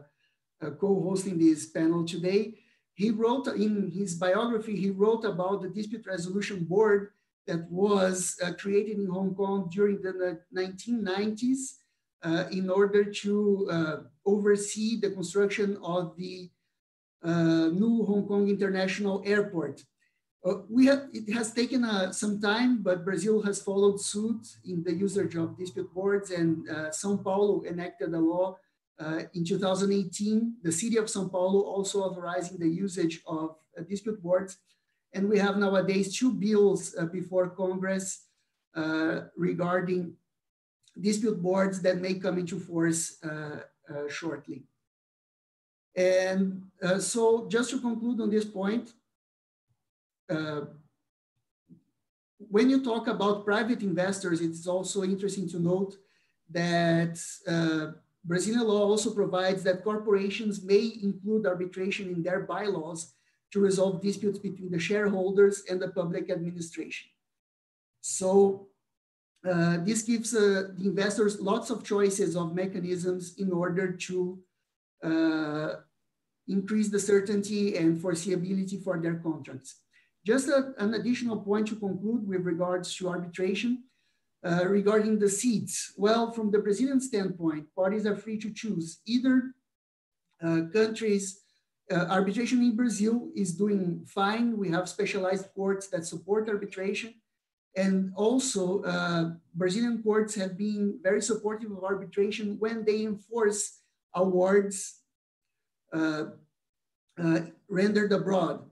uh, 0.61 0.71
co-hosting 0.81 1.37
this 1.39 1.65
panel 1.67 2.05
today. 2.05 2.55
He 2.95 3.11
wrote 3.11 3.47
in 3.47 3.91
his 3.91 4.15
biography, 4.15 4.76
he 4.76 4.89
wrote 4.89 5.26
about 5.26 5.61
the 5.61 5.69
dispute 5.69 6.07
resolution 6.07 6.63
board 6.63 7.11
that 7.45 7.69
was 7.69 8.38
uh, 8.41 8.53
created 8.53 8.97
in 8.97 9.07
Hong 9.07 9.35
Kong 9.35 9.69
during 9.72 10.01
the 10.01 10.39
1990s 10.55 11.76
uh, 12.23 12.45
in 12.51 12.69
order 12.69 13.03
to 13.03 13.67
uh, 13.69 13.95
oversee 14.26 14.99
the 14.99 15.11
construction 15.11 15.77
of 15.84 16.15
the 16.17 16.49
uh, 17.22 17.67
new 17.67 18.03
Hong 18.05 18.26
Kong 18.27 18.47
International 18.47 19.22
Airport. 19.26 19.84
Uh, 20.45 20.61
we 20.69 20.85
have, 20.85 21.07
it 21.11 21.31
has 21.34 21.51
taken 21.51 21.84
uh, 21.84 22.11
some 22.13 22.39
time, 22.39 22.81
but 22.81 23.03
Brazil 23.03 23.41
has 23.41 23.61
followed 23.61 23.99
suit 23.99 24.47
in 24.63 24.84
the 24.84 24.93
usage 24.93 25.35
of 25.35 25.57
dispute 25.57 25.93
boards 25.93 26.31
and 26.31 26.65
Sao 26.91 27.17
Paulo 27.17 27.63
enacted 27.65 28.13
a 28.13 28.19
law 28.19 28.55
uh, 28.99 29.23
in 29.34 29.43
2018, 29.43 30.55
the 30.63 30.72
city 30.72 30.97
of 30.97 31.09
Sao 31.09 31.27
Paulo 31.27 31.61
also 31.61 32.01
authorizing 32.03 32.57
the 32.57 32.69
usage 32.69 33.22
of 33.27 33.55
uh, 33.77 33.81
dispute 33.89 34.22
boards. 34.23 34.57
And 35.13 35.30
we 35.30 35.38
have 35.38 35.57
nowadays 35.57 36.17
two 36.17 36.31
bills 36.31 36.95
uh, 36.97 37.05
before 37.05 37.49
Congress 37.49 38.26
uh, 38.76 39.22
regarding 39.35 40.13
dispute 40.99 41.41
boards 41.41 41.81
that 41.81 41.99
may 41.99 42.13
come 42.15 42.38
into 42.38 42.59
force 42.59 43.17
uh, 43.23 43.61
uh, 43.89 44.09
shortly. 44.09 44.63
And 45.95 46.63
so 46.99 47.47
just 47.47 47.69
to 47.69 47.80
conclude 47.80 48.19
on 48.19 48.30
this 48.30 48.43
point, 48.43 48.91
when 52.38 52.69
you 52.69 52.84
talk 52.84 53.07
about 53.07 53.45
private 53.45 53.81
investors, 53.81 54.41
it's 54.41 54.67
also 54.67 55.03
interesting 55.03 55.47
to 55.49 55.59
note 55.59 55.95
that 56.49 57.17
Brazilian 58.26 58.68
law 58.68 58.81
also 58.81 59.14
provides 59.14 59.61
that 59.64 59.84
corporations 59.84 60.64
may 60.64 60.93
include 61.02 61.45
arbitration 61.45 62.10
in 62.10 62.23
their 62.23 62.41
bylaws 62.41 63.14
to 63.52 63.60
resolve 63.60 64.02
disputes 64.02 64.39
between 64.39 64.72
the 64.72 64.80
shareholders 64.80 65.64
and 65.69 65.80
the 65.80 65.89
public 65.89 66.31
administration. 66.31 67.07
So 68.02 68.68
uh, 69.47 69.77
this 69.84 70.02
gives 70.02 70.34
uh, 70.35 70.69
the 70.76 70.85
investors 70.88 71.39
lots 71.39 71.69
of 71.69 71.84
choices 71.84 72.35
of 72.35 72.56
mechanisms 72.56 73.35
in 73.38 73.52
order 73.53 73.91
to 73.91 74.39
uh, 75.03 75.69
increase 76.47 76.89
the 76.89 76.99
certainty 76.99 77.77
and 77.77 77.99
foreseeability 78.02 78.84
for 78.84 78.99
their 78.99 79.15
contracts. 79.15 79.81
Just 80.26 80.47
a, 80.47 80.73
an 80.80 80.95
additional 80.95 81.38
point 81.38 81.68
to 81.68 81.76
conclude 81.76 82.27
with 82.27 82.41
regards 82.41 82.95
to 82.95 83.10
arbitration. 83.10 83.84
Uh, 84.45 84.63
regarding 84.67 85.17
the 85.17 85.27
seats, 85.27 85.93
well, 85.97 86.31
from 86.31 86.51
the 86.51 86.59
Brazilian 86.59 87.01
standpoint, 87.01 87.65
parties 87.76 88.05
are 88.05 88.15
free 88.15 88.38
to 88.38 88.53
choose 88.53 89.01
either 89.07 89.55
uh, 90.45 90.61
countries. 90.72 91.41
Uh, 91.91 92.05
arbitration 92.11 92.61
in 92.61 92.76
Brazil 92.76 93.31
is 93.35 93.55
doing 93.55 94.05
fine. 94.05 94.55
We 94.55 94.69
have 94.69 94.88
specialized 94.88 95.47
courts 95.55 95.88
that 95.88 96.05
support 96.05 96.47
arbitration. 96.47 97.15
And 97.76 98.11
also, 98.15 98.84
uh, 98.84 99.31
Brazilian 99.55 100.03
courts 100.03 100.35
have 100.35 100.55
been 100.55 100.99
very 101.01 101.23
supportive 101.23 101.72
of 101.72 101.84
arbitration 101.84 102.57
when 102.59 102.85
they 102.85 103.01
enforce 103.01 103.80
awards 104.13 105.01
uh, 105.91 106.26
rendered 107.67 108.11
abroad. 108.11 108.63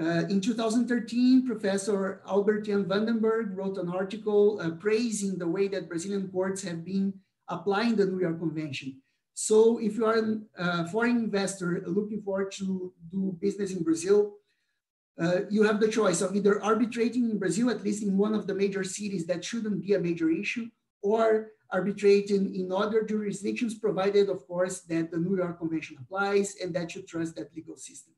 Uh, 0.00 0.24
in 0.30 0.40
2013, 0.40 1.46
Professor 1.46 2.22
Albert 2.26 2.62
Jan 2.62 2.88
van 2.88 3.04
den 3.04 3.18
Berg 3.18 3.54
wrote 3.54 3.76
an 3.76 3.90
article 3.90 4.58
uh, 4.58 4.70
praising 4.70 5.36
the 5.36 5.46
way 5.46 5.68
that 5.68 5.90
Brazilian 5.90 6.28
courts 6.28 6.62
have 6.62 6.86
been 6.86 7.12
applying 7.48 7.96
the 7.96 8.06
New 8.06 8.18
York 8.18 8.38
Convention. 8.38 9.02
So 9.34 9.78
if 9.78 9.96
you 9.96 10.06
are 10.06 10.40
a 10.56 10.88
foreign 10.88 11.18
investor 11.18 11.82
looking 11.86 12.22
forward 12.22 12.50
to 12.52 12.94
do 13.12 13.36
business 13.40 13.72
in 13.72 13.82
Brazil, 13.82 14.36
uh, 15.20 15.40
you 15.50 15.64
have 15.64 15.80
the 15.80 15.88
choice 15.88 16.22
of 16.22 16.34
either 16.34 16.62
arbitrating 16.62 17.28
in 17.28 17.38
Brazil, 17.38 17.68
at 17.68 17.84
least 17.84 18.02
in 18.02 18.16
one 18.16 18.34
of 18.34 18.46
the 18.46 18.54
major 18.54 18.84
cities 18.84 19.26
that 19.26 19.44
shouldn't 19.44 19.82
be 19.82 19.92
a 19.92 20.00
major 20.00 20.30
issue, 20.30 20.70
or 21.02 21.48
arbitrating 21.70 22.54
in 22.54 22.72
other 22.72 23.02
jurisdictions, 23.02 23.74
provided, 23.74 24.30
of 24.30 24.46
course, 24.48 24.80
that 24.80 25.10
the 25.10 25.18
New 25.18 25.36
York 25.36 25.58
Convention 25.58 25.98
applies 26.00 26.56
and 26.62 26.72
that 26.74 26.94
you 26.94 27.02
trust 27.02 27.36
that 27.36 27.54
legal 27.54 27.76
system. 27.76 28.14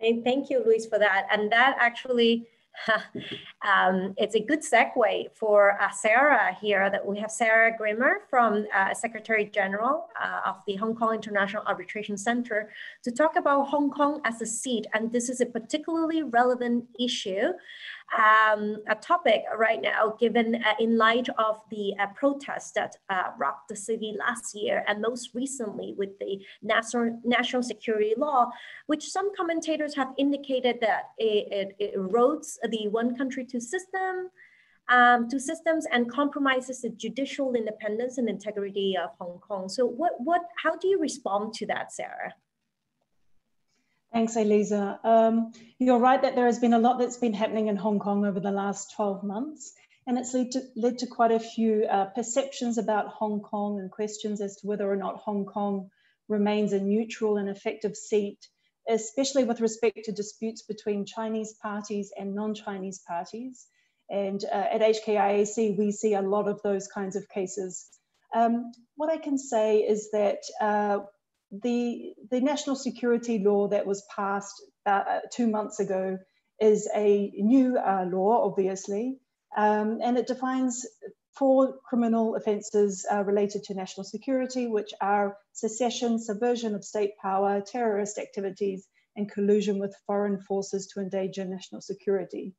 Thank 0.00 0.50
you, 0.50 0.62
Luis, 0.64 0.86
for 0.86 0.98
that. 0.98 1.26
And 1.30 1.50
that 1.52 1.76
actually 1.78 2.46
um, 3.66 4.14
it's 4.16 4.34
a 4.34 4.40
good 4.40 4.60
segue 4.60 5.34
for 5.34 5.80
uh, 5.80 5.90
Sarah 5.90 6.54
here 6.60 6.90
that 6.90 7.04
we 7.04 7.18
have 7.18 7.30
Sarah 7.30 7.76
Grimmer 7.76 8.22
from 8.28 8.66
uh, 8.74 8.94
Secretary 8.94 9.46
General 9.46 10.08
uh, 10.22 10.40
of 10.50 10.56
the 10.66 10.76
Hong 10.76 10.94
Kong 10.94 11.14
International 11.14 11.62
Arbitration 11.66 12.16
Center 12.16 12.70
to 13.02 13.10
talk 13.10 13.36
about 13.36 13.68
Hong 13.68 13.90
Kong 13.90 14.20
as 14.24 14.40
a 14.42 14.46
seat. 14.46 14.86
And 14.94 15.12
this 15.12 15.28
is 15.28 15.40
a 15.40 15.46
particularly 15.46 16.22
relevant 16.22 16.84
issue 16.98 17.52
um, 18.14 18.78
a 18.88 18.94
topic 18.94 19.42
right 19.56 19.80
now, 19.82 20.16
given 20.18 20.56
uh, 20.56 20.74
in 20.78 20.96
light 20.96 21.28
of 21.38 21.60
the 21.70 21.92
uh, 22.00 22.06
protests 22.14 22.72
that 22.72 22.96
uh, 23.10 23.30
rocked 23.38 23.68
the 23.68 23.76
city 23.76 24.14
last 24.18 24.54
year, 24.54 24.84
and 24.86 25.02
most 25.02 25.30
recently 25.34 25.94
with 25.96 26.18
the 26.20 26.40
national 26.62 27.20
national 27.24 27.62
security 27.62 28.14
law, 28.16 28.46
which 28.86 29.08
some 29.08 29.34
commentators 29.36 29.94
have 29.96 30.12
indicated 30.18 30.78
that 30.80 31.10
it, 31.18 31.48
it, 31.50 31.76
it 31.78 31.96
erodes 31.96 32.56
the 32.70 32.88
one 32.88 33.16
country 33.16 33.44
two 33.44 33.60
system. 33.60 34.30
Um, 34.88 35.28
to 35.30 35.40
systems 35.40 35.84
and 35.90 36.08
compromises 36.08 36.82
the 36.82 36.90
judicial 36.90 37.54
independence 37.54 38.18
and 38.18 38.28
integrity 38.28 38.96
of 38.96 39.10
Hong 39.18 39.40
Kong. 39.40 39.68
So, 39.68 39.84
what, 39.84 40.12
what, 40.18 40.42
how 40.62 40.76
do 40.76 40.86
you 40.86 41.00
respond 41.00 41.54
to 41.54 41.66
that, 41.66 41.92
Sarah? 41.92 42.34
Thanks, 44.16 44.34
Elisa. 44.34 44.98
Um, 45.04 45.52
you're 45.78 45.98
right 45.98 46.22
that 46.22 46.36
there 46.36 46.46
has 46.46 46.58
been 46.58 46.72
a 46.72 46.78
lot 46.78 46.98
that's 46.98 47.18
been 47.18 47.34
happening 47.34 47.66
in 47.66 47.76
Hong 47.76 47.98
Kong 47.98 48.24
over 48.24 48.40
the 48.40 48.50
last 48.50 48.94
12 48.96 49.22
months, 49.22 49.74
and 50.06 50.16
it's 50.16 50.32
led 50.32 50.52
to, 50.52 50.62
led 50.74 50.98
to 51.00 51.06
quite 51.06 51.32
a 51.32 51.38
few 51.38 51.84
uh, 51.84 52.06
perceptions 52.06 52.78
about 52.78 53.08
Hong 53.08 53.40
Kong 53.40 53.78
and 53.78 53.90
questions 53.90 54.40
as 54.40 54.56
to 54.56 54.68
whether 54.68 54.90
or 54.90 54.96
not 54.96 55.18
Hong 55.18 55.44
Kong 55.44 55.90
remains 56.30 56.72
a 56.72 56.80
neutral 56.80 57.36
and 57.36 57.50
effective 57.50 57.94
seat, 57.94 58.38
especially 58.88 59.44
with 59.44 59.60
respect 59.60 60.06
to 60.06 60.12
disputes 60.12 60.62
between 60.62 61.04
Chinese 61.04 61.52
parties 61.52 62.10
and 62.18 62.34
non-Chinese 62.34 63.02
parties. 63.06 63.66
And 64.08 64.42
uh, 64.50 64.64
at 64.72 64.80
HKIAC, 64.80 65.76
we 65.76 65.92
see 65.92 66.14
a 66.14 66.22
lot 66.22 66.48
of 66.48 66.62
those 66.62 66.88
kinds 66.88 67.16
of 67.16 67.28
cases. 67.28 67.86
Um, 68.34 68.72
what 68.94 69.10
I 69.10 69.18
can 69.18 69.36
say 69.36 69.80
is 69.80 70.10
that 70.12 70.38
uh, 70.58 71.00
the, 71.50 72.14
the 72.30 72.40
national 72.40 72.76
security 72.76 73.38
law 73.38 73.68
that 73.68 73.86
was 73.86 74.04
passed 74.14 74.62
uh, 74.84 75.20
two 75.32 75.48
months 75.48 75.80
ago 75.80 76.18
is 76.60 76.88
a 76.94 77.32
new 77.36 77.76
uh, 77.76 78.06
law, 78.10 78.48
obviously, 78.50 79.18
um, 79.56 79.98
and 80.02 80.18
it 80.18 80.26
defines 80.26 80.86
four 81.36 81.74
criminal 81.84 82.34
offences 82.34 83.06
uh, 83.12 83.22
related 83.22 83.62
to 83.64 83.74
national 83.74 84.04
security, 84.04 84.66
which 84.66 84.90
are 85.00 85.36
secession, 85.52 86.18
subversion 86.18 86.74
of 86.74 86.84
state 86.84 87.12
power, 87.20 87.60
terrorist 87.60 88.18
activities, 88.18 88.86
and 89.16 89.30
collusion 89.30 89.78
with 89.78 89.96
foreign 90.06 90.40
forces 90.40 90.86
to 90.88 91.00
endanger 91.00 91.44
national 91.44 91.80
security. 91.80 92.54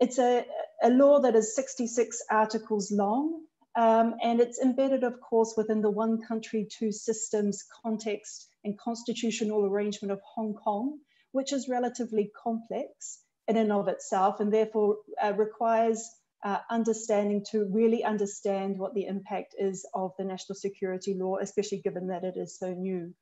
It's 0.00 0.18
a, 0.18 0.44
a 0.82 0.90
law 0.90 1.20
that 1.20 1.36
is 1.36 1.54
66 1.54 2.22
articles 2.30 2.90
long, 2.90 3.44
um, 3.74 4.14
and 4.22 4.40
it's 4.40 4.60
embedded, 4.60 5.02
of 5.02 5.20
course, 5.20 5.54
within 5.56 5.80
the 5.80 5.90
one 5.90 6.20
country, 6.20 6.68
two 6.70 6.92
systems 6.92 7.64
context 7.82 8.48
and 8.64 8.78
constitutional 8.78 9.64
arrangement 9.64 10.12
of 10.12 10.20
Hong 10.34 10.54
Kong, 10.54 10.98
which 11.32 11.52
is 11.52 11.68
relatively 11.68 12.30
complex 12.42 13.20
in 13.48 13.56
and 13.56 13.72
of 13.72 13.88
itself, 13.88 14.40
and 14.40 14.52
therefore 14.52 14.98
uh, 15.22 15.32
requires 15.32 16.08
uh, 16.44 16.58
understanding 16.70 17.44
to 17.50 17.68
really 17.72 18.04
understand 18.04 18.78
what 18.78 18.94
the 18.94 19.06
impact 19.06 19.54
is 19.58 19.86
of 19.94 20.12
the 20.18 20.24
national 20.24 20.56
security 20.56 21.14
law, 21.14 21.38
especially 21.40 21.78
given 21.78 22.08
that 22.08 22.24
it 22.24 22.36
is 22.36 22.58
so 22.58 22.74
new. 22.74 23.14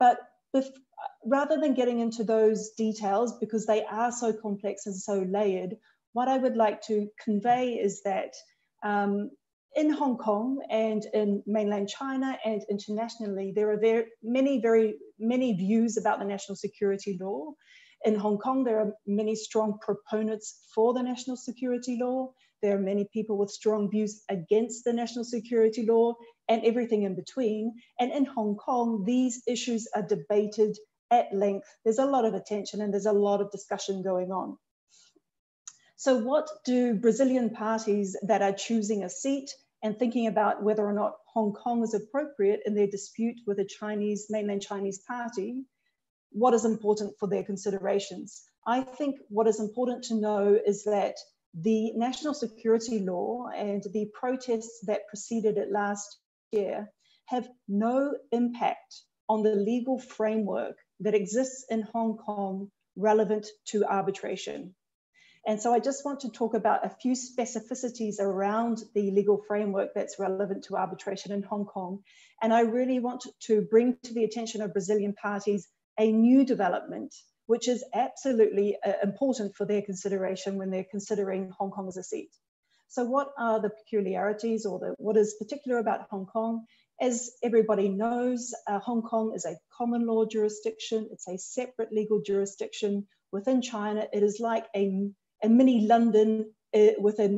But 0.00 0.18
if, 0.52 0.68
rather 1.24 1.60
than 1.60 1.74
getting 1.74 2.00
into 2.00 2.24
those 2.24 2.70
details, 2.70 3.38
because 3.38 3.66
they 3.66 3.84
are 3.84 4.10
so 4.10 4.32
complex 4.32 4.86
and 4.86 4.96
so 4.96 5.24
layered, 5.28 5.76
what 6.12 6.28
I 6.28 6.38
would 6.38 6.56
like 6.56 6.82
to 6.82 7.08
convey 7.22 7.74
is 7.74 8.02
that 8.02 8.32
um, 8.82 9.30
in 9.76 9.90
Hong 9.90 10.16
Kong 10.16 10.58
and 10.70 11.04
in 11.12 11.42
mainland 11.46 11.88
China 11.90 12.38
and 12.44 12.64
internationally, 12.70 13.52
there 13.54 13.70
are 13.70 13.78
very 13.78 14.06
many, 14.22 14.58
very 14.60 14.94
many 15.18 15.52
views 15.52 15.98
about 15.98 16.18
the 16.18 16.24
national 16.24 16.56
security 16.56 17.18
law. 17.20 17.52
In 18.04 18.14
Hong 18.14 18.38
Kong, 18.38 18.64
there 18.64 18.80
are 18.80 18.92
many 19.06 19.34
strong 19.34 19.78
proponents 19.82 20.66
for 20.74 20.94
the 20.94 21.02
national 21.02 21.36
security 21.36 21.98
law. 22.00 22.32
There 22.62 22.74
are 22.74 22.80
many 22.80 23.06
people 23.12 23.36
with 23.36 23.50
strong 23.50 23.90
views 23.90 24.22
against 24.30 24.84
the 24.84 24.94
national 24.94 25.24
security 25.24 25.84
law 25.86 26.14
and 26.48 26.64
everything 26.64 27.02
in 27.02 27.14
between. 27.14 27.74
And 28.00 28.10
in 28.12 28.24
Hong 28.24 28.56
Kong, 28.56 29.04
these 29.04 29.42
issues 29.46 29.86
are 29.94 30.02
debated 30.02 30.78
at 31.10 31.34
length. 31.34 31.68
There's 31.84 31.98
a 31.98 32.06
lot 32.06 32.24
of 32.24 32.32
attention 32.32 32.80
and 32.80 32.94
there's 32.94 33.06
a 33.06 33.12
lot 33.12 33.42
of 33.42 33.50
discussion 33.50 34.02
going 34.02 34.32
on. 34.32 34.56
So 35.96 36.16
what 36.16 36.48
do 36.64 36.94
Brazilian 36.94 37.50
parties 37.50 38.16
that 38.22 38.42
are 38.42 38.52
choosing 38.52 39.02
a 39.02 39.10
seat 39.10 39.50
and 39.82 39.98
thinking 39.98 40.26
about 40.26 40.62
whether 40.62 40.84
or 40.84 40.92
not 40.92 41.16
Hong 41.32 41.52
Kong 41.52 41.82
is 41.82 41.94
appropriate 41.94 42.60
in 42.66 42.74
their 42.74 42.86
dispute 42.86 43.36
with 43.46 43.58
a 43.58 43.64
Chinese, 43.64 44.26
mainland 44.30 44.62
Chinese 44.62 45.00
party, 45.06 45.64
what 46.32 46.54
is 46.54 46.64
important 46.64 47.14
for 47.18 47.28
their 47.28 47.44
considerations. 47.44 48.42
I 48.66 48.80
think 48.80 49.16
what 49.28 49.46
is 49.46 49.60
important 49.60 50.04
to 50.04 50.14
know 50.14 50.58
is 50.66 50.84
that 50.84 51.14
the 51.54 51.92
national 51.92 52.34
security 52.34 52.98
law 52.98 53.48
and 53.54 53.82
the 53.92 54.10
protests 54.12 54.80
that 54.86 55.08
preceded 55.08 55.56
it 55.56 55.70
last 55.70 56.18
year 56.52 56.90
have 57.26 57.48
no 57.68 58.14
impact 58.32 59.02
on 59.28 59.42
the 59.42 59.54
legal 59.54 59.98
framework 59.98 60.76
that 61.00 61.14
exists 61.14 61.64
in 61.70 61.82
Hong 61.82 62.16
Kong 62.16 62.70
relevant 62.96 63.46
to 63.66 63.84
arbitration. 63.84 64.74
And 65.46 65.62
so 65.62 65.72
I 65.72 65.78
just 65.78 66.04
want 66.04 66.20
to 66.20 66.28
talk 66.28 66.54
about 66.54 66.84
a 66.84 66.90
few 66.90 67.12
specificities 67.12 68.18
around 68.18 68.82
the 68.94 69.12
legal 69.12 69.40
framework 69.46 69.94
that's 69.94 70.18
relevant 70.18 70.64
to 70.64 70.76
arbitration 70.76 71.30
in 71.30 71.44
Hong 71.44 71.66
Kong. 71.66 72.02
And 72.42 72.52
I 72.52 72.62
really 72.62 72.98
want 72.98 73.24
to 73.42 73.62
bring 73.62 73.96
to 74.02 74.12
the 74.12 74.24
attention 74.24 74.60
of 74.60 74.72
Brazilian 74.72 75.14
parties 75.14 75.68
a 75.98 76.10
new 76.10 76.44
development, 76.44 77.14
which 77.46 77.68
is 77.68 77.84
absolutely 77.94 78.76
uh, 78.84 78.94
important 79.04 79.54
for 79.54 79.64
their 79.64 79.82
consideration 79.82 80.56
when 80.56 80.70
they're 80.70 80.90
considering 80.90 81.52
Hong 81.56 81.70
Kong 81.70 81.86
as 81.86 81.96
a 81.96 82.02
seat. 82.02 82.30
So 82.88 83.04
what 83.04 83.30
are 83.38 83.60
the 83.60 83.70
peculiarities 83.70 84.66
or 84.66 84.80
the, 84.80 84.94
what 84.98 85.16
is 85.16 85.36
particular 85.38 85.78
about 85.78 86.08
Hong 86.10 86.26
Kong? 86.26 86.64
As 87.00 87.30
everybody 87.40 87.88
knows, 87.88 88.52
uh, 88.66 88.80
Hong 88.80 89.02
Kong 89.02 89.32
is 89.34 89.44
a 89.44 89.56
common 89.76 90.06
law 90.06 90.24
jurisdiction. 90.24 91.08
It's 91.12 91.28
a 91.28 91.38
separate 91.38 91.92
legal 91.92 92.20
jurisdiction 92.20 93.06
within 93.30 93.62
China. 93.62 94.08
It 94.12 94.24
is 94.24 94.40
like 94.40 94.66
a 94.74 95.10
a 95.46 95.48
mini 95.48 95.86
London 95.86 96.52
uh, 96.74 96.94
within 97.00 97.32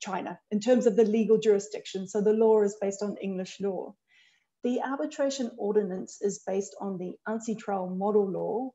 China 0.00 0.38
in 0.50 0.60
terms 0.60 0.86
of 0.86 0.96
the 0.96 1.04
legal 1.04 1.38
jurisdiction. 1.38 2.08
So 2.08 2.22
the 2.22 2.32
law 2.32 2.62
is 2.62 2.76
based 2.80 3.02
on 3.02 3.16
English 3.28 3.60
law. 3.60 3.94
The 4.62 4.80
arbitration 4.92 5.50
ordinance 5.58 6.18
is 6.20 6.42
based 6.46 6.74
on 6.80 6.98
the 6.98 7.12
UNCITRAL 7.26 7.96
model 7.96 8.30
law, 8.30 8.70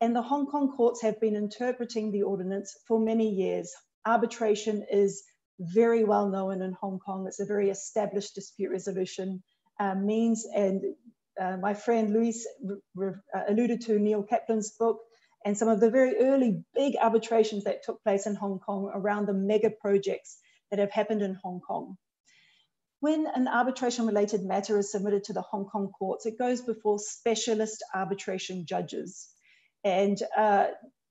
and 0.00 0.14
the 0.14 0.22
Hong 0.30 0.46
Kong 0.46 0.72
courts 0.76 1.02
have 1.02 1.20
been 1.20 1.36
interpreting 1.36 2.10
the 2.10 2.22
ordinance 2.22 2.76
for 2.86 2.98
many 2.98 3.28
years. 3.28 3.72
Arbitration 4.06 4.84
is 4.90 5.22
very 5.60 6.04
well 6.04 6.28
known 6.28 6.62
in 6.62 6.72
Hong 6.80 6.98
Kong. 6.98 7.26
It's 7.28 7.40
a 7.40 7.52
very 7.54 7.70
established 7.70 8.34
dispute 8.34 8.70
resolution 8.70 9.42
uh, 9.78 9.94
means, 9.94 10.46
and 10.54 10.82
uh, 11.40 11.56
my 11.58 11.74
friend 11.74 12.12
Luis 12.12 12.46
uh, 13.00 13.10
alluded 13.48 13.80
to 13.82 13.98
Neil 13.98 14.22
Kaplan's 14.22 14.72
book, 14.78 14.98
and 15.44 15.56
some 15.56 15.68
of 15.68 15.80
the 15.80 15.90
very 15.90 16.16
early 16.18 16.62
big 16.74 16.94
arbitrations 17.00 17.64
that 17.64 17.82
took 17.82 18.02
place 18.02 18.26
in 18.26 18.34
Hong 18.34 18.58
Kong 18.58 18.90
around 18.92 19.26
the 19.26 19.34
mega 19.34 19.70
projects 19.70 20.38
that 20.70 20.78
have 20.78 20.90
happened 20.90 21.22
in 21.22 21.34
Hong 21.42 21.60
Kong. 21.60 21.96
When 23.00 23.26
an 23.26 23.48
arbitration 23.48 24.06
related 24.06 24.44
matter 24.44 24.78
is 24.78 24.92
submitted 24.92 25.24
to 25.24 25.32
the 25.32 25.40
Hong 25.40 25.64
Kong 25.64 25.90
courts, 25.98 26.26
it 26.26 26.38
goes 26.38 26.60
before 26.60 26.98
specialist 26.98 27.82
arbitration 27.94 28.66
judges. 28.66 29.28
And 29.82 30.22
uh, 30.36 30.66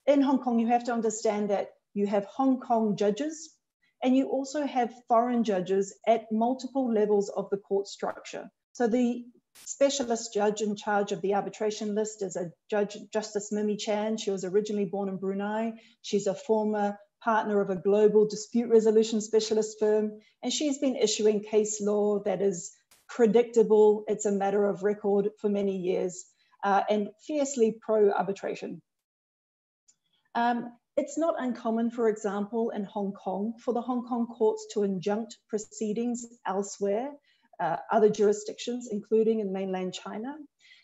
in 0.06 0.22
Hong 0.22 0.39
Kong, 0.39 0.60
you 0.60 0.68
have 0.68 0.84
to 0.85 0.93
understand 0.93 1.49
that 1.49 1.69
you 1.95 2.06
have 2.06 2.26
Hong 2.26 2.60
Kong 2.60 2.95
judges 2.95 3.56
and 4.03 4.15
you 4.15 4.30
also 4.30 4.65
have 4.65 4.93
foreign 5.07 5.43
judges 5.43 5.97
at 6.07 6.31
multiple 6.31 6.93
levels 6.93 7.30
of 7.30 7.49
the 7.49 7.57
court 7.57 7.88
structure. 7.88 8.49
So 8.73 8.88
the 8.88 9.26
specialist 9.65 10.34
judge 10.34 10.61
in 10.61 10.76
charge 10.76 11.11
of 11.11 11.21
the 11.21 11.35
arbitration 11.35 11.95
list 11.95 12.21
is 12.21 12.35
a 12.35 12.51
judge, 12.69 12.97
Justice 13.11 13.51
Mimmie 13.51 13.77
Chan. 13.77 14.17
She 14.17 14.31
was 14.31 14.43
originally 14.43 14.85
born 14.85 15.09
in 15.09 15.17
Brunei. 15.17 15.73
She's 16.01 16.27
a 16.27 16.34
former 16.34 16.97
partner 17.23 17.59
of 17.61 17.69
a 17.69 17.76
global 17.76 18.27
dispute 18.27 18.69
resolution 18.69 19.21
specialist 19.21 19.77
firm, 19.80 20.19
and 20.41 20.53
she's 20.53 20.77
been 20.77 20.95
issuing 20.95 21.43
case 21.43 21.81
law 21.81 22.19
that 22.23 22.41
is 22.41 22.71
predictable. 23.07 24.05
It's 24.07 24.26
a 24.26 24.31
matter 24.31 24.65
of 24.65 24.84
record 24.84 25.30
for 25.39 25.49
many 25.49 25.77
years 25.77 26.26
uh, 26.63 26.84
and 26.89 27.09
fiercely 27.26 27.77
pro 27.81 28.11
arbitration. 28.11 28.81
Um, 30.35 30.71
it's 30.95 31.17
not 31.17 31.35
uncommon, 31.38 31.91
for 31.91 32.09
example, 32.09 32.71
in 32.71 32.84
Hong 32.84 33.13
Kong, 33.13 33.53
for 33.63 33.73
the 33.73 33.81
Hong 33.81 34.05
Kong 34.05 34.27
courts 34.27 34.67
to 34.73 34.84
injunct 34.84 35.38
proceedings 35.47 36.26
elsewhere, 36.45 37.11
uh, 37.60 37.77
other 37.91 38.10
jurisdictions, 38.10 38.90
including 38.91 39.40
in 39.40 39.53
mainland 39.53 39.94
China. 39.94 40.36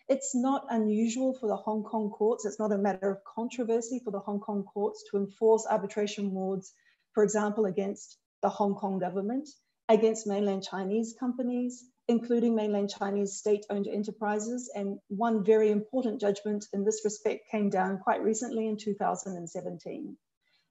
It's 0.08 0.36
not 0.36 0.68
unusual 0.70 1.34
for 1.34 1.48
the 1.48 1.56
Hong 1.56 1.84
Kong 1.84 2.12
courts, 2.12 2.46
it's 2.46 2.60
not 2.60 2.72
a 2.72 2.78
matter 2.78 3.10
of 3.10 3.24
controversy 3.24 4.02
for 4.04 4.12
the 4.12 4.20
Hong 4.20 4.40
Kong 4.40 4.64
courts 4.64 5.04
to 5.10 5.18
enforce 5.18 5.66
arbitration 5.70 6.28
awards, 6.28 6.74
for 7.14 7.24
example, 7.24 7.66
against 7.66 8.18
the 8.42 8.50
Hong 8.50 8.76
Kong 8.76 9.00
government, 9.00 9.50
against 9.90 10.28
mainland 10.28 10.64
Chinese 10.64 11.16
companies, 11.20 11.84
including 12.08 12.56
mainland 12.56 12.92
Chinese 12.92 13.34
state-owned 13.34 13.88
enterprises. 13.88 14.72
And 14.76 15.00
one 15.08 15.44
very 15.44 15.72
important 15.72 16.22
judgment 16.22 16.66
in 16.72 16.86
this 16.86 17.02
respect 17.04 17.50
came 17.50 17.70
down 17.72 18.00
quite 18.00 18.22
recently 18.22 18.68
in 18.68 18.78
2017. 18.78 20.18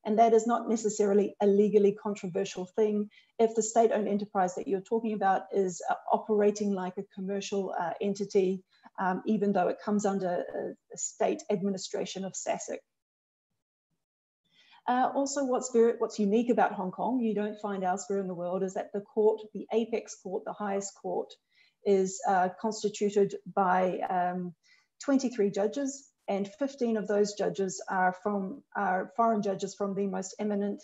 And 0.04 0.18
that 0.18 0.34
is 0.34 0.46
not 0.46 0.68
necessarily 0.68 1.34
a 1.40 1.46
legally 1.46 1.92
controversial 1.92 2.66
thing 2.66 3.08
if 3.38 3.54
the 3.54 3.62
state-owned 3.62 4.08
enterprise 4.08 4.54
that 4.56 4.68
you're 4.68 4.80
talking 4.80 5.14
about 5.14 5.44
is 5.52 5.82
uh, 5.88 5.94
operating 6.12 6.74
like 6.74 6.98
a 6.98 7.04
commercial 7.14 7.74
uh, 7.78 7.92
entity, 8.00 8.62
um, 8.98 9.22
even 9.26 9.52
though 9.52 9.68
it 9.68 9.78
comes 9.82 10.04
under 10.04 10.74
a 10.92 10.98
state 10.98 11.42
administration 11.50 12.24
of 12.24 12.32
SASAC. 12.34 12.78
Uh, 14.86 15.10
also, 15.14 15.44
what's 15.44 15.70
very, 15.72 15.94
what's 15.96 16.18
unique 16.18 16.50
about 16.50 16.72
Hong 16.72 16.90
Kong, 16.90 17.20
you 17.20 17.34
don't 17.34 17.58
find 17.60 17.82
elsewhere 17.82 18.20
in 18.20 18.26
the 18.26 18.34
world, 18.34 18.62
is 18.62 18.74
that 18.74 18.92
the 18.92 19.00
court, 19.00 19.40
the 19.54 19.66
apex 19.72 20.14
court, 20.22 20.44
the 20.44 20.52
highest 20.52 20.94
court, 21.00 21.32
is 21.86 22.20
uh, 22.28 22.50
constituted 22.60 23.34
by 23.54 23.98
um, 24.00 24.54
23 25.02 25.50
judges, 25.50 26.10
and 26.28 26.48
15 26.58 26.96
of 26.96 27.06
those 27.06 27.34
judges 27.34 27.82
are 27.88 28.14
from 28.22 28.62
are 28.74 29.12
foreign 29.16 29.42
judges 29.42 29.74
from 29.74 29.94
the 29.94 30.06
most 30.06 30.34
eminent 30.38 30.82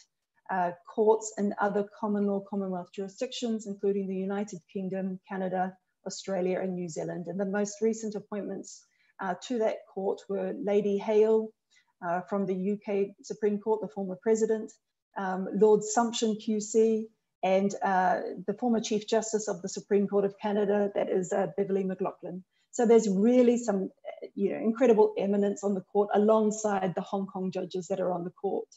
uh, 0.50 0.72
courts 0.92 1.32
in 1.38 1.54
other 1.60 1.86
common 1.98 2.26
law 2.26 2.40
Commonwealth 2.40 2.90
jurisdictions, 2.94 3.66
including 3.66 4.08
the 4.08 4.16
United 4.16 4.60
Kingdom, 4.72 5.20
Canada, 5.28 5.76
Australia, 6.06 6.60
and 6.60 6.74
New 6.74 6.88
Zealand. 6.88 7.26
And 7.28 7.38
the 7.38 7.46
most 7.46 7.80
recent 7.80 8.14
appointments 8.16 8.84
uh, 9.20 9.34
to 9.48 9.58
that 9.58 9.76
court 9.94 10.20
were 10.28 10.54
Lady 10.60 10.98
Hale, 10.98 11.50
uh, 12.06 12.22
from 12.22 12.46
the 12.46 12.72
UK 12.72 13.14
Supreme 13.22 13.58
Court, 13.58 13.80
the 13.80 13.88
former 13.88 14.16
president, 14.22 14.72
um, 15.16 15.48
Lord 15.54 15.82
Sumption 15.82 16.36
QC, 16.40 17.04
and 17.42 17.74
uh, 17.82 18.20
the 18.46 18.54
former 18.54 18.80
Chief 18.80 19.06
Justice 19.06 19.48
of 19.48 19.62
the 19.62 19.68
Supreme 19.68 20.08
Court 20.08 20.24
of 20.24 20.34
Canada, 20.40 20.90
that 20.94 21.10
is 21.10 21.32
uh, 21.32 21.48
Beverley 21.56 21.84
McLachlin. 21.84 22.42
So 22.72 22.86
there's 22.86 23.08
really 23.08 23.58
some 23.58 23.90
you 24.34 24.52
know, 24.52 24.58
incredible 24.58 25.14
eminence 25.18 25.64
on 25.64 25.74
the 25.74 25.80
court 25.80 26.10
alongside 26.14 26.94
the 26.94 27.00
Hong 27.02 27.26
Kong 27.26 27.50
judges 27.50 27.88
that 27.88 28.00
are 28.00 28.12
on 28.12 28.24
the 28.24 28.30
court. 28.30 28.68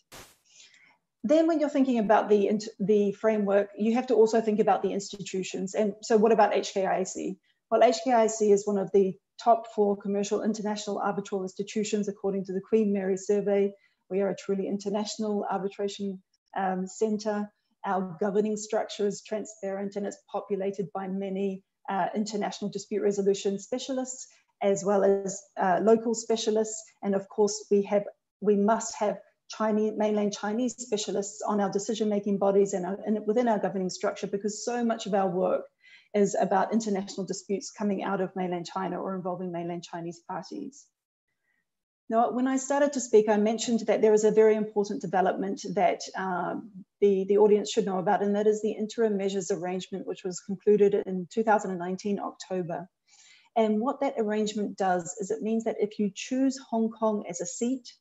Then 1.23 1.47
when 1.47 1.59
you're 1.59 1.69
thinking 1.69 1.99
about 1.99 2.29
the, 2.29 2.59
the 2.79 3.13
framework, 3.13 3.69
you 3.77 3.93
have 3.95 4.07
to 4.07 4.15
also 4.15 4.41
think 4.41 4.59
about 4.59 4.83
the 4.83 4.91
institutions. 4.91 5.73
And 5.73 5.93
so 6.01 6.17
what 6.17 6.33
about 6.33 6.53
HKIAC? 6.53 7.37
Well, 7.71 7.81
HKIAC 7.81 8.51
is 8.51 8.67
one 8.67 8.77
of 8.77 8.91
the 8.93 9.13
top 9.41 9.73
four 9.73 9.97
commercial 9.97 10.43
international 10.43 10.99
arbitral 10.99 11.43
institutions 11.43 12.07
according 12.07 12.45
to 12.45 12.53
the 12.53 12.61
Queen 12.61 12.93
Mary 12.93 13.17
survey. 13.17 13.71
We 14.09 14.21
are 14.21 14.29
a 14.29 14.35
truly 14.35 14.67
international 14.67 15.45
arbitration 15.49 16.21
um, 16.57 16.87
center. 16.87 17.49
Our 17.85 18.17
governing 18.19 18.57
structure 18.57 19.07
is 19.07 19.23
transparent 19.23 19.95
and 19.95 20.05
it's 20.05 20.17
populated 20.31 20.87
by 20.93 21.07
many 21.07 21.63
uh, 21.89 22.07
international 22.15 22.71
dispute 22.71 23.01
resolution 23.01 23.59
specialists 23.59 24.27
as 24.63 24.83
well 24.83 25.03
as 25.03 25.39
uh, 25.61 25.79
local 25.83 26.15
specialists. 26.15 26.81
And 27.03 27.13
of 27.13 27.27
course, 27.29 27.65
we 27.69 27.83
have 27.83 28.05
we 28.41 28.55
must 28.55 28.95
have 28.95 29.19
Chinese, 29.49 29.93
mainland 29.95 30.33
Chinese 30.33 30.75
specialists 30.77 31.41
on 31.47 31.61
our 31.61 31.69
decision-making 31.69 32.39
bodies 32.39 32.73
and, 32.73 32.85
our, 32.85 32.97
and 33.05 33.19
within 33.27 33.47
our 33.47 33.59
governing 33.59 33.89
structure 33.89 34.27
because 34.27 34.65
so 34.65 34.83
much 34.83 35.05
of 35.05 35.13
our 35.13 35.29
work 35.29 35.65
is 36.13 36.35
about 36.39 36.73
international 36.73 37.25
disputes 37.25 37.71
coming 37.71 38.03
out 38.03 38.21
of 38.21 38.35
mainland 38.35 38.65
China 38.65 38.99
or 38.99 39.15
involving 39.15 39.51
mainland 39.51 39.83
Chinese 39.83 40.21
parties. 40.27 40.85
Now, 42.09 42.31
when 42.31 42.47
I 42.47 42.57
started 42.57 42.93
to 42.93 42.99
speak, 42.99 43.29
I 43.29 43.37
mentioned 43.37 43.81
that 43.87 44.01
there 44.01 44.13
is 44.13 44.23
a 44.23 44.31
very 44.31 44.55
important 44.55 45.01
development 45.01 45.61
that 45.73 46.01
um, 46.15 46.69
the, 46.99 47.25
the 47.27 47.37
audience 47.37 47.71
should 47.71 47.85
know 47.85 47.97
about, 47.97 48.21
and 48.21 48.35
that 48.35 48.45
is 48.45 48.61
the 48.61 48.71
interim 48.71 49.17
measures 49.17 49.51
arrangement, 49.51 50.05
which 50.05 50.23
was 50.23 50.39
concluded 50.41 50.93
in 51.05 51.27
2019 51.33 52.19
October. 52.19 52.87
And 53.55 53.79
what 53.79 53.99
that 54.01 54.15
arrangement 54.17 54.77
does 54.77 55.15
is 55.19 55.29
it 55.29 55.43
means 55.43 55.65
that 55.65 55.77
if 55.79 55.99
you 55.99 56.11
choose 56.13 56.57
Hong 56.69 56.89
Kong 56.89 57.25
as 57.29 57.39
a 57.39 57.45
seat 57.45 57.93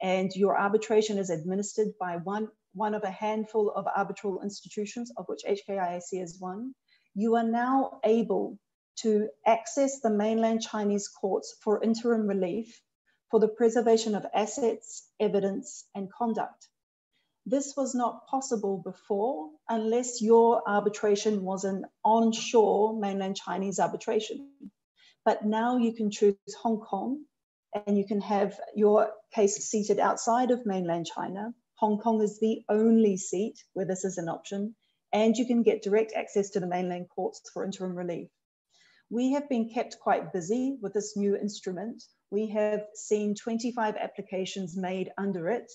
and 0.00 0.30
your 0.34 0.58
arbitration 0.58 1.18
is 1.18 1.30
administered 1.30 1.88
by 1.98 2.16
one, 2.16 2.48
one 2.74 2.94
of 2.94 3.02
a 3.02 3.10
handful 3.10 3.70
of 3.70 3.86
arbitral 3.94 4.42
institutions, 4.42 5.12
of 5.16 5.26
which 5.26 5.42
HKIAC 5.44 6.22
is 6.22 6.40
one, 6.40 6.74
you 7.14 7.34
are 7.34 7.44
now 7.44 8.00
able 8.04 8.58
to 8.98 9.28
access 9.46 10.00
the 10.00 10.10
mainland 10.10 10.62
Chinese 10.62 11.08
courts 11.08 11.56
for 11.62 11.82
interim 11.82 12.26
relief 12.26 12.80
for 13.30 13.40
the 13.40 13.48
preservation 13.48 14.14
of 14.14 14.26
assets, 14.34 15.08
evidence, 15.18 15.86
and 15.94 16.12
conduct. 16.12 16.68
This 17.46 17.74
was 17.76 17.94
not 17.94 18.26
possible 18.26 18.78
before 18.78 19.50
unless 19.68 20.20
your 20.20 20.62
arbitration 20.68 21.42
was 21.42 21.64
an 21.64 21.86
onshore 22.04 22.98
mainland 22.98 23.36
Chinese 23.36 23.80
arbitration. 23.80 24.50
But 25.24 25.44
now 25.44 25.76
you 25.76 25.92
can 25.92 26.10
choose 26.10 26.36
Hong 26.62 26.80
Kong 26.80 27.24
and 27.86 27.96
you 27.96 28.06
can 28.06 28.20
have 28.20 28.58
your 28.74 29.10
case 29.34 29.56
seated 29.56 29.98
outside 29.98 30.50
of 30.50 30.66
mainland 30.66 31.06
China. 31.06 31.52
Hong 31.74 31.98
Kong 31.98 32.20
is 32.20 32.40
the 32.40 32.62
only 32.68 33.16
seat 33.16 33.62
where 33.72 33.86
this 33.86 34.04
is 34.04 34.18
an 34.18 34.28
option 34.28 34.74
and 35.12 35.36
you 35.36 35.46
can 35.46 35.62
get 35.62 35.82
direct 35.82 36.12
access 36.14 36.50
to 36.50 36.60
the 36.60 36.66
mainland 36.66 37.08
courts 37.14 37.42
for 37.52 37.64
interim 37.64 37.94
relief. 37.94 38.28
We 39.10 39.32
have 39.32 39.48
been 39.48 39.68
kept 39.68 39.98
quite 39.98 40.32
busy 40.32 40.78
with 40.80 40.94
this 40.94 41.16
new 41.16 41.36
instrument. 41.36 42.02
We 42.30 42.48
have 42.50 42.84
seen 42.94 43.34
25 43.34 43.96
applications 43.96 44.76
made 44.76 45.10
under 45.18 45.48
it. 45.48 45.70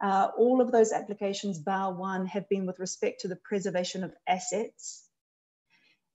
Uh, 0.00 0.28
all 0.38 0.60
of 0.60 0.70
those 0.70 0.92
applications, 0.92 1.58
bar 1.58 1.92
one, 1.92 2.26
have 2.26 2.48
been 2.48 2.66
with 2.66 2.78
respect 2.78 3.20
to 3.20 3.28
the 3.28 3.38
preservation 3.44 4.04
of 4.04 4.14
assets. 4.28 5.08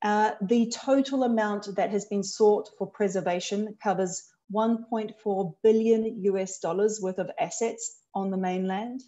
Uh, 0.03 0.31
the 0.41 0.71
total 0.71 1.23
amount 1.23 1.67
that 1.75 1.89
has 1.89 2.05
been 2.05 2.23
sought 2.23 2.69
for 2.77 2.87
preservation 2.87 3.75
covers 3.81 4.23
1.4 4.53 5.53
billion 5.63 6.23
US 6.23 6.59
dollars 6.59 6.99
worth 7.01 7.17
of 7.17 7.31
assets 7.39 7.99
on 8.13 8.31
the 8.31 8.37
mainland 8.37 9.01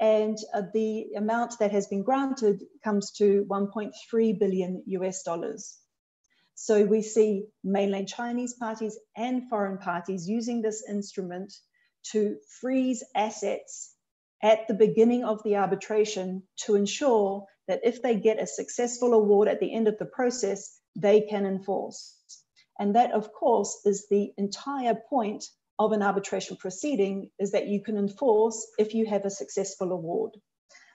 and 0.00 0.36
uh, 0.52 0.62
the 0.74 1.12
amount 1.16 1.58
that 1.58 1.70
has 1.70 1.86
been 1.86 2.02
granted 2.02 2.62
comes 2.84 3.12
to 3.12 3.46
1.3 3.48 4.38
billion 4.38 4.82
US 4.86 5.22
dollars. 5.22 5.78
So 6.54 6.84
we 6.84 7.02
see 7.02 7.46
mainland 7.64 8.08
Chinese 8.08 8.54
parties 8.54 8.98
and 9.16 9.48
foreign 9.48 9.78
parties 9.78 10.28
using 10.28 10.60
this 10.60 10.84
instrument 10.88 11.52
to 12.12 12.36
freeze 12.60 13.02
assets 13.14 13.94
at 14.42 14.68
the 14.68 14.74
beginning 14.74 15.24
of 15.24 15.42
the 15.44 15.56
arbitration 15.56 16.42
to 16.64 16.74
ensure 16.74 17.46
that 17.68 17.80
if 17.84 18.02
they 18.02 18.16
get 18.16 18.42
a 18.42 18.46
successful 18.46 19.12
award 19.14 19.48
at 19.48 19.60
the 19.60 19.74
end 19.74 19.88
of 19.88 19.98
the 19.98 20.06
process, 20.06 20.78
they 20.94 21.22
can 21.22 21.44
enforce. 21.44 22.14
And 22.78 22.94
that, 22.94 23.12
of 23.12 23.32
course, 23.32 23.80
is 23.84 24.06
the 24.08 24.32
entire 24.36 24.94
point 25.08 25.44
of 25.78 25.92
an 25.92 26.02
arbitration 26.02 26.56
proceeding 26.56 27.30
is 27.38 27.52
that 27.52 27.68
you 27.68 27.82
can 27.82 27.96
enforce 27.96 28.66
if 28.78 28.94
you 28.94 29.06
have 29.06 29.24
a 29.24 29.30
successful 29.30 29.92
award. 29.92 30.32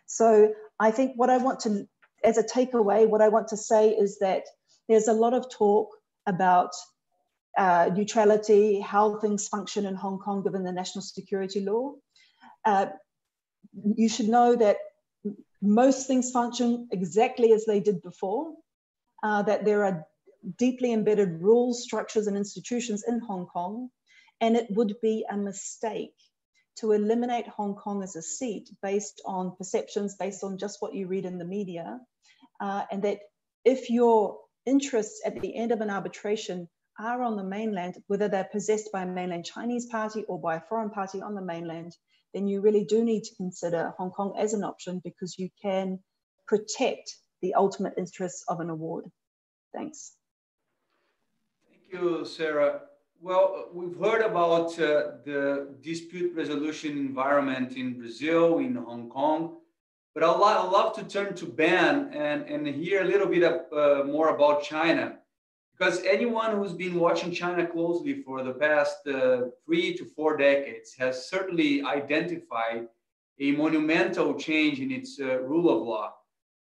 So 0.05 0.53
I 0.79 0.91
think 0.91 1.13
what 1.15 1.29
I 1.29 1.37
want 1.37 1.61
to, 1.61 1.87
as 2.23 2.37
a 2.37 2.43
takeaway, 2.43 3.07
what 3.07 3.21
I 3.21 3.29
want 3.29 3.47
to 3.49 3.57
say 3.57 3.89
is 3.89 4.19
that 4.19 4.43
there's 4.89 5.07
a 5.07 5.13
lot 5.13 5.33
of 5.33 5.49
talk 5.51 5.89
about 6.27 6.71
uh, 7.57 7.89
neutrality, 7.93 8.79
how 8.79 9.19
things 9.19 9.47
function 9.47 9.85
in 9.85 9.95
Hong 9.95 10.19
Kong 10.19 10.43
given 10.43 10.63
the 10.63 10.71
national 10.71 11.01
security 11.03 11.61
law. 11.61 11.93
Uh, 12.65 12.87
you 13.95 14.09
should 14.09 14.27
know 14.27 14.55
that 14.55 14.77
most 15.61 16.07
things 16.07 16.31
function 16.31 16.87
exactly 16.91 17.53
as 17.53 17.65
they 17.65 17.79
did 17.79 18.01
before, 18.01 18.53
uh, 19.23 19.43
that 19.43 19.65
there 19.65 19.85
are 19.85 20.05
deeply 20.57 20.91
embedded 20.93 21.41
rules, 21.41 21.83
structures, 21.83 22.27
and 22.27 22.35
institutions 22.35 23.03
in 23.07 23.19
Hong 23.19 23.45
Kong 23.45 23.89
and 24.41 24.57
it 24.57 24.67
would 24.71 24.95
be 25.01 25.23
a 25.29 25.37
mistake 25.37 26.15
to 26.77 26.93
eliminate 26.93 27.47
Hong 27.47 27.75
Kong 27.75 28.01
as 28.01 28.15
a 28.15 28.21
seat 28.21 28.69
based 28.81 29.21
on 29.25 29.55
perceptions, 29.55 30.15
based 30.15 30.43
on 30.43 30.57
just 30.57 30.81
what 30.81 30.95
you 30.95 31.07
read 31.07 31.25
in 31.25 31.37
the 31.37 31.45
media. 31.45 31.99
Uh, 32.59 32.83
and 32.91 33.03
that 33.03 33.19
if 33.63 33.89
your 33.89 34.39
interests 34.65 35.21
at 35.25 35.39
the 35.39 35.55
end 35.55 35.71
of 35.71 35.81
an 35.81 35.91
arbitration 35.91 36.67
are 36.99 37.21
on 37.21 37.35
the 37.35 37.43
mainland, 37.43 37.97
whether 38.07 38.27
they're 38.27 38.49
possessed 38.51 38.89
by 38.91 39.03
a 39.03 39.05
mainland 39.05 39.45
Chinese 39.45 39.85
party 39.85 40.23
or 40.23 40.39
by 40.39 40.55
a 40.55 40.61
foreign 40.61 40.89
party 40.89 41.21
on 41.21 41.35
the 41.35 41.41
mainland, 41.41 41.95
then 42.33 42.47
you 42.47 42.61
really 42.61 42.85
do 42.85 43.03
need 43.03 43.23
to 43.23 43.35
consider 43.35 43.93
Hong 43.97 44.11
Kong 44.11 44.35
as 44.37 44.53
an 44.53 44.63
option 44.63 45.01
because 45.03 45.37
you 45.37 45.49
can 45.61 45.99
protect 46.47 47.15
the 47.41 47.53
ultimate 47.55 47.93
interests 47.97 48.43
of 48.47 48.59
an 48.59 48.69
award. 48.69 49.05
Thanks. 49.73 50.13
Thank 51.69 52.01
you, 52.01 52.25
Sarah. 52.25 52.81
Well, 53.21 53.69
we've 53.73 53.97
heard 53.99 54.21
about 54.21 54.71
uh, 54.79 55.21
the 55.25 55.75
dispute 55.81 56.35
resolution 56.35 56.97
environment 56.97 57.77
in 57.77 57.99
Brazil, 57.99 58.57
in 58.59 58.75
Hong 58.75 59.09
Kong, 59.09 59.57
but 60.13 60.23
I'd, 60.23 60.37
love 60.37 60.95
to 60.95 61.03
turn 61.03 61.35
to 61.35 61.45
Ben 61.45 62.11
and, 62.13 62.43
and 62.43 62.67
hear 62.67 63.01
a 63.01 63.05
little 63.05 63.27
bit 63.27 63.43
of, 63.43 63.71
uh, 63.71 64.03
more 64.05 64.29
about 64.35 64.63
China. 64.63 65.19
Because 65.81 66.03
anyone 66.03 66.57
who's 66.57 66.73
been 66.73 66.99
watching 66.99 67.31
China 67.31 67.65
closely 67.65 68.21
for 68.21 68.43
the 68.43 68.53
past 68.53 68.97
uh, 69.07 69.47
three 69.65 69.97
to 69.97 70.05
four 70.15 70.37
decades 70.37 70.93
has 70.93 71.27
certainly 71.27 71.81
identified 71.81 72.87
a 73.39 73.53
monumental 73.53 74.35
change 74.35 74.79
in 74.79 74.91
its 74.91 75.19
uh, 75.19 75.39
rule 75.39 75.75
of 75.75 75.81
law. 75.81 76.13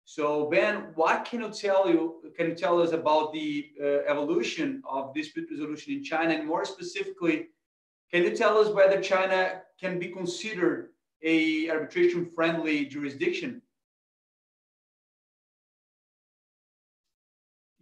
So 0.05 0.49
Ben, 0.49 0.93
what 0.95 1.25
can 1.25 1.41
you 1.41 1.49
tell 1.49 1.89
you 1.89 2.31
can 2.37 2.47
you 2.51 2.55
tell 2.55 2.81
us 2.81 2.93
about 2.93 3.33
the 3.33 3.71
uh, 3.83 3.85
evolution 4.07 4.81
of 4.89 5.13
dispute 5.13 5.49
resolution 5.51 5.91
in 5.95 6.01
China, 6.01 6.33
and 6.35 6.47
more 6.47 6.63
specifically, 6.63 7.47
can 8.13 8.23
you 8.23 8.33
tell 8.33 8.57
us 8.57 8.69
whether 8.69 9.01
China 9.01 9.63
can 9.81 9.99
be 9.99 10.07
considered 10.07 10.91
a 11.23 11.69
arbitration-friendly 11.69 12.85
jurisdiction? 12.85 13.61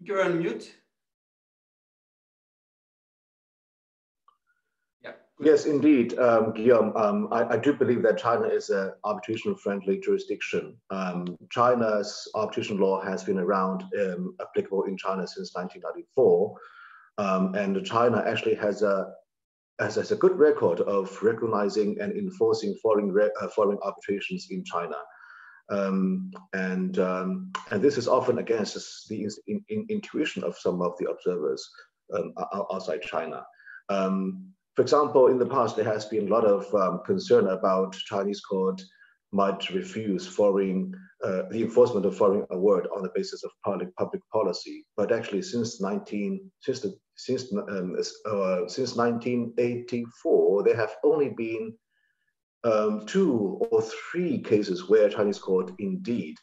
You're 0.01 0.23
on 0.23 0.39
mute. 0.39 0.73
Yes, 5.39 5.65
indeed, 5.65 6.17
um, 6.17 6.51
Guilherme. 6.53 6.95
Um, 6.95 7.27
I, 7.31 7.53
I, 7.53 7.57
do 7.57 7.71
believe 7.71 8.01
that 8.01 8.17
China 8.17 8.47
is 8.47 8.71
an 8.71 8.93
arbitration-friendly 9.03 9.99
jurisdiction. 9.99 10.75
Um, 10.89 11.37
China's 11.51 12.27
arbitration 12.33 12.79
law 12.79 12.99
has 13.03 13.23
been 13.23 13.37
around, 13.37 13.83
um, 13.99 14.35
applicable 14.41 14.85
in 14.85 14.97
China 14.97 15.27
since 15.27 15.53
1994, 15.53 16.57
um, 17.19 17.53
and 17.53 17.85
China 17.85 18.23
actually 18.25 18.55
has 18.55 18.81
a 18.81 19.13
has, 19.79 19.93
has, 19.93 20.11
a 20.11 20.15
good 20.15 20.35
record 20.39 20.81
of 20.81 21.21
recognizing 21.21 22.01
and 22.01 22.13
enforcing 22.13 22.73
foreign 22.81 23.15
uh, 23.39 23.47
foreign 23.49 23.77
arbitrations 23.83 24.47
in 24.49 24.63
China. 24.63 24.95
Um, 25.69 26.31
and 26.53 26.97
and 26.97 27.79
this 27.79 27.99
is 27.99 28.07
often 28.07 28.39
against 28.39 29.07
the 29.07 29.29
in, 29.45 29.63
in, 29.69 29.85
intuition 29.89 30.43
of 30.43 30.57
some 30.57 30.81
of 30.81 30.93
the 30.97 31.11
observers 31.11 31.69
outside 32.71 33.03
China. 33.03 33.45
Um, 33.89 34.53
for 34.77 34.83
example, 34.83 35.25
in 35.25 35.39
the 35.39 35.45
past, 35.47 35.75
there 35.75 35.91
has 35.91 36.05
been 36.05 36.27
a 36.27 36.29
lot 36.29 36.45
of 36.45 36.71
um, 36.75 36.99
concern 37.03 37.47
about 37.47 37.93
Chinese 37.93 38.41
court 38.41 38.79
might 39.31 39.67
refuse 39.71 40.27
foreign, 40.27 40.93
uh, 41.23 41.49
the 41.49 41.63
enforcement 41.63 42.05
of 42.05 42.15
foreign 42.15 42.45
award 42.51 42.87
on 42.95 43.01
the 43.01 43.09
basis 43.15 43.43
of 43.43 43.49
public 43.65 43.89
public 43.95 44.21
policy. 44.31 44.85
But 44.95 45.11
actually, 45.11 45.41
since 45.41 45.81
19 45.81 46.51
since 46.61 46.81
the, 46.81 46.95
since 47.15 47.51
um, 47.51 47.95
uh, 48.27 48.67
since 48.67 48.95
1984, 48.95 50.63
there 50.63 50.75
have 50.75 50.95
only 51.03 51.29
been 51.29 51.73
um, 52.63 53.03
two 53.07 53.57
or 53.71 53.81
three 53.81 54.37
cases 54.43 54.87
where 54.87 55.09
Chinese 55.09 55.39
court 55.39 55.71
indeed 55.79 56.35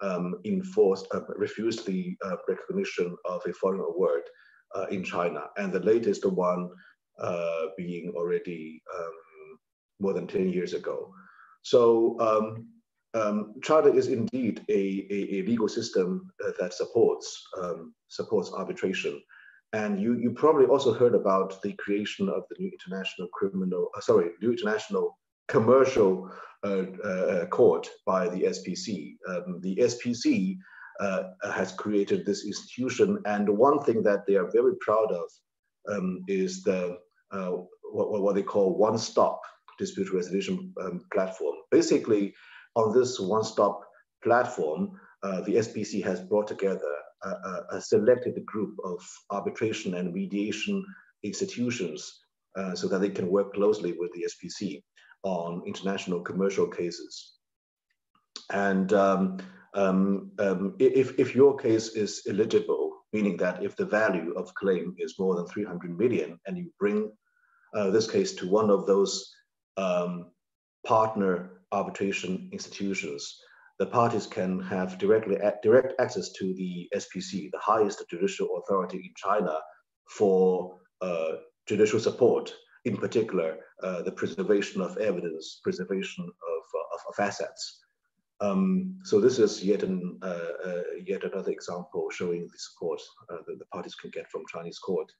um, 0.00 0.36
enforced 0.44 1.08
uh, 1.12 1.22
refused 1.36 1.84
the 1.86 2.16
uh, 2.24 2.36
recognition 2.46 3.16
of 3.24 3.42
a 3.48 3.52
foreign 3.52 3.80
award 3.80 4.22
uh, 4.76 4.86
in 4.92 5.02
China, 5.02 5.46
and 5.56 5.72
the 5.72 5.80
latest 5.80 6.24
one 6.24 6.70
uh, 7.18 7.66
being 7.76 8.12
already 8.16 8.82
um, 8.96 9.58
more 10.00 10.12
than 10.12 10.26
10 10.26 10.48
years 10.50 10.74
ago. 10.74 11.12
So 11.62 12.18
um, 12.20 12.66
um, 13.14 13.54
China 13.62 13.90
is 13.90 14.08
indeed 14.08 14.64
a, 14.68 15.06
a, 15.10 15.34
a 15.36 15.42
legal 15.46 15.68
system 15.68 16.30
uh, 16.44 16.50
that 16.58 16.74
supports 16.74 17.42
um, 17.60 17.94
supports 18.08 18.52
arbitration. 18.52 19.20
And 19.72 20.00
you, 20.00 20.14
you 20.14 20.30
probably 20.30 20.66
also 20.66 20.92
heard 20.92 21.14
about 21.14 21.60
the 21.62 21.72
creation 21.74 22.28
of 22.28 22.44
the 22.48 22.56
new 22.60 22.70
international 22.70 23.28
criminal, 23.32 23.88
uh, 23.96 24.00
sorry, 24.00 24.30
new 24.40 24.52
international 24.52 25.18
commercial 25.48 26.30
uh, 26.64 26.84
uh, 27.04 27.46
court 27.46 27.88
by 28.06 28.28
the 28.28 28.44
SPC. 28.44 29.16
Um, 29.28 29.60
the 29.60 29.76
SPC 29.76 30.56
uh, 31.00 31.24
has 31.52 31.72
created 31.72 32.24
this 32.24 32.44
institution, 32.46 33.20
and 33.26 33.48
one 33.48 33.80
thing 33.82 34.02
that 34.04 34.26
they 34.26 34.36
are 34.36 34.50
very 34.52 34.74
proud 34.80 35.10
of 35.10 35.24
um, 35.90 36.22
is 36.28 36.62
the 36.62 36.98
uh, 37.34 37.50
what, 37.92 38.22
what, 38.22 38.34
they 38.34 38.42
call 38.42 38.78
one-stop 38.78 39.40
dispute 39.78 40.12
resolution 40.12 40.72
um, 40.80 41.00
platform. 41.12 41.56
Basically, 41.70 42.32
on 42.76 42.94
this 42.94 43.18
one-stop 43.18 43.80
platform, 44.22 44.92
uh, 45.22 45.40
the 45.42 45.56
SPC 45.56 46.02
has 46.04 46.20
brought 46.20 46.46
together 46.46 46.94
a, 47.24 47.28
a, 47.28 47.66
a, 47.72 47.80
selected 47.80 48.44
group 48.44 48.76
of 48.84 48.98
arbitration 49.30 49.94
and 49.94 50.12
mediation 50.12 50.84
institutions 51.22 52.20
uh, 52.56 52.74
so 52.74 52.86
that 52.88 53.00
they 53.00 53.08
can 53.08 53.28
work 53.28 53.54
closely 53.54 53.94
with 53.98 54.12
the 54.12 54.26
SPC 54.32 54.82
on 55.22 55.62
international 55.66 56.20
commercial 56.20 56.68
cases. 56.68 57.34
And 58.52 58.92
um, 58.92 59.38
um, 59.74 60.30
um, 60.38 60.76
if, 60.78 61.18
if 61.18 61.34
your 61.34 61.56
case 61.56 61.88
is 61.88 62.22
eligible, 62.28 62.92
meaning 63.12 63.36
that 63.38 63.62
if 63.62 63.76
the 63.76 63.86
value 63.86 64.32
of 64.36 64.54
claim 64.54 64.94
is 64.98 65.18
more 65.18 65.36
than 65.36 65.46
300 65.46 65.96
million 65.96 66.38
and 66.46 66.58
you 66.58 66.70
bring 66.78 67.10
uh, 67.74 67.90
this 67.90 68.10
case 68.10 68.34
to 68.34 68.48
one 68.48 68.70
of 68.70 68.86
those 68.86 69.34
um, 69.76 70.30
partner 70.86 71.62
arbitration 71.72 72.48
institutions, 72.52 73.40
the 73.78 73.86
parties 73.86 74.26
can 74.26 74.60
have 74.60 74.98
directly 74.98 75.36
direct 75.62 75.94
access 75.98 76.30
to 76.32 76.54
the 76.54 76.88
SPC, 76.94 77.50
the 77.50 77.58
highest 77.58 78.02
judicial 78.08 78.48
authority 78.58 78.98
in 78.98 79.12
China, 79.16 79.58
for 80.08 80.78
uh, 81.00 81.32
judicial 81.66 81.98
support, 81.98 82.54
in 82.84 82.96
particular, 82.96 83.56
uh, 83.82 84.02
the 84.02 84.12
preservation 84.12 84.80
of 84.80 84.96
evidence, 84.98 85.60
preservation 85.64 86.24
of, 86.24 86.62
of, 86.94 87.00
of 87.08 87.26
assets. 87.26 87.80
Um, 88.40 88.98
so 89.04 89.20
this 89.20 89.38
is 89.38 89.64
yet, 89.64 89.82
an, 89.82 90.18
uh, 90.22 90.52
uh, 90.64 90.82
yet 91.04 91.24
another 91.24 91.50
example 91.50 92.08
showing 92.10 92.46
the 92.46 92.58
support 92.58 93.00
uh, 93.30 93.38
that 93.46 93.58
the 93.58 93.64
parties 93.66 93.94
can 93.94 94.10
get 94.10 94.30
from 94.30 94.42
Chinese 94.52 94.78
court. 94.78 95.10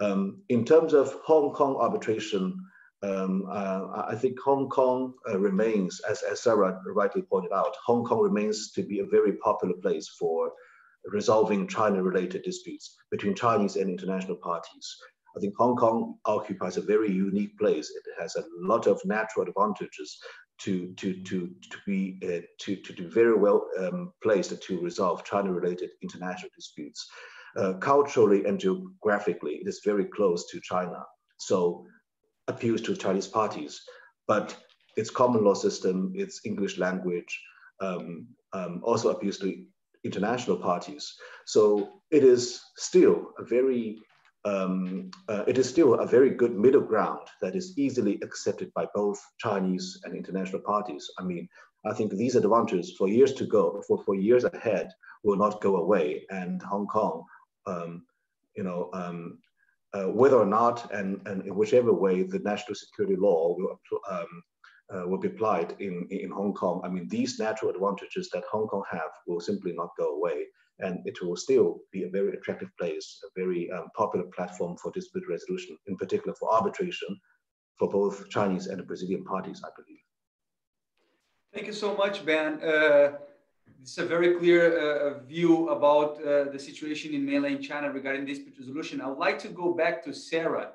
Um, 0.00 0.42
in 0.48 0.64
terms 0.64 0.92
of 0.92 1.12
Hong 1.24 1.52
Kong 1.52 1.76
arbitration, 1.76 2.58
um, 3.02 3.46
uh, 3.50 4.04
I 4.08 4.14
think 4.14 4.38
Hong 4.40 4.68
Kong 4.68 5.14
uh, 5.28 5.38
remains, 5.38 6.00
as, 6.08 6.22
as 6.22 6.42
Sarah 6.42 6.80
rightly 6.86 7.22
pointed 7.22 7.52
out, 7.52 7.76
Hong 7.84 8.04
Kong 8.04 8.20
remains 8.20 8.72
to 8.72 8.82
be 8.82 9.00
a 9.00 9.06
very 9.06 9.34
popular 9.34 9.74
place 9.74 10.08
for 10.18 10.52
resolving 11.06 11.68
China-related 11.68 12.42
disputes 12.42 12.96
between 13.10 13.34
Chinese 13.34 13.76
and 13.76 13.90
international 13.90 14.36
parties. 14.36 14.96
I 15.36 15.40
think 15.40 15.54
Hong 15.58 15.76
Kong 15.76 16.16
occupies 16.24 16.76
a 16.76 16.82
very 16.82 17.10
unique 17.10 17.58
place. 17.58 17.90
It 17.90 18.04
has 18.20 18.36
a 18.36 18.44
lot 18.56 18.86
of 18.86 19.04
natural 19.04 19.46
advantages 19.46 20.18
to 20.60 20.94
to 20.94 21.22
to 21.24 21.50
to 21.70 21.78
be 21.84 22.20
uh, 22.24 22.40
to 22.60 22.76
to 22.76 22.92
do 22.92 23.10
very 23.10 23.36
well 23.36 23.66
um, 23.78 24.12
placed 24.22 24.62
to 24.62 24.80
resolve 24.80 25.24
China-related 25.24 25.90
international 26.02 26.50
disputes. 26.54 27.08
Uh, 27.56 27.74
culturally 27.74 28.44
and 28.46 28.58
geographically, 28.58 29.54
it 29.56 29.68
is 29.68 29.80
very 29.84 30.04
close 30.04 30.50
to 30.50 30.60
China, 30.60 31.04
so 31.38 31.86
appeals 32.48 32.80
to 32.80 32.96
Chinese 32.96 33.28
parties. 33.28 33.80
But 34.26 34.56
its 34.96 35.10
common 35.10 35.44
law 35.44 35.54
system, 35.54 36.12
its 36.14 36.40
English 36.44 36.78
language, 36.78 37.40
um, 37.80 38.26
um, 38.52 38.80
also 38.82 39.10
appeals 39.10 39.38
to 39.38 39.64
international 40.04 40.56
parties. 40.56 41.14
So 41.46 42.00
it 42.10 42.24
is 42.24 42.60
still 42.76 43.32
a 43.38 43.44
very 43.44 43.98
um, 44.44 45.10
uh, 45.28 45.44
it 45.46 45.56
is 45.56 45.68
still 45.68 45.94
a 45.94 46.06
very 46.06 46.30
good 46.30 46.54
middle 46.54 46.82
ground 46.82 47.26
that 47.40 47.56
is 47.56 47.78
easily 47.78 48.18
accepted 48.22 48.70
by 48.74 48.86
both 48.94 49.18
Chinese 49.38 49.98
and 50.04 50.14
international 50.14 50.60
parties. 50.60 51.10
I 51.18 51.22
mean, 51.22 51.48
I 51.86 51.94
think 51.94 52.12
these 52.12 52.36
advantages 52.36 52.94
for 52.98 53.08
years 53.08 53.32
to 53.34 53.46
go, 53.46 53.82
for, 53.88 54.02
for 54.04 54.14
years 54.14 54.44
ahead, 54.44 54.90
will 55.22 55.36
not 55.36 55.62
go 55.62 55.76
away. 55.76 56.26
And 56.30 56.60
Hong 56.62 56.86
Kong, 56.86 57.24
um, 57.66 58.04
you 58.56 58.62
know, 58.62 58.90
um, 58.92 59.38
uh, 59.92 60.04
whether 60.04 60.36
or 60.36 60.46
not 60.46 60.92
and, 60.92 61.20
and 61.26 61.46
in 61.46 61.54
whichever 61.54 61.92
way 61.92 62.22
the 62.22 62.40
national 62.40 62.74
security 62.74 63.16
law 63.16 63.54
will, 63.56 63.80
um, 64.10 64.42
uh, 64.94 65.06
will 65.06 65.18
be 65.18 65.28
applied 65.28 65.74
in, 65.78 66.06
in 66.10 66.30
Hong 66.30 66.52
Kong, 66.52 66.80
I 66.84 66.88
mean, 66.88 67.08
these 67.08 67.38
natural 67.38 67.70
advantages 67.70 68.28
that 68.32 68.44
Hong 68.50 68.66
Kong 68.66 68.82
have 68.90 69.10
will 69.26 69.40
simply 69.40 69.72
not 69.72 69.90
go 69.98 70.16
away 70.16 70.44
and 70.80 70.98
it 71.04 71.16
will 71.22 71.36
still 71.36 71.78
be 71.92 72.02
a 72.02 72.10
very 72.10 72.32
attractive 72.36 72.68
place, 72.78 73.20
a 73.24 73.40
very 73.40 73.70
um, 73.70 73.86
popular 73.96 74.26
platform 74.34 74.76
for 74.76 74.90
dispute 74.90 75.24
resolution, 75.28 75.78
in 75.86 75.96
particular 75.96 76.34
for 76.34 76.52
arbitration 76.52 77.18
for 77.78 77.88
both 77.88 78.28
Chinese 78.28 78.66
and 78.66 78.86
Brazilian 78.86 79.24
parties, 79.24 79.62
I 79.64 79.70
believe. 79.76 80.00
Thank 81.52 81.66
you 81.68 81.72
so 81.72 81.96
much, 81.96 82.24
Ben. 82.26 82.60
Uh, 82.60 83.12
it's 83.84 83.98
a 83.98 84.06
very 84.06 84.32
clear 84.36 84.62
uh, 84.78 85.18
view 85.24 85.68
about 85.68 86.12
uh, 86.16 86.44
the 86.50 86.58
situation 86.58 87.12
in 87.12 87.22
mainland 87.22 87.62
China 87.62 87.90
regarding 87.90 88.24
dispute 88.24 88.56
resolution. 88.58 89.02
I 89.02 89.08
would 89.08 89.18
like 89.18 89.38
to 89.40 89.48
go 89.48 89.74
back 89.74 90.02
to 90.04 90.10
Sarah. 90.14 90.68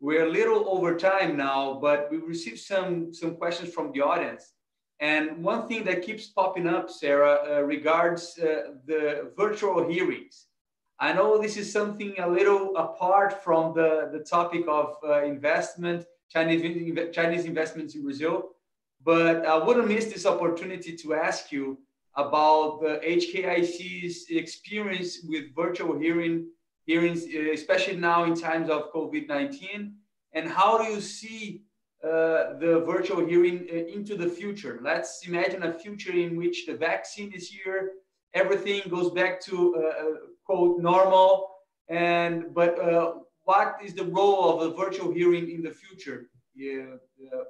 we're 0.00 0.26
a 0.26 0.32
little 0.38 0.62
over 0.74 0.90
time 0.96 1.36
now, 1.36 1.78
but 1.86 2.10
we 2.10 2.16
received 2.34 2.58
some, 2.58 3.14
some 3.14 3.36
questions 3.36 3.72
from 3.72 3.92
the 3.92 4.00
audience. 4.00 4.44
And 4.98 5.24
one 5.52 5.68
thing 5.68 5.84
that 5.84 6.02
keeps 6.02 6.26
popping 6.38 6.66
up, 6.66 6.90
Sarah, 6.90 7.36
uh, 7.36 7.62
regards 7.76 8.22
uh, 8.38 8.44
the 8.90 9.30
virtual 9.36 9.88
hearings. 9.88 10.46
I 10.98 11.12
know 11.12 11.28
this 11.40 11.56
is 11.56 11.72
something 11.78 12.12
a 12.18 12.28
little 12.38 12.76
apart 12.76 13.44
from 13.44 13.72
the, 13.78 13.90
the 14.14 14.22
topic 14.36 14.64
of 14.66 14.96
uh, 15.04 15.22
investment, 15.22 16.06
Chinese, 16.34 16.62
Chinese 17.12 17.44
investments 17.44 17.94
in 17.94 18.02
Brazil, 18.02 18.36
but 19.04 19.46
I 19.46 19.56
wouldn't 19.64 19.86
miss 19.86 20.06
this 20.06 20.26
opportunity 20.26 20.96
to 20.96 21.14
ask 21.14 21.52
you 21.52 21.78
about 22.18 22.80
the 22.82 23.00
HKIAC's 23.06 24.26
experience 24.28 25.20
with 25.26 25.54
virtual 25.54 25.96
hearing 25.98 26.48
hearings, 26.84 27.24
uh, 27.24 27.52
especially 27.52 27.96
now 27.96 28.24
in 28.24 28.34
times 28.34 28.68
of 28.68 28.92
COVID-19? 28.92 29.92
And 30.32 30.48
how 30.48 30.78
do 30.78 30.84
you 30.92 31.00
see 31.00 31.62
uh, 32.02 32.58
the 32.62 32.82
virtual 32.86 33.24
hearing 33.24 33.68
uh, 33.72 33.96
into 33.96 34.16
the 34.16 34.28
future? 34.28 34.80
Let's 34.82 35.26
imagine 35.28 35.62
a 35.62 35.72
future 35.72 36.12
in 36.12 36.36
which 36.36 36.66
the 36.66 36.76
vaccine 36.76 37.32
is 37.32 37.48
here, 37.48 37.92
everything 38.34 38.82
goes 38.90 39.10
back 39.12 39.40
to 39.48 39.54
uh, 39.76 39.80
uh 39.80 40.16
quote 40.44 40.80
normal, 40.80 41.30
and 41.88 42.54
but 42.54 42.72
uh, 42.80 43.14
what 43.44 43.76
is 43.86 43.94
the 43.94 44.08
role 44.18 44.42
of 44.52 44.56
a 44.66 44.74
virtual 44.82 45.10
hearing 45.12 45.50
in 45.50 45.62
the 45.62 45.74
future, 45.82 46.18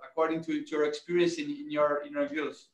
according 0.06 0.40
to, 0.46 0.52
to, 0.64 0.70
your 0.70 0.84
experience 0.84 1.34
in, 1.38 1.48
in 1.62 1.70
your 1.70 2.02
in? 2.06 2.68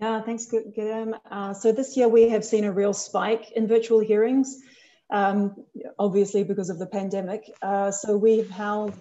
Yeah, 0.00 0.22
thanks, 0.22 0.46
Guilherme. 0.46 1.18
Uh, 1.30 1.52
so 1.52 1.72
this 1.72 1.96
year 1.96 2.08
we 2.08 2.28
have 2.30 2.44
seen 2.44 2.64
a 2.64 2.72
real 2.72 2.94
spike 2.94 3.52
in 3.52 3.68
virtual 3.68 4.00
hearings 4.00 4.62
um, 5.10 5.54
obviously 5.98 6.44
because 6.44 6.70
of 6.70 6.78
the 6.78 6.86
pandemic. 6.86 7.50
Uh, 7.62 7.90
so 7.90 8.16
we've 8.16 8.50
held 8.50 8.94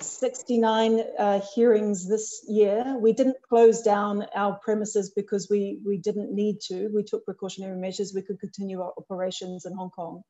69 0.00 1.02
uh, 1.18 1.40
hearings 1.54 2.08
this 2.08 2.44
year. 2.48 2.96
We 2.98 3.12
didn't 3.12 3.36
close 3.48 3.82
down 3.82 4.26
our 4.34 4.58
premises 4.62 5.10
because 5.14 5.48
we, 5.50 5.80
we 5.84 5.96
didn't 5.98 6.34
need 6.34 6.60
to. 6.68 6.88
We 6.94 7.02
took 7.02 7.24
precautionary 7.24 7.78
measures. 7.78 8.12
We 8.14 8.22
could 8.22 8.40
continue 8.40 8.80
our 8.82 8.92
operations 8.98 9.64
in 9.64 9.74
Hong 9.74 9.90
Kong. 9.90 10.22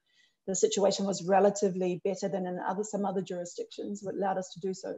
The 0.47 0.55
situation 0.55 1.07
was 1.07 1.25
relatively 1.25 2.01
better 2.05 2.29
than 2.29 2.47
in 2.47 2.59
other, 2.59 2.85
some 2.85 3.07
other 3.07 3.23
jurisdictions, 3.23 4.03
which 4.03 4.15
allowed 4.15 4.39
us 4.39 4.53
to 4.55 4.61
do 4.61 4.75
so. 4.75 4.95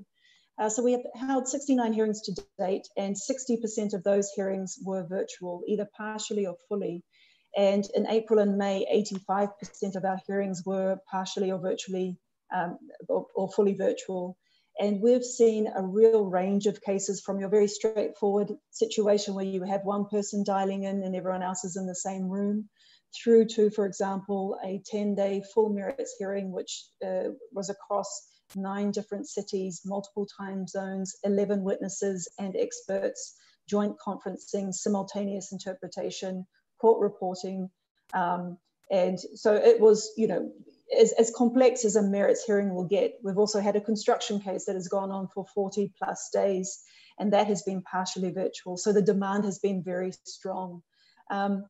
Uh, 0.58 0.70
so 0.70 0.82
we 0.82 0.92
have 0.92 1.04
held 1.14 1.46
69 1.46 1.92
hearings 1.92 2.22
to 2.22 2.44
date, 2.58 2.88
and 2.96 3.14
60% 3.14 3.92
of 3.92 4.02
those 4.02 4.30
hearings 4.34 4.78
were 4.82 5.06
virtual, 5.06 5.62
either 5.66 5.86
partially 5.96 6.46
or 6.46 6.56
fully. 6.68 7.02
And 7.56 7.84
in 7.94 8.06
April 8.06 8.38
and 8.38 8.56
May, 8.56 8.86
85% 9.30 9.96
of 9.96 10.04
our 10.04 10.18
hearings 10.26 10.62
were 10.64 10.98
partially 11.10 11.50
or 11.50 11.58
virtually 11.58 12.18
um, 12.54 12.78
or, 13.08 13.26
or, 13.34 13.50
fully 13.50 13.74
virtual. 13.74 14.36
And 14.78 15.00
we've 15.00 15.24
seen 15.24 15.68
a 15.74 15.82
real 15.82 16.24
range 16.24 16.66
of 16.66 16.80
cases 16.80 17.20
from 17.20 17.40
your 17.40 17.48
very 17.48 17.66
straightforward 17.66 18.52
situation 18.70 19.34
where 19.34 19.44
you 19.44 19.62
have 19.64 19.84
one 19.84 20.06
person 20.06 20.44
dialing 20.44 20.84
in 20.84 21.02
and 21.02 21.16
everyone 21.16 21.42
else 21.42 21.64
is 21.64 21.76
in 21.76 21.86
the 21.86 21.94
same 21.94 22.28
room, 22.28 22.68
through 23.14 23.46
to, 23.46 23.70
for 23.70 23.86
example, 23.86 24.58
a 24.64 24.82
10 24.86 25.14
day 25.14 25.42
full 25.54 25.70
merits 25.70 26.14
hearing, 26.18 26.52
which 26.52 26.84
uh, 27.04 27.30
was 27.52 27.70
across 27.70 28.28
nine 28.54 28.90
different 28.90 29.28
cities, 29.28 29.80
multiple 29.84 30.26
time 30.26 30.66
zones, 30.66 31.16
11 31.24 31.62
witnesses 31.62 32.28
and 32.38 32.56
experts, 32.56 33.34
joint 33.68 33.96
conferencing, 33.98 34.72
simultaneous 34.72 35.52
interpretation, 35.52 36.46
court 36.78 37.00
reporting. 37.00 37.70
Um, 38.14 38.58
and 38.90 39.18
so 39.34 39.54
it 39.54 39.80
was, 39.80 40.12
you 40.16 40.28
know, 40.28 40.52
as, 40.96 41.12
as 41.12 41.32
complex 41.34 41.84
as 41.84 41.96
a 41.96 42.02
merits 42.02 42.44
hearing 42.44 42.74
will 42.74 42.84
get. 42.84 43.14
We've 43.22 43.38
also 43.38 43.60
had 43.60 43.76
a 43.76 43.80
construction 43.80 44.40
case 44.40 44.66
that 44.66 44.76
has 44.76 44.88
gone 44.88 45.10
on 45.10 45.28
for 45.34 45.44
40 45.54 45.92
plus 45.98 46.30
days, 46.32 46.82
and 47.18 47.32
that 47.32 47.48
has 47.48 47.62
been 47.62 47.82
partially 47.82 48.30
virtual. 48.30 48.76
So 48.76 48.92
the 48.92 49.02
demand 49.02 49.44
has 49.44 49.58
been 49.58 49.82
very 49.82 50.12
strong. 50.24 50.82
Um, 51.30 51.64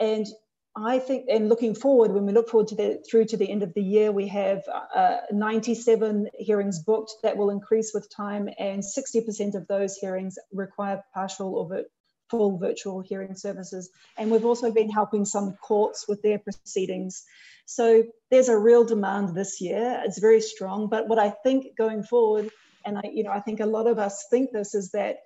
and 0.00 0.26
I 0.74 0.98
think, 0.98 1.26
and 1.28 1.50
looking 1.50 1.74
forward, 1.74 2.12
when 2.12 2.24
we 2.24 2.32
look 2.32 2.48
forward 2.48 2.68
to 2.68 2.74
the 2.74 3.04
through 3.08 3.26
to 3.26 3.36
the 3.36 3.50
end 3.50 3.62
of 3.62 3.74
the 3.74 3.82
year, 3.82 4.10
we 4.10 4.28
have 4.28 4.62
uh, 4.94 5.18
97 5.30 6.28
hearings 6.38 6.82
booked 6.82 7.12
that 7.22 7.36
will 7.36 7.50
increase 7.50 7.92
with 7.92 8.08
time, 8.14 8.48
and 8.58 8.82
60% 8.82 9.54
of 9.54 9.66
those 9.68 9.96
hearings 9.96 10.38
require 10.50 11.04
partial 11.12 11.54
or 11.54 11.84
full 12.30 12.56
virtual 12.56 13.02
hearing 13.02 13.34
services. 13.34 13.90
And 14.16 14.30
we've 14.30 14.46
also 14.46 14.72
been 14.72 14.88
helping 14.88 15.26
some 15.26 15.52
courts 15.60 16.06
with 16.08 16.22
their 16.22 16.38
proceedings. 16.38 17.22
So 17.66 18.04
there's 18.30 18.48
a 18.48 18.56
real 18.58 18.84
demand 18.84 19.34
this 19.34 19.60
year. 19.60 20.00
It's 20.06 20.18
very 20.18 20.40
strong. 20.40 20.88
But 20.88 21.06
what 21.06 21.18
I 21.18 21.28
think 21.28 21.76
going 21.76 22.02
forward, 22.02 22.48
and 22.86 22.96
I, 22.96 23.02
you 23.12 23.24
know, 23.24 23.30
I 23.30 23.40
think 23.40 23.60
a 23.60 23.66
lot 23.66 23.86
of 23.86 23.98
us 23.98 24.24
think 24.30 24.50
this 24.50 24.74
is 24.74 24.92
that 24.92 25.18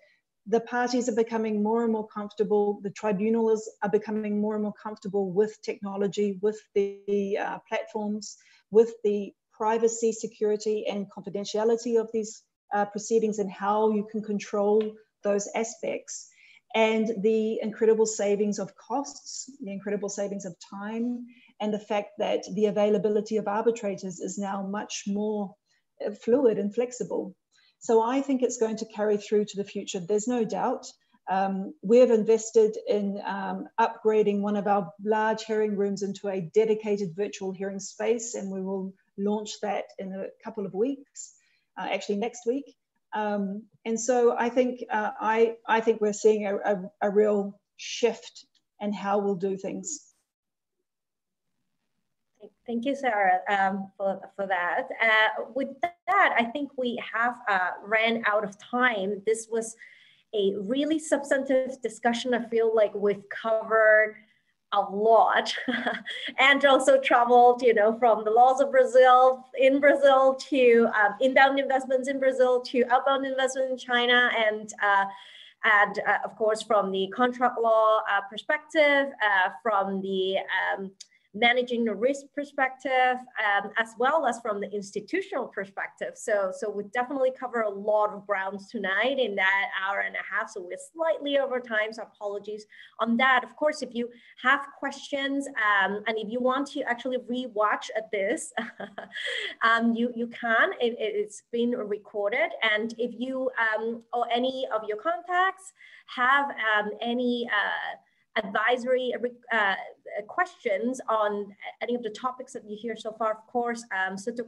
the 0.46 0.60
parties 0.60 1.08
are 1.08 1.14
becoming 1.14 1.62
more 1.62 1.82
and 1.82 1.92
more 1.92 2.06
comfortable. 2.06 2.80
The 2.82 2.90
tribunals 2.90 3.68
are 3.82 3.90
becoming 3.90 4.40
more 4.40 4.54
and 4.54 4.62
more 4.62 4.74
comfortable 4.80 5.32
with 5.32 5.60
technology, 5.62 6.38
with 6.40 6.60
the 6.74 7.38
uh, 7.40 7.58
platforms, 7.68 8.36
with 8.70 8.92
the 9.02 9.32
privacy, 9.52 10.12
security, 10.12 10.86
and 10.86 11.06
confidentiality 11.10 12.00
of 12.00 12.10
these 12.12 12.42
uh, 12.74 12.84
proceedings 12.84 13.38
and 13.38 13.50
how 13.50 13.90
you 13.90 14.06
can 14.10 14.22
control 14.22 14.82
those 15.22 15.48
aspects 15.54 16.28
and 16.74 17.10
the 17.22 17.58
incredible 17.62 18.06
savings 18.06 18.58
of 18.58 18.76
costs, 18.76 19.50
the 19.62 19.72
incredible 19.72 20.10
savings 20.10 20.44
of 20.44 20.54
time, 20.70 21.24
and 21.60 21.72
the 21.72 21.78
fact 21.78 22.10
that 22.18 22.44
the 22.54 22.66
availability 22.66 23.38
of 23.38 23.48
arbitrators 23.48 24.20
is 24.20 24.36
now 24.36 24.62
much 24.62 25.04
more 25.06 25.54
uh, 26.04 26.10
fluid 26.10 26.58
and 26.58 26.74
flexible. 26.74 27.34
So 27.78 28.02
I 28.02 28.20
think 28.20 28.42
it's 28.42 28.58
going 28.58 28.76
to 28.78 28.86
carry 28.86 29.16
through 29.16 29.44
to 29.46 29.56
the 29.56 29.64
future. 29.64 30.00
There's 30.00 30.28
no 30.28 30.44
doubt. 30.44 30.86
Um, 31.28 31.74
we've 31.82 32.10
invested 32.10 32.76
in 32.86 33.20
um, 33.24 33.66
upgrading 33.80 34.40
one 34.40 34.56
of 34.56 34.66
our 34.66 34.92
large 35.04 35.44
hearing 35.44 35.76
rooms 35.76 36.02
into 36.02 36.28
a 36.28 36.40
dedicated 36.54 37.16
virtual 37.16 37.52
hearing 37.52 37.80
space, 37.80 38.34
and 38.34 38.50
we 38.50 38.62
will 38.62 38.94
launch 39.18 39.50
that 39.62 39.84
in 39.98 40.12
a 40.12 40.26
couple 40.44 40.66
of 40.66 40.74
weeks, 40.74 41.34
uh, 41.78 41.88
actually 41.90 42.16
next 42.16 42.46
week. 42.46 42.76
Um, 43.12 43.64
and 43.84 43.98
so 43.98 44.36
I 44.36 44.50
think 44.50 44.84
uh, 44.90 45.10
I, 45.20 45.56
I 45.66 45.80
think 45.80 46.00
we're 46.00 46.12
seeing 46.12 46.46
a, 46.46 46.56
a, 46.56 46.90
a, 47.02 47.10
real 47.10 47.58
shift 47.76 48.44
in 48.80 48.92
how 48.92 49.20
we'll 49.20 49.36
do 49.36 49.56
things. 49.56 50.05
Thank 52.66 52.84
you, 52.84 52.96
Sarah, 52.96 53.40
um, 53.48 53.92
for, 53.96 54.20
for 54.34 54.46
that. 54.48 54.88
Uh, 55.00 55.44
with 55.54 55.68
that, 55.80 56.34
I 56.36 56.44
think 56.44 56.70
we 56.76 57.00
have 57.12 57.36
uh, 57.48 57.70
ran 57.84 58.24
out 58.26 58.42
of 58.42 58.58
time. 58.58 59.22
This 59.24 59.46
was 59.48 59.76
a 60.34 60.54
really 60.56 60.98
substantive 60.98 61.80
discussion. 61.80 62.34
I 62.34 62.44
feel 62.48 62.74
like 62.74 62.92
we've 62.94 63.22
covered 63.28 64.16
a 64.72 64.80
lot 64.80 65.54
and 66.38 66.64
also 66.64 67.00
traveled, 67.00 67.62
you 67.62 67.72
know, 67.72 67.96
from 68.00 68.24
the 68.24 68.30
laws 68.30 68.60
of 68.60 68.72
Brazil 68.72 69.46
in 69.56 69.78
Brazil 69.78 70.34
to 70.50 70.88
um, 70.88 71.14
inbound 71.20 71.60
investments 71.60 72.08
in 72.08 72.18
Brazil 72.18 72.60
to 72.62 72.84
outbound 72.90 73.24
investment 73.24 73.70
in 73.70 73.78
China 73.78 74.30
and 74.36 74.72
uh, 74.82 75.04
and 75.64 76.00
uh, 76.00 76.18
of 76.24 76.36
course 76.36 76.62
from 76.62 76.90
the 76.90 77.08
contract 77.14 77.58
law 77.60 78.00
uh, 78.10 78.20
perspective, 78.30 79.06
uh, 79.22 79.50
from 79.62 80.00
the 80.02 80.36
um, 80.38 80.90
managing 81.38 81.84
the 81.84 81.94
risk 81.94 82.26
perspective, 82.34 83.16
um, 83.44 83.70
as 83.78 83.94
well 83.98 84.26
as 84.26 84.40
from 84.40 84.60
the 84.60 84.70
institutional 84.70 85.46
perspective. 85.46 86.12
So, 86.14 86.52
so 86.56 86.70
we 86.70 86.84
definitely 86.94 87.32
cover 87.38 87.62
a 87.62 87.70
lot 87.70 88.12
of 88.12 88.26
grounds 88.26 88.68
tonight 88.68 89.18
in 89.18 89.34
that 89.36 89.66
hour 89.84 90.00
and 90.00 90.14
a 90.14 90.34
half. 90.34 90.50
So 90.50 90.62
we're 90.62 90.78
slightly 90.92 91.38
over 91.38 91.60
time, 91.60 91.92
so 91.92 92.02
apologies 92.02 92.66
on 93.00 93.16
that. 93.18 93.44
Of 93.44 93.56
course, 93.56 93.82
if 93.82 93.94
you 93.94 94.08
have 94.42 94.66
questions 94.78 95.46
um, 95.48 96.02
and 96.06 96.18
if 96.18 96.30
you 96.30 96.40
want 96.40 96.68
to 96.68 96.82
actually 96.82 97.18
rewatch 97.18 97.90
this, 98.12 98.52
um, 99.62 99.94
you, 99.94 100.12
you 100.14 100.28
can, 100.28 100.70
it, 100.80 100.96
it's 100.98 101.42
been 101.52 101.70
recorded. 101.70 102.50
And 102.62 102.94
if 102.98 103.14
you 103.18 103.50
um, 103.76 104.02
or 104.12 104.26
any 104.32 104.66
of 104.74 104.82
your 104.88 104.96
contacts 104.96 105.72
have 106.14 106.46
um, 106.50 106.90
any 107.00 107.48
uh, 107.50 107.96
advisory 108.36 109.12
uh, 109.52 109.56
uh, 109.56 109.74
questions 110.28 111.00
on 111.08 111.54
any 111.82 111.94
of 111.94 112.02
the 112.02 112.10
topics 112.10 112.52
that 112.52 112.68
you 112.68 112.76
hear 112.80 112.96
so 112.96 113.12
far, 113.12 113.32
of 113.32 113.46
course, 113.46 113.84
um, 113.92 114.16
Souto 114.16 114.44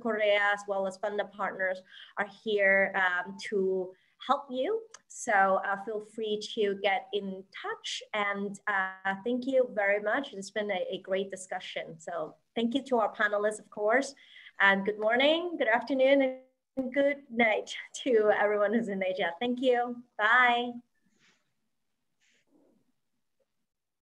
as 0.53 0.61
well 0.69 0.87
as 0.87 0.99
Fangda 0.99 1.31
Partners 1.33 1.83
are 2.17 2.27
here 2.45 2.95
um, 2.95 3.37
to 3.49 3.91
help 4.27 4.45
you. 4.51 4.81
So 5.09 5.33
uh, 5.33 5.77
feel 5.85 6.05
free 6.15 6.41
to 6.55 6.77
get 6.83 7.09
in 7.13 7.43
touch 7.63 8.03
and 8.15 8.59
uh, 8.69 9.15
thank 9.25 9.47
you 9.47 9.69
very 9.75 10.03
much. 10.03 10.33
It's 10.33 10.51
been 10.51 10.71
a, 10.71 10.97
a, 10.97 11.01
great 11.03 11.31
discussion. 11.31 11.99
So 11.99 12.35
thank 12.55 12.75
you 12.75 12.83
to 12.85 12.99
our 12.99 13.15
panelists, 13.15 13.59
of 13.59 13.71
course, 13.71 14.15
and 14.61 14.85
good 14.85 14.99
morning, 14.99 15.57
good 15.59 15.69
afternoon, 15.69 16.41
and 16.77 16.93
good 16.93 17.19
night 17.31 17.75
to 18.05 18.31
everyone 18.39 18.75
who's 18.75 18.89
in 18.89 19.03
Asia. 19.03 19.31
Thank 19.41 19.61
you. 19.61 19.97
Bye. 20.19 20.73